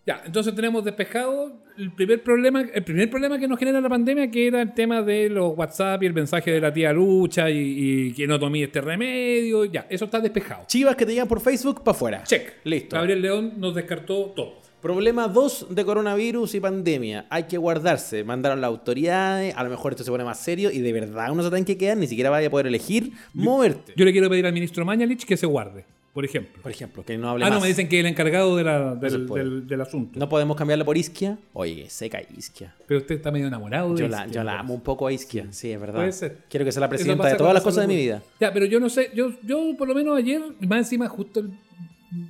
Ya, 0.08 0.22
entonces 0.26 0.56
tenemos 0.56 0.86
despejado 0.86 1.52
el 1.78 1.92
primer 1.92 2.24
problema, 2.24 2.62
el 2.62 2.84
primer 2.86 3.10
problema 3.10 3.38
que 3.38 3.46
nos 3.46 3.60
genera 3.60 3.82
la 3.82 3.90
pandemia, 3.90 4.32
que 4.32 4.48
era 4.48 4.62
el 4.62 4.74
tema 4.74 5.02
de 5.02 5.30
los 5.30 5.58
WhatsApp 5.58 6.02
y 6.02 6.06
el 6.06 6.14
mensaje 6.14 6.50
de 6.50 6.62
la 6.62 6.72
tía 6.72 6.94
Lucha 6.94 7.50
y, 7.50 7.58
y 7.58 8.14
que 8.14 8.26
no 8.26 8.40
tomé 8.40 8.64
este 8.64 8.80
remedio. 8.80 9.66
Ya, 9.66 9.86
eso 9.90 10.06
está 10.06 10.22
despejado. 10.22 10.64
Chivas 10.66 10.96
que 10.96 11.06
te 11.06 11.12
llegan 11.12 11.28
por 11.28 11.42
Facebook, 11.42 11.84
para 11.84 11.96
afuera. 11.96 12.24
Check. 12.24 12.54
Listo. 12.64 12.96
Gabriel 12.96 13.22
León 13.22 13.54
nos 13.58 13.76
descartó 13.76 14.28
todo. 14.34 14.68
Problema 14.82 15.28
2 15.28 15.68
de 15.72 15.84
coronavirus 15.84 16.56
y 16.56 16.60
pandemia. 16.62 17.26
Hay 17.30 17.44
que 17.44 17.58
guardarse. 17.58 18.24
Mandaron 18.24 18.62
las 18.62 18.70
autoridades. 18.70 19.54
A 19.58 19.64
lo 19.64 19.70
mejor 19.70 19.92
esto 19.92 20.06
se 20.06 20.12
pone 20.12 20.24
más 20.24 20.40
serio 20.40 20.72
y 20.72 20.80
de 20.80 20.94
verdad 20.94 21.32
uno 21.32 21.44
se 21.44 21.50
tiene 21.50 21.66
que 21.66 21.78
quedar. 21.78 21.98
Ni 21.98 22.08
siquiera 22.08 22.30
vaya 22.30 22.48
a 22.48 22.52
poder 22.52 22.68
elegir 22.68 23.12
moverte. 23.34 23.92
Yo 23.98 24.06
le 24.06 24.14
quiero 24.14 24.30
pedir 24.30 24.46
al 24.46 24.54
ministro 24.54 24.86
Mañalich 24.86 25.26
que 25.26 25.36
se 25.36 25.48
guarde, 25.48 25.84
por 26.18 26.26
ejemplo. 26.26 26.64
Por 26.64 26.72
ejemplo, 26.72 27.06
que 27.06 27.16
no 27.16 27.30
hable 27.30 27.46
Ah, 27.46 27.52
no, 27.52 27.62
me 27.62 27.68
dicen 27.68 27.88
que 27.88 28.00
el 28.00 28.08
encargado 28.08 28.56
de 28.56 28.64
la- 28.64 28.98
se 29.00 29.06
del, 29.12 29.26
puede. 29.28 29.44
del- 29.44 29.68
del 29.68 29.82
asunto. 29.82 30.18
No 30.20 30.28
podemos 30.28 30.58
cambiarlo 30.58 30.84
por 30.84 30.98
Isquia. 30.98 31.38
Oye, 31.54 31.88
seca 31.92 32.20
Isquia. 32.36 32.74
Pero 32.88 33.02
usted 33.02 33.14
está 33.18 33.30
medio 33.30 33.46
enamorado 33.46 33.94
de 33.94 34.00
Yo 34.02 34.08
la, 34.08 34.26
yo 34.26 34.44
la 34.44 34.54
entonces. 34.54 34.60
amo 34.62 34.74
un 34.74 34.82
poco 34.82 35.06
a 35.06 35.12
Isquia. 35.14 35.46
Sí, 35.52 35.72
es 35.72 35.80
verdad. 35.80 36.00
Puede 36.00 36.12
ser. 36.14 36.40
Quiero 36.50 36.66
que 36.66 36.72
sea 36.72 36.82
la 36.82 36.90
presidenta 36.90 37.28
de 37.28 37.36
todas 37.36 37.52
la 37.52 37.54
las 37.54 37.64
cosas 37.64 37.84
de 37.88 37.94
mi 37.94 37.98
vida. 38.02 38.24
Ya, 38.40 38.52
pero 38.52 38.66
yo 38.66 38.80
no 38.80 38.90
sé, 38.90 39.12
yo, 39.14 39.30
yo 39.44 39.76
por 39.78 39.88
lo 39.88 39.94
menos 39.94 40.18
ayer, 40.18 40.42
más 40.62 40.80
encima, 40.80 41.08
justo 41.08 41.42
el- 41.42 41.52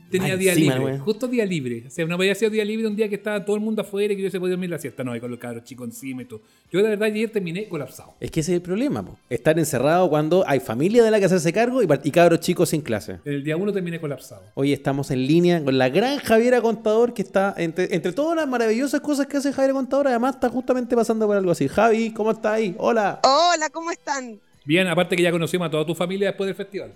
tenía 0.09 0.35
día 0.37 0.55
libre. 0.55 0.99
Justo 0.99 1.27
día 1.27 1.45
libre. 1.45 1.83
O 1.87 1.89
sea, 1.89 2.05
no 2.05 2.17
podía 2.17 2.33
ser 2.35 2.51
día 2.51 2.65
libre 2.65 2.87
un 2.87 2.95
día 2.95 3.07
que 3.09 3.15
estaba 3.15 3.43
todo 3.43 3.55
el 3.55 3.61
mundo 3.61 3.81
afuera 3.81 4.13
y 4.13 4.17
que 4.17 4.23
yo 4.23 4.29
se 4.29 4.39
podía 4.39 4.51
dormir 4.51 4.69
la 4.69 4.79
siesta. 4.79 5.03
No, 5.03 5.15
y 5.15 5.19
con 5.19 5.29
los 5.29 5.39
cabros 5.39 5.63
chicos 5.63 5.87
encima 5.87 6.21
y 6.23 6.25
todo. 6.25 6.41
Yo 6.71 6.81
la 6.81 6.89
verdad 6.89 7.07
ayer 7.07 7.29
terminé 7.31 7.67
colapsado. 7.67 8.15
Es 8.19 8.31
que 8.31 8.39
ese 8.39 8.51
es 8.53 8.55
el 8.55 8.61
problema, 8.61 9.05
po. 9.05 9.17
Estar 9.29 9.57
encerrado 9.59 10.09
cuando 10.09 10.43
hay 10.47 10.59
familia 10.59 11.03
de 11.03 11.11
la 11.11 11.19
que 11.19 11.25
hacerse 11.25 11.53
cargo 11.53 11.81
y, 11.83 11.87
y 12.03 12.11
cabros 12.11 12.39
chicos 12.39 12.69
sin 12.69 12.81
clase. 12.81 13.19
El 13.25 13.43
día 13.43 13.57
uno 13.57 13.71
terminé 13.71 13.99
colapsado. 13.99 14.43
Hoy 14.55 14.73
estamos 14.73 15.11
en 15.11 15.25
línea 15.27 15.63
con 15.63 15.77
la 15.77 15.89
gran 15.89 16.19
Javiera 16.19 16.61
Contador 16.61 17.13
que 17.13 17.21
está 17.21 17.53
entre, 17.57 17.93
entre 17.95 18.11
todas 18.11 18.35
las 18.35 18.47
maravillosas 18.47 19.01
cosas 19.01 19.27
que 19.27 19.37
hace 19.37 19.53
Javiera 19.53 19.73
Contador. 19.73 20.07
Además, 20.07 20.35
está 20.35 20.49
justamente 20.49 20.95
pasando 20.95 21.27
por 21.27 21.37
algo 21.37 21.51
así. 21.51 21.67
Javi, 21.67 22.11
¿cómo 22.11 22.31
estás 22.31 22.53
ahí? 22.53 22.75
Hola. 22.77 23.19
Hola, 23.23 23.69
¿cómo 23.69 23.91
están? 23.91 24.39
Bien, 24.65 24.87
aparte 24.87 25.15
que 25.15 25.23
ya 25.23 25.31
conocimos 25.31 25.67
a 25.67 25.71
toda 25.71 25.85
tu 25.85 25.95
familia 25.95 26.27
después 26.27 26.47
del 26.47 26.55
festival. 26.55 26.93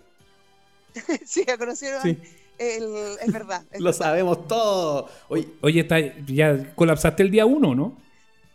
Sí, 1.25 1.43
ya 1.47 1.57
conocieron. 1.57 2.01
Sí. 2.01 2.17
El, 2.61 3.17
es 3.19 3.31
verdad. 3.31 3.63
es 3.71 3.79
Lo 3.79 3.85
verdad. 3.85 3.97
sabemos 3.97 4.47
todo. 4.47 5.09
Oye, 5.29 5.47
Oye, 5.61 5.81
está, 5.81 5.99
ya 6.25 6.73
colapsaste 6.75 7.23
el 7.23 7.31
día 7.31 7.45
uno, 7.45 7.73
¿no? 7.75 7.97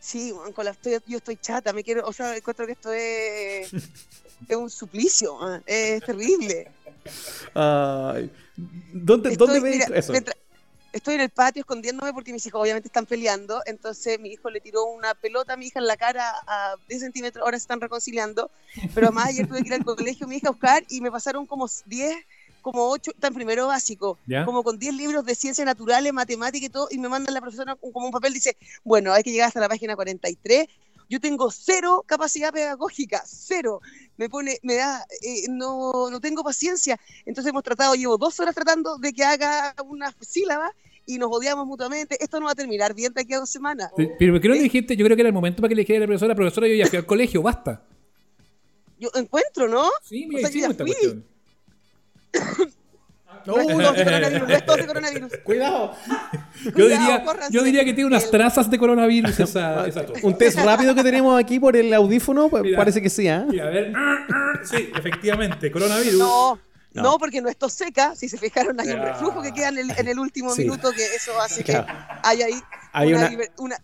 Sí, 0.01 0.33
man, 0.33 0.53
yo 1.07 1.17
estoy 1.17 1.37
chata, 1.37 1.73
me 1.73 1.83
quiero, 1.83 2.07
o 2.07 2.13
sea, 2.13 2.37
encuentro 2.37 2.65
que 2.67 2.73
esto 2.73 2.93
es, 2.93 3.73
es 4.49 4.57
un 4.57 4.71
suplicio, 4.71 5.37
man, 5.37 5.63
es 5.67 6.05
terrible. 6.05 6.71
ay, 7.55 8.31
¿dónde, 8.93 9.31
Estoy, 9.31 9.47
¿dónde 9.49 9.61
ves 9.61 9.89
mira, 9.89 9.99
eso? 9.99 10.13
mientras- 10.13 10.37
estoy 10.93 11.15
en 11.17 11.21
el 11.23 11.31
patio 11.31 11.61
escondiéndome 11.61 12.13
porque 12.15 12.33
mis 12.33 12.47
hijos 12.47 12.61
obviamente 12.63 12.89
están 12.89 13.05
peleando, 13.05 13.61
entonces 13.67 14.19
mi 14.21 14.31
hijo 14.31 14.49
le 14.49 14.61
tiró 14.61 14.85
una 14.85 15.15
pelota 15.15 15.53
a 15.55 15.57
mi 15.57 15.67
hija 15.67 15.79
en 15.81 15.87
la 15.87 15.97
cara 15.97 16.33
a 16.47 16.77
10 16.89 17.01
centímetros, 17.03 17.45
ahora 17.45 17.59
se 17.59 17.63
están 17.65 17.81
reconciliando, 17.81 18.51
pero 18.95 19.09
además 19.09 19.27
ayer 19.29 19.47
tuve 19.47 19.61
que 19.63 19.69
ir 19.69 19.75
al 19.75 19.85
colegio 19.85 20.27
mi 20.27 20.37
hija 20.37 20.49
a 20.49 20.53
buscar 20.53 20.85
y 20.89 21.01
me 21.01 21.11
pasaron 21.11 21.47
como 21.47 21.67
10, 21.87 22.17
como 22.67 22.91
8, 22.91 23.13
tan 23.21 23.33
primero 23.33 23.69
básico, 23.69 24.19
¿Ya? 24.27 24.45
como 24.45 24.65
con 24.65 24.77
10 24.77 24.93
libros 24.95 25.25
de 25.25 25.37
ciencias 25.37 25.65
naturales, 25.65 26.13
matemáticas 26.13 26.67
y 26.67 26.73
todo, 26.73 26.89
y 26.91 26.99
me 26.99 27.09
mandan 27.09 27.33
la 27.33 27.41
profesora 27.41 27.77
como 27.77 28.07
un 28.07 28.11
papel, 28.11 28.33
dice, 28.33 28.57
bueno, 28.83 29.13
hay 29.13 29.23
que 29.23 29.31
llegar 29.31 29.47
hasta 29.47 29.61
la 29.61 29.69
página 29.69 29.95
43, 29.95 30.67
yo 31.09 31.21
tengo 31.21 31.49
cero 31.53 32.03
capacidad 32.05 32.53
pedagógica, 32.53 33.23
cero, 33.25 33.81
me 34.17 34.29
pone, 34.29 34.59
me 34.65 34.75
da, 34.75 35.07
eh, 35.23 35.45
no, 35.49 36.11
no 36.11 36.21
tengo 36.21 36.43
paciencia, 36.43 36.99
entonces 37.25 37.51
hemos 37.51 37.63
tratado, 37.63 37.95
llevo 37.95 38.19
dos 38.19 38.41
horas 38.41 38.53
tratando 38.57 38.99
de 38.99 39.13
que 39.13 39.23
haga 39.23 39.73
una 39.85 40.13
sílaba 40.21 40.73
y 41.07 41.19
nos 41.19 41.31
odiamos 41.31 41.69
mutuamente, 41.69 42.19
esto 42.21 42.41
no 42.41 42.47
va 42.47 42.53
a 42.53 42.57
terminar 42.57 42.95
bien 42.95 43.13
de 43.13 43.21
aquí 43.21 43.33
a 43.35 43.39
dos 43.39 43.49
semanas. 43.51 43.93
Pero 43.97 44.33
¿por 44.33 44.41
qué 44.41 44.49
no 44.49 44.55
le 44.55 44.63
dijiste? 44.63 44.97
Yo 44.97 45.05
creo 45.05 45.15
que 45.17 45.23
era 45.23 45.29
el 45.29 45.35
momento 45.35 45.63
para 45.63 45.69
que 45.69 45.77
le 45.77 45.83
dijera 45.83 45.99
a 45.99 46.01
la 46.01 46.07
profesora, 46.09 46.35
profesora, 46.35 46.67
yo 46.67 46.75
ya 46.75 46.89
fui 46.89 46.99
al 46.99 47.07
colegio, 47.07 47.43
basta. 47.43 47.85
Yo 48.99 49.09
encuentro, 49.15 49.69
¿no? 49.69 49.89
Sí, 50.03 50.25
O 50.25 50.29
mira, 50.31 50.49
sea, 50.49 50.61
ya 50.63 50.67
esta 50.71 50.83
fui. 50.83 50.93
cuestión. 50.93 51.36
Uh, 53.49 53.49
dos 53.49 53.59
de 53.97 54.05
coronavirus, 54.05 54.49
no 54.49 54.55
es 54.55 54.67
de 54.81 54.87
coronavirus. 54.87 55.33
Cuidado. 55.45 55.95
Yo 56.65 56.73
Cuidado, 56.73 56.89
diría, 56.89 57.49
yo 57.51 57.63
diría 57.63 57.85
que 57.85 57.93
tiene 57.93 58.09
unas 58.09 58.29
trazas 58.29 58.69
de 58.69 58.77
coronavirus 58.79 59.39
esa, 59.41 59.87
esa. 59.87 60.05
Un 60.23 60.37
test 60.37 60.59
rápido 60.59 60.95
que 60.97 61.03
tenemos 61.05 61.39
aquí 61.39 61.61
por 61.61 61.77
el 61.77 61.93
audífono, 61.95 62.49
pues, 62.49 62.65
Mira. 62.65 62.77
parece 62.79 63.01
que 63.01 63.09
sí, 63.09 63.29
¿ah? 63.29 63.45
Mira, 63.49 63.69
a 63.69 63.71
ver. 63.71 63.93
Sí, 64.65 64.91
efectivamente, 64.97 65.71
coronavirus. 65.71 66.19
No, 66.19 66.59
No. 66.95 67.03
no, 67.03 67.19
porque 67.19 67.41
no 67.41 67.49
es 67.49 67.57
tos 67.57 67.73
seca. 67.73 68.17
Si 68.17 68.29
se 68.29 68.37
fijaron, 68.39 68.81
hay 68.81 68.89
un 68.89 68.99
Ah. 69.01 69.13
reflujo 69.13 69.43
que 69.43 69.53
queda 69.53 69.69
en 69.69 69.79
el, 69.79 69.91
en 69.93 70.09
el 70.09 70.19
último 70.19 70.53
Sí. 70.53 70.63
minuto, 70.63 70.91
que 70.93 71.05
eso 71.15 71.39
hace 71.41 71.63
Claro. 71.63 71.87
que 71.87 71.93
hay 72.25 72.43
ahí 72.43 72.61
Hay 72.93 73.13
una, 73.15 73.29
una- 73.29 73.45
una- 73.59 73.77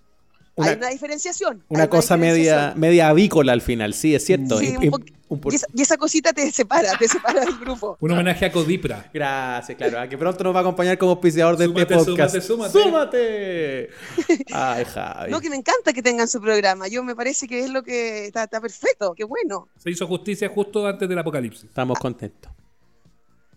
una- 0.56 0.68
hay 0.70 0.76
una 0.76 0.88
diferenciación. 0.90 1.62
Una 1.68 1.88
cosa 1.88 2.16
media, 2.16 2.34
diferenciación. 2.34 2.80
media 2.80 3.08
avícola 3.08 3.52
al 3.52 3.60
final, 3.62 3.94
sí, 3.94 4.14
es 4.14 4.24
cierto. 4.24 4.58
Sí, 4.58 4.74
Y- 4.80 4.88
un 4.88 5.04
un 5.28 5.40
Y 5.50 5.54
esa, 5.54 5.66
y 5.74 5.80
esa 5.80 5.96
cosita 5.96 6.34
te 6.34 6.50
separa, 6.52 6.92
te 6.98 7.08
separa 7.08 7.40
del 7.40 7.56
grupo. 7.58 7.96
Un 8.00 8.10
homenaje 8.10 8.44
a 8.44 8.52
Codipra. 8.52 9.08
Gracias, 9.14 9.78
claro. 9.78 9.98
A 10.00 10.06
que 10.06 10.18
pronto 10.18 10.44
nos 10.44 10.54
va 10.54 10.58
a 10.58 10.60
acompañar 10.60 10.98
como 10.98 11.12
auspiciador 11.12 11.56
de 11.56 11.64
este 11.64 11.74
Súmate, 11.74 11.94
podcast. 12.04 12.40
súmate, 12.42 12.70
súmate. 12.76 13.88
¡Súmate! 14.28 14.44
Ay, 14.52 14.84
Javi. 14.84 15.30
No, 15.30 15.40
que 15.40 15.48
me 15.48 15.56
encanta 15.56 15.94
que 15.94 16.02
tengan 16.02 16.28
su 16.28 16.38
programa. 16.38 16.86
Yo 16.88 17.02
me 17.02 17.16
parece 17.16 17.48
que 17.48 17.60
es 17.60 17.70
lo 17.70 17.82
que 17.82 18.26
está, 18.26 18.42
está 18.44 18.60
perfecto, 18.60 19.14
qué 19.16 19.24
bueno. 19.24 19.68
Se 19.78 19.90
hizo 19.90 20.06
justicia 20.06 20.50
justo 20.50 20.86
antes 20.86 21.08
del 21.08 21.18
apocalipsis. 21.18 21.64
Estamos 21.64 21.98
contentos. 21.98 22.52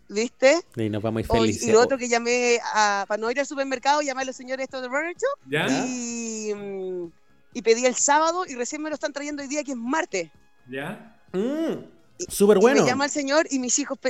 ¿Viste? 0.08 0.62
Y 0.76 0.90
nos 0.90 1.02
vamos 1.02 1.26
felices. 1.26 1.68
y 1.68 1.72
lo 1.72 1.82
otro 1.82 1.98
que 1.98 2.08
llamé 2.08 2.60
a, 2.74 3.06
para 3.08 3.20
no 3.20 3.32
ir 3.32 3.40
al 3.40 3.46
supermercado, 3.48 4.02
llamé 4.02 4.22
a 4.22 4.26
los 4.26 4.36
señores 4.36 4.66
estos 4.66 4.82
de 4.82 4.88
Burger 4.88 5.16
Shop 5.16 5.50
¿Ya? 5.50 5.68
y, 5.68 6.54
mm, 6.54 7.12
y 7.54 7.62
pedí 7.64 7.86
el 7.86 7.96
sábado 7.96 8.46
y 8.48 8.54
recién 8.56 8.82
me 8.84 8.90
lo 8.90 8.96
están 8.96 9.14
trayendo 9.14 9.42
hoy 9.42 9.50
día 9.50 9.64
que 9.64 9.72
es 9.72 9.78
martes. 9.78 10.30
¿Ya? 10.70 11.20
Mm, 11.34 11.86
Súper 12.30 12.58
Y 12.58 12.62
bueno. 12.62 12.84
me 12.84 12.88
llama 12.88 13.06
el 13.06 13.12
señor 13.12 13.48
y 13.50 13.60
mis 13.60 13.78
hijos... 13.80 13.98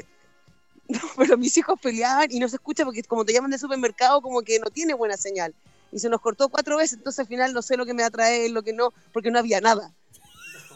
No, 0.87 0.99
pero 1.17 1.35
mis 1.35 1.57
hijos 1.57 1.79
peleaban 1.81 2.27
y 2.31 2.39
no 2.39 2.47
se 2.47 2.57
escucha 2.57 2.85
porque 2.85 3.01
como 3.01 3.25
te 3.25 3.33
llaman 3.33 3.49
del 3.49 3.59
supermercado 3.59 4.21
como 4.21 4.43
que 4.43 4.59
no 4.59 4.69
tiene 4.69 4.93
buena 4.93 5.17
señal. 5.17 5.55
Y 5.91 5.97
se 5.97 6.09
nos 6.09 6.21
cortó 6.21 6.47
cuatro 6.47 6.77
veces, 6.77 6.99
entonces 6.99 7.21
al 7.21 7.25
final 7.25 7.53
no 7.53 7.63
sé 7.63 7.75
lo 7.75 7.87
que 7.87 7.95
me 7.95 8.03
va 8.03 8.09
a 8.09 8.11
traer, 8.11 8.51
lo 8.51 8.61
que 8.61 8.71
no, 8.71 8.93
porque 9.11 9.31
no 9.31 9.39
había 9.39 9.59
nada. 9.61 9.95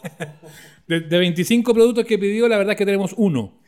De, 0.88 1.01
de 1.01 1.17
25 1.20 1.76
productos 1.76 2.05
que 2.05 2.17
pidió, 2.17 2.47
la 2.47 2.57
verdad 2.57 2.72
es 2.72 2.78
que 2.80 2.86
tenemos 2.88 3.13
uno. 3.17 3.59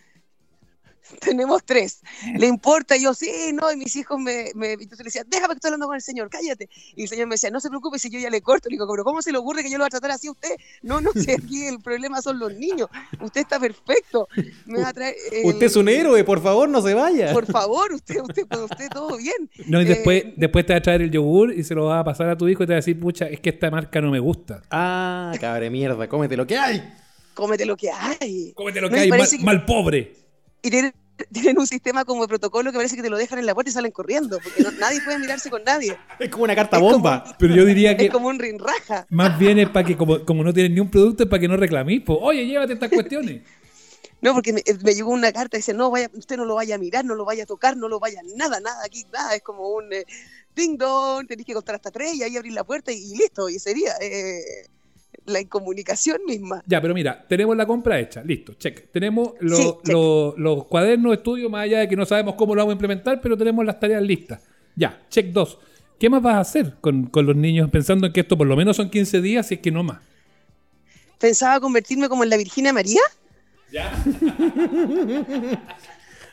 Tenemos 1.20 1.64
tres. 1.66 2.02
Le 2.38 2.48
importa, 2.56 2.96
y 2.98 3.04
yo 3.04 3.14
sí, 3.14 3.30
no, 3.54 3.72
y 3.72 3.78
mis 3.78 3.96
hijos 3.96 4.20
me, 4.20 4.52
me 4.56 4.74
entonces 4.74 5.00
le 5.00 5.04
decía, 5.06 5.24
déjame 5.28 5.54
que 5.54 5.58
estoy 5.58 5.70
hablando 5.70 5.88
con 5.88 5.96
el 5.96 6.02
señor, 6.02 6.30
cállate. 6.30 6.70
Y 6.96 7.04
el 7.04 7.08
señor 7.10 7.28
me 7.28 7.36
decía, 7.36 7.50
no 7.52 7.60
se 7.60 7.70
preocupe 7.70 8.00
si 8.00 8.10
yo 8.10 8.20
ya 8.20 8.30
le 8.30 8.42
corto. 8.42 8.70
Le 8.70 8.74
digo, 8.76 8.88
pero 8.92 9.04
¿cómo 9.04 9.22
se 9.22 9.32
le 9.32 9.38
ocurre 9.38 9.64
que 9.64 9.70
yo 9.70 9.78
lo 9.78 9.84
voy 9.84 9.88
a 9.88 9.90
tratar 9.92 10.12
así 10.12 10.28
a 10.28 10.32
usted? 10.32 10.52
No, 10.82 11.02
no 11.02 11.12
sé, 11.14 11.34
aquí 11.34 11.66
el 11.66 11.80
problema 11.80 12.22
son 12.22 12.40
los 12.40 12.54
niños. 12.54 12.88
Usted 13.20 13.42
está 13.42 13.60
perfecto. 13.60 14.28
Me 14.66 14.82
va 14.82 14.90
a 14.90 14.94
traer. 14.94 15.16
el- 15.32 15.46
Usted 15.46 15.66
es 15.68 15.76
un 15.76 15.90
héroe, 15.90 16.24
por 16.24 16.42
favor, 16.42 16.70
no 16.70 16.82
se 16.82 16.94
vaya. 16.94 17.34
Por 17.34 17.46
favor, 17.52 17.94
usted, 17.94 18.20
usted, 18.22 18.48
con 18.48 18.64
usted 18.64 18.90
todo 18.90 19.18
bien. 19.18 19.50
No, 19.68 19.82
y 19.82 19.86
Eh, 19.86 19.88
después, 19.88 20.24
después 20.38 20.66
te 20.66 20.74
va 20.74 20.80
a 20.80 20.82
traer 20.82 21.02
el 21.02 21.12
yogur 21.12 21.54
y 21.54 21.64
se 21.64 21.76
lo 21.76 21.86
va 21.86 22.00
a 22.00 22.04
pasar 22.04 22.30
a 22.30 22.38
tu 22.38 22.48
hijo 22.48 22.64
y 22.64 22.68
te 22.68 22.74
va 22.74 22.76
a 22.78 22.82
decir, 22.82 23.00
pucha, 23.00 23.26
es 23.28 23.40
que 23.40 23.50
esta 23.50 23.70
marca 23.72 24.00
no 24.02 24.12
me 24.12 24.20
gusta. 24.20 24.62
Ah, 24.72 25.34
cabre 25.40 25.70
mierda, 25.70 26.08
cómete 26.08 26.36
lo 26.38 26.46
que 26.48 26.58
hay. 26.58 26.82
Cómete 27.34 27.66
lo 27.66 27.78
que 27.78 27.90
hay. 27.90 28.52
Cómete 28.54 28.82
lo 28.82 28.90
que 28.90 29.00
hay, 29.00 29.10
mal, 29.10 29.28
que- 29.30 29.38
mal 29.40 29.66
pobre. 29.66 30.16
Y 30.62 30.70
tienen, 30.70 30.94
tienen 31.32 31.60
un 31.60 31.68
sistema 31.68 32.06
como 32.06 32.22
de 32.24 32.28
protocolo 32.28 32.72
que 32.72 32.78
parece 32.78 32.96
que 32.96 33.02
te 33.02 33.10
lo 33.10 33.18
dejan 33.18 33.40
en 33.40 33.46
la 33.46 33.54
puerta 33.54 33.70
y 33.70 33.74
salen 33.74 33.92
corriendo, 33.92 34.40
porque 34.44 34.64
no- 34.64 34.72
nadie 34.72 35.02
puede 35.02 35.20
mirarse 35.20 35.50
con 35.50 35.64
nadie. 35.64 35.98
Es 36.20 36.30
como 36.30 36.44
una 36.46 36.56
carta 36.56 36.78
Es 36.78 36.82
como- 36.82 36.94
bomba. 36.94 37.36
Pero 37.40 37.56
yo 37.56 37.66
diría 37.66 37.96
que 37.98 38.06
Es 38.06 38.12
como 38.12 38.28
un 38.28 38.40
rinraja. 38.40 39.06
más 39.10 39.38
bien 39.40 39.60
es 39.60 39.70
para 39.70 39.86
que, 39.88 39.98
como, 39.98 40.24
como 40.26 40.44
no 40.44 40.54
tienes 40.54 40.72
ni 40.72 40.80
un 40.80 40.90
producto, 40.92 41.24
es 41.24 41.30
para 41.30 41.40
que 41.40 41.48
no 41.48 41.58
reclamís. 41.58 42.04
Oye, 42.08 42.46
llévate 42.46 42.74
estas 42.74 42.90
cuestiones. 42.90 43.42
No, 44.24 44.36
porque 44.36 44.54
me, 44.54 44.62
me 44.84 44.94
llegó 44.94 45.10
una 45.10 45.32
carta 45.32 45.58
y 45.58 45.62
dice, 45.62 45.74
no, 45.74 45.90
vaya, 45.90 46.08
usted 46.14 46.38
no 46.38 46.46
lo 46.46 46.54
vaya 46.54 46.76
a 46.76 46.78
mirar, 46.78 47.04
no 47.04 47.16
lo 47.16 47.26
vaya 47.26 47.42
a 47.42 47.46
tocar, 47.48 47.76
no 47.76 47.88
lo 47.88 48.00
vaya, 48.00 48.22
nada, 48.36 48.60
nada, 48.60 48.78
aquí, 48.86 49.04
nada, 49.12 49.34
es 49.34 49.42
como 49.42 49.70
un 49.70 49.92
eh, 49.92 50.06
ding 50.56 50.78
dong, 50.78 51.26
tenéis 51.26 51.48
que 51.48 51.56
contar 51.56 51.74
hasta 51.74 51.90
tres 51.90 52.14
y 52.14 52.22
ahí 52.22 52.38
abrir 52.38 52.54
la 52.54 52.64
puerta 52.64 52.92
y, 52.92 52.98
y 52.98 53.16
listo, 53.18 53.50
y 53.50 53.58
sería. 53.58 53.94
eh, 54.00 54.68
la 55.26 55.40
incomunicación 55.42 56.20
misma. 56.28 56.64
Ya, 56.66 56.82
pero 56.82 56.94
mira, 56.94 57.26
tenemos 57.28 57.56
la 57.56 57.66
compra 57.66 58.00
hecha, 58.00 58.24
listo, 58.24 58.54
check. 58.56 58.92
Tenemos 58.92 59.34
lo- 59.40 59.56
Sí, 59.58 59.64
check. 59.84 59.94
lo- 59.94 60.34
los 60.38 60.66
cuadernos 60.66 61.12
de 61.12 61.16
estudio, 61.18 61.50
más 61.50 61.64
allá 61.64 61.80
de 61.80 61.88
que 61.88 61.96
no 61.96 62.06
sabemos 62.06 62.36
cómo 62.36 62.56
lo 62.56 62.62
vamos 62.62 62.72
a 62.72 62.76
implementar, 62.76 63.22
pero 63.22 63.38
tenemos 63.38 63.64
las 63.66 63.80
tareas 63.80 64.02
listas. 64.02 64.42
Ya, 64.76 65.02
check 65.10 65.28
2. 65.28 65.58
¿Qué 66.00 66.10
más 66.10 66.22
vas 66.22 66.36
a 66.36 66.40
hacer 66.40 66.74
con, 66.82 67.06
con 67.08 67.26
los 67.28 67.36
niños 67.36 67.70
pensando 67.70 68.08
en 68.08 68.14
que 68.14 68.22
esto 68.22 68.36
por 68.38 68.48
lo 68.48 68.56
menos 68.56 68.76
son 68.78 68.90
15 68.90 69.22
días, 69.22 69.48
si 69.48 69.56
es 69.56 69.60
que 69.62 69.70
no 69.72 69.84
más? 69.84 70.00
Pensaba 71.20 71.60
convertirme 71.60 72.10
como 72.10 72.24
en 72.24 72.30
la 72.32 72.38
Virginia 72.38 72.74
María. 72.74 73.02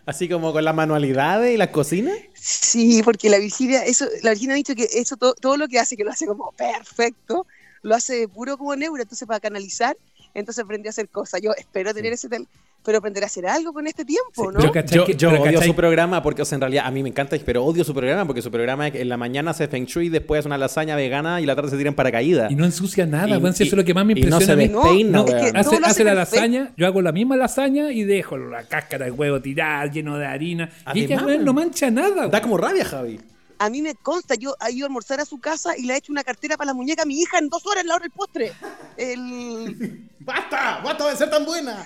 Así 0.07 0.26
como 0.28 0.53
con 0.55 0.64
las 0.64 0.74
manualidades 0.74 1.55
y 1.55 1.59
las 1.59 1.68
cocinas. 1.68 2.16
Sí, 2.34 3.03
porque 3.05 3.28
la 3.28 3.39
Virginia, 3.39 3.84
eso, 3.84 4.07
la 4.22 4.30
Virginia 4.30 4.55
ha 4.55 4.57
dicho 4.57 4.74
que 4.74 4.89
eso 4.95 5.18
todo, 5.18 5.34
todo 5.34 5.59
lo 5.59 5.68
que 5.68 5.78
hace, 5.78 5.97
que 5.99 6.05
lo 6.05 6.11
hace 6.11 6.26
como 6.26 6.51
perfecto, 6.53 7.47
lo 7.83 7.95
hace 7.95 8.14
de 8.16 8.29
puro 8.29 8.57
como 8.59 8.74
neuro, 8.76 9.03
entonces 9.03 9.26
para 9.26 9.41
canalizar, 9.41 9.97
entonces 10.35 10.64
aprendió 10.64 10.89
a 10.89 10.91
hacer 10.91 11.09
cosas. 11.09 11.41
Yo 11.41 11.53
espero 11.57 11.93
tener 11.95 12.12
ese 12.12 12.29
tal, 12.29 12.47
pero 12.85 12.99
aprender 12.99 13.22
a 13.24 13.26
hacer 13.26 13.47
algo 13.47 13.72
con 13.72 13.87
este 13.87 14.05
tiempo, 14.05 14.53
¿no? 14.53 14.59
Pero 14.61 14.72
¿cachai 14.72 14.97
Yo, 14.99 15.05
que- 15.05 15.14
yo 15.16 15.31
odio 15.31 15.61
cachai- 15.61 15.66
su 15.66 15.74
programa 15.74 16.22
porque, 16.22 16.43
o 16.43 16.45
sea, 16.45 16.57
en 16.57 16.61
realidad 16.61 16.85
a 16.87 16.91
mí 16.91 17.03
me 17.03 17.09
encanta, 17.09 17.37
pero 17.45 17.64
odio 17.64 17.83
su 17.85 17.93
programa 17.95 18.24
porque 18.26 18.41
su 18.43 18.51
programa 18.51 18.87
es 18.87 18.93
que 18.93 19.01
en 19.03 19.09
la 19.09 19.16
mañana 19.16 19.51
hace 19.51 19.66
Feng 19.68 19.85
Shui, 19.87 20.09
después 20.09 20.39
hace 20.41 20.49
una 20.49 20.59
lasaña 20.59 20.95
vegana 20.97 21.41
y 21.41 21.47
la 21.47 21.57
tarde 21.57 21.70
se 21.70 21.76
tiran 21.76 21.95
paracaídas. 21.95 22.51
Y 22.51 22.55
no 22.55 22.64
ensucia 22.64 23.05
nada, 23.07 23.29
Y- 23.29 23.37
weón, 23.43 23.53
si 23.55 23.64
eso 23.64 23.74
y- 23.74 23.79
es 23.79 23.79
lo 23.79 23.85
que 23.85 23.95
más 23.95 24.07
me 24.07 24.12
y 24.12 24.14
no 24.16 24.20
impresiona 24.29 24.47
se 24.62 24.68
despeina, 24.68 25.18
No, 25.18 25.24
es 25.26 25.33
weón. 25.35 25.53
que- 25.53 25.59
Hace, 25.59 25.76
hace 25.85 26.05
la 26.05 26.14
lasaña, 26.14 26.72
yo 26.76 26.87
hago 26.87 27.03
la 27.03 27.12
misma 27.12 27.37
lasaña 27.37 27.91
y 27.91 28.05
dejo 28.05 28.37
la 28.39 28.62
cáscara 28.64 29.07
de 29.07 29.11
huevo 29.11 29.41
tirada, 29.41 29.87
lleno 29.91 30.16
de 30.16 30.26
harina. 30.26 30.70
y 30.95 31.01
ella 31.01 31.16
Además, 31.16 31.24
weón, 31.24 31.26
weón. 31.26 31.45
no 31.45 31.53
mancha 31.55 31.91
nada. 31.91 32.29
Da 32.29 32.41
como 32.41 32.57
rabia, 32.57 32.85
Javi. 32.85 33.20
A 33.59 33.71
mí 33.71 33.83
me 33.83 33.95
consta, 33.95 34.35
yo 34.37 34.55
he 34.67 34.73
ido 34.73 34.87
a 34.87 34.89
almorzar 34.89 35.21
a 35.21 35.25
su 35.25 35.39
casa 35.41 35.77
y 35.77 35.83
le 35.83 35.95
he 35.95 35.97
hecho 35.97 36.13
una 36.13 36.23
cartera 36.25 36.57
para 36.57 36.69
la 36.69 36.75
muñeca 36.75 37.03
a 37.03 37.07
mi 37.07 37.21
hija 37.21 37.39
en 37.39 37.49
dos 37.49 37.67
horas 37.67 37.83
en 37.83 37.89
la 37.89 37.95
hora 37.97 38.03
del 38.03 38.13
postre. 38.13 38.53
El, 38.97 40.09
¡Basta! 40.21 40.81
¡Basta 40.85 41.09
de 41.11 41.17
ser 41.17 41.31
tan 41.31 41.45
buena! 41.45 41.85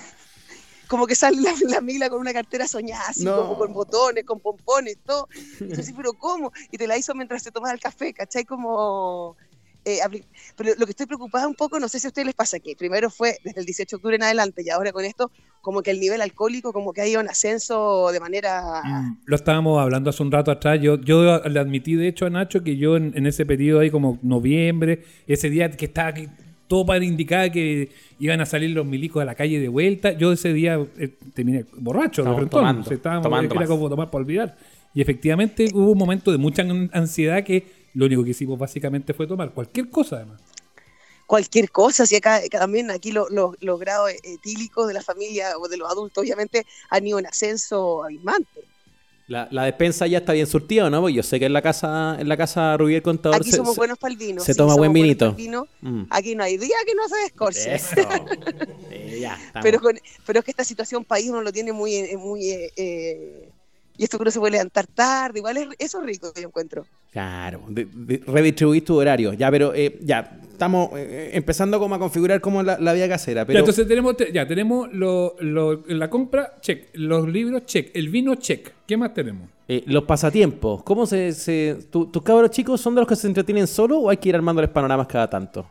como 0.88 1.06
que 1.06 1.14
sale 1.14 1.40
la, 1.40 1.54
la 1.70 1.80
Mila 1.80 2.10
con 2.10 2.20
una 2.20 2.34
cartera 2.34 2.68
soñada, 2.68 3.04
así 3.08 3.24
No. 3.24 3.34
como 3.36 3.56
con 3.56 3.72
botones, 3.72 4.24
con 4.26 4.40
pompones, 4.40 4.98
todo. 5.06 5.26
Así, 5.78 5.94
pero 5.94 6.12
¿cómo? 6.12 6.52
Y 6.70 6.76
te 6.76 6.86
la 6.86 6.98
hizo 6.98 7.14
mientras 7.14 7.42
se 7.42 7.50
tomaba 7.50 7.72
el 7.72 7.80
café, 7.80 8.12
¿cachai? 8.12 8.44
Como... 8.44 9.34
eh, 9.84 9.98
pero 10.56 10.70
lo 10.78 10.86
que 10.86 10.90
estoy 10.92 11.06
preocupada 11.06 11.48
un 11.48 11.54
poco, 11.54 11.80
no 11.80 11.88
sé 11.88 11.98
si 11.98 12.06
a 12.06 12.10
ustedes 12.10 12.26
les 12.26 12.34
pasa 12.34 12.60
que 12.60 12.76
primero 12.76 13.10
fue 13.10 13.36
desde 13.44 13.60
el 13.60 13.66
18 13.66 13.90
de 13.90 13.96
octubre 13.96 14.16
en 14.16 14.22
adelante 14.22 14.62
y 14.64 14.70
ahora 14.70 14.92
con 14.92 15.04
esto, 15.04 15.30
como 15.60 15.82
que 15.82 15.90
el 15.90 16.00
nivel 16.00 16.20
alcohólico 16.20 16.72
como 16.72 16.92
que 16.92 17.00
ha 17.02 17.06
ido 17.06 17.20
en 17.20 17.28
ascenso 17.28 18.10
de 18.12 18.20
manera... 18.20 18.82
Mm, 18.84 19.18
Lo 19.26 19.36
estábamos 19.36 19.80
hablando 19.80 20.10
hace 20.10 20.22
un 20.22 20.30
rato 20.32 20.50
atrás. 20.50 20.80
Yo, 20.80 21.00
yo 21.00 21.38
le 21.40 21.58
admití, 21.60 21.94
de 21.94 22.08
hecho, 22.08 22.26
a 22.26 22.30
Nacho 22.30 22.62
que 22.62 22.76
yo 22.76 22.96
en, 22.96 23.12
en 23.16 23.26
ese 23.26 23.46
periodo 23.46 23.80
ahí, 23.80 23.90
como 23.90 24.18
noviembre, 24.22 25.04
ese 25.26 25.50
día 25.50 25.70
que 25.70 25.84
estaba 25.86 26.08
aquí, 26.08 26.28
todo 26.68 26.86
para 26.86 27.04
indicar 27.04 27.52
que 27.52 27.90
iban 28.18 28.40
a 28.40 28.46
salir 28.46 28.70
los 28.70 28.86
milicos 28.86 29.20
a 29.22 29.24
la 29.24 29.34
calle 29.34 29.60
de 29.60 29.68
vuelta, 29.68 30.12
yo 30.12 30.32
ese 30.32 30.52
día 30.52 30.78
eh, 30.98 31.14
terminé 31.34 31.64
borracho, 31.76 32.22
de 32.22 32.28
Estábamos 32.30 32.50
tomando, 32.50 32.80
O 32.82 32.84
sea, 32.84 32.96
estábamos- 32.96 33.22
tomando 33.24 33.54
era 33.54 33.66
como 33.66 33.88
tomar 33.90 34.10
para 34.10 34.22
olvidar. 34.22 34.56
Y 34.94 35.00
efectivamente 35.02 35.68
hubo 35.74 35.92
un 35.92 35.98
momento 35.98 36.30
de 36.32 36.38
mucha 36.38 36.62
an- 36.62 36.90
ansiedad 36.92 37.44
que 37.44 37.81
lo 37.94 38.06
único 38.06 38.24
que 38.24 38.30
hicimos 38.30 38.58
básicamente 38.58 39.12
fue 39.14 39.26
tomar 39.26 39.52
cualquier 39.52 39.88
cosa, 39.90 40.16
además. 40.16 40.40
cualquier 41.26 41.70
cosa, 41.70 42.04
si 42.04 42.16
acá 42.16 42.42
también 42.50 42.90
aquí 42.90 43.10
lo- 43.10 43.28
lo- 43.30 43.54
los 43.60 43.80
grados 43.80 44.10
etílicos 44.22 44.86
de 44.86 44.94
la 44.94 45.00
familia 45.02 45.56
o 45.58 45.66
de 45.68 45.76
los 45.78 45.90
adultos 45.90 46.22
obviamente 46.22 46.66
han 46.90 47.06
ido 47.06 47.18
en 47.18 47.26
ascenso 47.26 48.04
abismante. 48.04 48.60
La, 49.28 49.48
la 49.50 49.64
despensa 49.64 50.06
ya 50.06 50.18
está 50.18 50.32
bien 50.34 50.46
surtida, 50.46 50.86
¿o 50.86 50.90
¿no? 50.90 51.00
Porque 51.00 51.14
yo 51.14 51.22
sé 51.22 51.38
que 51.38 51.46
en 51.46 51.52
la 51.54 51.62
casa, 51.62 52.16
en 52.18 52.28
la 52.28 52.36
casa 52.36 52.76
Rubier 52.76 53.00
Contador 53.02 53.36
Aquí 53.36 53.50
se, 53.50 53.56
somos 53.56 53.76
buenos 53.76 53.96
para 53.96 54.12
el 54.12 54.18
vino. 54.18 54.42
se 54.42 54.52
sí, 54.52 54.58
toma 54.58 54.74
buen 54.74 54.92
vinito. 54.92 55.32
vino. 55.32 55.66
Mm. 55.80 56.02
Aquí 56.10 56.34
no 56.34 56.42
hay 56.44 56.58
día 56.58 56.76
que 56.84 56.94
no 56.94 57.08
se 57.08 57.16
descorche. 57.22 57.74
Eso. 57.74 57.94
Sí. 58.92 59.24
Pero, 59.62 59.80
con- 59.80 59.98
pero 60.26 60.40
es 60.40 60.44
que 60.44 60.50
esta 60.50 60.64
situación 60.64 61.04
país 61.04 61.30
uno 61.30 61.40
lo 61.42 61.52
tiene 61.52 61.72
muy... 61.72 61.94
eh, 61.94 62.16
muy 62.16 62.50
eh, 62.50 62.72
eh, 62.76 63.48
y 63.96 64.04
esto 64.04 64.18
que 64.18 64.22
uno 64.22 64.30
se 64.30 64.38
puede 64.38 64.52
levantar 64.52 64.86
tarde, 64.86 65.38
igual 65.38 65.56
es, 65.56 65.68
eso 65.78 66.00
es 66.00 66.06
rico 66.06 66.32
que 66.32 66.42
yo 66.42 66.48
encuentro. 66.48 66.86
Claro, 67.12 67.62
de- 67.68 67.86
de- 67.92 68.22
redistribuís 68.26 68.84
tu 68.84 68.96
horario. 68.96 69.32
Ya, 69.34 69.50
pero 69.50 69.74
eh, 69.74 69.98
ya, 70.02 70.38
estamos 70.50 70.90
eh, 70.96 71.30
empezando 71.34 71.78
como 71.78 71.94
a 71.94 71.98
configurar 71.98 72.40
como 72.40 72.62
la, 72.62 72.78
la 72.78 72.92
vida 72.94 73.08
casera. 73.08 73.44
Pero 73.44 73.56
Ya, 73.58 73.60
entonces 73.60 73.86
tenemos, 73.86 74.16
te- 74.16 74.32
ya, 74.32 74.46
tenemos 74.48 74.90
lo- 74.92 75.36
lo- 75.40 75.82
la 75.88 76.08
compra, 76.08 76.56
check. 76.62 76.88
Los 76.94 77.28
libros, 77.28 77.66
check. 77.66 77.90
El 77.94 78.08
vino, 78.08 78.34
check. 78.36 78.70
¿Qué 78.86 78.96
más 78.96 79.12
tenemos? 79.14 79.48
eh, 79.68 79.84
los 79.86 80.04
pasatiempos, 80.04 80.82
¿cómo 80.82 81.06
se... 81.06 81.32
se 81.32 81.78
tu- 81.90 82.06
¿Tus 82.06 82.22
cabros 82.22 82.50
chicos 82.50 82.80
son 82.80 82.94
de 82.94 83.00
los 83.02 83.08
que 83.08 83.16
se 83.16 83.26
entretienen 83.26 83.66
solo 83.66 83.98
o 84.00 84.10
hay 84.10 84.16
que 84.16 84.28
ir 84.30 84.34
armándoles 84.34 84.70
panoramas 84.70 85.06
cada 85.06 85.28
tanto? 85.30 85.70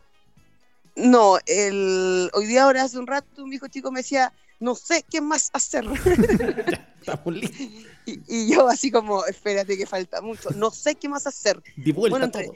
No, 0.96 1.38
el, 1.46 2.30
hoy 2.34 2.46
día 2.48 2.64
ahora 2.64 2.84
hace 2.84 2.98
un 3.00 3.08
rato 3.08 3.44
un 3.44 3.54
hijo 3.54 3.68
chico 3.68 3.92
me 3.92 4.00
decía, 4.02 4.32
no 4.60 4.76
sé 4.76 5.04
qué 5.10 5.22
más 5.22 5.50
hacer. 5.54 5.86
Estamos 7.02 7.36
listos. 7.36 7.60
y, 8.06 8.20
y 8.28 8.50
yo 8.54 8.68
así 8.70 8.90
como, 8.92 9.26
espérate 9.26 9.78
que 9.78 9.86
falta 9.86 10.22
mucho, 10.22 10.50
no 10.52 10.72
sé 10.72 10.96
qué 10.96 11.10
más 11.10 11.28
hacer. 11.28 11.62
Di 11.76 11.92
vuelta 11.92 12.12
Bueno, 12.14 12.26
entre- 12.26 12.46
todo. 12.46 12.56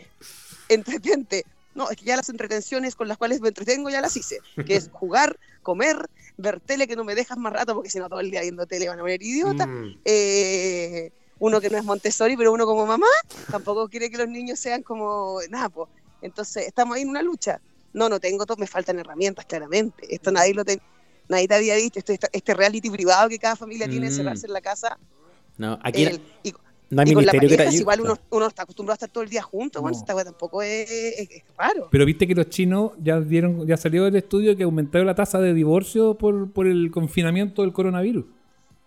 entretente. 0.70 1.46
No, 1.74 1.90
es 1.90 1.98
que 1.98 2.06
ya 2.06 2.16
las 2.16 2.30
entretenciones 2.30 2.96
con 2.96 3.08
las 3.10 3.18
cuales 3.18 3.42
me 3.42 3.50
entretengo 3.50 3.90
ya 3.90 4.00
las 4.00 4.16
hice, 4.16 4.40
que 4.66 4.76
es 4.78 4.90
jugar, 4.94 5.38
comer, 5.62 6.10
ver 6.38 6.62
tele 6.62 6.88
que 6.88 6.96
no 6.96 7.04
me 7.04 7.16
dejas 7.16 7.38
más 7.38 7.52
rato 7.52 7.74
porque 7.74 7.90
si 7.90 8.00
no 8.00 8.08
todo 8.08 8.22
el 8.22 8.32
día 8.32 8.42
viendo 8.42 8.66
tele 8.66 8.88
van 8.88 9.00
a 9.00 9.02
poner 9.02 9.22
idiota. 9.22 9.68
Mm. 9.68 9.98
Eh, 10.06 11.12
uno 11.40 11.60
que 11.60 11.70
no 11.70 11.78
es 11.78 11.84
Montessori, 11.84 12.38
pero 12.38 12.54
uno 12.54 12.66
como 12.66 12.86
mamá 12.86 13.08
tampoco 13.52 13.90
quiere 13.90 14.10
que 14.10 14.18
los 14.18 14.30
niños 14.30 14.58
sean 14.58 14.84
como 14.84 15.40
nada, 15.50 15.68
po. 15.68 15.90
Entonces 16.22 16.66
estamos 16.66 16.96
ahí 16.96 17.02
en 17.02 17.10
una 17.10 17.22
lucha. 17.22 17.60
No, 17.92 18.08
no 18.08 18.20
tengo 18.22 18.46
todo, 18.46 18.56
me 18.58 18.68
faltan 18.68 19.00
herramientas, 19.00 19.46
claramente. 19.46 20.14
Esto 20.16 20.32
nadie 20.32 20.54
lo 20.54 20.64
ten- 20.64 20.82
nadie 21.30 21.48
te 21.48 21.56
había 21.56 21.76
dicho, 21.76 22.00
este, 22.00 22.20
este 22.32 22.54
reality 22.54 22.90
privado 22.90 23.30
que 23.30 23.40
cada 23.40 23.56
familia 23.56 23.88
tiene, 23.88 24.08
Mm. 24.08 24.10
encerrarse 24.10 24.48
en 24.48 24.54
la 24.54 24.62
casa. 24.62 24.98
No, 25.58 25.80
aquí 25.84 26.04
el- 26.04 26.22
y, 26.44 26.54
no 26.90 27.02
hay 27.02 27.10
y 27.10 27.14
con 27.14 27.26
la 27.26 27.32
ministerio 27.34 27.50
que 27.50 27.56
te 27.58 27.64
pareja, 27.64 27.78
igual 27.82 28.02
uno, 28.02 28.18
uno 28.30 28.48
está 28.48 28.64
acostumbrado 28.64 28.94
a 28.94 28.98
estar 28.98 29.10
todo 29.10 29.24
el 29.24 29.30
día 29.30 29.42
juntos, 29.42 29.82
bueno, 29.82 29.96
No. 29.98 30.02
esta 30.02 30.16
weá 30.16 30.24
tampoco 30.26 30.62
es, 30.62 30.90
es- 30.92 31.30
es 31.32 31.44
raro. 31.58 31.88
Pero 31.92 32.06
viste 32.06 32.28
que 32.28 32.36
los 32.36 32.50
chinos 32.50 32.92
ya 33.02 33.20
dieron, 33.20 33.66
ya 33.66 33.78
salió 33.78 34.04
del 34.04 34.16
estudio 34.18 34.56
que 34.56 34.64
aumentaron 34.64 35.08
la 35.08 35.16
tasa 35.16 35.40
de 35.40 35.54
divorcio 35.54 36.14
por, 36.16 36.52
por 36.52 36.68
el 36.68 36.92
confinamiento 36.92 37.62
del 37.64 37.74
coronavirus. 37.74 38.26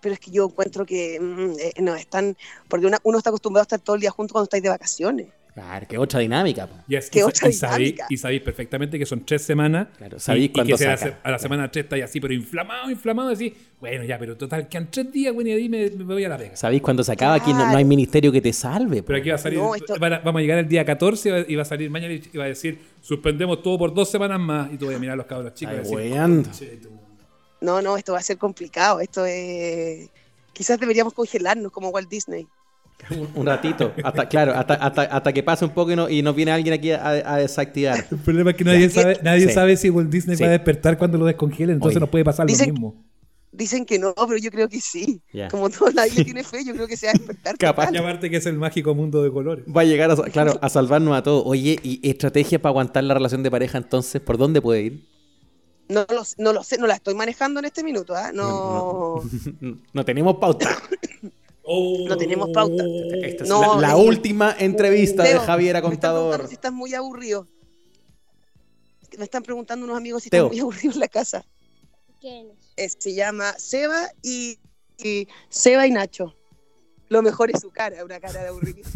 Pero 0.01 0.13
es 0.15 0.21
que 0.21 0.31
yo 0.31 0.45
encuentro 0.45 0.87
que 0.87 1.19
mm, 1.19 1.53
eh, 1.59 1.73
no 1.83 1.97
están, 1.97 2.37
porque 2.69 2.87
una- 2.87 3.01
uno 3.03 3.19
está 3.19 3.31
acostumbrado 3.31 3.63
a 3.63 3.65
estar 3.67 3.81
todo 3.81 3.97
el 3.97 4.01
día 4.03 4.11
juntos 4.13 4.33
cuando 4.33 4.45
estáis 4.45 4.63
de 4.63 4.69
vacaciones. 4.69 5.27
Claro, 5.55 5.87
que 5.89 5.99
otra 5.99 6.21
dinámica. 6.21 6.67
po. 6.69 6.75
Y, 6.87 6.97
Qué 7.11 7.25
otra 7.25 7.49
y 7.49 7.53
sabéis, 7.53 7.79
dinámica. 7.95 8.07
y 8.11 8.17
sabéis 8.17 8.43
perfectamente 8.43 8.97
que 8.99 9.07
son 9.07 9.27
tres 9.27 9.43
semanas. 9.43 9.89
Claro, 9.97 10.21
sabéis 10.21 10.43
y, 10.43 10.47
y 10.47 10.49
cuándo 10.51 10.75
que 10.75 10.79
se 10.79 10.85
saca. 10.85 10.95
hace- 10.95 11.15
a 11.23 11.31
la 11.33 11.39
semana 11.41 11.69
tres 11.71 11.85
estáis 11.85 12.05
así, 12.05 12.21
pero 12.21 12.33
inflamado, 12.33 12.91
inflamado, 12.91 13.31
así. 13.31 13.53
Bueno, 13.81 14.05
ya, 14.05 14.19
pero 14.19 14.37
total, 14.37 14.69
quedan 14.69 14.89
tres 14.91 15.11
días, 15.13 15.35
bueno, 15.35 15.51
y 15.51 15.53
ahí 15.55 15.69
me, 15.69 15.91
me 15.91 16.05
voy 16.05 16.25
a 16.25 16.29
la 16.29 16.37
pega. 16.39 16.55
¿Sabéis 16.57 16.81
cuándo 16.83 17.03
se 17.03 17.13
acaba? 17.13 17.35
Aquí 17.35 17.53
no, 17.53 17.71
no 17.71 17.77
hay 17.77 17.85
ministerio 17.85 18.31
que 18.31 18.41
te 18.41 18.53
salve. 18.53 19.03
po. 19.03 19.07
Pero 19.09 19.19
aquí 19.19 19.29
va 19.31 19.35
a 19.35 19.39
salir, 19.39 19.59
No, 19.59 19.75
esto- 19.75 19.95
van 19.99 20.13
a- 20.13 20.19
vamos 20.21 20.39
a 20.39 20.43
llegar 20.43 20.59
el 20.59 20.69
día 20.69 20.85
14 20.85 21.47
y 21.49 21.55
va- 21.57 21.63
a 21.63 21.65
salir 21.65 21.91
mañana 21.91 22.15
y 22.15 22.37
va 22.37 22.45
a 22.45 22.49
decir, 22.49 22.79
suspendemos 23.01 23.63
todo 23.63 23.79
por 23.79 23.93
dos 23.93 24.09
semanas 24.11 24.39
más. 24.39 24.73
Y 24.73 24.77
tú 24.79 24.87
vas 24.87 24.95
a 24.95 24.99
mirar 25.01 25.15
a 25.15 25.17
los 25.17 25.27
cabros 25.27 25.55
chicos 25.55 25.75
y 25.75 25.95
Ay, 25.97 26.43
decir. 26.43 26.89
No, 27.61 27.83
no, 27.83 27.97
esto 27.97 28.13
va 28.13 28.19
a 28.19 28.23
ser 28.23 28.39
complicado. 28.39 29.01
Esto 29.01 29.25
es. 29.27 30.09
Quizás 30.53 30.79
deberíamos 30.79 31.13
congelarnos 31.15 31.73
como 31.73 31.89
Walt 31.91 32.09
Disney. 32.09 32.47
Un, 33.11 33.29
un 33.35 33.47
ratito. 33.47 33.93
Hasta, 34.03 34.29
claro, 34.29 34.53
hasta, 34.55 34.75
hasta, 34.75 35.03
hasta 35.03 35.33
que 35.33 35.43
pase 35.43 35.65
un 35.65 35.71
poco 35.73 35.93
y, 35.93 35.97
no, 35.97 36.09
y 36.09 36.23
nos 36.23 36.35
viene 36.35 36.53
alguien 36.53 36.75
aquí 36.75 36.91
a, 36.93 37.07
a 37.09 37.37
desactivar. 37.39 38.05
El 38.11 38.19
problema 38.19 38.51
es 38.51 38.57
que 38.57 38.65
nadie, 38.65 38.91
sabe, 38.91 39.19
nadie 39.23 39.49
Sí. 39.49 39.53
sabe 39.55 39.77
si 39.77 39.91
Walt 39.91 40.11
Disney 40.11 40.37
Sí. 40.37 40.43
va 40.43 40.49
a 40.49 40.53
despertar 40.53 40.99
cuando 40.99 41.17
lo 41.19 41.25
descongelen, 41.27 41.75
entonces 41.77 41.97
Oye. 41.97 42.01
nos 42.01 42.09
puede 42.11 42.25
pasar 42.25 42.47
Dicen- 42.47 42.69
lo 42.69 42.73
mismo. 42.75 43.05
Dicen 43.51 43.87
que 43.87 43.99
no, 43.99 44.15
pero 44.15 44.37
yo 44.37 44.51
creo 44.51 44.69
que 44.69 44.79
sí. 44.81 45.23
Como 45.51 45.71
todo 45.71 45.91
nadie 45.91 46.23
tiene 46.23 46.45
fe, 46.45 46.65
yo 46.65 46.75
creo 46.75 46.87
que 46.87 46.97
se 46.99 47.07
va 47.07 47.13
a 47.13 47.15
despertar. 47.15 47.57
Capaz. 47.59 47.91
Y 47.93 47.97
aparte 47.97 48.29
que 48.31 48.37
es 48.37 48.47
el 48.47 48.57
mágico 48.59 48.95
mundo 48.95 49.23
de 49.23 49.33
colores. 49.33 49.65
Va 49.75 49.81
a 49.81 49.85
llegar, 49.85 50.11
a, 50.11 50.17
claro, 50.17 50.59
a 50.61 50.69
salvarnos 50.69 51.17
a 51.17 51.23
todos. 51.23 51.43
Oye, 51.47 51.79
¿y 51.83 52.09
estrategia 52.09 52.61
para 52.61 52.71
aguantar 52.71 53.03
la 53.05 53.15
relación 53.15 53.43
de 53.43 53.51
pareja 53.51 53.79
entonces? 53.79 54.21
¿Por 54.21 54.37
dónde 54.37 54.61
puede 54.61 54.83
ir? 54.83 55.09
No, 55.89 56.05
lo, 56.11 56.23
no 56.37 56.53
lo 56.53 56.63
sé, 56.63 56.77
no 56.77 56.87
la 56.87 56.95
estoy 56.97 57.15
manejando 57.15 57.59
en 57.61 57.65
este 57.67 57.83
minuto. 57.83 58.15
¿ah? 58.15 58.31
No, 58.33 59.23
No 59.95 60.05
tenemos 60.05 60.37
pauta. 60.37 60.69
No 62.09 62.17
tenemos 62.17 62.49
pauta. 62.51 62.83
Esta 63.23 63.45
es 63.45 63.49
No, 63.49 63.81
la, 63.81 63.89
la 63.89 63.93
eh, 64.01 64.07
última 64.07 64.57
entrevista 64.59 65.23
de 65.23 65.31
Teo, 65.31 65.41
Javier 65.41 65.75
me 65.75 65.79
están 65.79 65.91
Contador. 65.91 66.49
si 66.49 66.55
estás 66.55 66.73
muy 66.73 66.95
aburrido. 66.95 67.47
Me 69.17 69.25
están 69.25 69.43
preguntando 69.43 69.85
unos 69.85 69.97
amigos 69.97 70.23
si 70.23 70.31
Teo. 70.31 70.45
estás 70.47 70.53
muy 70.53 70.61
aburrido 70.61 70.93
en 70.95 71.01
la 71.01 71.09
casa. 71.09 71.45
¿Quién 72.21 72.49
es? 72.77 72.95
Eh, 72.95 72.97
se 72.99 73.15
llama 73.15 73.53
Seba 73.59 74.09
y, 74.23 74.59
y 75.03 75.27
Seba 75.49 75.87
y 75.87 75.91
Nacho. 75.91 76.35
Lo 77.11 77.23
mejor 77.23 77.51
es 77.51 77.61
su 77.63 77.71
cara, 77.71 78.05
una 78.05 78.21
cara 78.21 78.43
de 78.43 78.49
aburrimiento. 78.49 78.91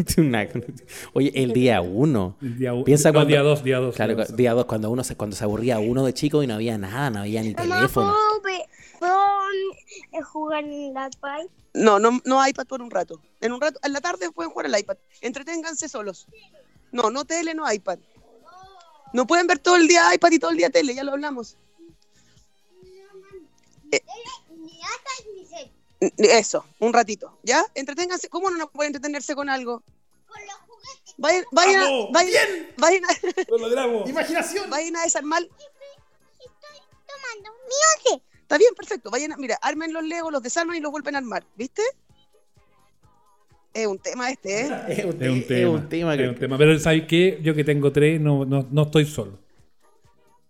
Oye, 1.15 1.33
el 1.35 1.53
día 1.53 1.81
uno. 1.81 2.37
El 2.43 2.59
día, 2.59 2.75
u- 2.75 2.85
Piensa 2.85 3.09
no, 3.09 3.15
cuando- 3.15 3.29
día 3.31 3.43
dos, 3.43 3.65
día 3.65 3.79
dos. 3.79 3.95
Claro, 3.97 4.15
día 4.15 4.25
dos. 4.27 4.37
día 4.37 4.53
dos, 4.55 4.65
cuando 4.67 4.91
uno 4.91 5.03
se, 5.03 5.17
cuando 5.17 5.35
se 5.35 5.45
aburría 5.45 5.79
uno 5.79 6.05
de 6.05 6.13
chico 6.13 6.43
y 6.43 6.47
no 6.47 6.55
había 6.55 6.77
nada, 6.79 7.11
no 7.11 7.21
había 7.21 7.43
ni 7.43 7.55
teléfono. 7.55 8.13
¿puedo, 8.13 8.43
ve- 8.43 8.67
eh, 10.13 10.23
jugar 10.23 10.65
en 10.65 10.73
el 10.73 10.91
iPad? 10.91 11.47
No, 11.75 11.99
no, 11.99 12.21
no 12.25 12.47
iPad 12.47 12.67
por 12.67 12.83
un 12.83 12.91
rato. 12.91 13.21
En 13.41 13.53
un 13.53 13.61
rato, 13.61 13.79
en 13.83 13.93
la 13.93 14.01
tarde 14.01 14.31
pueden 14.31 14.53
jugar 14.53 14.67
al 14.67 14.79
iPad. 14.79 14.97
Entreténganse 15.21 15.89
solos. 15.89 16.27
No, 16.91 17.11
no 17.11 17.25
tele, 17.25 17.55
no 17.55 17.71
iPad. 17.71 17.99
No 19.13 19.27
pueden 19.27 19.47
ver 19.47 19.59
todo 19.59 19.77
el 19.77 19.89
día 19.89 20.15
iPad 20.15 20.31
y 20.33 20.39
todo 20.39 20.51
el 20.51 20.57
día 20.57 20.71
tele, 20.71 20.95
ya 20.95 21.05
lo 21.05 21.13
hablamos. 21.13 21.57
Ni 23.91 24.81
hasta 24.83 25.11
ni 25.35 25.47
se. 25.47 26.39
Eso, 26.39 26.65
un 26.79 26.93
ratito, 26.93 27.39
¿ya? 27.43 27.65
Entreténganse. 27.75 28.29
¿Cómo 28.29 28.51
no 28.51 28.71
puede 28.71 28.89
entretenerse 28.89 29.35
con 29.35 29.49
algo? 29.49 29.83
Con 30.27 30.41
los 30.47 30.57
juguetes. 30.67 31.15
Vayan, 31.19 31.45
vayan, 31.53 32.13
vayan, 32.13 32.69
vayan, 32.79 33.05
a, 33.05 33.09
Lo 33.49 33.59
logramos. 33.59 34.09
Imaginación. 34.09 34.71
vayan 34.71 34.97
a 34.97 35.03
desarmar. 35.03 35.43
Estoy 35.43 36.81
tomando 37.07 37.51
mi 37.67 38.15
once. 38.15 38.32
Está 38.53 38.59
bien, 38.59 38.75
perfecto. 38.75 39.11
Vayan, 39.11 39.33
a- 39.33 39.39
mira, 39.39 39.59
armen 39.63 39.95
los 39.95 40.05
legos, 40.05 40.31
los 40.31 40.43
desarman 40.43 40.77
y 40.77 40.81
los 40.81 40.93
vuelven 40.93 41.15
a 41.15 41.19
armar, 41.19 41.43
¿viste? 41.57 41.81
Es 43.73 43.87
un 43.87 43.99
tema 43.99 44.29
este, 44.31 44.67
¿eh? 44.67 44.71
Es 44.89 45.05
un, 45.07 45.23
Es 45.23 45.31
un 45.31 45.39
es 45.39 45.47
tema. 45.47 45.71
un 45.71 45.89
tema 45.89 46.13
es 46.15 46.21
que- 46.21 46.29
un 46.29 46.35
tema. 46.35 46.59
Pero 46.59 46.79
¿sabes 46.79 47.05
qué? 47.09 47.39
Yo 47.43 47.55
que 47.55 47.65
tengo 47.65 47.91
tres, 47.91 48.21
no, 48.21 48.45
no, 48.45 48.69
no 48.71 48.83
estoy 48.83 49.07
solo. 49.07 49.39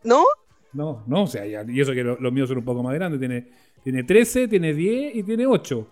¿No? 0.02 0.24
No, 0.72 1.04
no, 1.06 1.22
o 1.22 1.26
sea, 1.28 1.46
ya- 1.46 1.64
y 1.68 1.80
eso 1.80 1.92
que 1.92 2.02
lo- 2.02 2.18
los 2.18 2.32
míos 2.32 2.48
son 2.48 2.58
un 2.58 2.64
poco 2.64 2.82
más 2.82 2.92
grandes. 2.94 3.20
Tiene, 3.20 3.52
tiene 3.84 4.02
13, 4.02 4.48
tiene 4.48 4.74
10 4.74 5.14
y 5.14 5.22
tiene 5.22 5.46
8. 5.46 5.86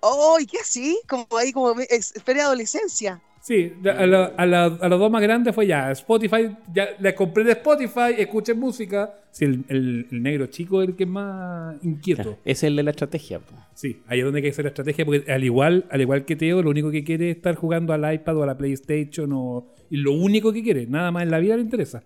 Oh, 0.00 0.36
¿y 0.40 0.46
qué 0.46 0.58
así? 0.58 0.98
Como 1.08 1.24
ahí, 1.38 1.52
como 1.52 1.80
ex- 1.82 2.14
adolescencia. 2.26 3.22
Sí, 3.46 3.74
a, 3.84 4.06
la- 4.06 4.32
a 4.38 4.46
la- 4.46 4.64
a 4.80 4.88
los 4.88 4.98
dos 4.98 5.10
más 5.10 5.20
grandes 5.20 5.54
fue 5.54 5.66
ya 5.66 5.90
Spotify, 5.90 6.56
ya 6.72 6.88
les 6.98 7.12
compré 7.12 7.44
de 7.44 7.52
Spotify, 7.52 8.14
escuchen 8.16 8.58
música. 8.58 9.14
Sí, 9.32 9.44
el, 9.44 9.64
el- 9.68 10.06
el 10.10 10.22
negro 10.22 10.46
chico 10.46 10.80
es 10.80 10.88
el 10.88 10.96
que 10.96 11.04
es 11.04 11.10
más 11.10 11.76
inquieto. 11.82 12.38
Es 12.42 12.62
el 12.62 12.74
de 12.74 12.82
la 12.84 12.92
estrategia. 12.92 13.40
po. 13.40 13.54
Sí, 13.74 14.00
ahí 14.06 14.20
es 14.20 14.24
donde 14.24 14.38
hay 14.38 14.44
que 14.44 14.48
hacer 14.48 14.64
la 14.64 14.70
estrategia, 14.70 15.04
porque 15.04 15.30
al 15.30 15.44
igual, 15.44 15.84
al 15.90 16.00
igual 16.00 16.24
que 16.24 16.36
Teo, 16.36 16.62
lo 16.62 16.70
único 16.70 16.90
que 16.90 17.04
quiere 17.04 17.32
es 17.32 17.36
estar 17.36 17.54
jugando 17.54 17.92
al 17.92 18.14
iPad 18.14 18.34
o 18.38 18.42
a 18.44 18.46
la 18.46 18.56
PlayStation 18.56 19.30
o, 19.34 19.66
y 19.90 19.98
lo 19.98 20.12
único 20.12 20.50
que 20.50 20.62
quiere, 20.62 20.86
nada 20.86 21.10
más 21.10 21.24
en 21.24 21.30
la 21.30 21.38
vida 21.38 21.54
le 21.56 21.62
interesa. 21.62 22.02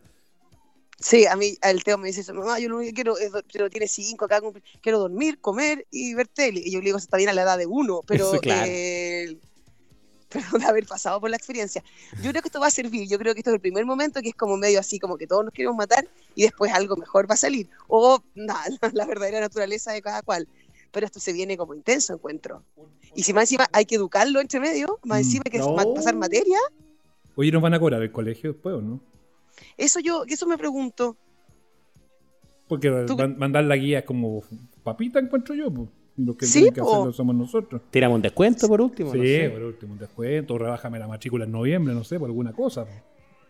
Sí, 0.99 1.25
a 1.27 1.37
mí 1.37 1.55
el 1.63 1.85
Teo 1.85 1.99
me 1.99 2.09
dice 2.09 2.23
eso, 2.23 2.35
mamá, 2.35 2.59
yo 2.59 2.69
lo 2.69 2.79
único 2.79 2.91
que 2.91 2.95
quiero 2.95 3.17
es, 3.17 3.31
pero 3.53 3.71
tiene 3.71 3.87
cinco, 3.87 4.25
acá 4.25 4.41
quiero 4.81 4.99
dormir, 4.99 5.39
comer 5.41 5.87
y 5.93 6.15
ver 6.15 6.27
tele. 6.27 6.61
Y 6.65 6.73
yo 6.73 6.81
le 6.81 6.87
digo, 6.87 6.99
eso 6.99 7.05
está 7.05 7.17
bien 7.17 7.29
a 7.29 7.33
la 7.33 7.43
edad 7.43 7.57
de 7.59 7.67
uno, 7.67 8.01
pero, 8.05 8.33
Eso, 8.33 8.41
claro. 8.41 8.67
eh, 8.69 9.37
pero 10.29 10.45
de 10.59 10.65
haber 10.65 10.87
pasado 10.87 11.21
por 11.21 11.31
la 11.31 11.37
experiencia. 11.37 11.83
Yo 12.23 12.31
creo 12.31 12.43
que 12.43 12.49
esto 12.49 12.61
va 12.61 12.67
a 12.67 12.71
servir, 12.71 13.09
yo 13.09 13.19
creo 13.19 13.35
que 13.35 13.41
esto 13.41 13.51
es 13.51 13.55
el 13.55 13.61
primer 13.61 13.85
momento 13.87 14.21
que 14.21 14.29
es 14.31 14.35
como 14.35 14.57
medio 14.57 14.81
así, 14.81 14.99
como 14.99 15.17
que 15.17 15.27
todos 15.27 15.45
nos 15.45 15.53
queremos 15.55 15.77
matar 15.77 16.07
y 16.35 16.43
después 16.43 16.73
algo 16.73 16.97
mejor 16.97 17.29
va 17.31 17.35
a 17.35 17.39
salir. 17.39 17.69
O 17.87 18.23
nada, 18.35 18.65
la 18.93 19.07
verdadera 19.07 19.41
naturaleza 19.41 19.93
de 19.93 20.03
cada 20.03 20.23
cual. 20.23 20.47
Pero 20.91 21.05
esto 21.07 21.21
se 21.21 21.33
viene 21.35 21.57
como 21.59 21.75
intenso, 21.75 22.15
encuentro. 22.15 22.65
Y 23.15 23.23
si 23.23 23.33
más 23.35 23.43
encima 23.45 23.67
hay 23.73 23.85
que 23.85 23.97
educarlo 23.97 24.41
entre 24.41 24.59
medio, 24.61 24.99
más 25.05 25.19
Mm. 25.19 25.25
encima 25.25 25.43
hay 25.47 25.51
que 25.53 25.59
No. 25.59 25.95
pasar 25.95 26.15
materia, 26.17 26.59
Oye, 27.37 27.53
¿nos 27.53 27.63
van 27.63 27.75
a 27.75 27.79
cobrar 27.79 28.03
el 28.03 28.11
colegio 28.11 28.53
después 28.53 28.75
o 28.75 28.81
no? 28.81 29.01
eso 29.77 30.01
yo, 30.01 30.25
eso 30.27 30.47
me 30.47 30.57
pregunto. 30.59 31.17
Porque 32.69 32.91
mandar 32.91 33.65
la 33.65 33.77
guía 33.77 34.01
es 34.01 34.05
como 34.05 34.43
papita, 34.83 35.19
encuentro 35.19 35.55
yo. 35.55 35.71
Pues. 35.73 35.89
Los 36.19 36.37
que 36.37 36.47
Sí, 36.47 36.53
tienen 36.55 36.75
que 36.75 36.81
po. 36.81 36.93
hacerlo 36.95 37.13
somos 37.13 37.35
nosotros. 37.37 37.81
Tiramos 37.91 38.17
un 38.17 38.23
descuento 38.23 38.67
por 38.69 38.81
último. 38.81 39.13
Sí, 39.13 39.19
no 39.19 39.25
sé. 39.25 39.51
por 39.51 39.63
último, 39.63 39.93
un 39.93 39.99
descuento, 39.99 40.55
o 40.55 40.59
rebájame 40.59 40.99
la 40.99 41.07
matrícula 41.09 41.45
en 41.45 41.53
noviembre, 41.53 41.95
no 41.95 42.03
sé, 42.05 42.19
por 42.19 42.29
alguna 42.29 42.53
cosa. 42.53 42.85
po. 42.85 42.91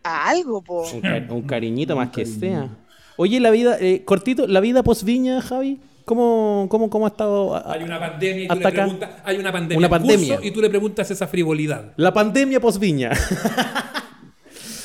A 0.03 0.29
algo, 0.29 0.61
po. 0.61 0.83
Un, 0.93 1.01
ca- 1.01 1.25
un 1.33 1.41
cariñito 1.41 1.95
más 1.95 2.09
que 2.09 2.21
cariñito. 2.23 2.39
sea. 2.45 2.77
Oye, 3.17 3.39
la 3.39 3.49
vida, 3.51 3.77
eh, 3.81 4.03
cortito, 4.05 4.47
la 4.47 4.59
vida 4.61 4.81
post 4.83 5.03
viña, 5.03 5.41
Javi, 5.41 5.79
¿cómo, 6.05 6.67
cómo, 6.69 6.89
cómo 6.89 7.05
ha 7.05 7.09
estado? 7.09 7.55
a- 7.55 7.73
Hay 7.73 7.83
una 7.83 7.99
pandemia 7.99 8.43
y 8.45 8.47
tú 8.47 8.55
le 8.55 8.71
preguntas, 8.71 9.09
hay 9.25 9.37
una 9.37 9.51
pandemia, 9.51 9.77
Una 9.77 9.89
pandemia. 9.89 10.35
curso 10.35 10.47
y 10.47 10.51
tú 10.51 10.61
le 10.61 10.69
preguntas 10.69 11.11
esa 11.11 11.27
frivolidad. 11.27 11.93
La 11.97 12.13
pandemia 12.13 12.59
post 12.61 12.79
viña. 12.79 13.11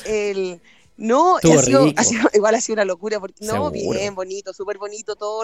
El, 0.07 0.59
no, 0.97 1.37
ha 1.37 1.41
sido- 1.41 1.85
ha 1.95 2.03
sido- 2.03 2.29
igual 2.33 2.55
ha 2.55 2.61
sido 2.61 2.73
una 2.75 2.85
locura. 2.85 3.19
Porque, 3.19 3.45
no, 3.45 3.69
bien, 3.71 4.15
bonito, 4.15 4.53
súper 4.53 4.77
bonito 4.77 5.15
todo. 5.15 5.43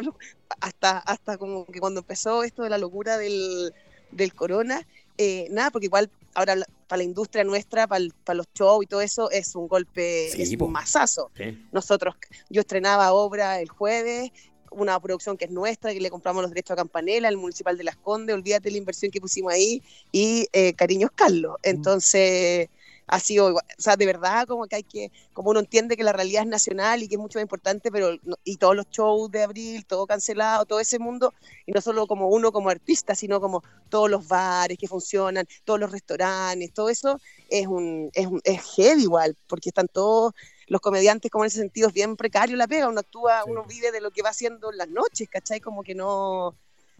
hasta, 0.60 0.98
hasta 1.00 1.38
como 1.38 1.66
que 1.66 1.80
cuando 1.80 2.00
empezó 2.02 2.44
esto 2.44 2.64
de 2.64 2.70
la 2.70 2.78
locura 2.78 3.18
del, 3.18 3.74
del 4.12 4.34
corona, 4.34 4.88
eh, 5.18 5.48
nada, 5.52 5.72
porque 5.72 5.86
igual 5.88 6.10
ahora 6.34 6.56
para 6.88 6.98
la 6.98 7.04
industria 7.04 7.44
nuestra, 7.44 7.88
para, 7.88 8.06
para 8.24 8.38
los 8.38 8.48
shows 8.56 8.84
y 8.84 8.88
todo 8.88 9.02
eso, 9.02 9.30
es 9.32 9.56
un 9.56 9.68
golpe, 9.68 10.30
Sí, 10.32 10.42
es 10.42 10.56
po. 10.58 10.66
un 10.66 10.72
masazo. 10.72 11.30
Nosotros, 11.72 12.16
yo 12.50 12.62
estrenaba 12.62 13.12
obra 13.14 13.60
el 13.62 13.70
jueves, 13.70 14.32
una 14.72 14.98
producción 15.02 15.36
que 15.38 15.46
es 15.46 15.52
nuestra, 15.52 15.92
que 15.94 16.00
le 16.00 16.10
compramos 16.10 16.42
los 16.42 16.50
derechos 16.52 16.72
a 16.72 16.78
Campanela, 16.78 17.28
el 17.28 17.36
Municipal 17.38 17.78
de 17.78 17.84
Las 17.84 17.98
Condes, 17.98 18.34
olvídate 18.34 18.72
la 18.72 18.78
inversión 18.78 19.12
que 19.12 19.20
pusimos 19.20 19.52
ahí, 19.54 19.84
y 20.14 20.48
eh, 20.54 20.74
Cariños 20.74 21.12
Carlos. 21.14 21.58
Entonces, 21.64 22.70
ha 23.08 23.20
sido, 23.20 23.50
igual- 23.50 23.66
o 23.78 23.82
sea, 23.82 23.96
de 23.98 24.06
verdad, 24.06 24.48
como 24.48 24.68
que 24.68 24.78
hay 24.78 24.84
que, 24.84 25.12
como 25.34 25.50
uno 25.52 25.60
entiende 25.60 25.98
que 25.98 26.04
la 26.04 26.14
realidad 26.14 26.44
es 26.44 26.48
nacional 26.50 27.04
y 27.04 27.08
que 27.08 27.16
es 27.16 27.20
mucho 27.22 27.40
más 27.40 27.44
importante, 27.44 27.92
pero, 27.92 28.16
y 28.44 28.58
todos 28.58 28.76
los 28.76 28.90
shows 28.90 29.30
de 29.32 29.44
abril, 29.44 29.86
todo 29.86 30.08
cancelado, 30.08 30.66
todo 30.66 30.80
ese 30.80 30.98
mundo, 31.00 31.34
y 31.66 31.72
no 31.72 31.82
solo 31.82 32.08
como 32.08 32.30
uno 32.30 32.52
como 32.52 32.70
artista, 32.70 33.16
sino 33.16 33.42
como 33.42 33.64
todos 33.90 34.10
los 34.10 34.28
bares 34.28 34.78
que 34.78 34.88
funcionan, 34.88 35.46
todos 35.66 35.80
los 35.80 35.92
restaurantes, 35.92 36.74
todo 36.74 36.90
eso 36.90 37.20
es 37.50 37.68
un, 37.68 38.10
es 38.14 38.28
un, 38.28 38.40
es 38.44 38.62
heavy 38.76 39.04
igual, 39.04 39.36
porque 39.48 39.70
están 39.70 39.88
todos 39.88 40.34
los 40.68 40.80
comediantes 40.80 41.30
como 41.30 41.44
en 41.44 41.48
ese 41.50 41.60
sentido 41.60 41.90
es 41.90 41.94
bien 41.94 42.16
precario 42.16 42.56
la 42.56 42.68
pega, 42.68 42.88
uno 42.88 43.02
actúa, 43.02 43.44
Sí. 43.44 43.52
uno 43.52 43.66
vive 43.66 43.92
de 43.92 44.00
lo 44.00 44.12
que 44.12 44.22
va 44.22 44.30
haciendo 44.30 44.72
en 44.72 44.78
las 44.78 44.88
noches, 44.88 45.28
¿cachai? 45.30 45.60
Como 45.60 45.84
que 45.84 45.96
no... 45.96 46.56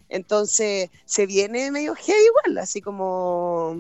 Entonces 0.10 0.90
se 1.06 1.26
viene 1.26 1.72
medio 1.72 1.96
heavy 1.96 2.20
igual, 2.26 2.58
así 2.58 2.82
como... 2.82 3.78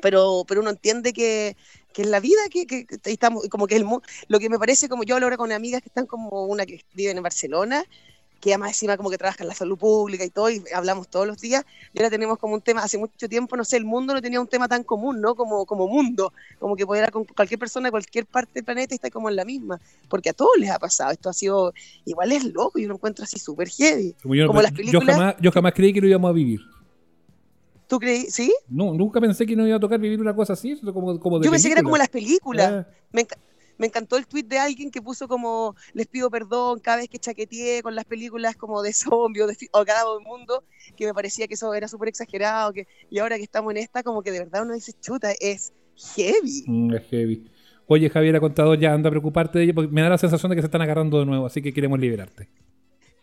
Pero, 0.00 0.44
pero 0.48 0.60
uno 0.60 0.70
entiende 0.70 1.12
que, 1.12 1.56
que 1.92 2.02
es 2.02 2.08
la 2.08 2.20
vida, 2.20 2.40
que, 2.50 2.66
que, 2.66 2.86
que 2.86 2.98
estamos, 3.04 3.48
como 3.48 3.66
que 3.66 3.74
es 3.74 3.80
el 3.80 3.86
mu- 3.86 4.00
lo 4.28 4.38
que 4.38 4.48
me 4.48 4.58
parece, 4.58 4.88
como 4.88 5.04
yo 5.04 5.14
hablo 5.14 5.26
ahora 5.26 5.36
con 5.36 5.52
amigas 5.52 5.82
que 5.82 5.88
están 5.88 6.06
como 6.06 6.46
una 6.46 6.66
que 6.66 6.80
viven 6.94 7.16
en 7.16 7.22
Barcelona, 7.22 7.84
que 8.40 8.50
además 8.50 8.70
encima 8.70 8.96
como 8.96 9.08
que 9.08 9.18
trabaja 9.18 9.44
en 9.44 9.48
la 9.48 9.54
salud 9.54 9.78
pública 9.78 10.24
y 10.24 10.30
todo, 10.30 10.50
y 10.50 10.60
hablamos 10.74 11.06
todos 11.08 11.28
los 11.28 11.38
días, 11.40 11.64
y 11.92 11.98
ahora 12.00 12.10
tenemos 12.10 12.38
como 12.38 12.54
un 12.54 12.60
tema, 12.60 12.82
hace 12.82 12.98
mucho 12.98 13.28
tiempo, 13.28 13.56
no 13.56 13.64
sé, 13.64 13.76
el 13.76 13.84
mundo 13.84 14.14
no 14.14 14.20
tenía 14.20 14.40
un 14.40 14.48
tema 14.48 14.66
tan 14.66 14.82
común, 14.82 15.20
¿no? 15.20 15.36
Como, 15.36 15.64
como 15.64 15.86
mundo, 15.86 16.32
como 16.58 16.74
que 16.74 16.84
pudiera 16.84 17.12
con 17.12 17.24
cualquier 17.24 17.60
persona 17.60 17.86
de 17.86 17.90
cualquier 17.92 18.26
parte 18.26 18.50
del 18.54 18.64
planeta 18.64 18.94
y 18.94 18.96
está 18.96 19.10
como 19.10 19.28
en 19.28 19.36
la 19.36 19.44
misma, 19.44 19.80
porque 20.08 20.30
a 20.30 20.32
todos 20.32 20.50
les 20.58 20.70
ha 20.70 20.80
pasado, 20.80 21.12
esto 21.12 21.28
ha 21.30 21.32
sido, 21.32 21.72
igual 22.04 22.32
es 22.32 22.42
loco, 22.42 22.80
yo 22.80 22.88
lo 22.88 22.94
encuentro 22.94 23.22
así 23.22 23.38
súper 23.38 23.68
heavy. 23.68 24.16
Como 24.20 24.34
yo, 24.34 24.48
Como 24.48 24.60
las 24.60 24.72
yo 24.72 24.76
películas. 24.76 25.14
jamás, 25.16 25.36
yo 25.40 25.52
jamás 25.52 25.72
creí 25.74 25.92
que 25.92 26.00
lo 26.00 26.08
íbamos 26.08 26.28
a 26.30 26.32
vivir. 26.32 26.60
¿Tú 27.92 27.98
creí? 27.98 28.30
¿Sí? 28.30 28.50
No, 28.70 28.94
nunca 28.94 29.20
pensé 29.20 29.44
que 29.44 29.54
nos 29.54 29.66
iba 29.66 29.76
a 29.76 29.80
tocar 29.80 30.00
vivir 30.00 30.18
una 30.18 30.34
cosa 30.34 30.54
así, 30.54 30.80
como, 30.80 31.20
como 31.20 31.38
de 31.38 31.44
Yo 31.44 31.50
pensé 31.50 31.68
que 31.68 31.74
era 31.74 31.82
como 31.82 31.98
las 31.98 32.08
películas. 32.08 32.72
Ah, 32.72 32.86
Me, 33.12 33.26
me 33.76 33.88
encantó 33.88 34.16
el 34.16 34.26
tweet 34.26 34.44
de 34.44 34.58
alguien 34.58 34.90
que 34.90 35.02
puso 35.02 35.28
como 35.28 35.76
les 35.92 36.06
pido 36.06 36.30
perdón 36.30 36.80
cada 36.80 36.96
vez 36.96 37.10
que 37.10 37.18
chaqueteé 37.18 37.82
con 37.82 37.94
las 37.94 38.06
películas 38.06 38.56
como 38.56 38.80
de 38.80 38.94
zombies 38.94 39.44
o, 39.44 39.46
de, 39.46 39.68
o 39.72 40.18
el 40.18 40.24
mundo, 40.24 40.64
que 40.96 41.04
me 41.04 41.12
parecía 41.12 41.46
que 41.46 41.52
eso 41.52 41.74
era 41.74 41.86
súper 41.86 42.08
exagerado, 42.08 42.72
que, 42.72 42.88
y 43.10 43.18
ahora 43.18 43.36
que 43.36 43.42
estamos 43.42 43.70
en 43.72 43.76
esta, 43.76 44.02
como 44.02 44.22
que 44.22 44.30
de 44.30 44.38
verdad 44.38 44.62
uno 44.62 44.72
dice, 44.72 44.94
chuta, 44.98 45.32
es 45.38 45.74
heavy. 46.16 46.64
mm, 46.66 46.94
es 46.94 47.02
heavy. 47.10 47.44
Oye, 47.88 48.08
Javier 48.08 48.40
Contador, 48.40 48.78
ya 48.78 48.94
anda 48.94 49.08
a 49.08 49.10
preocuparte 49.10 49.58
de 49.58 49.64
ello 49.64 49.74
porque 49.74 49.92
me 49.92 50.00
da 50.00 50.08
la 50.08 50.16
sensación 50.16 50.48
de 50.48 50.56
que 50.56 50.62
se 50.62 50.66
están 50.68 50.80
agarrando 50.80 51.18
de 51.18 51.26
nuevo, 51.26 51.44
así 51.44 51.60
que 51.60 51.74
queremos 51.74 52.00
liberarte. 52.00 52.48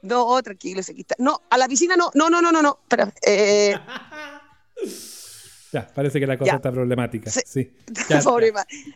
No, 0.03 0.39
tranquilo, 0.43 0.84
se 0.84 0.93
quita. 0.93 1.15
No, 1.17 1.41
a 1.49 1.57
la 1.57 1.67
piscina 1.67 1.97
no, 1.97 2.11
no, 2.13 2.30
no, 2.30 2.39
no, 2.39 2.51
no, 2.51 2.61
no. 2.61 2.80
Espera, 2.84 3.11
eh, 3.26 3.76
Ya, 5.71 5.88
parece 5.93 6.19
que 6.19 6.25
la 6.25 6.38
cosa 6.38 6.51
Ya. 6.51 6.55
está 6.55 6.71
problemática. 6.71 7.30
Sí. 7.30 7.41
Sí. 7.45 7.71
Ya, 8.09 8.21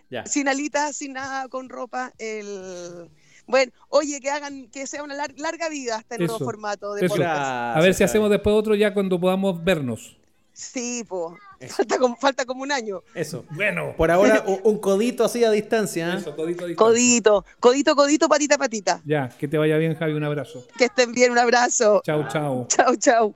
ya. 0.09 0.25
sin 0.25 0.47
alitas, 0.47 0.95
sin 0.95 1.13
nada, 1.13 1.47
con 1.47 1.69
ropa. 1.69 2.11
El... 2.17 3.09
Bueno, 3.45 3.71
oye, 3.89 4.19
que 4.21 4.29
hagan, 4.31 4.67
que 4.71 4.87
sea 4.87 5.03
una 5.03 5.15
lar- 5.15 5.33
larga 5.37 5.69
vida 5.69 5.97
hasta 5.97 6.15
el 6.15 6.23
Eso, 6.23 6.31
nuevo 6.33 6.45
formato 6.45 6.93
de 6.95 7.05
eso. 7.05 7.15
podcast. 7.15 7.77
A 7.77 7.79
ver 7.81 7.93
si 7.93 8.03
hacemos 8.03 8.29
después 8.29 8.55
otro 8.55 8.73
ya 8.73 8.93
cuando 8.93 9.19
podamos 9.19 9.63
vernos. 9.63 10.17
Sí, 10.53 11.03
po. 11.07 11.35
Falta 11.67 11.97
como, 11.97 12.15
falta 12.15 12.45
como 12.45 12.61
un 12.63 12.71
año. 12.71 13.01
Eso. 13.15 13.43
Bueno. 13.51 13.93
Por 13.97 14.11
ahora, 14.11 14.43
un, 14.47 14.59
un 14.63 14.77
codito 14.79 15.25
así 15.25 15.43
a 15.43 15.51
distancia. 15.51 16.13
¿eh? 16.13 16.17
Eso, 16.17 16.35
codito 16.35 16.63
a 16.65 16.67
distancia. 16.67 16.75
Codito, 16.77 17.45
codito, 17.59 17.95
codito, 17.95 18.29
patita, 18.29 18.57
patita. 18.57 19.01
Ya, 19.05 19.29
que 19.29 19.47
te 19.47 19.57
vaya 19.57 19.77
bien, 19.77 19.95
Javi. 19.95 20.13
Un 20.13 20.23
abrazo. 20.23 20.65
Que 20.77 20.85
estén 20.85 21.11
bien, 21.11 21.31
un 21.31 21.37
abrazo. 21.39 22.01
Chao, 22.05 22.27
chao. 22.29 22.65
Chao, 22.69 22.95
chao. 22.95 23.35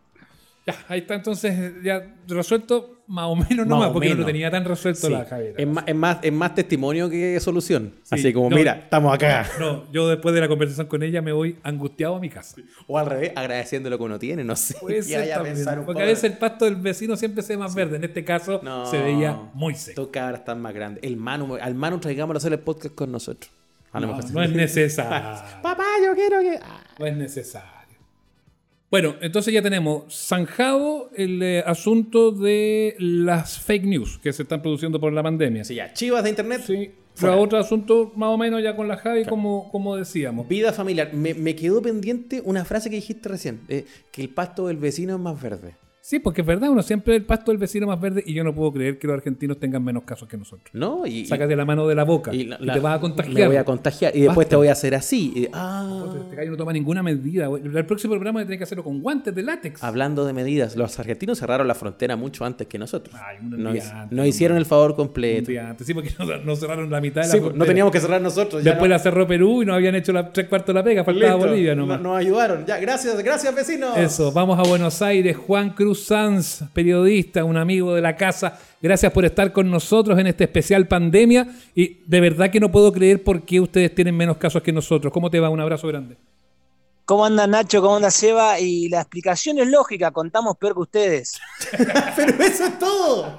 Ya, 0.68 0.76
ahí 0.90 1.00
está 1.00 1.16
entonces 1.16 1.74
ya 1.82 2.14
resuelto 2.28 2.96
más 3.08 3.28
o 3.28 3.36
menos 3.38 3.60
Más 3.60 3.68
nomás, 3.68 3.90
o 3.90 3.94
porque 3.94 4.10
no 4.10 4.16
lo 4.16 4.26
tenía 4.26 4.52
tan 4.52 4.66
resuelto 4.66 5.08
Sí. 5.08 5.14
la 5.14 5.24
Javier. 5.24 5.54
Es, 5.58 5.66
más, 5.66 5.86
es, 5.88 5.96
más, 5.96 6.18
es 6.22 6.34
más 6.34 6.54
testimonio 6.56 7.10
que 7.10 7.40
solución. 7.40 7.94
Sí. 8.04 8.16
Así 8.16 8.34
como, 8.34 8.50
No. 8.50 8.58
mira, 8.58 8.74
estamos 8.84 9.14
acá. 9.16 9.48
No, 9.62 9.90
yo 9.94 10.10
después 10.10 10.36
de 10.36 10.42
la 10.42 10.50
conversación 10.50 10.88
con 10.88 11.04
ella 11.04 11.22
me 11.22 11.32
voy 11.32 11.58
angustiado 11.64 12.16
a 12.18 12.20
mi 12.20 12.30
casa. 12.30 12.58
O 12.86 12.98
al 12.98 13.06
revés, 13.06 13.32
agradeciendo 13.34 13.90
lo 13.90 13.98
que 13.98 14.04
uno 14.04 14.20
tiene, 14.20 14.44
no 14.44 14.58
sé. 14.58 14.76
A 14.78 15.42
pensar 15.42 15.80
un 15.80 15.86
porque 15.86 16.00
poco. 16.00 16.04
a 16.04 16.06
veces 16.06 16.26
el 16.26 16.34
pasto 16.38 16.66
del 16.66 16.76
vecino 16.76 17.16
siempre 17.16 17.44
se 17.44 17.54
ve 17.54 17.60
más 17.60 17.74
verde. 17.74 17.96
En 17.96 18.04
este 18.04 18.26
caso 18.26 18.60
No. 18.62 18.86
se 18.86 19.02
veía 19.02 19.40
muy 19.54 19.74
seco. 19.74 19.92
Estos 19.92 20.08
cabras 20.10 20.42
están 20.42 20.62
más 20.62 20.74
grandes. 20.74 21.02
El 21.02 21.16
Manu, 21.16 21.56
al 21.56 21.76
Manu 21.76 22.00
traigámoslo 22.00 22.36
a 22.38 22.40
hacer 22.40 22.52
el 22.52 22.60
podcast 22.60 22.94
con 22.94 23.10
nosotros. 23.10 23.50
A 23.94 24.02
lo 24.02 24.08
No, 24.08 24.18
mejor 24.18 24.32
no 24.32 24.44
es 24.44 24.52
necesario. 24.52 25.40
Papá, 25.64 25.86
yo 26.06 26.14
quiero 26.14 26.42
que. 26.42 26.60
Ah. 26.62 26.82
No 27.00 27.06
es 27.06 27.16
necesario. 27.16 27.77
Bueno, 28.90 29.16
entonces 29.22 29.54
ya 29.54 29.62
tenemos 29.62 30.04
zanjado 30.28 31.10
el 31.16 31.44
eh, 31.44 31.64
asunto 31.66 32.32
de 32.32 32.96
las 33.00 33.60
fake 33.60 33.84
news 33.86 34.18
que 34.18 34.32
se 34.32 34.44
están 34.44 34.62
produciendo 34.62 34.98
por 35.00 35.12
la 35.12 35.22
pandemia. 35.22 35.66
Sí, 35.66 35.76
ya. 35.76 35.92
Chivas 35.94 36.24
de 36.24 36.30
internet. 36.30 36.62
Sí. 36.66 36.92
Fue 37.14 37.30
Fuera. 37.30 37.38
otro 37.38 37.58
asunto 37.58 38.14
más 38.16 38.30
o 38.30 38.38
menos 38.38 38.62
ya 38.64 38.76
con 38.76 38.88
la 38.88 38.96
Javi, 38.96 39.26
como, 39.26 39.70
como 39.72 39.96
decíamos. 39.98 40.48
Vida 40.48 40.72
familiar. 40.72 41.14
Me, 41.14 41.34
me 41.34 41.56
quedó 41.56 41.82
pendiente 41.82 42.42
una 42.46 42.64
frase 42.64 42.90
que 42.90 42.96
dijiste 42.96 43.28
recién, 43.28 43.62
eh, 43.68 43.86
que 44.12 44.22
el 44.22 44.30
pasto 44.30 44.68
del 44.68 44.78
vecino 44.78 45.16
es 45.16 45.20
más 45.20 45.42
verde. 45.42 45.76
Sí, 46.10 46.20
porque 46.20 46.40
es 46.40 46.48
verdad, 46.48 46.70
uno 46.70 46.82
siempre 46.84 47.18
el 47.18 47.26
pasto 47.26 47.52
del 47.52 47.58
vecino 47.58 47.86
más 47.86 48.00
verde 48.00 48.24
y 48.26 48.34
yo 48.34 48.42
no 48.42 48.56
puedo 48.56 48.72
creer 48.72 48.98
que 48.98 49.08
los 49.08 49.14
argentinos 49.16 49.60
tengan 49.60 49.84
menos 49.84 50.04
casos 50.04 50.26
que 50.30 50.38
nosotros. 50.38 50.70
¿No? 50.72 51.06
Y, 51.06 51.26
Sácate 51.26 51.54
la 51.54 51.66
mano 51.66 51.86
de 51.86 51.96
la 51.96 52.06
boca 52.06 52.34
y, 52.34 52.46
la- 52.46 52.58
te 52.60 52.80
vas 52.80 52.96
a 52.96 53.02
contagiar. 53.02 53.36
Me 53.36 53.48
voy 53.48 53.56
a 53.58 53.66
contagiar. 53.66 54.16
Y 54.16 54.22
después 54.22 54.38
Basta. 54.46 54.50
te 54.52 54.56
voy 54.56 54.68
a 54.70 54.72
hacer 54.72 54.96
así. 54.96 55.34
Y- 55.36 55.48
ah. 55.52 56.06
Este 56.24 56.38
gallo 56.38 56.52
no 56.52 56.56
toma 56.56 56.72
ninguna 56.72 57.04
medida. 57.04 57.50
El 57.62 57.86
próximo 57.86 58.14
programa 58.14 58.40
tiene 58.40 58.58
que 58.58 58.64
hacerlo 58.64 58.86
con 58.86 59.02
guantes 59.02 59.36
de 59.36 59.44
látex. 59.44 59.84
Hablando 59.84 60.24
de 60.26 60.32
medidas, 60.32 60.78
los 60.78 60.98
argentinos 60.98 61.40
cerraron 61.40 61.68
la 61.68 61.76
frontera 61.76 62.16
mucho 62.16 62.46
antes 62.46 62.68
que 62.68 62.78
nosotros. 62.80 63.14
Ay, 63.22 63.40
un 63.42 63.62
no, 63.62 63.74
día 63.74 63.84
hic- 63.84 63.92
antes, 64.04 64.16
no 64.18 64.26
hicieron 64.26 64.58
el 64.58 64.66
favor 64.66 64.92
Un 64.92 64.96
completo. 64.96 65.52
día 65.52 65.72
antes. 65.72 65.86
Sí, 65.86 65.94
porque 65.94 66.12
no, 66.20 66.26
no 66.38 66.56
cerraron 66.56 66.90
la 66.90 67.02
mitad 67.02 67.24
de 67.24 67.28
la 67.28 67.34
Sí, 67.34 67.40
pues, 67.42 67.54
no 67.54 67.66
teníamos 67.66 67.92
que 67.92 68.00
cerrar 68.00 68.22
nosotros. 68.22 68.64
Después 68.64 68.88
no- 68.88 68.96
la 68.96 69.00
cerró 69.00 69.28
Perú 69.28 69.62
y 69.62 69.66
nos 69.66 69.76
habían 69.76 69.96
hecho 69.96 70.14
la 70.14 70.32
tres 70.32 70.48
cuartos 70.48 70.68
de 70.74 70.74
la 70.80 70.86
pega. 70.86 71.04
Faltaba 71.04 71.34
Listo. 71.34 71.50
Bolivia 71.50 71.76
nomás. 71.76 72.00
No- 72.00 72.12
Nos 72.12 72.18
ayudaron. 72.20 72.66
Ya, 72.66 72.78
gracias, 72.80 73.22
gracias, 73.22 73.54
vecinos. 73.54 73.98
Eso, 73.98 74.32
vamos 74.32 74.58
a 74.58 74.62
Buenos 74.70 75.02
Aires. 75.02 75.36
Juan 75.36 75.72
Cruz 75.72 75.97
Sanz, 76.06 76.64
periodista, 76.74 77.44
un 77.44 77.58
amigo 77.58 77.94
de 77.96 78.02
la 78.02 78.16
casa. 78.16 78.60
Gracias 78.82 79.12
por 79.12 79.26
estar 79.26 79.52
con 79.52 79.70
nosotros 79.70 80.18
en 80.20 80.28
este 80.28 80.46
especial 80.46 80.88
pandemia. 80.88 81.48
Y 81.76 82.04
de 82.06 82.22
verdad 82.22 82.50
que 82.50 82.60
no 82.60 82.72
puedo 82.72 82.92
creer 82.92 83.24
por 83.24 83.44
qué 83.44 83.60
ustedes 83.60 83.94
tienen 83.94 84.16
menos 84.16 84.38
casos 84.38 84.62
que 84.62 84.72
nosotros. 84.72 85.12
¿Cómo 85.12 85.30
te 85.30 85.40
va? 85.40 85.50
Un 85.50 85.60
abrazo 85.60 85.88
grande. 85.88 86.18
¿Cómo 87.06 87.26
anda 87.26 87.48
Nacho? 87.48 87.82
¿Cómo 87.82 87.96
anda 87.96 88.12
Seba? 88.12 88.60
Y 88.60 88.90
la 88.90 89.00
explicación 89.00 89.60
es 89.60 89.68
lógica, 89.68 90.12
contamos 90.12 90.58
peor 90.58 90.74
que 90.74 90.82
ustedes. 90.82 91.40
Pero 92.18 92.44
eso 92.44 92.66
es 92.66 92.80
todo. 92.80 93.38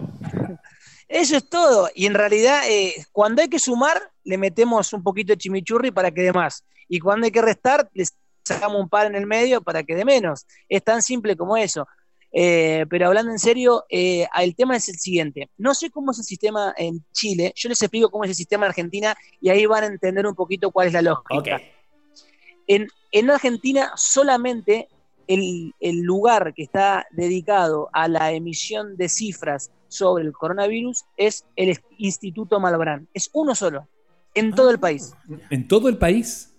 Eso 1.07 1.37
es 1.37 1.49
todo. 1.49 1.91
Y 1.95 2.07
en 2.07 2.15
realidad, 2.15 2.63
eh, 2.67 2.95
cuando 3.13 3.43
hay 3.43 3.49
que 3.49 3.59
sumar, 3.59 4.11
le 4.25 4.39
metemos 4.39 4.93
un 4.95 5.03
poquito 5.03 5.35
de 5.35 5.37
chimichurri 5.37 5.91
para 5.91 6.11
que 6.11 6.23
dé 6.23 6.33
más. 6.33 6.65
Y 6.89 6.99
cuando 6.99 7.27
hay 7.27 7.31
que 7.31 7.43
restar, 7.43 7.91
le 7.93 8.05
sacamos 8.43 8.81
un 8.81 8.89
par 8.89 9.07
en 9.07 9.15
el 9.15 9.27
medio 9.27 9.61
para 9.61 9.83
que 9.83 9.95
dé 9.95 10.05
menos. 10.05 10.47
Es 10.69 10.83
tan 10.83 11.03
simple 11.03 11.37
como 11.37 11.57
eso. 11.57 11.87
Eh, 12.41 12.87
pero 12.89 13.09
hablando 13.09 13.33
en 13.33 13.41
serio, 13.41 13.85
eh, 13.91 14.25
el 14.41 14.55
tema 14.55 14.77
es 14.77 14.89
el 14.89 14.97
siguiente. 14.97 15.51
No 15.59 15.75
sé 15.75 15.91
cómo 15.91 16.13
es 16.13 16.21
el 16.21 16.25
sistema 16.25 16.73
en 16.77 17.05
Chile, 17.11 17.53
yo 17.57 17.69
les 17.69 17.83
explico 17.83 18.11
cómo 18.11 18.23
es 18.23 18.31
el 18.31 18.37
sistema 18.37 18.65
en 18.65 18.69
Argentina 18.69 19.17
y 19.41 19.49
ahí 19.49 19.67
van 19.67 19.83
a 19.83 19.87
entender 19.89 20.25
un 20.25 20.37
poquito 20.37 20.71
cuál 20.71 20.87
es 20.87 20.93
la 20.93 21.03
lógica. 21.03 21.61
En, 22.69 22.87
en 23.11 23.31
Argentina 23.31 23.91
solamente 23.97 24.87
el, 25.27 25.75
el 25.81 26.03
lugar 26.03 26.55
que 26.55 26.63
está 26.63 27.09
dedicado 27.11 27.89
a 27.93 28.07
la 28.07 28.31
emisión 28.31 28.97
de 28.97 29.09
cifras 29.09 29.73
sobre 29.89 30.23
el 30.23 30.33
coronavirus 30.33 31.07
es 31.17 31.45
el 31.57 31.77
Instituto 31.97 32.61
Malbrán. 32.61 33.09
Es 33.15 33.31
uno 33.33 33.57
solo, 33.57 33.89
en 34.33 34.55
todo 34.55 34.71
el 34.71 34.79
país. 34.79 35.13
En 35.51 35.67
todo 35.67 35.89
el 35.89 35.99
país. 35.99 36.55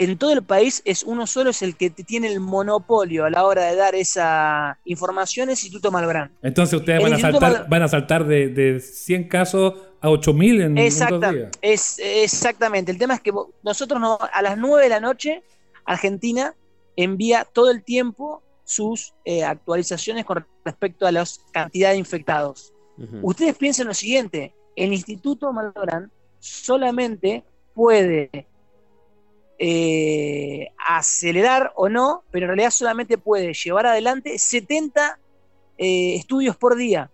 En 0.00 0.16
todo 0.16 0.32
el 0.32 0.42
país 0.42 0.80
es 0.86 1.02
uno 1.04 1.26
solo, 1.26 1.50
es 1.50 1.60
el 1.60 1.76
que 1.76 1.90
tiene 1.90 2.32
el 2.32 2.40
monopolio 2.40 3.26
a 3.26 3.30
la 3.30 3.44
hora 3.44 3.66
de 3.66 3.76
dar 3.76 3.94
esa 3.94 4.78
información, 4.86 5.50
es 5.50 5.62
Instituto 5.62 5.92
Malbrán. 5.92 6.32
Entonces 6.42 6.78
ustedes 6.80 7.02
van 7.02 7.12
a 7.12 7.18
saltar, 7.18 7.52
Mal- 7.52 7.66
van 7.68 7.82
a 7.82 7.88
saltar 7.88 8.26
de, 8.26 8.48
de 8.48 8.80
100 8.80 9.28
casos 9.28 9.74
a 10.00 10.08
8000 10.08 10.54
en, 10.54 10.62
en 10.62 10.74
dos 10.76 10.84
Exacta- 10.84 11.30
días. 11.32 11.50
es, 11.60 11.98
exactamente. 12.02 12.90
El 12.90 12.96
tema 12.98 13.12
es 13.14 13.20
que 13.20 13.30
nosotros 13.62 14.00
no- 14.00 14.18
a 14.32 14.40
las 14.42 14.56
9 14.56 14.82
de 14.84 14.88
la 14.88 15.00
noche, 15.00 15.42
Argentina 15.84 16.54
envía 16.96 17.44
todo 17.44 17.70
el 17.70 17.84
tiempo 17.84 18.42
sus 18.64 19.12
eh, 19.26 19.44
actualizaciones 19.44 20.24
con 20.24 20.46
respecto 20.64 21.06
a 21.06 21.12
la 21.12 21.24
cantidad 21.52 21.90
de 21.90 21.96
infectados. 21.98 22.72
Ustedes 23.22 23.54
piensen 23.56 23.86
lo 23.86 23.94
siguiente, 23.94 24.54
el 24.76 24.92
Instituto 24.94 25.52
Malbrán 25.52 26.10
solamente 26.38 27.44
puede 27.74 28.46
eh, 29.62 30.68
acelerar 30.78 31.74
o 31.76 31.90
no, 31.90 32.24
pero 32.30 32.46
en 32.46 32.48
realidad 32.48 32.70
solamente 32.70 33.18
puede 33.18 33.52
llevar 33.52 33.84
adelante 33.84 34.38
70 34.38 35.18
eh, 35.76 36.14
estudios 36.14 36.56
por 36.56 36.76
día, 36.76 37.10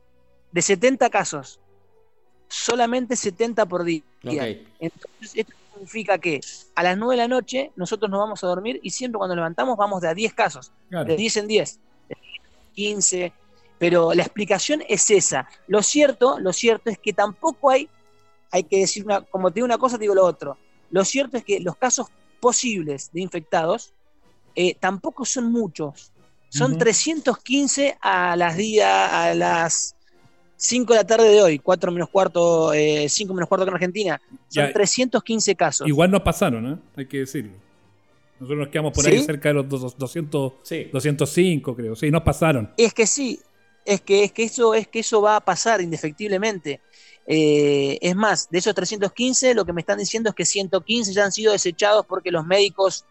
de 0.53 0.63
70 0.63 1.11
casos. 1.11 1.59
Solamente 2.47 3.17
70 3.17 3.67
por 3.67 3.83
día. 3.83 4.03
Ok. 4.25 4.33
Entonces, 4.79 5.33
esto 5.35 5.53
significa 5.73 6.19
que 6.19 6.41
a 6.77 6.85
las 6.85 6.97
9 6.97 7.15
de 7.15 7.23
la 7.23 7.27
noche 7.27 7.73
nosotros 7.75 8.09
nos 8.09 8.21
vamos 8.21 8.45
a 8.45 8.47
dormir 8.47 8.79
y 8.81 8.91
siempre 8.91 9.19
cuando 9.19 9.35
levantamos 9.35 9.77
vamos 9.77 10.01
de 10.01 10.09
a 10.09 10.15
10 10.15 10.33
casos 10.33 10.71
Claro. 10.89 11.05
de 11.05 11.17
10 11.17 11.37
en 11.39 11.49
10, 11.49 11.81
de 12.09 12.17
15, 12.75 13.33
pero 13.77 14.15
la 14.15 14.23
explicación 14.23 14.85
es 14.89 15.11
esa. 15.11 15.49
Lo 15.67 15.83
cierto, 15.83 16.39
lo 16.39 16.53
cierto 16.53 16.91
es 16.91 16.99
que 16.99 17.13
tampoco 17.13 17.71
hay, 17.71 17.89
hay 18.53 18.63
que 18.63 18.79
decir 18.79 19.05
una, 19.05 19.23
como 19.23 19.51
te 19.51 19.55
digo 19.55 19.65
una 19.65 19.79
cosa, 19.79 19.97
te 19.97 20.03
digo 20.03 20.15
lo 20.15 20.25
otro. 20.25 20.57
Lo 20.93 21.05
cierto 21.05 21.37
es 21.39 21.45
que 21.45 21.59
los 21.59 21.77
casos 21.77 22.07
posibles 22.47 23.11
de 23.13 23.21
infectados 23.23 23.93
eh, 24.55 24.77
tampoco 24.79 25.25
son 25.25 25.51
muchos. 25.51 26.13
Son 26.49 26.71
Ujú. 26.73 26.79
315 26.79 27.99
a 28.01 28.37
las 28.37 28.57
días, 28.57 29.13
a 29.13 29.35
las 29.35 29.97
5 30.57 30.93
de 30.93 30.99
la 31.01 31.05
tarde 31.07 31.29
de 31.29 31.43
hoy, 31.43 31.59
4 31.59 31.91
menos 31.91 32.09
cuarto, 32.09 32.73
eh, 32.73 33.09
5 33.09 33.35
menos 33.35 33.49
cuarto 33.49 33.65
que 33.65 33.71
en 33.71 33.75
Argentina. 33.75 34.21
Son 34.49 34.67
Ya. 34.69 34.73
315 34.73 35.57
casos. 35.57 35.89
Igual 35.89 36.11
nos 36.13 36.23
pasaron, 36.23 36.73
¿eh? 36.73 36.79
hay 36.97 37.07
que 37.07 37.19
decirlo. 37.19 37.53
Nosotros 38.39 38.59
nos 38.61 38.69
quedamos 38.69 38.93
por 38.93 39.05
¿Sí? 39.05 39.11
ahí 39.11 39.23
cerca 39.25 39.49
de 39.49 39.55
los 39.55 39.69
dos- 39.69 39.99
200, 39.99 40.53
Sí. 40.63 40.89
205, 40.93 41.75
creo. 41.75 41.97
Sí, 41.97 42.11
nos 42.13 42.23
pasaron. 42.23 42.71
Es 42.77 42.95
que 42.95 43.07
sí, 43.09 43.41
es 43.85 44.01
que, 44.03 44.23
es 44.25 44.31
que, 44.33 44.45
eso, 44.45 44.73
es 44.73 44.87
que 44.87 45.01
eso 45.01 45.21
va 45.21 45.35
a 45.37 45.41
pasar 45.41 45.81
indefectiblemente. 45.81 46.81
Eh, 47.27 47.99
es 48.01 48.15
más, 48.15 48.49
de 48.51 48.59
esos 48.59 48.75
315, 48.75 49.55
lo 49.55 49.65
que 49.65 49.73
me 49.73 49.81
están 49.81 49.99
diciendo 49.99 50.31
es 50.31 50.35
que 50.37 50.45
115 50.45 51.13
ya 51.13 51.25
han 51.25 51.33
sido 51.33 51.53
desechados 51.53 52.07
porque 52.07 52.31
los 52.31 52.47
médicos 52.47 53.05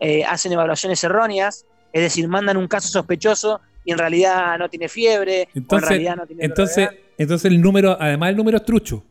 eh, 0.00 0.24
hacen 0.24 0.52
evaluaciones 0.52 1.02
erróneas, 1.04 1.64
es 1.92 2.02
decir, 2.02 2.26
mandan 2.28 2.56
un 2.56 2.66
caso 2.66 2.88
sospechoso 2.88 3.60
y 3.84 3.92
en 3.92 3.98
realidad 3.98 4.58
no 4.58 4.68
tiene 4.68 4.88
fiebre, 4.88 5.42
o 5.42 5.42
en 5.42 5.48
Entonces, 5.62 5.88
realidad 5.88 6.16
no 6.16 6.26
tiene 6.26 6.44
entonces, 6.44 6.88
entonces 7.16 7.50
el 7.50 7.60
número, 7.60 7.96
además 8.00 8.30
el 8.30 8.36
número 8.36 8.56
es 8.56 8.64
trucho. 8.64 9.04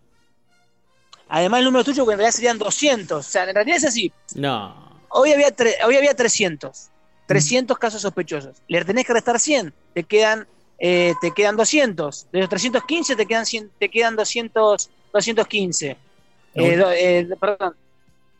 Además, 1.31 1.59
el 1.59 1.65
número 1.65 1.83
tuyo, 1.83 2.05
que 2.05 2.13
en 2.13 2.17
realidad 2.17 2.35
serían 2.35 2.57
200. 2.57 3.19
O 3.25 3.29
sea, 3.29 3.47
en 3.47 3.53
realidad 3.53 3.77
es 3.77 3.85
así. 3.85 4.11
No. 4.35 4.99
Hoy 5.09 5.31
había, 5.31 5.55
tre- 5.55 5.75
hoy 5.85 5.95
había 5.95 6.15
300. 6.15 6.89
300 7.27 7.77
casos 7.77 8.01
sospechosos. 8.01 8.57
Le 8.67 8.83
tenés 8.83 9.05
que 9.05 9.13
restar 9.13 9.39
100. 9.39 9.71
Te 9.93 10.03
quedan, 10.03 10.47
eh, 10.79 11.13
te 11.21 11.31
quedan 11.31 11.55
200. 11.57 12.27
De 12.31 12.39
los 12.39 12.49
315 12.49 13.15
te 13.15 13.25
quedan, 13.25 13.45
100 13.45 13.69
te 13.79 13.89
quedan 13.89 14.15
200, 14.15 14.89
215. 15.13 15.97
Eh, 16.55 16.75
do- 16.77 16.91
eh, 16.91 17.27
perdón. 17.39 17.75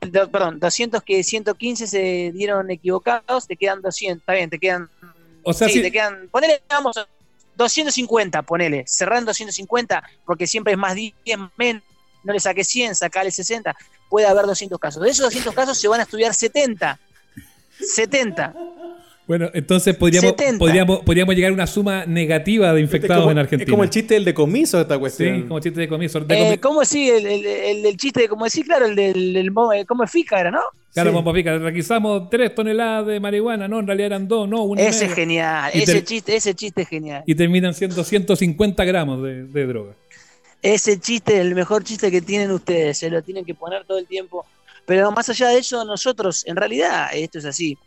Do- 0.02 0.32
perdón, 0.32 0.60
200 0.60 1.04
que 1.04 1.24
115 1.24 1.86
se 1.86 2.32
dieron 2.34 2.72
equivocados, 2.72 3.46
te 3.48 3.58
quedan 3.58 3.82
200. 3.82 4.22
Está 4.22 4.34
bien, 4.34 4.50
te 4.50 4.58
quedan. 4.58 4.90
O 5.44 5.52
sea, 5.54 5.68
sí, 5.68 5.76
si- 5.76 5.82
te 5.82 5.92
quedan. 5.92 6.30
Ponele, 6.32 6.62
vamos, 6.70 6.96
250, 7.56 8.42
ponele. 8.44 8.84
Cerrar 8.88 9.20
en 9.20 9.26
250, 9.26 10.02
porque 10.26 10.48
siempre 10.48 10.74
es 10.74 10.80
más 10.80 10.96
10, 10.96 11.14
menos. 11.58 11.84
No 12.24 12.34
le 12.34 12.40
saqué 12.40 12.64
100, 12.64 12.96
sacale 12.96 13.32
60. 13.32 13.76
Puede 14.10 14.28
haber 14.28 14.46
200 14.46 14.80
casos. 14.80 15.04
De 15.04 15.10
esos 15.10 15.26
200 15.26 15.54
casos 15.54 15.78
se 15.78 15.88
van 15.88 16.00
a 16.00 16.04
estudiar 16.04 16.34
70. 16.34 16.98
70. 17.80 18.54
Bueno, 19.30 19.48
entonces 19.54 19.96
podríamos, 19.96 20.32
70. 20.32 20.58
podríamos, 20.58 21.00
podríamos 21.02 21.36
llegar 21.36 21.52
a 21.52 21.54
una 21.54 21.68
suma 21.68 22.04
negativa 22.08 22.74
de 22.74 22.82
infectados 22.82 23.22
como, 23.22 23.32
en 23.32 23.38
Argentina. 23.38 23.64
Es 23.64 23.70
como 23.70 23.84
el 23.84 23.92
chiste 23.92 24.16
del 24.16 24.26
decomiso 24.26 24.82
esta 24.82 24.98
cuestión. 24.98 25.36
Sí, 25.36 25.48
como 25.48 25.60
chiste 25.60 25.82
de 25.82 25.88
comiso. 25.88 26.20
De 26.22 26.54
Eh, 26.54 26.60
¿Cómo 26.60 26.84
sí? 26.84 27.12
El, 27.12 27.28
el, 27.28 27.86
el 27.86 27.96
chiste, 27.96 28.28
como 28.28 28.46
decir, 28.46 28.66
claro, 28.66 28.88
el 28.88 28.96
del, 28.96 29.38
eh, 29.38 29.86
¿cómo 29.86 30.04
es 30.04 30.10
FICA 30.10 30.40
era, 30.40 30.50
no? 30.50 30.62
Claro, 30.96 31.12
sí. 31.12 31.16
Pompa 31.16 31.32
Pica, 31.32 31.60
requisamos 31.60 32.28
tres 32.32 32.56
toneladas 32.56 33.06
de 33.06 33.20
marihuana, 33.20 33.68
no, 33.68 33.80
en 33.80 33.86
realidad 33.86 34.08
eran 34.08 34.28
dos, 34.28 34.50
no, 34.50 34.64
una 34.64 34.82
Ese 34.82 35.06
es 35.06 35.14
genial, 35.14 35.70
Y 35.76 35.84
ese 35.84 35.94
te- 35.94 36.04
chiste, 36.06 36.36
ese 36.36 36.56
chiste 36.56 36.82
es 36.82 36.88
genial. 36.90 37.22
Y 37.28 37.36
terminan 37.36 37.76
siendo 37.76 38.04
150 38.04 38.84
gramos 38.84 39.22
de, 39.22 39.44
de 39.44 39.68
droga. 39.68 39.94
Ese 40.64 41.00
chiste 41.00 41.36
es 41.36 41.42
el 41.42 41.54
mejor 41.54 41.84
chiste 41.84 42.10
que 42.10 42.24
tienen 42.24 42.50
ustedes, 42.50 42.98
se 42.98 43.12
lo 43.12 43.22
tienen 43.22 43.46
que 43.46 43.54
poner 43.54 43.86
todo 43.86 44.00
el 44.00 44.08
tiempo. 44.08 44.44
Pero 44.88 45.12
más 45.12 45.30
allá 45.30 45.50
de 45.50 45.60
eso, 45.60 45.86
nosotros, 45.86 46.44
en 46.48 46.56
realidad, 46.56 47.10
esto 47.14 47.38
es 47.38 47.46
así. 47.46 47.78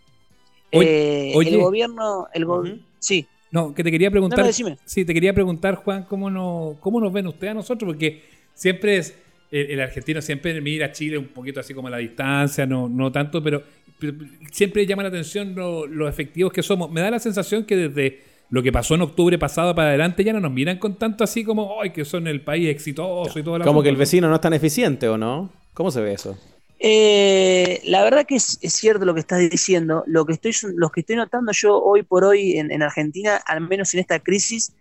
Oye- 0.72 1.30
Eh, 1.30 1.32
oye. 1.34 1.50
el 1.50 1.58
gobierno, 1.60 2.26
el 2.32 2.44
go- 2.44 2.64
sí, 2.98 3.26
No, 3.50 3.74
que 3.74 3.84
te 3.84 3.90
quería 3.90 4.10
preguntar. 4.10 4.38
No, 4.38 4.44
no, 4.44 4.48
decime. 4.48 4.78
Sí, 4.86 5.04
te 5.04 5.12
quería 5.12 5.34
preguntar, 5.34 5.74
Juan, 5.74 6.04
¿cómo, 6.08 6.30
no, 6.30 6.76
cómo 6.80 7.00
nos 7.00 7.12
ven 7.12 7.26
ustedes 7.26 7.50
a 7.50 7.54
nosotros? 7.54 7.86
Porque 7.86 8.22
siempre 8.54 8.96
es. 8.96 9.14
El, 9.50 9.72
el 9.72 9.80
argentino 9.82 10.22
siempre 10.22 10.58
mira 10.62 10.86
a 10.86 10.92
Chile 10.92 11.18
un 11.18 11.26
poquito 11.26 11.60
así 11.60 11.74
como 11.74 11.88
a 11.88 11.90
la 11.90 11.98
distancia, 11.98 12.64
no, 12.64 12.88
no 12.88 13.12
tanto, 13.12 13.42
pero, 13.42 13.62
pero 13.98 14.14
siempre 14.50 14.86
llama 14.86 15.02
la 15.02 15.10
atención 15.10 15.54
lo, 15.54 15.86
lo 15.86 16.08
efectivos 16.08 16.50
que 16.54 16.62
somos. 16.62 16.90
Me 16.90 17.02
da 17.02 17.10
la 17.10 17.18
sensación 17.18 17.64
que 17.64 17.76
desde 17.76 18.22
lo 18.48 18.62
que 18.62 18.72
pasó 18.72 18.94
en 18.94 19.02
octubre 19.02 19.38
pasado 19.38 19.74
para 19.74 19.88
adelante 19.90 20.24
ya 20.24 20.32
no 20.32 20.40
nos 20.40 20.52
miran 20.52 20.78
con 20.78 20.96
tanto 20.96 21.22
así 21.22 21.44
como, 21.44 21.82
¡ay, 21.82 21.90
que 21.90 22.06
son 22.06 22.26
el 22.28 22.40
país 22.40 22.70
exitoso 22.70 23.38
y 23.38 23.42
todo 23.42 23.58
la 23.58 23.66
Como 23.66 23.82
que 23.82 23.90
el 23.90 23.96
cosa". 23.96 24.00
vecino 24.00 24.28
no 24.30 24.34
es 24.36 24.40
tan 24.40 24.54
eficiente, 24.54 25.06
¿o 25.10 25.18
no? 25.18 25.52
¿Cómo 25.74 25.90
se 25.90 26.00
ve 26.00 26.14
eso? 26.14 26.38
Eh, 26.84 27.80
la 27.84 28.02
verdad 28.02 28.26
que 28.26 28.34
es, 28.34 28.58
cierto 28.60 29.04
lo 29.04 29.14
que 29.14 29.20
estás 29.20 29.38
diciendo. 29.38 30.02
Lo 30.06 30.26
que 30.26 30.32
estoy, 30.32 30.52
lo 30.74 30.90
que 30.90 31.00
estoy 31.00 31.16
notando 31.16 31.52
yo 31.52 31.78
hoy 31.80 32.02
por 32.02 32.24
hoy 32.24 32.58
en, 32.58 32.72
en 32.72 32.82
Argentina, 32.82 33.36
al 33.36 33.60
menos 33.60 33.94
en 33.94 34.00
esta 34.00 34.18
crisis, 34.18 34.72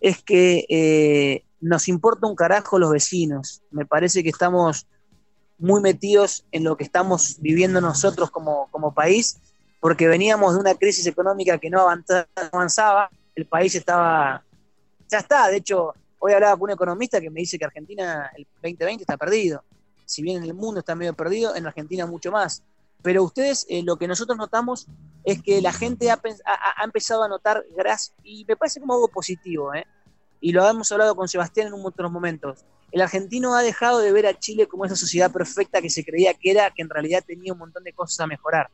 es 0.00 0.22
que 0.22 0.64
eh, 0.70 1.44
nos 1.60 1.88
importa 1.88 2.26
un 2.26 2.34
carajo 2.34 2.78
los 2.78 2.90
vecinos. 2.90 3.62
Me 3.70 3.84
parece 3.84 4.22
que 4.22 4.30
estamos 4.30 4.86
muy 5.58 5.82
metidos 5.82 6.46
en 6.52 6.64
lo 6.64 6.76
que 6.76 6.84
estamos 6.84 7.36
viviendo 7.40 7.80
nosotros 7.82 8.30
como, 8.30 8.68
como 8.70 8.94
país, 8.94 9.38
porque 9.80 10.08
veníamos 10.08 10.54
de 10.54 10.60
una 10.60 10.74
crisis 10.74 11.06
económica 11.06 11.58
que 11.58 11.70
no 11.70 11.80
avanza- 11.82 12.26
no 12.36 12.48
avanzaba, 12.52 13.10
el 13.34 13.46
país 13.46 13.74
estaba, 13.74 14.42
ya 15.08 15.18
está, 15.18 15.48
de 15.48 15.58
hecho, 15.58 15.94
hoy 16.18 16.32
hablaba 16.32 16.56
con 16.56 16.70
un 16.70 16.74
economista 16.74 17.20
que 17.20 17.30
me 17.30 17.40
dice 17.40 17.58
que 17.58 17.64
Argentina 17.66 18.30
el 18.36 18.46
2020 18.62 19.02
está 19.02 19.16
perdido, 19.18 19.62
si 20.10 20.22
bien 20.22 20.38
en 20.38 20.44
el 20.44 20.54
mundo 20.54 20.80
está 20.80 20.94
medio 20.94 21.14
perdido, 21.14 21.54
en 21.54 21.66
Argentina 21.66 22.04
mucho 22.04 22.32
más. 22.32 22.62
Pero 23.02 23.22
ustedes, 23.22 23.64
eh, 23.68 23.82
lo 23.82 23.96
que 23.96 24.08
nosotros 24.08 24.36
notamos 24.36 24.88
es 25.24 25.40
que 25.40 25.62
la 25.62 25.72
gente 25.72 26.10
ha, 26.10 26.20
empezado 26.82 27.22
a 27.22 27.28
notar 27.28 27.64
gracias, 27.76 28.14
y 28.24 28.44
me 28.44 28.56
parece 28.56 28.80
como 28.80 28.94
algo 28.94 29.08
positivo, 29.08 29.72
¿eh? 29.72 29.86
y 30.40 30.52
lo 30.52 30.68
hemos 30.68 30.90
hablado 30.90 31.14
con 31.14 31.28
Sebastián 31.28 31.68
en 31.68 31.74
otros 31.74 32.10
momentos. 32.10 32.64
El 32.90 33.02
argentino 33.02 33.54
ha 33.54 33.62
dejado 33.62 34.00
de 34.00 34.10
ver 34.10 34.26
a 34.26 34.38
Chile 34.38 34.66
como 34.66 34.84
esa 34.84 34.96
sociedad 34.96 35.30
perfecta 35.30 35.80
que 35.80 35.90
se 35.90 36.04
creía 36.04 36.34
que 36.34 36.50
era, 36.50 36.70
que 36.72 36.82
en 36.82 36.90
realidad 36.90 37.22
tenía 37.24 37.52
un 37.52 37.60
montón 37.60 37.84
de 37.84 37.92
cosas 37.92 38.20
a 38.20 38.26
mejorar. 38.26 38.68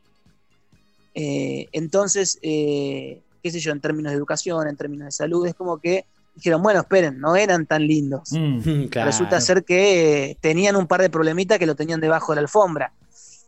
Eh, 1.15 1.69
entonces, 1.73 2.39
qué 2.41 3.23
sé 3.43 3.61
yo, 3.61 3.73
en 3.73 3.81
términos 3.81 4.13
de 4.13 4.17
educación, 4.17 4.67
en 4.69 4.77
términos 4.77 5.07
de 5.07 5.13
salud, 5.13 5.47
es 5.47 5.55
como 5.55 5.79
que 5.79 6.07
dijeron, 6.37 6.63
bueno, 6.63 6.81
esperen, 6.81 7.19
no 7.19 7.35
eran 7.35 7.67
tan 7.67 7.87
lindos. 7.87 8.31
Mm. 8.33 8.87
Claro. 8.91 9.07
Resulta 9.11 9.41
ser 9.41 9.65
que 9.65 10.31
eh, 10.31 10.39
tenían 10.41 10.77
un 10.77 10.87
par 10.87 11.01
de 11.03 11.11
problemitas 11.11 11.59
que 11.59 11.67
lo 11.67 11.75
tenían 11.75 12.01
debajo 12.01 12.33
de 12.33 12.37
la 12.37 12.43
alfombra. 12.43 12.93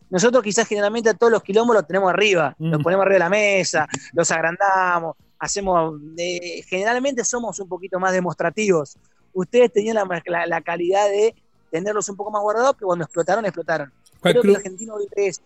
Nosotros 0.09 0.43
quizás 0.43 0.67
generalmente 0.67 1.09
a 1.09 1.13
todos 1.13 1.31
los 1.31 1.43
quilombos 1.43 1.75
los 1.75 1.85
tenemos 1.87 2.09
arriba, 2.11 2.55
Mm. 2.57 2.71
los 2.71 2.83
ponemos 2.83 3.03
arriba 3.05 3.15
de 3.15 3.19
la 3.19 3.29
mesa, 3.29 3.87
los 4.13 4.29
agrandamos, 4.31 5.15
hacemos, 5.37 5.99
eh, 6.17 6.63
generalmente 6.67 7.23
somos 7.23 7.59
un 7.59 7.69
poquito 7.69 7.99
más 7.99 8.11
demostrativos. 8.11 8.97
Ustedes 9.33 9.71
tenían 9.71 9.95
la, 9.95 10.21
la- 10.25 10.47
la 10.47 10.61
calidad 10.61 11.07
de 11.07 11.35
tenerlos 11.71 12.09
un 12.09 12.15
poco 12.15 12.31
más 12.31 12.41
guardados, 12.41 12.75
que 12.75 12.83
cuando 12.85 13.05
explotaron, 13.05 13.45
explotaron. 13.45 13.93
Creo 14.21 14.41
que 14.41 14.47
el 14.49 14.55
argentino 14.55 14.97
vive 14.97 15.27
eso. 15.27 15.41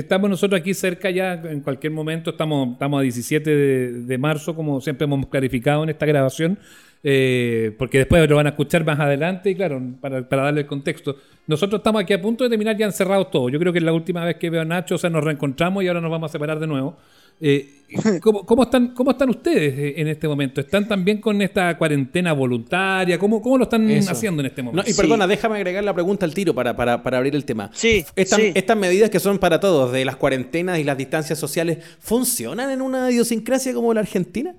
Estamos 0.00 0.28
nosotros 0.28 0.60
aquí 0.60 0.74
cerca 0.74 1.10
ya, 1.10 1.34
en 1.34 1.60
cualquier 1.60 1.92
momento, 1.92 2.30
estamos, 2.30 2.72
estamos 2.72 3.00
a 3.00 3.02
17 3.02 3.50
de, 3.50 4.18
marzo, 4.18 4.54
como 4.54 4.80
siempre 4.80 5.04
hemos 5.04 5.26
clarificado 5.26 5.82
en 5.84 5.90
esta 5.90 6.06
grabación, 6.06 6.58
eh, 7.02 7.74
porque 7.78 7.98
después 7.98 8.28
lo 8.28 8.36
van 8.36 8.46
a 8.46 8.50
escuchar 8.50 8.84
más 8.84 8.98
adelante 8.98 9.50
y 9.50 9.54
claro, 9.54 9.80
para, 10.00 10.28
para 10.28 10.42
darle 10.42 10.62
el 10.62 10.66
contexto. 10.66 11.16
Nosotros 11.46 11.80
estamos 11.80 12.02
aquí 12.02 12.12
a 12.12 12.20
punto 12.20 12.44
de 12.44 12.50
terminar 12.50 12.76
ya 12.76 12.86
encerrados 12.86 13.30
todos. 13.30 13.50
Yo 13.52 13.58
creo 13.58 13.72
que 13.72 13.78
es 13.78 13.84
la 13.84 13.92
última 13.92 14.24
vez 14.24 14.36
que 14.36 14.50
veo 14.50 14.62
a 14.62 14.64
Nacho, 14.64 14.96
o 14.96 14.98
sea, 14.98 15.10
nos 15.10 15.24
reencontramos 15.24 15.82
y 15.82 15.88
ahora 15.88 16.00
nos 16.00 16.10
vamos 16.10 16.30
a 16.30 16.32
separar 16.32 16.58
de 16.58 16.66
nuevo. 16.66 16.96
Eh, 17.40 17.76
¿cómo, 18.22 18.46
cómo 18.46 18.62
están, 18.64 18.94
¿Cómo 18.94 19.10
están 19.10 19.30
ustedes 19.30 19.76
eh, 19.76 19.94
en 19.96 20.08
este 20.08 20.28
momento? 20.28 20.60
¿Están 20.60 20.86
también 20.86 21.20
con 21.20 21.40
esta 21.42 21.76
cuarentena 21.76 22.32
voluntaria? 22.32 23.18
¿Cómo, 23.18 23.42
cómo 23.42 23.58
lo 23.58 23.64
están 23.64 23.90
Eso. 23.90 24.12
haciendo 24.12 24.40
en 24.42 24.46
este 24.46 24.62
No, 24.62 24.70
momento? 24.72 24.90
y 24.90 24.94
perdona, 24.94 25.26
déjame 25.26 25.56
agregar 25.56 25.82
la 25.82 25.92
pregunta 25.94 26.24
al 26.24 26.32
tiro 26.34 26.54
para, 26.54 26.76
para, 26.76 27.02
para 27.02 27.18
abrir 27.18 27.34
el 27.34 27.44
tema. 27.44 27.70
Sí, 27.74 28.04
Estas, 28.14 28.38
sí. 28.40 28.52
estas 28.54 28.76
medidas 28.76 29.10
que 29.10 29.18
son 29.18 29.38
para 29.38 29.58
todos, 29.58 29.90
de 29.92 30.04
las 30.04 30.16
cuarentenas 30.16 30.78
y 30.78 30.84
las 30.84 30.96
distancias 30.98 31.38
sociales, 31.38 31.78
¿funcionan 31.98 32.70
en 32.70 32.80
una 32.80 33.10
idiosincrasia 33.10 33.74
como 33.74 33.92
la 33.92 34.00
Argentina? 34.00 34.54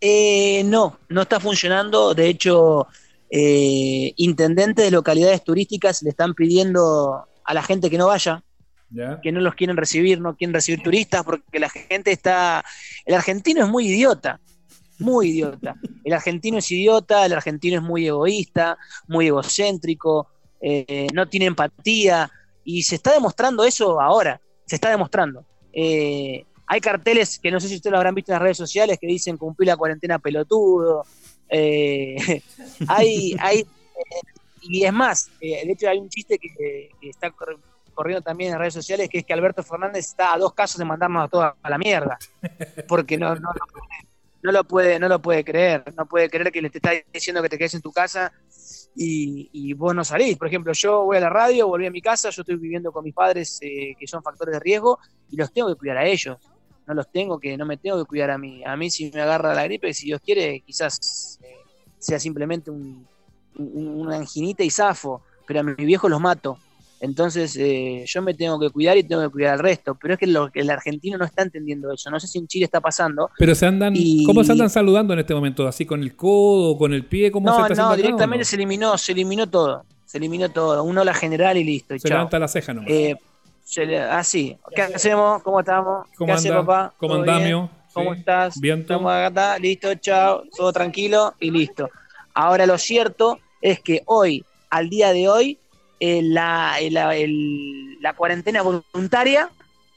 Eh, 0.00 0.64
no, 0.64 0.98
no 1.08 1.22
está 1.22 1.40
funcionando. 1.40 2.12
De 2.14 2.28
hecho, 2.28 2.86
eh, 3.30 4.12
intendentes 4.16 4.84
de 4.84 4.90
localidades 4.90 5.42
turísticas 5.44 6.02
le 6.02 6.10
están 6.10 6.34
pidiendo 6.34 7.24
a 7.44 7.54
la 7.54 7.62
gente 7.62 7.88
que 7.88 7.98
no 7.98 8.08
vaya, 8.08 8.42
Que 9.22 9.32
no 9.32 9.40
los 9.40 9.54
quieren 9.54 9.76
recibir, 9.76 10.20
no 10.20 10.36
quieren 10.36 10.54
recibir 10.54 10.82
turistas, 10.82 11.22
porque 11.24 11.58
la 11.58 11.70
gente 11.70 12.12
está. 12.12 12.64
El 13.04 13.14
argentino 13.14 13.64
es 13.64 13.70
muy 13.70 13.86
idiota, 13.86 14.40
muy 14.98 15.30
idiota. 15.30 15.74
El 16.04 16.12
argentino 16.12 16.58
es 16.58 16.70
idiota, 16.70 17.24
el 17.24 17.32
argentino 17.32 17.76
es 17.76 17.82
muy 17.82 18.06
egoísta, 18.06 18.76
muy 19.08 19.28
egocéntrico, 19.28 20.28
eh, 20.60 21.06
no 21.14 21.28
tiene 21.28 21.46
empatía, 21.46 22.30
y 22.64 22.82
se 22.82 22.96
está 22.96 23.12
demostrando 23.12 23.64
eso 23.64 24.00
ahora, 24.00 24.40
se 24.66 24.76
está 24.76 24.90
demostrando. 24.90 25.44
Eh, 25.72 26.44
hay 26.66 26.80
carteles 26.80 27.38
que 27.38 27.50
no 27.50 27.60
sé 27.60 27.68
si 27.68 27.76
ustedes 27.76 27.92
lo 27.92 27.98
habrán 27.98 28.14
visto 28.14 28.32
en 28.32 28.34
las 28.34 28.42
redes 28.42 28.56
sociales 28.56 28.98
que 29.00 29.06
dicen 29.06 29.36
cumplir 29.36 29.68
la 29.68 29.76
cuarentena 29.76 30.18
pelotudo. 30.18 31.04
Eh, 31.48 32.42
hay, 32.88 33.36
hay 33.38 33.66
y 34.62 34.84
es 34.84 34.92
más, 34.92 35.28
de 35.40 35.62
hecho 35.62 35.88
hay 35.88 35.98
un 35.98 36.08
chiste 36.08 36.38
que, 36.38 36.90
está 37.02 37.32
corriendo 37.92 38.22
también 38.22 38.52
en 38.52 38.58
redes 38.58 38.74
sociales 38.74 39.08
que 39.08 39.18
es 39.18 39.24
que 39.24 39.32
Alberto 39.32 39.62
Fernández 39.62 40.06
está 40.06 40.34
a 40.34 40.38
dos 40.38 40.52
casos 40.54 40.78
de 40.78 40.84
mandarnos 40.84 41.24
a 41.24 41.28
todos 41.28 41.52
a 41.62 41.70
la 41.70 41.78
mierda. 41.78 42.18
Porque 42.88 43.16
no, 43.18 43.34
no, 43.34 43.50
lo 43.52 43.66
puede- 43.72 44.08
no 44.42 44.52
lo 44.52 44.64
puede, 44.64 44.98
no 44.98 45.08
lo 45.08 45.22
puede 45.22 45.44
creer, 45.44 45.84
no 45.96 46.06
puede 46.06 46.28
creer 46.28 46.50
que 46.50 46.60
le 46.62 46.70
te 46.70 46.78
está 46.78 46.90
diciendo 47.12 47.40
que 47.42 47.48
te 47.48 47.56
quedes 47.58 47.74
en 47.74 47.80
tu 47.82 47.92
casa 47.92 48.32
y, 48.96 49.48
y 49.52 49.72
vos 49.74 49.94
no 49.94 50.04
salís. 50.04 50.36
Por 50.36 50.48
ejemplo, 50.48 50.72
yo 50.72 51.04
voy 51.04 51.16
a 51.16 51.20
la 51.20 51.30
radio, 51.30 51.68
volví 51.68 51.86
a 51.86 51.90
mi 51.90 52.02
casa, 52.02 52.30
yo 52.30 52.42
estoy 52.42 52.56
viviendo 52.56 52.90
con 52.92 53.04
mis 53.04 53.14
padres 53.14 53.58
eh, 53.62 53.94
que 53.98 54.06
son 54.06 54.22
factores 54.22 54.52
de 54.54 54.60
riesgo 54.60 54.98
y 55.30 55.36
los 55.36 55.52
tengo 55.52 55.68
que 55.68 55.76
cuidar 55.76 55.98
a 55.98 56.06
ellos. 56.06 56.36
No 56.86 56.94
los 56.94 57.10
tengo 57.12 57.38
que, 57.38 57.56
no 57.56 57.64
me 57.64 57.76
tengo 57.76 57.98
que 57.98 58.08
cuidar 58.08 58.30
a 58.30 58.38
mí. 58.38 58.64
A 58.64 58.76
mí 58.76 58.90
si 58.90 59.10
me 59.12 59.20
agarra 59.20 59.54
la 59.54 59.62
gripe, 59.64 59.94
si 59.94 60.06
Dios 60.06 60.20
quiere, 60.20 60.60
quizás 60.66 61.38
eh, 61.42 61.54
sea 61.98 62.18
simplemente 62.18 62.72
un, 62.72 63.06
un- 63.56 64.00
una 64.00 64.16
anginita 64.16 64.64
y 64.64 64.70
zafo, 64.70 65.22
pero 65.46 65.60
a 65.60 65.62
mi 65.62 65.74
viejo 65.74 66.08
los 66.08 66.20
mato. 66.20 66.58
Entonces 67.02 67.56
eh, 67.58 68.04
yo 68.06 68.22
me 68.22 68.32
tengo 68.32 68.60
que 68.60 68.70
cuidar 68.70 68.96
y 68.96 69.02
tengo 69.02 69.22
que 69.22 69.28
cuidar 69.28 69.54
al 69.54 69.58
resto. 69.58 69.96
Pero 70.00 70.14
es 70.14 70.20
que 70.20 70.26
lo- 70.28 70.50
el 70.54 70.70
argentino 70.70 71.18
no 71.18 71.24
está 71.24 71.42
entendiendo 71.42 71.92
eso. 71.92 72.08
No 72.10 72.20
sé 72.20 72.28
si 72.28 72.38
en 72.38 72.46
Chile 72.46 72.64
está 72.64 72.80
pasando. 72.80 73.28
Pero 73.36 73.54
se 73.56 73.66
andan, 73.66 73.92
Y- 73.96 74.24
¿cómo 74.24 74.44
se 74.44 74.52
andan 74.52 74.70
saludando 74.70 75.12
en 75.12 75.18
este 75.18 75.34
momento? 75.34 75.66
¿Así 75.66 75.84
con 75.84 76.00
el 76.02 76.14
codo, 76.14 76.78
con 76.78 76.94
el 76.94 77.04
pie? 77.04 77.32
¿Cómo 77.32 77.48
se 77.52 77.58
No, 77.58 77.66
está 77.66 77.74
no, 77.74 77.82
haciendo 77.88 77.96
directamente 77.96 78.44
no? 78.44 78.48
se 78.48 78.56
eliminó, 78.56 78.96
se 78.98 79.12
eliminó 79.12 79.48
todo. 79.50 79.84
Se 80.06 80.18
eliminó 80.18 80.48
todo. 80.50 80.84
Una 80.84 81.00
ola 81.02 81.12
general 81.12 81.56
y 81.56 81.64
listo. 81.64 81.94
Y 81.94 81.98
Se 81.98 82.08
chao. 82.08 82.18
levanta 82.18 82.38
la 82.38 82.46
ceja 82.46 82.72
nomás. 82.72 82.88
Eh, 82.90 83.16
se 83.64 83.84
le- 83.84 84.00
ah, 84.00 84.22
sí. 84.22 84.56
¿Qué 84.74 84.82
hacemos? 84.82 85.42
¿Cómo 85.42 85.58
estamos? 85.58 86.06
¿Cómo 86.16 86.26
¿Qué 86.28 86.32
hace, 86.34 86.50
papá? 86.50 86.94
¿Cómo 86.98 87.14
¿Todo 87.14 87.20
andamio? 87.22 87.58
bien? 87.62 87.70
¿Cómo 87.92 88.14
Sí. 88.14 88.20
estás? 88.20 88.60
Viento. 88.60 88.92
Estamos 88.94 89.12
acá, 89.12 89.58
listo, 89.58 89.92
chao, 89.96 90.44
todo 90.56 90.72
tranquilo 90.72 91.34
y 91.40 91.50
listo. 91.50 91.90
Ahora 92.32 92.64
lo 92.64 92.78
cierto 92.78 93.38
es 93.60 93.80
que 93.80 94.02
hoy, 94.06 94.44
al 94.70 94.88
día 94.88 95.12
de 95.12 95.28
hoy, 95.28 95.58
eh, 96.04 96.20
la, 96.20 96.76
la- 96.90 97.14
el- 97.16 97.96
la 98.00 98.12
cuarentena 98.14 98.60
voluntaria, 98.62 99.48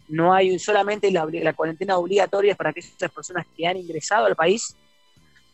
no 0.08 0.32
hay 0.36 0.60
solamente 0.60 1.10
la, 1.10 1.26
la 1.32 1.54
cuarentena 1.54 1.98
obligatoria 1.98 2.54
para 2.54 2.70
aquellas 2.70 3.12
personas 3.12 3.48
que 3.58 3.66
han 3.66 3.76
ingresado 3.78 4.28
al 4.28 4.36
país, 4.36 4.76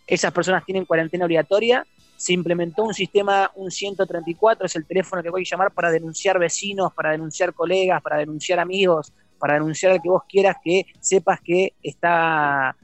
esas 0.05 0.33
personas 0.33 0.65
tienen 0.65 0.83
cuarentena 0.83 1.23
obligatoria, 1.23 1.87
se 2.17 2.33
implementó 2.33 2.83
un 2.83 2.93
sistema, 2.93 3.49
un 3.55 3.71
134, 3.71 4.65
es 4.65 4.75
el 4.75 4.85
teléfono 4.85 5.23
que 5.23 5.29
voy 5.29 5.43
a 5.43 5.49
llamar 5.49 5.71
para 5.71 5.89
denunciar 5.89 6.37
vecinos, 6.37 6.91
para 6.93 7.11
denunciar 7.11 7.53
colegas, 7.53 8.01
para 8.01 8.17
denunciar 8.17 8.59
amigos, 8.59 9.13
para 9.39 9.53
denunciar 9.53 9.93
al 9.93 10.01
que 10.01 10.09
vos 10.09 10.23
quieras 10.27 10.57
que 10.61 10.85
sepas 10.99 11.39
que 11.41 11.73
está 11.81 12.75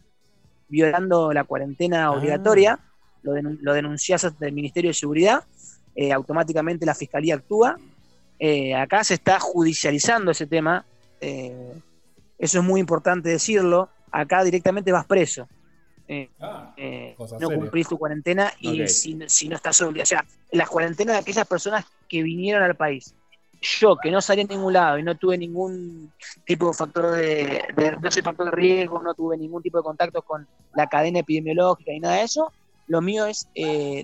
violando 0.69 1.33
la 1.33 1.43
cuarentena 1.43 2.11
obligatoria, 2.13 2.79
lo, 3.23 3.33
denun- 3.33 3.57
lo 3.61 3.73
denunciás 3.73 4.23
ante 4.23 4.45
el 4.47 4.53
Ministerio 4.53 4.89
de 4.91 4.93
Seguridad, 4.93 5.43
eh, 5.97 6.13
automáticamente 6.13 6.85
la 6.85 6.95
Fiscalía 6.95 7.35
actúa. 7.35 7.77
Eh, 8.39 8.73
acá 8.75 9.03
se 9.03 9.15
está 9.15 9.39
judicializando 9.39 10.29
ese 10.31 10.45
tema, 10.45 10.85
eh, 11.19 11.73
eso 12.37 12.59
es 12.59 12.63
muy 12.63 12.79
importante 12.79 13.29
decirlo, 13.29 13.89
acá 14.11 14.43
directamente 14.43 14.91
vas 14.91 15.05
preso. 15.07 15.47
Ah, 16.39 16.73
no 17.39 17.49
cumplís 17.49 17.87
tu 17.89 17.97
cuarentena 17.97 18.53
y 18.61 18.83
Ok. 18.83 18.87
si, 18.87 19.17
si 19.27 19.49
no 19.49 19.55
estás 19.55 19.81
obligado. 19.81 20.03
O 20.03 20.05
sea, 20.05 20.25
las 20.51 20.69
cuarentenas 20.69 21.15
de 21.15 21.19
aquellas 21.19 21.47
personas 21.47 21.83
que 22.07 22.21
vinieron 22.21 22.63
al 22.63 22.75
país. 22.77 23.13
Yo, 23.79 23.97
que 23.97 24.11
no 24.11 24.21
salí 24.21 24.41
a 24.41 24.45
ningún 24.45 24.71
lado 24.73 24.99
y 24.99 25.03
no 25.03 25.15
tuve 25.17 25.35
ningún 25.37 26.13
tipo 26.45 26.67
de 26.67 26.73
factor 26.73 27.11
de, 27.15 27.63
de- 27.75 27.97
no 27.99 28.11
soy 28.11 28.21
factor 28.21 28.45
de 28.45 28.51
riesgo, 28.51 29.01
no 29.01 29.15
tuve 29.15 29.35
ningún 29.35 29.63
tipo 29.63 29.79
de 29.79 29.83
contacto 29.83 30.21
con 30.21 30.47
la 30.75 30.85
cadena 30.87 31.19
epidemiológica 31.19 31.91
y 31.91 31.99
nada 31.99 32.17
de 32.17 32.21
eso, 32.23 32.53
lo 32.85 33.01
mío 33.01 33.25
es 33.25 33.47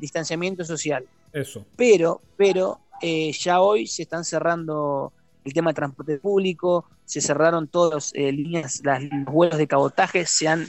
distanciamiento 0.01 0.65
social. 0.65 1.05
Eso. 1.33 1.65
Pero, 1.75 2.21
pero 2.37 2.79
eh, 3.01 3.31
ya 3.33 3.61
hoy 3.61 3.87
se 3.87 4.03
están 4.03 4.23
cerrando 4.23 5.13
el 5.43 5.53
tema 5.53 5.71
de 5.71 5.75
transporte 5.75 6.17
público, 6.19 6.85
se 7.05 7.19
cerraron 7.21 7.67
todas 7.67 8.11
eh, 8.13 8.31
líneas, 8.31 8.81
las, 8.83 9.03
los 9.03 9.25
vuelos 9.25 9.57
de 9.57 9.67
cabotaje 9.67 10.25
se 10.25 10.47
han 10.47 10.67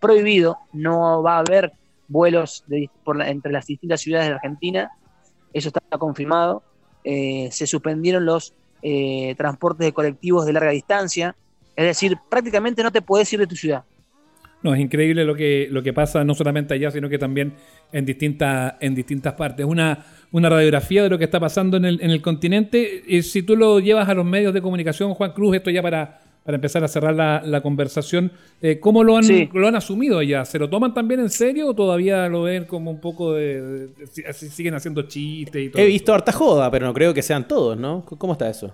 prohibido, 0.00 0.58
no 0.72 1.22
va 1.22 1.36
a 1.36 1.38
haber 1.40 1.72
vuelos 2.08 2.64
por 3.04 3.16
la- 3.16 3.30
entre 3.30 3.52
las 3.52 3.66
distintas 3.66 4.00
ciudades 4.00 4.28
de 4.28 4.34
Argentina, 4.34 4.90
eso 5.52 5.68
está 5.68 5.98
confirmado. 5.98 6.62
Eh, 7.04 7.48
se 7.52 7.66
suspendieron 7.66 8.24
los 8.24 8.54
eh, 8.82 9.34
transportes 9.36 9.86
de 9.86 9.92
colectivos 9.92 10.46
de 10.46 10.52
larga 10.52 10.70
distancia, 10.70 11.36
es 11.76 11.86
decir, 11.86 12.16
prácticamente 12.30 12.82
no 12.82 12.92
te 12.92 13.02
puedes 13.02 13.32
ir 13.32 13.40
de 13.40 13.46
tu 13.46 13.56
ciudad. 13.56 13.84
No, 14.62 14.72
es 14.74 14.80
increíble 14.80 15.24
lo 15.24 15.34
que, 15.34 15.66
lo 15.70 15.82
que 15.82 15.92
pasa 15.92 16.22
no 16.24 16.34
solamente 16.34 16.74
allá, 16.74 16.90
sino 16.90 17.08
que 17.08 17.18
también 17.18 17.52
en 17.92 18.04
distintas, 18.06 18.74
en 18.80 18.94
distintas 18.94 19.34
partes. 19.34 19.66
Una, 19.66 20.04
una 20.30 20.48
radiografía 20.48 21.02
de 21.02 21.08
lo 21.10 21.18
que 21.18 21.24
está 21.24 21.40
pasando 21.40 21.76
en 21.76 21.84
el, 21.84 22.00
en 22.00 22.10
el 22.12 22.22
continente. 22.22 23.02
Y 23.06 23.22
si 23.22 23.42
tú 23.42 23.56
lo 23.56 23.80
llevas 23.80 24.08
a 24.08 24.14
los 24.14 24.24
medios 24.24 24.54
de 24.54 24.62
comunicación, 24.62 25.14
Juan 25.14 25.32
Cruz, 25.32 25.56
esto 25.56 25.68
ya 25.70 25.82
para, 25.82 26.20
para 26.44 26.54
empezar 26.54 26.84
a 26.84 26.88
cerrar 26.88 27.14
la, 27.16 27.42
la 27.44 27.60
conversación. 27.60 28.30
Eh, 28.60 28.78
¿Cómo 28.78 29.02
lo 29.02 29.16
han, 29.16 29.24
Sí. 29.24 29.48
lo 29.52 29.66
han 29.66 29.74
asumido 29.74 30.20
allá? 30.20 30.44
¿Se 30.44 30.60
lo 30.60 30.70
toman 30.70 30.94
también 30.94 31.18
en 31.18 31.30
serio 31.30 31.66
o 31.70 31.74
todavía 31.74 32.28
lo 32.28 32.42
ven 32.42 32.64
como 32.66 32.92
un 32.92 33.00
poco 33.00 33.32
de... 33.34 33.60
de- 33.60 33.86
de- 33.88 34.26
así 34.28 34.48
siguen 34.48 34.74
haciendo 34.74 35.02
chistes 35.02 35.60
y 35.60 35.68
todo? 35.70 35.82
He 35.82 35.86
visto 35.86 36.14
harta 36.14 36.30
joda, 36.30 36.70
pero 36.70 36.86
no 36.86 36.94
creo 36.94 37.12
que 37.12 37.22
sean 37.22 37.48
todos, 37.48 37.76
¿no? 37.76 38.04
¿Cómo 38.04 38.34
está 38.34 38.48
eso? 38.48 38.72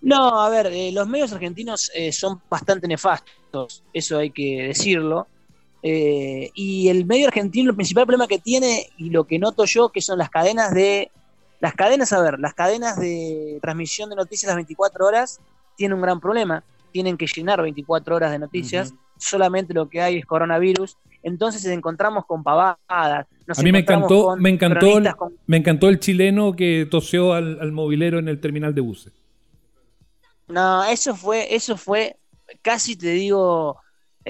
No, 0.00 0.40
a 0.40 0.48
ver, 0.50 0.66
eh, 0.66 0.92
los 0.92 1.08
medios 1.08 1.32
argentinos 1.32 1.90
eh, 1.94 2.12
son 2.12 2.40
bastante 2.48 2.86
nefastos, 2.86 3.32
eso 3.92 4.18
hay 4.18 4.30
que 4.30 4.64
decirlo. 4.68 5.26
Eh, 5.82 6.50
y 6.54 6.88
el 6.88 7.06
medio 7.06 7.28
argentino, 7.28 7.70
el 7.70 7.76
principal 7.76 8.04
problema 8.04 8.26
que 8.26 8.38
tiene, 8.38 8.88
y 8.98 9.10
lo 9.10 9.24
que 9.24 9.38
noto 9.38 9.64
yo, 9.64 9.90
que 9.90 10.00
son 10.00 10.18
las 10.18 10.30
cadenas 10.30 10.74
de. 10.74 11.10
Las 11.60 11.74
cadenas, 11.74 12.12
a 12.12 12.20
ver, 12.22 12.38
las 12.38 12.54
cadenas 12.54 12.98
de 12.98 13.58
transmisión 13.60 14.10
de 14.10 14.16
noticias 14.16 14.48
las 14.48 14.56
24 14.56 15.04
horas 15.06 15.40
tienen 15.76 15.94
un 15.96 16.02
gran 16.02 16.20
problema. 16.20 16.62
Tienen 16.92 17.16
que 17.16 17.26
llenar 17.26 17.60
24 17.62 18.16
horas 18.16 18.30
de 18.30 18.38
noticias, 18.38 18.94
solamente 19.18 19.74
lo 19.74 19.88
que 19.88 20.00
hay 20.00 20.16
es 20.18 20.26
coronavirus. 20.26 20.96
Entonces 21.24 21.64
nos 21.64 21.72
encontramos 21.74 22.26
con 22.26 22.42
pavadas. 22.44 23.26
nos 23.46 23.58
A 23.58 23.62
mí 23.62 23.72
me 23.72 23.80
encantó, 23.80 24.36
me 24.36 24.50
encantó, 24.50 25.16
con- 25.16 25.36
me 25.46 25.56
encantó 25.56 25.88
el 25.88 25.98
chileno 25.98 26.54
que 26.54 26.86
tosió 26.90 27.32
al, 27.34 27.58
al 27.60 27.72
movilero 27.72 28.18
en 28.20 28.28
el 28.28 28.40
terminal 28.40 28.72
de 28.74 28.80
buses. 28.80 29.12
No, 30.46 30.84
eso 30.84 31.14
fue, 31.14 31.54
eso 31.54 31.76
fue, 31.76 32.16
casi 32.62 32.96
te 32.96 33.10
digo, 33.10 33.78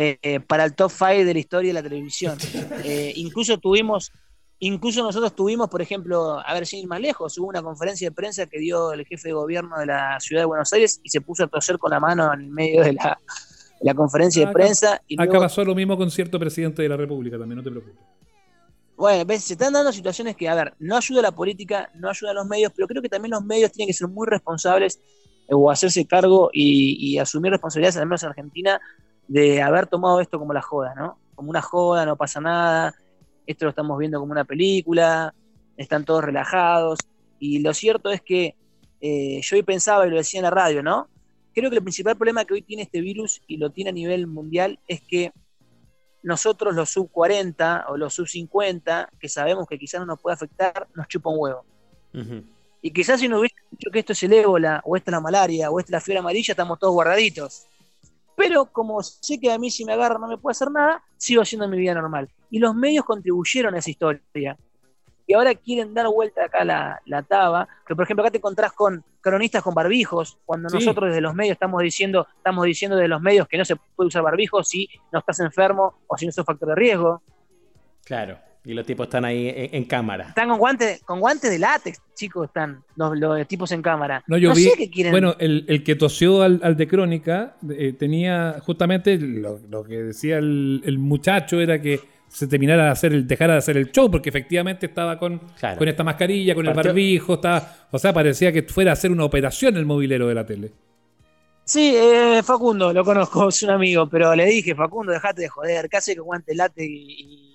eh, 0.00 0.16
eh, 0.22 0.38
para 0.38 0.64
el 0.64 0.76
top 0.76 0.92
5 0.92 1.24
de 1.24 1.32
la 1.32 1.38
historia 1.40 1.70
de 1.70 1.74
la 1.74 1.82
televisión. 1.82 2.38
Eh, 2.84 3.12
incluso 3.16 3.58
tuvimos, 3.58 4.12
incluso 4.60 5.02
nosotros 5.02 5.34
tuvimos, 5.34 5.68
por 5.68 5.82
ejemplo, 5.82 6.38
a 6.38 6.54
ver, 6.54 6.64
sin 6.64 6.80
ir 6.80 6.86
más 6.86 7.00
lejos, 7.00 7.36
hubo 7.36 7.48
una 7.48 7.60
conferencia 7.60 8.08
de 8.08 8.14
prensa 8.14 8.46
que 8.46 8.58
dio 8.60 8.92
el 8.92 9.04
jefe 9.04 9.28
de 9.28 9.34
gobierno 9.34 9.76
de 9.78 9.86
la 9.86 10.18
ciudad 10.20 10.42
de 10.42 10.46
Buenos 10.46 10.72
Aires 10.72 11.00
y 11.02 11.08
se 11.08 11.20
puso 11.20 11.44
a 11.44 11.48
toser 11.48 11.76
con 11.78 11.90
la 11.90 11.98
mano 11.98 12.32
en 12.32 12.40
el 12.42 12.50
medio 12.50 12.84
de 12.84 12.92
la, 12.92 13.94
conferencia 13.94 14.46
de 14.46 14.52
prensa. 14.52 15.02
Y 15.08 15.16
Acá 15.16 15.24
luego, 15.24 15.40
pasó 15.40 15.64
lo 15.64 15.74
mismo 15.74 15.96
con 15.96 16.10
cierto 16.10 16.38
presidente 16.38 16.82
de 16.82 16.88
la 16.88 16.96
República 16.96 17.36
también, 17.36 17.56
no 17.56 17.64
te 17.64 17.70
preocupes. 17.70 17.98
Bueno, 18.96 19.24
ves, 19.24 19.44
se 19.44 19.54
están 19.54 19.72
dando 19.72 19.92
situaciones 19.92 20.36
que, 20.36 20.48
a 20.48 20.54
ver, 20.54 20.74
no 20.78 20.96
ayuda 20.96 21.20
a 21.20 21.22
la 21.24 21.32
política, 21.32 21.90
no 21.94 22.08
ayuda 22.08 22.30
a 22.30 22.34
los 22.34 22.46
medios, 22.46 22.72
pero 22.74 22.86
creo 22.86 23.02
que 23.02 23.08
también 23.08 23.32
los 23.32 23.44
medios 23.44 23.72
tienen 23.72 23.88
que 23.88 23.94
ser 23.94 24.08
muy 24.08 24.26
responsables 24.28 25.00
o 25.50 25.70
hacerse 25.70 26.06
cargo 26.06 26.50
y, 26.52 27.18
asumir 27.18 27.52
responsabilidades, 27.52 27.96
al 27.96 28.06
menos 28.06 28.22
en 28.22 28.28
Argentina, 28.30 28.80
de 29.26 29.62
haber 29.62 29.86
tomado 29.86 30.20
esto 30.20 30.38
como 30.38 30.52
la 30.52 30.62
joda, 30.62 30.94
¿no? 30.94 31.18
Como 31.34 31.50
una 31.50 31.62
joda, 31.62 32.06
no 32.06 32.16
pasa 32.16 32.40
nada, 32.40 32.94
esto 33.46 33.64
lo 33.64 33.70
estamos 33.70 33.98
viendo 33.98 34.20
como 34.20 34.32
una 34.32 34.44
película, 34.44 35.34
están 35.76 36.04
todos 36.04 36.24
relajados, 36.24 36.98
y 37.38 37.60
lo 37.60 37.72
cierto 37.72 38.10
es 38.10 38.20
que 38.20 38.56
eh, 39.00 39.40
yo 39.42 39.56
hoy 39.56 39.62
pensaba 39.62 40.06
y 40.06 40.10
lo 40.10 40.16
decía 40.16 40.40
en 40.40 40.44
la 40.44 40.50
radio, 40.50 40.82
¿no? 40.82 41.08
Creo 41.54 41.70
que 41.70 41.76
el 41.76 41.82
principal 41.82 42.16
problema 42.16 42.44
que 42.44 42.54
hoy 42.54 42.62
tiene 42.62 42.82
este 42.82 43.00
virus 43.00 43.40
y 43.46 43.56
lo 43.56 43.70
tiene 43.70 43.90
a 43.90 43.92
nivel 43.92 44.26
mundial 44.26 44.78
es 44.86 45.00
que 45.00 45.32
nosotros 46.22 46.74
los 46.74 46.90
sub 46.90 47.10
40 47.10 47.86
o 47.88 47.96
los 47.96 48.14
sub 48.14 48.28
50, 48.28 49.10
que 49.18 49.28
sabemos 49.28 49.66
que 49.66 49.78
quizás 49.78 50.00
no 50.00 50.06
nos 50.06 50.20
puede 50.20 50.34
afectar, 50.34 50.88
nos 50.94 51.08
chupa 51.08 51.30
un 51.30 51.36
huevo. 51.38 51.64
Y 52.80 52.92
quizás 52.92 53.20
si 53.20 53.28
no 53.28 53.40
hubiese 53.40 53.56
dicho 53.70 53.90
que 53.90 53.98
esto 54.00 54.12
es 54.12 54.22
el 54.22 54.32
ébola, 54.32 54.80
o 54.84 54.96
esta 54.96 55.10
es 55.10 55.12
la 55.12 55.20
malaria, 55.20 55.70
o 55.70 55.78
esta 55.80 55.88
es 55.88 55.92
la 55.92 56.00
fiebre 56.00 56.20
amarilla, 56.20 56.52
estamos 56.52 56.78
todos 56.78 56.92
guardaditos. 56.94 57.66
Pero 58.36 58.66
como 58.66 59.02
sé 59.02 59.40
que 59.40 59.50
a 59.50 59.58
mí 59.58 59.68
si 59.70 59.84
me 59.84 59.92
agarra 59.94 60.18
no 60.18 60.28
me 60.28 60.38
puede 60.38 60.52
hacer 60.52 60.70
nada, 60.70 61.02
sigo 61.16 61.42
haciendo 61.42 61.66
mi 61.66 61.76
vida 61.76 61.94
normal. 61.94 62.28
Y 62.50 62.60
los 62.60 62.74
medios 62.74 63.04
contribuyeron 63.04 63.74
a 63.74 63.78
esa 63.78 63.90
historia. 63.90 64.56
Y 65.26 65.34
ahora 65.34 65.54
quieren 65.56 65.92
dar 65.92 66.06
vuelta 66.08 66.44
acá 66.44 66.64
la, 66.64 67.02
la 67.04 67.22
taba. 67.22 67.68
Pero 67.84 67.96
por 67.96 68.04
ejemplo, 68.04 68.22
acá 68.22 68.30
te 68.30 68.38
encontrás 68.38 68.72
con 68.72 69.04
cronistas 69.20 69.62
con 69.62 69.74
barbijos, 69.74 70.38
cuando 70.46 70.70
Sí. 70.70 70.76
nosotros 70.76 71.08
desde 71.10 71.20
los 71.20 71.34
medios 71.34 71.52
estamos 71.54 71.82
diciendo, 71.82 72.26
estamos 72.36 72.64
diciendo 72.64 72.96
desde 72.96 73.08
los 73.08 73.20
medios 73.20 73.46
que 73.48 73.58
no 73.58 73.64
se 73.64 73.74
puede 73.76 74.06
usar 74.06 74.22
barbijos 74.22 74.68
si 74.68 74.88
no 75.12 75.18
estás 75.18 75.40
enfermo 75.40 75.98
o 76.06 76.16
si 76.16 76.24
no 76.24 76.32
sos 76.32 76.46
factor 76.46 76.68
de 76.68 76.74
riesgo. 76.76 77.20
Claro. 78.04 78.38
Y 78.64 78.74
los 78.74 78.84
tipos 78.84 79.06
están 79.06 79.24
ahí 79.24 79.48
en, 79.48 79.74
en 79.74 79.84
cámara. 79.84 80.28
Están 80.28 80.48
con 80.48 80.58
guantes, 80.58 81.02
con 81.04 81.20
guantes 81.20 81.50
de 81.50 81.58
látex, 81.58 81.98
chicos, 82.14 82.48
están 82.48 82.82
los, 82.96 83.18
los 83.18 83.46
tipos 83.48 83.72
en 83.72 83.80
cámara. 83.80 84.22
No, 84.26 84.36
yo 84.36 84.52
vi. 84.52 84.64
sé 84.64 84.72
qué 84.76 84.90
quieren. 84.90 85.12
Bueno, 85.12 85.36
el, 85.38 85.64
el 85.68 85.82
que 85.82 85.94
tosió 85.94 86.42
al, 86.42 86.60
al 86.62 86.76
de 86.76 86.86
Crónica 86.86 87.56
eh, 87.70 87.94
tenía 87.98 88.56
justamente 88.60 89.16
lo, 89.18 89.58
lo 89.70 89.84
que 89.84 90.02
decía 90.02 90.38
el, 90.38 90.82
el 90.84 90.98
muchacho 90.98 91.60
era 91.60 91.80
que 91.80 92.00
se 92.28 92.46
terminara 92.46 92.84
de 92.84 92.90
hacer 92.90 93.12
el, 93.14 93.26
dejara 93.26 93.54
de 93.54 93.58
hacer 93.60 93.78
el 93.78 93.90
show, 93.90 94.10
porque 94.10 94.28
efectivamente 94.28 94.84
estaba 94.84 95.18
con, 95.18 95.38
Claro. 95.58 95.78
con 95.78 95.88
esta 95.88 96.04
mascarilla, 96.04 96.54
con 96.54 96.66
el 96.66 96.74
barbijo, 96.74 97.34
estaba, 97.34 97.86
o 97.90 97.98
sea, 97.98 98.12
parecía 98.12 98.52
que 98.52 98.64
fuera 98.64 98.90
a 98.90 98.92
hacer 98.94 99.10
una 99.10 99.24
operación 99.24 99.78
el 99.78 99.86
movilero 99.86 100.26
de 100.28 100.34
la 100.34 100.44
tele. 100.44 100.72
Sí, 101.64 101.94
eh, 101.96 102.42
Facundo, 102.44 102.92
lo 102.92 103.04
conozco, 103.04 103.48
es 103.48 103.62
un 103.62 103.70
amigo, 103.70 104.08
pero 104.08 104.34
le 104.34 104.44
dije, 104.46 104.74
Facundo, 104.74 105.12
dejate 105.12 105.42
de 105.42 105.48
joder, 105.48 105.88
casi 105.88 106.14
que 106.14 106.20
guante 106.20 106.54
late 106.54 106.84
y, 106.84 107.16
y 107.18 107.47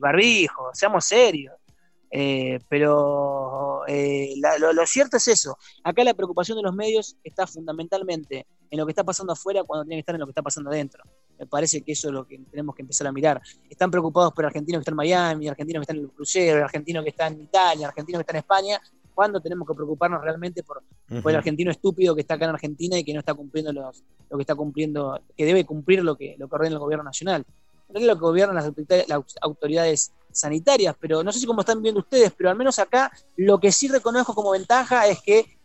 barbijo, 0.00 0.70
seamos 0.72 1.04
serios. 1.04 1.54
Eh, 2.08 2.60
pero 2.68 3.82
eh, 3.88 4.34
la- 4.38 4.56
lo, 4.58 4.72
lo 4.72 4.86
cierto 4.86 5.16
es 5.16 5.26
eso. 5.28 5.58
Acá 5.82 6.04
la 6.04 6.14
preocupación 6.14 6.56
de 6.56 6.62
los 6.62 6.74
medios 6.74 7.16
está 7.24 7.46
fundamentalmente 7.46 8.46
en 8.70 8.78
lo 8.78 8.86
que 8.86 8.92
está 8.92 9.04
pasando 9.04 9.32
afuera 9.32 9.64
cuando 9.64 9.84
tiene 9.84 9.96
que 9.96 10.00
estar 10.00 10.14
en 10.14 10.20
lo 10.20 10.26
que 10.26 10.30
está 10.30 10.42
pasando 10.42 10.70
adentro. 10.70 11.02
Me 11.38 11.46
parece 11.46 11.82
que 11.82 11.92
eso 11.92 12.08
es 12.08 12.14
lo 12.14 12.26
que 12.26 12.38
tenemos 12.50 12.74
que 12.74 12.82
empezar 12.82 13.06
a 13.08 13.12
mirar. 13.12 13.42
Están 13.68 13.90
preocupados 13.90 14.32
por 14.32 14.44
el 14.44 14.46
argentino 14.46 14.78
que 14.78 14.82
está 14.82 14.92
en 14.92 14.96
Miami, 14.96 15.46
el 15.46 15.50
argentino 15.50 15.80
que 15.80 15.82
está 15.82 15.92
en 15.94 16.00
el 16.00 16.10
crucero, 16.10 16.58
el 16.58 16.64
argentino 16.64 17.02
que 17.02 17.10
está 17.10 17.26
en 17.26 17.40
Italia, 17.42 17.84
el 17.86 17.88
argentino 17.90 18.18
que 18.18 18.22
está 18.22 18.32
en 18.32 18.38
España, 18.38 18.80
cuando 19.14 19.40
tenemos 19.40 19.66
que 19.66 19.74
preocuparnos 19.74 20.22
realmente 20.22 20.62
por, 20.62 20.82
por 21.22 21.32
el 21.32 21.36
argentino 21.36 21.70
estúpido 21.70 22.14
que 22.14 22.20
está 22.22 22.34
acá 22.34 22.44
en 22.44 22.52
Argentina 22.52 22.98
y 22.98 23.04
que 23.04 23.12
no 23.12 23.18
está 23.20 23.34
cumpliendo 23.34 23.72
los, 23.72 24.02
lo 24.30 24.36
que 24.38 24.42
está 24.42 24.54
cumpliendo, 24.54 25.20
que 25.36 25.44
debe 25.44 25.64
cumplir 25.64 26.02
lo 26.04 26.16
que, 26.16 26.36
lo 26.38 26.48
que 26.48 26.54
ordena 26.54 26.74
el 26.74 26.80
gobierno 26.80 27.04
nacional. 27.04 27.44
No 27.88 28.00
es 28.00 28.06
lo 28.06 28.14
que 28.14 28.20
gobiernan 28.20 28.56
las 28.56 28.72
autoridades, 29.42 30.12
sanitarias, 30.32 30.94
pero 31.00 31.22
no 31.24 31.32
sé 31.32 31.40
si 31.40 31.46
como 31.46 31.60
están 31.60 31.80
viendo 31.82 32.00
ustedes, 32.00 32.30
pero 32.36 32.50
al 32.50 32.56
menos 32.56 32.78
acá 32.78 33.10
lo 33.36 33.58
que 33.58 33.72
sí 33.72 33.88
reconozco 33.88 34.34
como 34.34 34.50
ventaja 34.50 35.06
es 35.06 35.22
que 35.22 35.56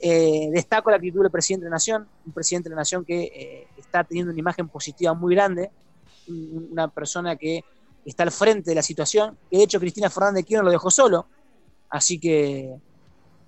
eh, 0.00 0.48
destaco 0.50 0.90
la 0.90 0.96
actitud 0.96 1.22
del 1.22 1.30
presidente 1.30 1.64
de 1.64 1.70
la 1.70 1.74
Nación, 1.76 2.08
un 2.26 2.32
presidente 2.32 2.68
de 2.68 2.74
la 2.74 2.80
Nación 2.80 3.04
que 3.04 3.22
eh, 3.24 3.68
está 3.76 4.02
teniendo 4.02 4.32
una 4.32 4.40
imagen 4.40 4.68
positiva 4.68 5.12
muy 5.14 5.34
grande, 5.34 5.70
un- 6.26 6.68
una 6.72 6.88
persona 6.88 7.36
que 7.36 7.62
está 8.04 8.22
al 8.24 8.32
frente 8.32 8.70
de 8.70 8.74
la 8.76 8.82
situación, 8.82 9.36
que 9.50 9.58
de 9.58 9.64
hecho 9.64 9.78
Cristina 9.78 10.10
Fernández 10.10 10.36
de 10.36 10.44
Kirchner 10.44 10.64
lo 10.64 10.70
dejó 10.70 10.90
solo, 10.90 11.26
así 11.90 12.18
que 12.18 12.74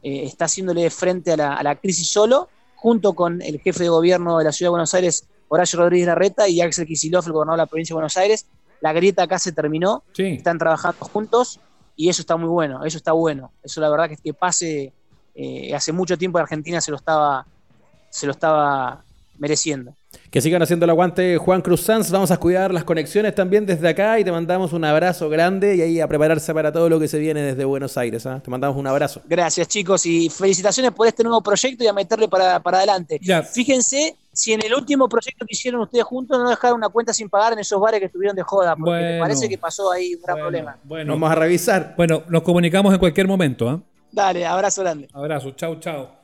eh, 0.03 0.25
está 0.25 0.45
haciéndole 0.45 0.91
frente 0.91 1.33
a 1.33 1.37
la, 1.37 1.55
a 1.55 1.63
la 1.63 1.75
crisis 1.77 2.09
solo, 2.09 2.49
junto 2.77 3.15
con 3.15 3.41
el 3.41 3.59
jefe 3.61 3.85
de 3.85 3.89
gobierno 3.89 4.37
de 4.39 4.45
la 4.45 4.53
Ciudad 4.53 4.69
de 4.69 4.73
Buenos 4.73 4.95
Aires, 4.95 5.27
Horacio 5.55 5.79
Rodríguez 5.79 6.07
Larreta, 6.07 6.49
y 6.49 6.61
Axel 6.61 6.87
Kicillof, 6.87 7.27
el 7.27 7.33
gobernador 7.33 7.59
de 7.59 7.63
la 7.63 7.67
provincia 7.67 7.93
de 7.93 7.97
Buenos 7.97 8.17
Aires. 8.17 8.47
La 8.81 8.93
grieta 8.93 9.23
acá 9.23 9.39
se 9.39 9.53
terminó, 9.53 10.03
Sí. 10.13 10.25
están 10.35 10.59
trabajando 10.59 11.05
juntos 11.07 11.61
y 11.97 12.09
eso 12.09 12.23
está 12.23 12.37
muy 12.37 12.49
bueno, 12.49 12.85
eso 12.85 12.97
está 12.99 13.13
bueno. 13.13 13.53
Eso 13.63 13.81
la 13.81 13.89
verdad 13.89 14.09
que, 14.09 14.17
que 14.17 14.35
pase 14.35 14.93
eh, 15.35 15.75
hace 15.75 15.93
mucho 15.93 16.19
tiempo 16.19 16.39
en 16.39 16.43
Argentina 16.43 16.81
se 16.81 16.91
lo 16.91 16.97
estaba, 16.97 17.47
se 18.11 18.27
lo 18.27 18.33
estaba 18.33 19.03
mereciendo. 19.39 19.95
Que 20.31 20.41
sigan 20.41 20.62
haciendo 20.62 20.85
el 20.85 20.91
aguante 20.91 21.37
Juan 21.39 21.62
Cruz 21.62 21.83
Sanz. 21.83 22.11
Vamos 22.11 22.31
a 22.31 22.37
cuidar 22.39 22.73
las 22.73 22.85
conexiones 22.85 23.35
también 23.35 23.67
desde 23.67 23.89
acá 23.89 24.19
y 24.19 24.25
te 24.25 24.33
mandamos 24.33 24.73
un 24.73 24.85
abrazo 24.85 25.29
grande 25.29 25.77
y 25.77 25.83
ahí 25.83 26.01
a 26.01 26.09
prepararse 26.09 26.53
para 26.53 26.73
todo 26.73 26.89
lo 26.89 26.99
que 26.99 27.09
se 27.09 27.19
viene 27.19 27.41
desde 27.43 27.65
Buenos 27.65 27.97
Aires. 27.97 28.27
¿ah? 28.27 28.41
Te 28.43 28.51
mandamos 28.51 28.77
un 28.77 28.87
abrazo. 28.87 29.23
Gracias 29.29 29.69
chicos 29.69 30.05
y 30.07 30.29
felicitaciones 30.29 30.93
por 30.93 31.07
este 31.07 31.23
nuevo 31.23 31.41
proyecto 31.43 31.85
y 31.85 31.87
a 31.87 31.93
meterle 31.93 32.29
para, 32.29 32.61
para 32.61 32.79
adelante. 32.79 33.19
Ya. 33.23 33.43
Fíjense 33.43 34.17
si 34.33 34.53
en 34.53 34.65
el 34.65 34.75
último 34.75 35.09
proyecto 35.09 35.47
que 35.47 35.53
hicieron 35.55 35.81
ustedes 35.83 36.05
juntos 36.05 36.37
no 36.39 36.49
dejaron 36.51 36.79
una 36.79 36.89
cuenta 36.89 37.12
sin 37.12 37.29
pagar 37.29 37.53
en 37.53 37.61
esos 37.61 37.81
bares 37.81 38.01
que 38.01 38.07
estuvieron 38.07 38.35
de 38.35 38.43
joda, 38.43 38.75
porque 38.75 38.91
me 39.01 39.19
parece 39.21 39.49
que 39.49 39.59
pasó 39.59 39.93
ahí 39.93 40.15
un 40.15 40.23
gran 40.23 40.35
Bueno, 40.35 40.45
problema. 40.45 40.77
Bueno, 40.83 41.12
Vamos 41.12 41.31
a 41.31 41.35
revisar. 41.37 41.95
bueno, 41.97 42.25
nos 42.29 42.43
comunicamos 42.43 42.93
en 42.93 42.99
cualquier 42.99 43.29
momento. 43.29 43.69
¿ah? 43.69 43.81
Dale, 44.11 44.45
abrazo 44.45 44.83
grande. 44.83 45.09
Abrazo, 45.12 45.53
chao, 45.53 45.79
chao. 45.79 46.24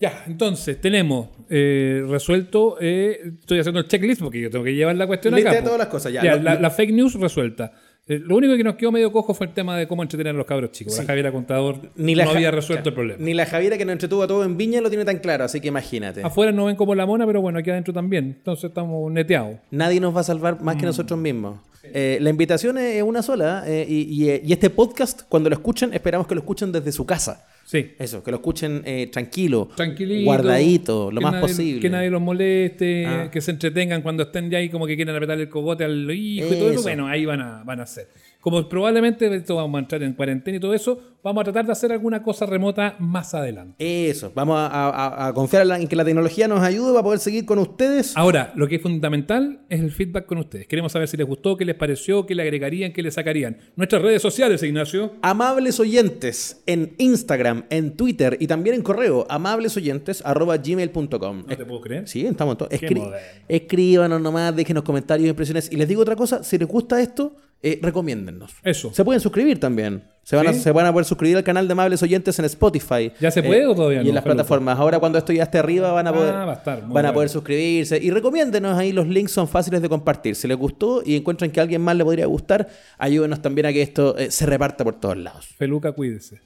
Ya, 0.00 0.24
entonces 0.26 0.80
tenemos 0.80 1.28
eh, 1.50 2.02
resuelto. 2.08 2.78
eh, 2.80 3.32
estoy 3.40 3.58
haciendo 3.60 3.80
el 3.80 3.86
checklist 3.86 4.22
porque 4.22 4.40
yo 4.40 4.50
tengo 4.50 4.64
que 4.64 4.74
llevar 4.74 4.96
la 4.96 5.06
cuestión 5.06 5.34
Lista 5.34 5.50
acá. 5.50 5.58
de 5.60 5.64
todas 5.64 5.78
las 5.78 5.88
cosas, 5.88 6.12
ya. 6.12 6.36
La, 6.36 6.70
fake 6.70 6.92
news 6.92 7.14
resuelta. 7.20 7.72
Eh, 8.08 8.18
lo 8.18 8.36
único 8.36 8.56
que 8.56 8.64
nos 8.64 8.76
quedó 8.76 8.90
medio 8.90 9.12
cojo 9.12 9.34
fue 9.34 9.46
el 9.48 9.52
tema 9.52 9.76
de 9.76 9.86
cómo 9.86 10.02
entretener 10.02 10.34
a 10.34 10.36
los 10.38 10.46
cabros 10.46 10.72
chicos. 10.72 10.96
La 10.98 11.04
Javiera 11.04 11.30
Contador 11.30 11.76
Ni 11.96 12.14
la 12.14 12.24
no 12.24 12.30
Ja- 12.30 12.36
había 12.38 12.50
resuelto 12.50 12.88
el 12.88 12.94
problema. 12.94 13.22
Ni 13.22 13.34
la 13.34 13.44
Javiera 13.46 13.76
que 13.76 13.84
nos 13.84 13.92
entretuvo 13.92 14.22
a 14.22 14.26
todo 14.26 14.42
en 14.42 14.56
Viña 14.56 14.80
lo 14.80 14.88
tiene 14.88 15.04
tan 15.04 15.18
claro, 15.18 15.44
así 15.44 15.60
que 15.60 15.68
imagínate. 15.68 16.22
Afuera 16.22 16.50
no 16.50 16.64
ven 16.64 16.76
como 16.76 16.94
la 16.94 17.04
mona, 17.04 17.26
pero 17.26 17.42
bueno, 17.42 17.58
aquí 17.58 17.70
adentro 17.70 17.92
también. 17.92 18.24
Entonces 18.38 18.64
estamos 18.64 19.12
neteados. 19.12 19.56
Nadie 19.70 20.00
nos 20.00 20.16
va 20.16 20.20
a 20.20 20.24
salvar 20.24 20.60
más 20.62 20.76
Mm. 20.76 20.80
que 20.80 20.86
nosotros 20.86 21.20
mismos. 21.20 21.60
Eh, 21.82 22.18
la 22.20 22.30
invitación 22.30 22.76
es 22.78 23.02
una 23.02 23.22
sola 23.22 23.64
eh, 23.66 23.86
y, 23.88 24.02
y, 24.24 24.28
eh, 24.28 24.42
y 24.44 24.52
este 24.52 24.68
podcast, 24.70 25.22
cuando 25.28 25.48
lo 25.48 25.54
escuchen, 25.56 25.94
esperamos 25.94 26.26
que 26.26 26.34
lo 26.34 26.40
escuchen 26.42 26.70
desde 26.72 26.92
su 26.92 27.06
casa. 27.06 27.46
Sí. 27.64 27.92
Eso, 27.98 28.22
que 28.22 28.30
lo 28.32 28.38
escuchen 28.38 28.82
eh, 28.84 29.08
tranquilo, 29.12 29.68
Tranquilito. 29.76 30.24
guardadito, 30.24 31.10
lo 31.10 31.20
más 31.20 31.34
nadie- 31.34 31.40
posible. 31.40 31.80
Que 31.80 31.88
nadie 31.88 32.10
los 32.10 32.20
moleste, 32.20 33.06
Ah. 33.06 33.30
que 33.30 33.40
se 33.40 33.52
entretengan 33.52 34.02
cuando 34.02 34.24
estén 34.24 34.50
ya 34.50 34.58
ahí 34.58 34.68
como 34.68 34.86
que 34.86 34.96
quieren 34.96 35.14
apretar 35.14 35.38
el 35.40 35.48
cogote 35.48 35.84
al 35.84 36.10
hijo 36.10 36.48
y 36.48 36.56
todo 36.56 36.66
eso. 36.70 36.72
Eso. 36.74 36.82
Bueno, 36.82 37.06
ahí 37.06 37.24
van 37.24 37.40
a, 37.40 37.62
van 37.64 37.80
a 37.80 37.84
hacer. 37.84 38.08
Como 38.40 38.66
probablemente 38.68 39.32
esto 39.34 39.56
vamos 39.56 39.78
a 39.78 39.82
entrar 39.82 40.02
en 40.02 40.14
cuarentena 40.14 40.56
y 40.56 40.60
todo 40.60 40.72
eso, 40.72 40.98
vamos 41.22 41.42
a 41.42 41.44
tratar 41.44 41.66
de 41.66 41.72
hacer 41.72 41.92
alguna 41.92 42.22
cosa 42.22 42.46
remota 42.46 42.96
más 42.98 43.34
adelante. 43.34 43.74
Eso, 44.08 44.32
vamos 44.34 44.56
a, 44.58 44.66
a- 44.66 45.26
a 45.28 45.34
confiar 45.34 45.60
en, 45.62 45.68
la- 45.68 45.78
en 45.78 45.86
que 45.86 45.94
la 45.94 46.04
tecnología 46.06 46.48
nos 46.48 46.62
ayude 46.62 46.90
para 46.92 47.02
poder 47.02 47.18
seguir 47.18 47.44
con 47.44 47.58
ustedes. 47.58 48.16
Ahora, 48.16 48.50
lo 48.56 48.66
que 48.66 48.76
es 48.76 48.82
fundamental 48.82 49.60
es 49.68 49.80
el 49.80 49.90
feedback 49.90 50.24
con 50.24 50.38
ustedes. 50.38 50.66
Queremos 50.66 50.92
saber 50.92 51.06
si 51.08 51.18
les 51.18 51.26
gustó, 51.26 51.58
qué 51.58 51.66
les 51.66 51.74
pareció, 51.74 52.24
qué 52.24 52.34
le 52.34 52.40
agregarían, 52.42 52.94
qué 52.94 53.02
le 53.02 53.10
sacarían. 53.10 53.58
Nuestras 53.76 54.00
redes 54.00 54.22
sociales, 54.22 54.62
Ignacio. 54.62 55.12
Amables 55.20 55.78
oyentes 55.78 56.62
en 56.66 56.94
Instagram, 56.96 57.64
en 57.68 57.94
Twitter 57.96 58.38
y 58.40 58.46
también 58.46 58.76
en 58.76 58.82
correo, 58.82 59.26
amablesoyentes.gmail.com. 59.28 61.44
No 61.46 61.56
te 61.56 61.64
puedo 61.64 61.80
creer. 61.80 62.08
Sí, 62.08 62.26
estamos 62.26 62.58
todos. 62.58 62.72
Escri- 62.72 63.12
escríbanos 63.48 64.20
nomás, 64.20 64.54
déjenos 64.56 64.82
comentarios, 64.82 65.28
impresiones. 65.28 65.70
Y 65.72 65.76
les 65.76 65.88
digo 65.88 66.02
otra 66.02 66.16
cosa, 66.16 66.42
si 66.42 66.58
les 66.58 66.68
gusta 66.68 67.00
esto, 67.00 67.36
eh, 67.62 67.78
recomiéndennos. 67.82 68.52
Eso. 68.62 68.92
Se 68.92 69.04
pueden 69.04 69.20
suscribir 69.20 69.60
también. 69.60 70.02
Se 70.22 70.36
van, 70.36 70.46
a, 70.48 70.52
se 70.52 70.70
van 70.70 70.86
a 70.86 70.92
poder 70.92 71.04
suscribir 71.04 71.36
al 71.36 71.44
canal 71.44 71.66
de 71.66 71.72
Amables 71.72 72.02
Oyentes 72.02 72.38
en 72.38 72.44
Spotify. 72.44 73.12
¿Ya 73.20 73.30
se 73.30 73.42
puede 73.42 73.66
o 73.66 73.74
todavía 73.74 74.00
Y 74.00 74.04
no, 74.04 74.08
en 74.10 74.14
las 74.14 74.24
plataformas. 74.24 74.78
Ahora 74.78 74.98
cuando 75.00 75.18
esto 75.18 75.32
ya 75.32 75.42
esté 75.42 75.58
arriba 75.58 75.92
van 75.92 76.06
a 76.06 76.12
poder, 76.12 76.34
Ah, 76.34 76.44
va 76.44 76.52
a 76.52 76.56
estar 76.56 76.86
van 76.86 77.06
a 77.06 77.12
poder 77.12 77.28
suscribirse. 77.28 77.98
Y 78.00 78.10
recomiéndenos 78.10 78.78
ahí, 78.78 78.92
los 78.92 79.08
links 79.08 79.32
son 79.32 79.48
fáciles 79.48 79.82
de 79.82 79.88
compartir. 79.88 80.36
Si 80.36 80.46
les 80.46 80.56
gustó 80.56 81.02
y 81.04 81.16
encuentran 81.16 81.50
que 81.50 81.60
a 81.60 81.64
alguien 81.64 81.82
más 81.82 81.96
le 81.96 82.04
podría 82.04 82.26
gustar, 82.26 82.68
ayúdenos 82.98 83.42
también 83.42 83.66
a 83.66 83.72
que 83.72 83.82
esto 83.82 84.16
eh, 84.16 84.30
se 84.30 84.46
reparta 84.46 84.84
por 84.84 85.00
todos 85.00 85.16
lados. 85.16 85.46
Feluca, 85.58 85.92
cuídese. 85.92 86.40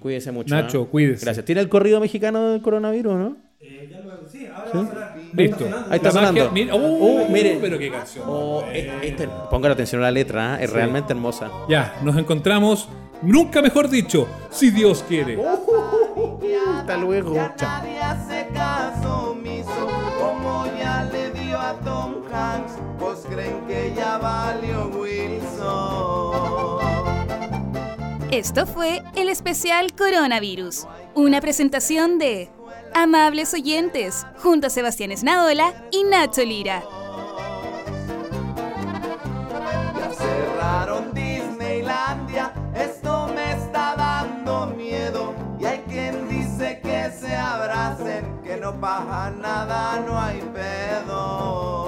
Cuídese 0.00 0.32
mucho. 0.32 0.54
Nacho, 0.54 0.82
¿eh? 0.84 0.86
cuídese. 0.90 1.24
Gracias. 1.24 1.44
¿Tiene 1.44 1.60
el 1.60 1.68
corrido 1.68 2.00
mexicano 2.00 2.50
del 2.50 2.62
coronavirus, 2.62 3.14
no? 3.14 3.36
Listo. 5.32 5.64
Ahí 5.90 5.96
está 5.96 6.10
sonando. 6.12 6.50
Mira, 6.52 6.74
uh, 6.74 6.78
Uh, 6.78 7.28
mire. 7.28 7.58
Pero 7.60 7.78
qué 7.78 7.90
canción. 7.90 8.24
Oh, 8.28 8.62
eh, 8.68 9.00
este- 9.02 9.28
pongan 9.50 9.72
atención 9.72 10.00
a 10.02 10.04
la 10.06 10.10
letra, 10.10 10.60
¿eh? 10.60 10.64
es 10.64 10.72
realmente 10.72 11.12
hermosa. 11.12 11.50
Ya, 11.68 11.96
nos 12.02 12.16
encontramos, 12.16 12.88
nunca 13.22 13.60
mejor 13.62 13.88
dicho, 13.88 14.28
si 14.50 14.70
Dios 14.70 15.04
quiere. 15.08 15.38
Hasta 16.76 16.96
luego. 16.96 17.34
Chao. 17.56 17.68
Nadie 17.68 17.98
hace 17.98 18.46
caso 18.54 19.30
omiso, 19.32 19.88
como 20.20 20.66
ya 20.78 21.08
le 21.12 21.30
dio 21.32 21.58
a 21.58 21.74
Tom 21.80 22.14
Hanks, 22.32 22.72
pues 22.98 23.18
creen 23.28 23.66
que 23.66 23.92
ya 23.96 24.18
valió 24.18 24.86
Wilson. 24.94 26.28
Esto 28.30 28.66
fue 28.66 29.02
el 29.16 29.28
especial 29.30 29.92
Coronavirus, 29.94 30.86
una 31.14 31.40
presentación 31.40 32.18
de 32.18 32.50
Amables 32.94 33.54
Oyentes, 33.54 34.26
junto 34.42 34.66
a 34.66 34.70
Sebastián 34.70 35.12
Esnaola 35.12 35.74
y 35.90 36.04
Nacho 36.04 36.42
Lira. 36.42 36.82
Ya 39.96 40.10
cerraron 40.12 41.14
Disneylandia, 41.14 42.52
esto 42.74 43.28
me 43.34 43.52
está 43.52 43.94
dando 43.96 44.66
miedo. 44.66 45.34
Y 45.58 45.64
hay 45.64 45.78
quien 45.88 46.28
dice 46.28 46.80
que 46.82 47.10
se 47.10 47.34
abracen, 47.34 48.40
que 48.42 48.56
no 48.56 48.78
pasa 48.80 49.30
nada, 49.30 50.00
no 50.06 50.20
hay 50.20 50.40
pedo. 50.54 51.87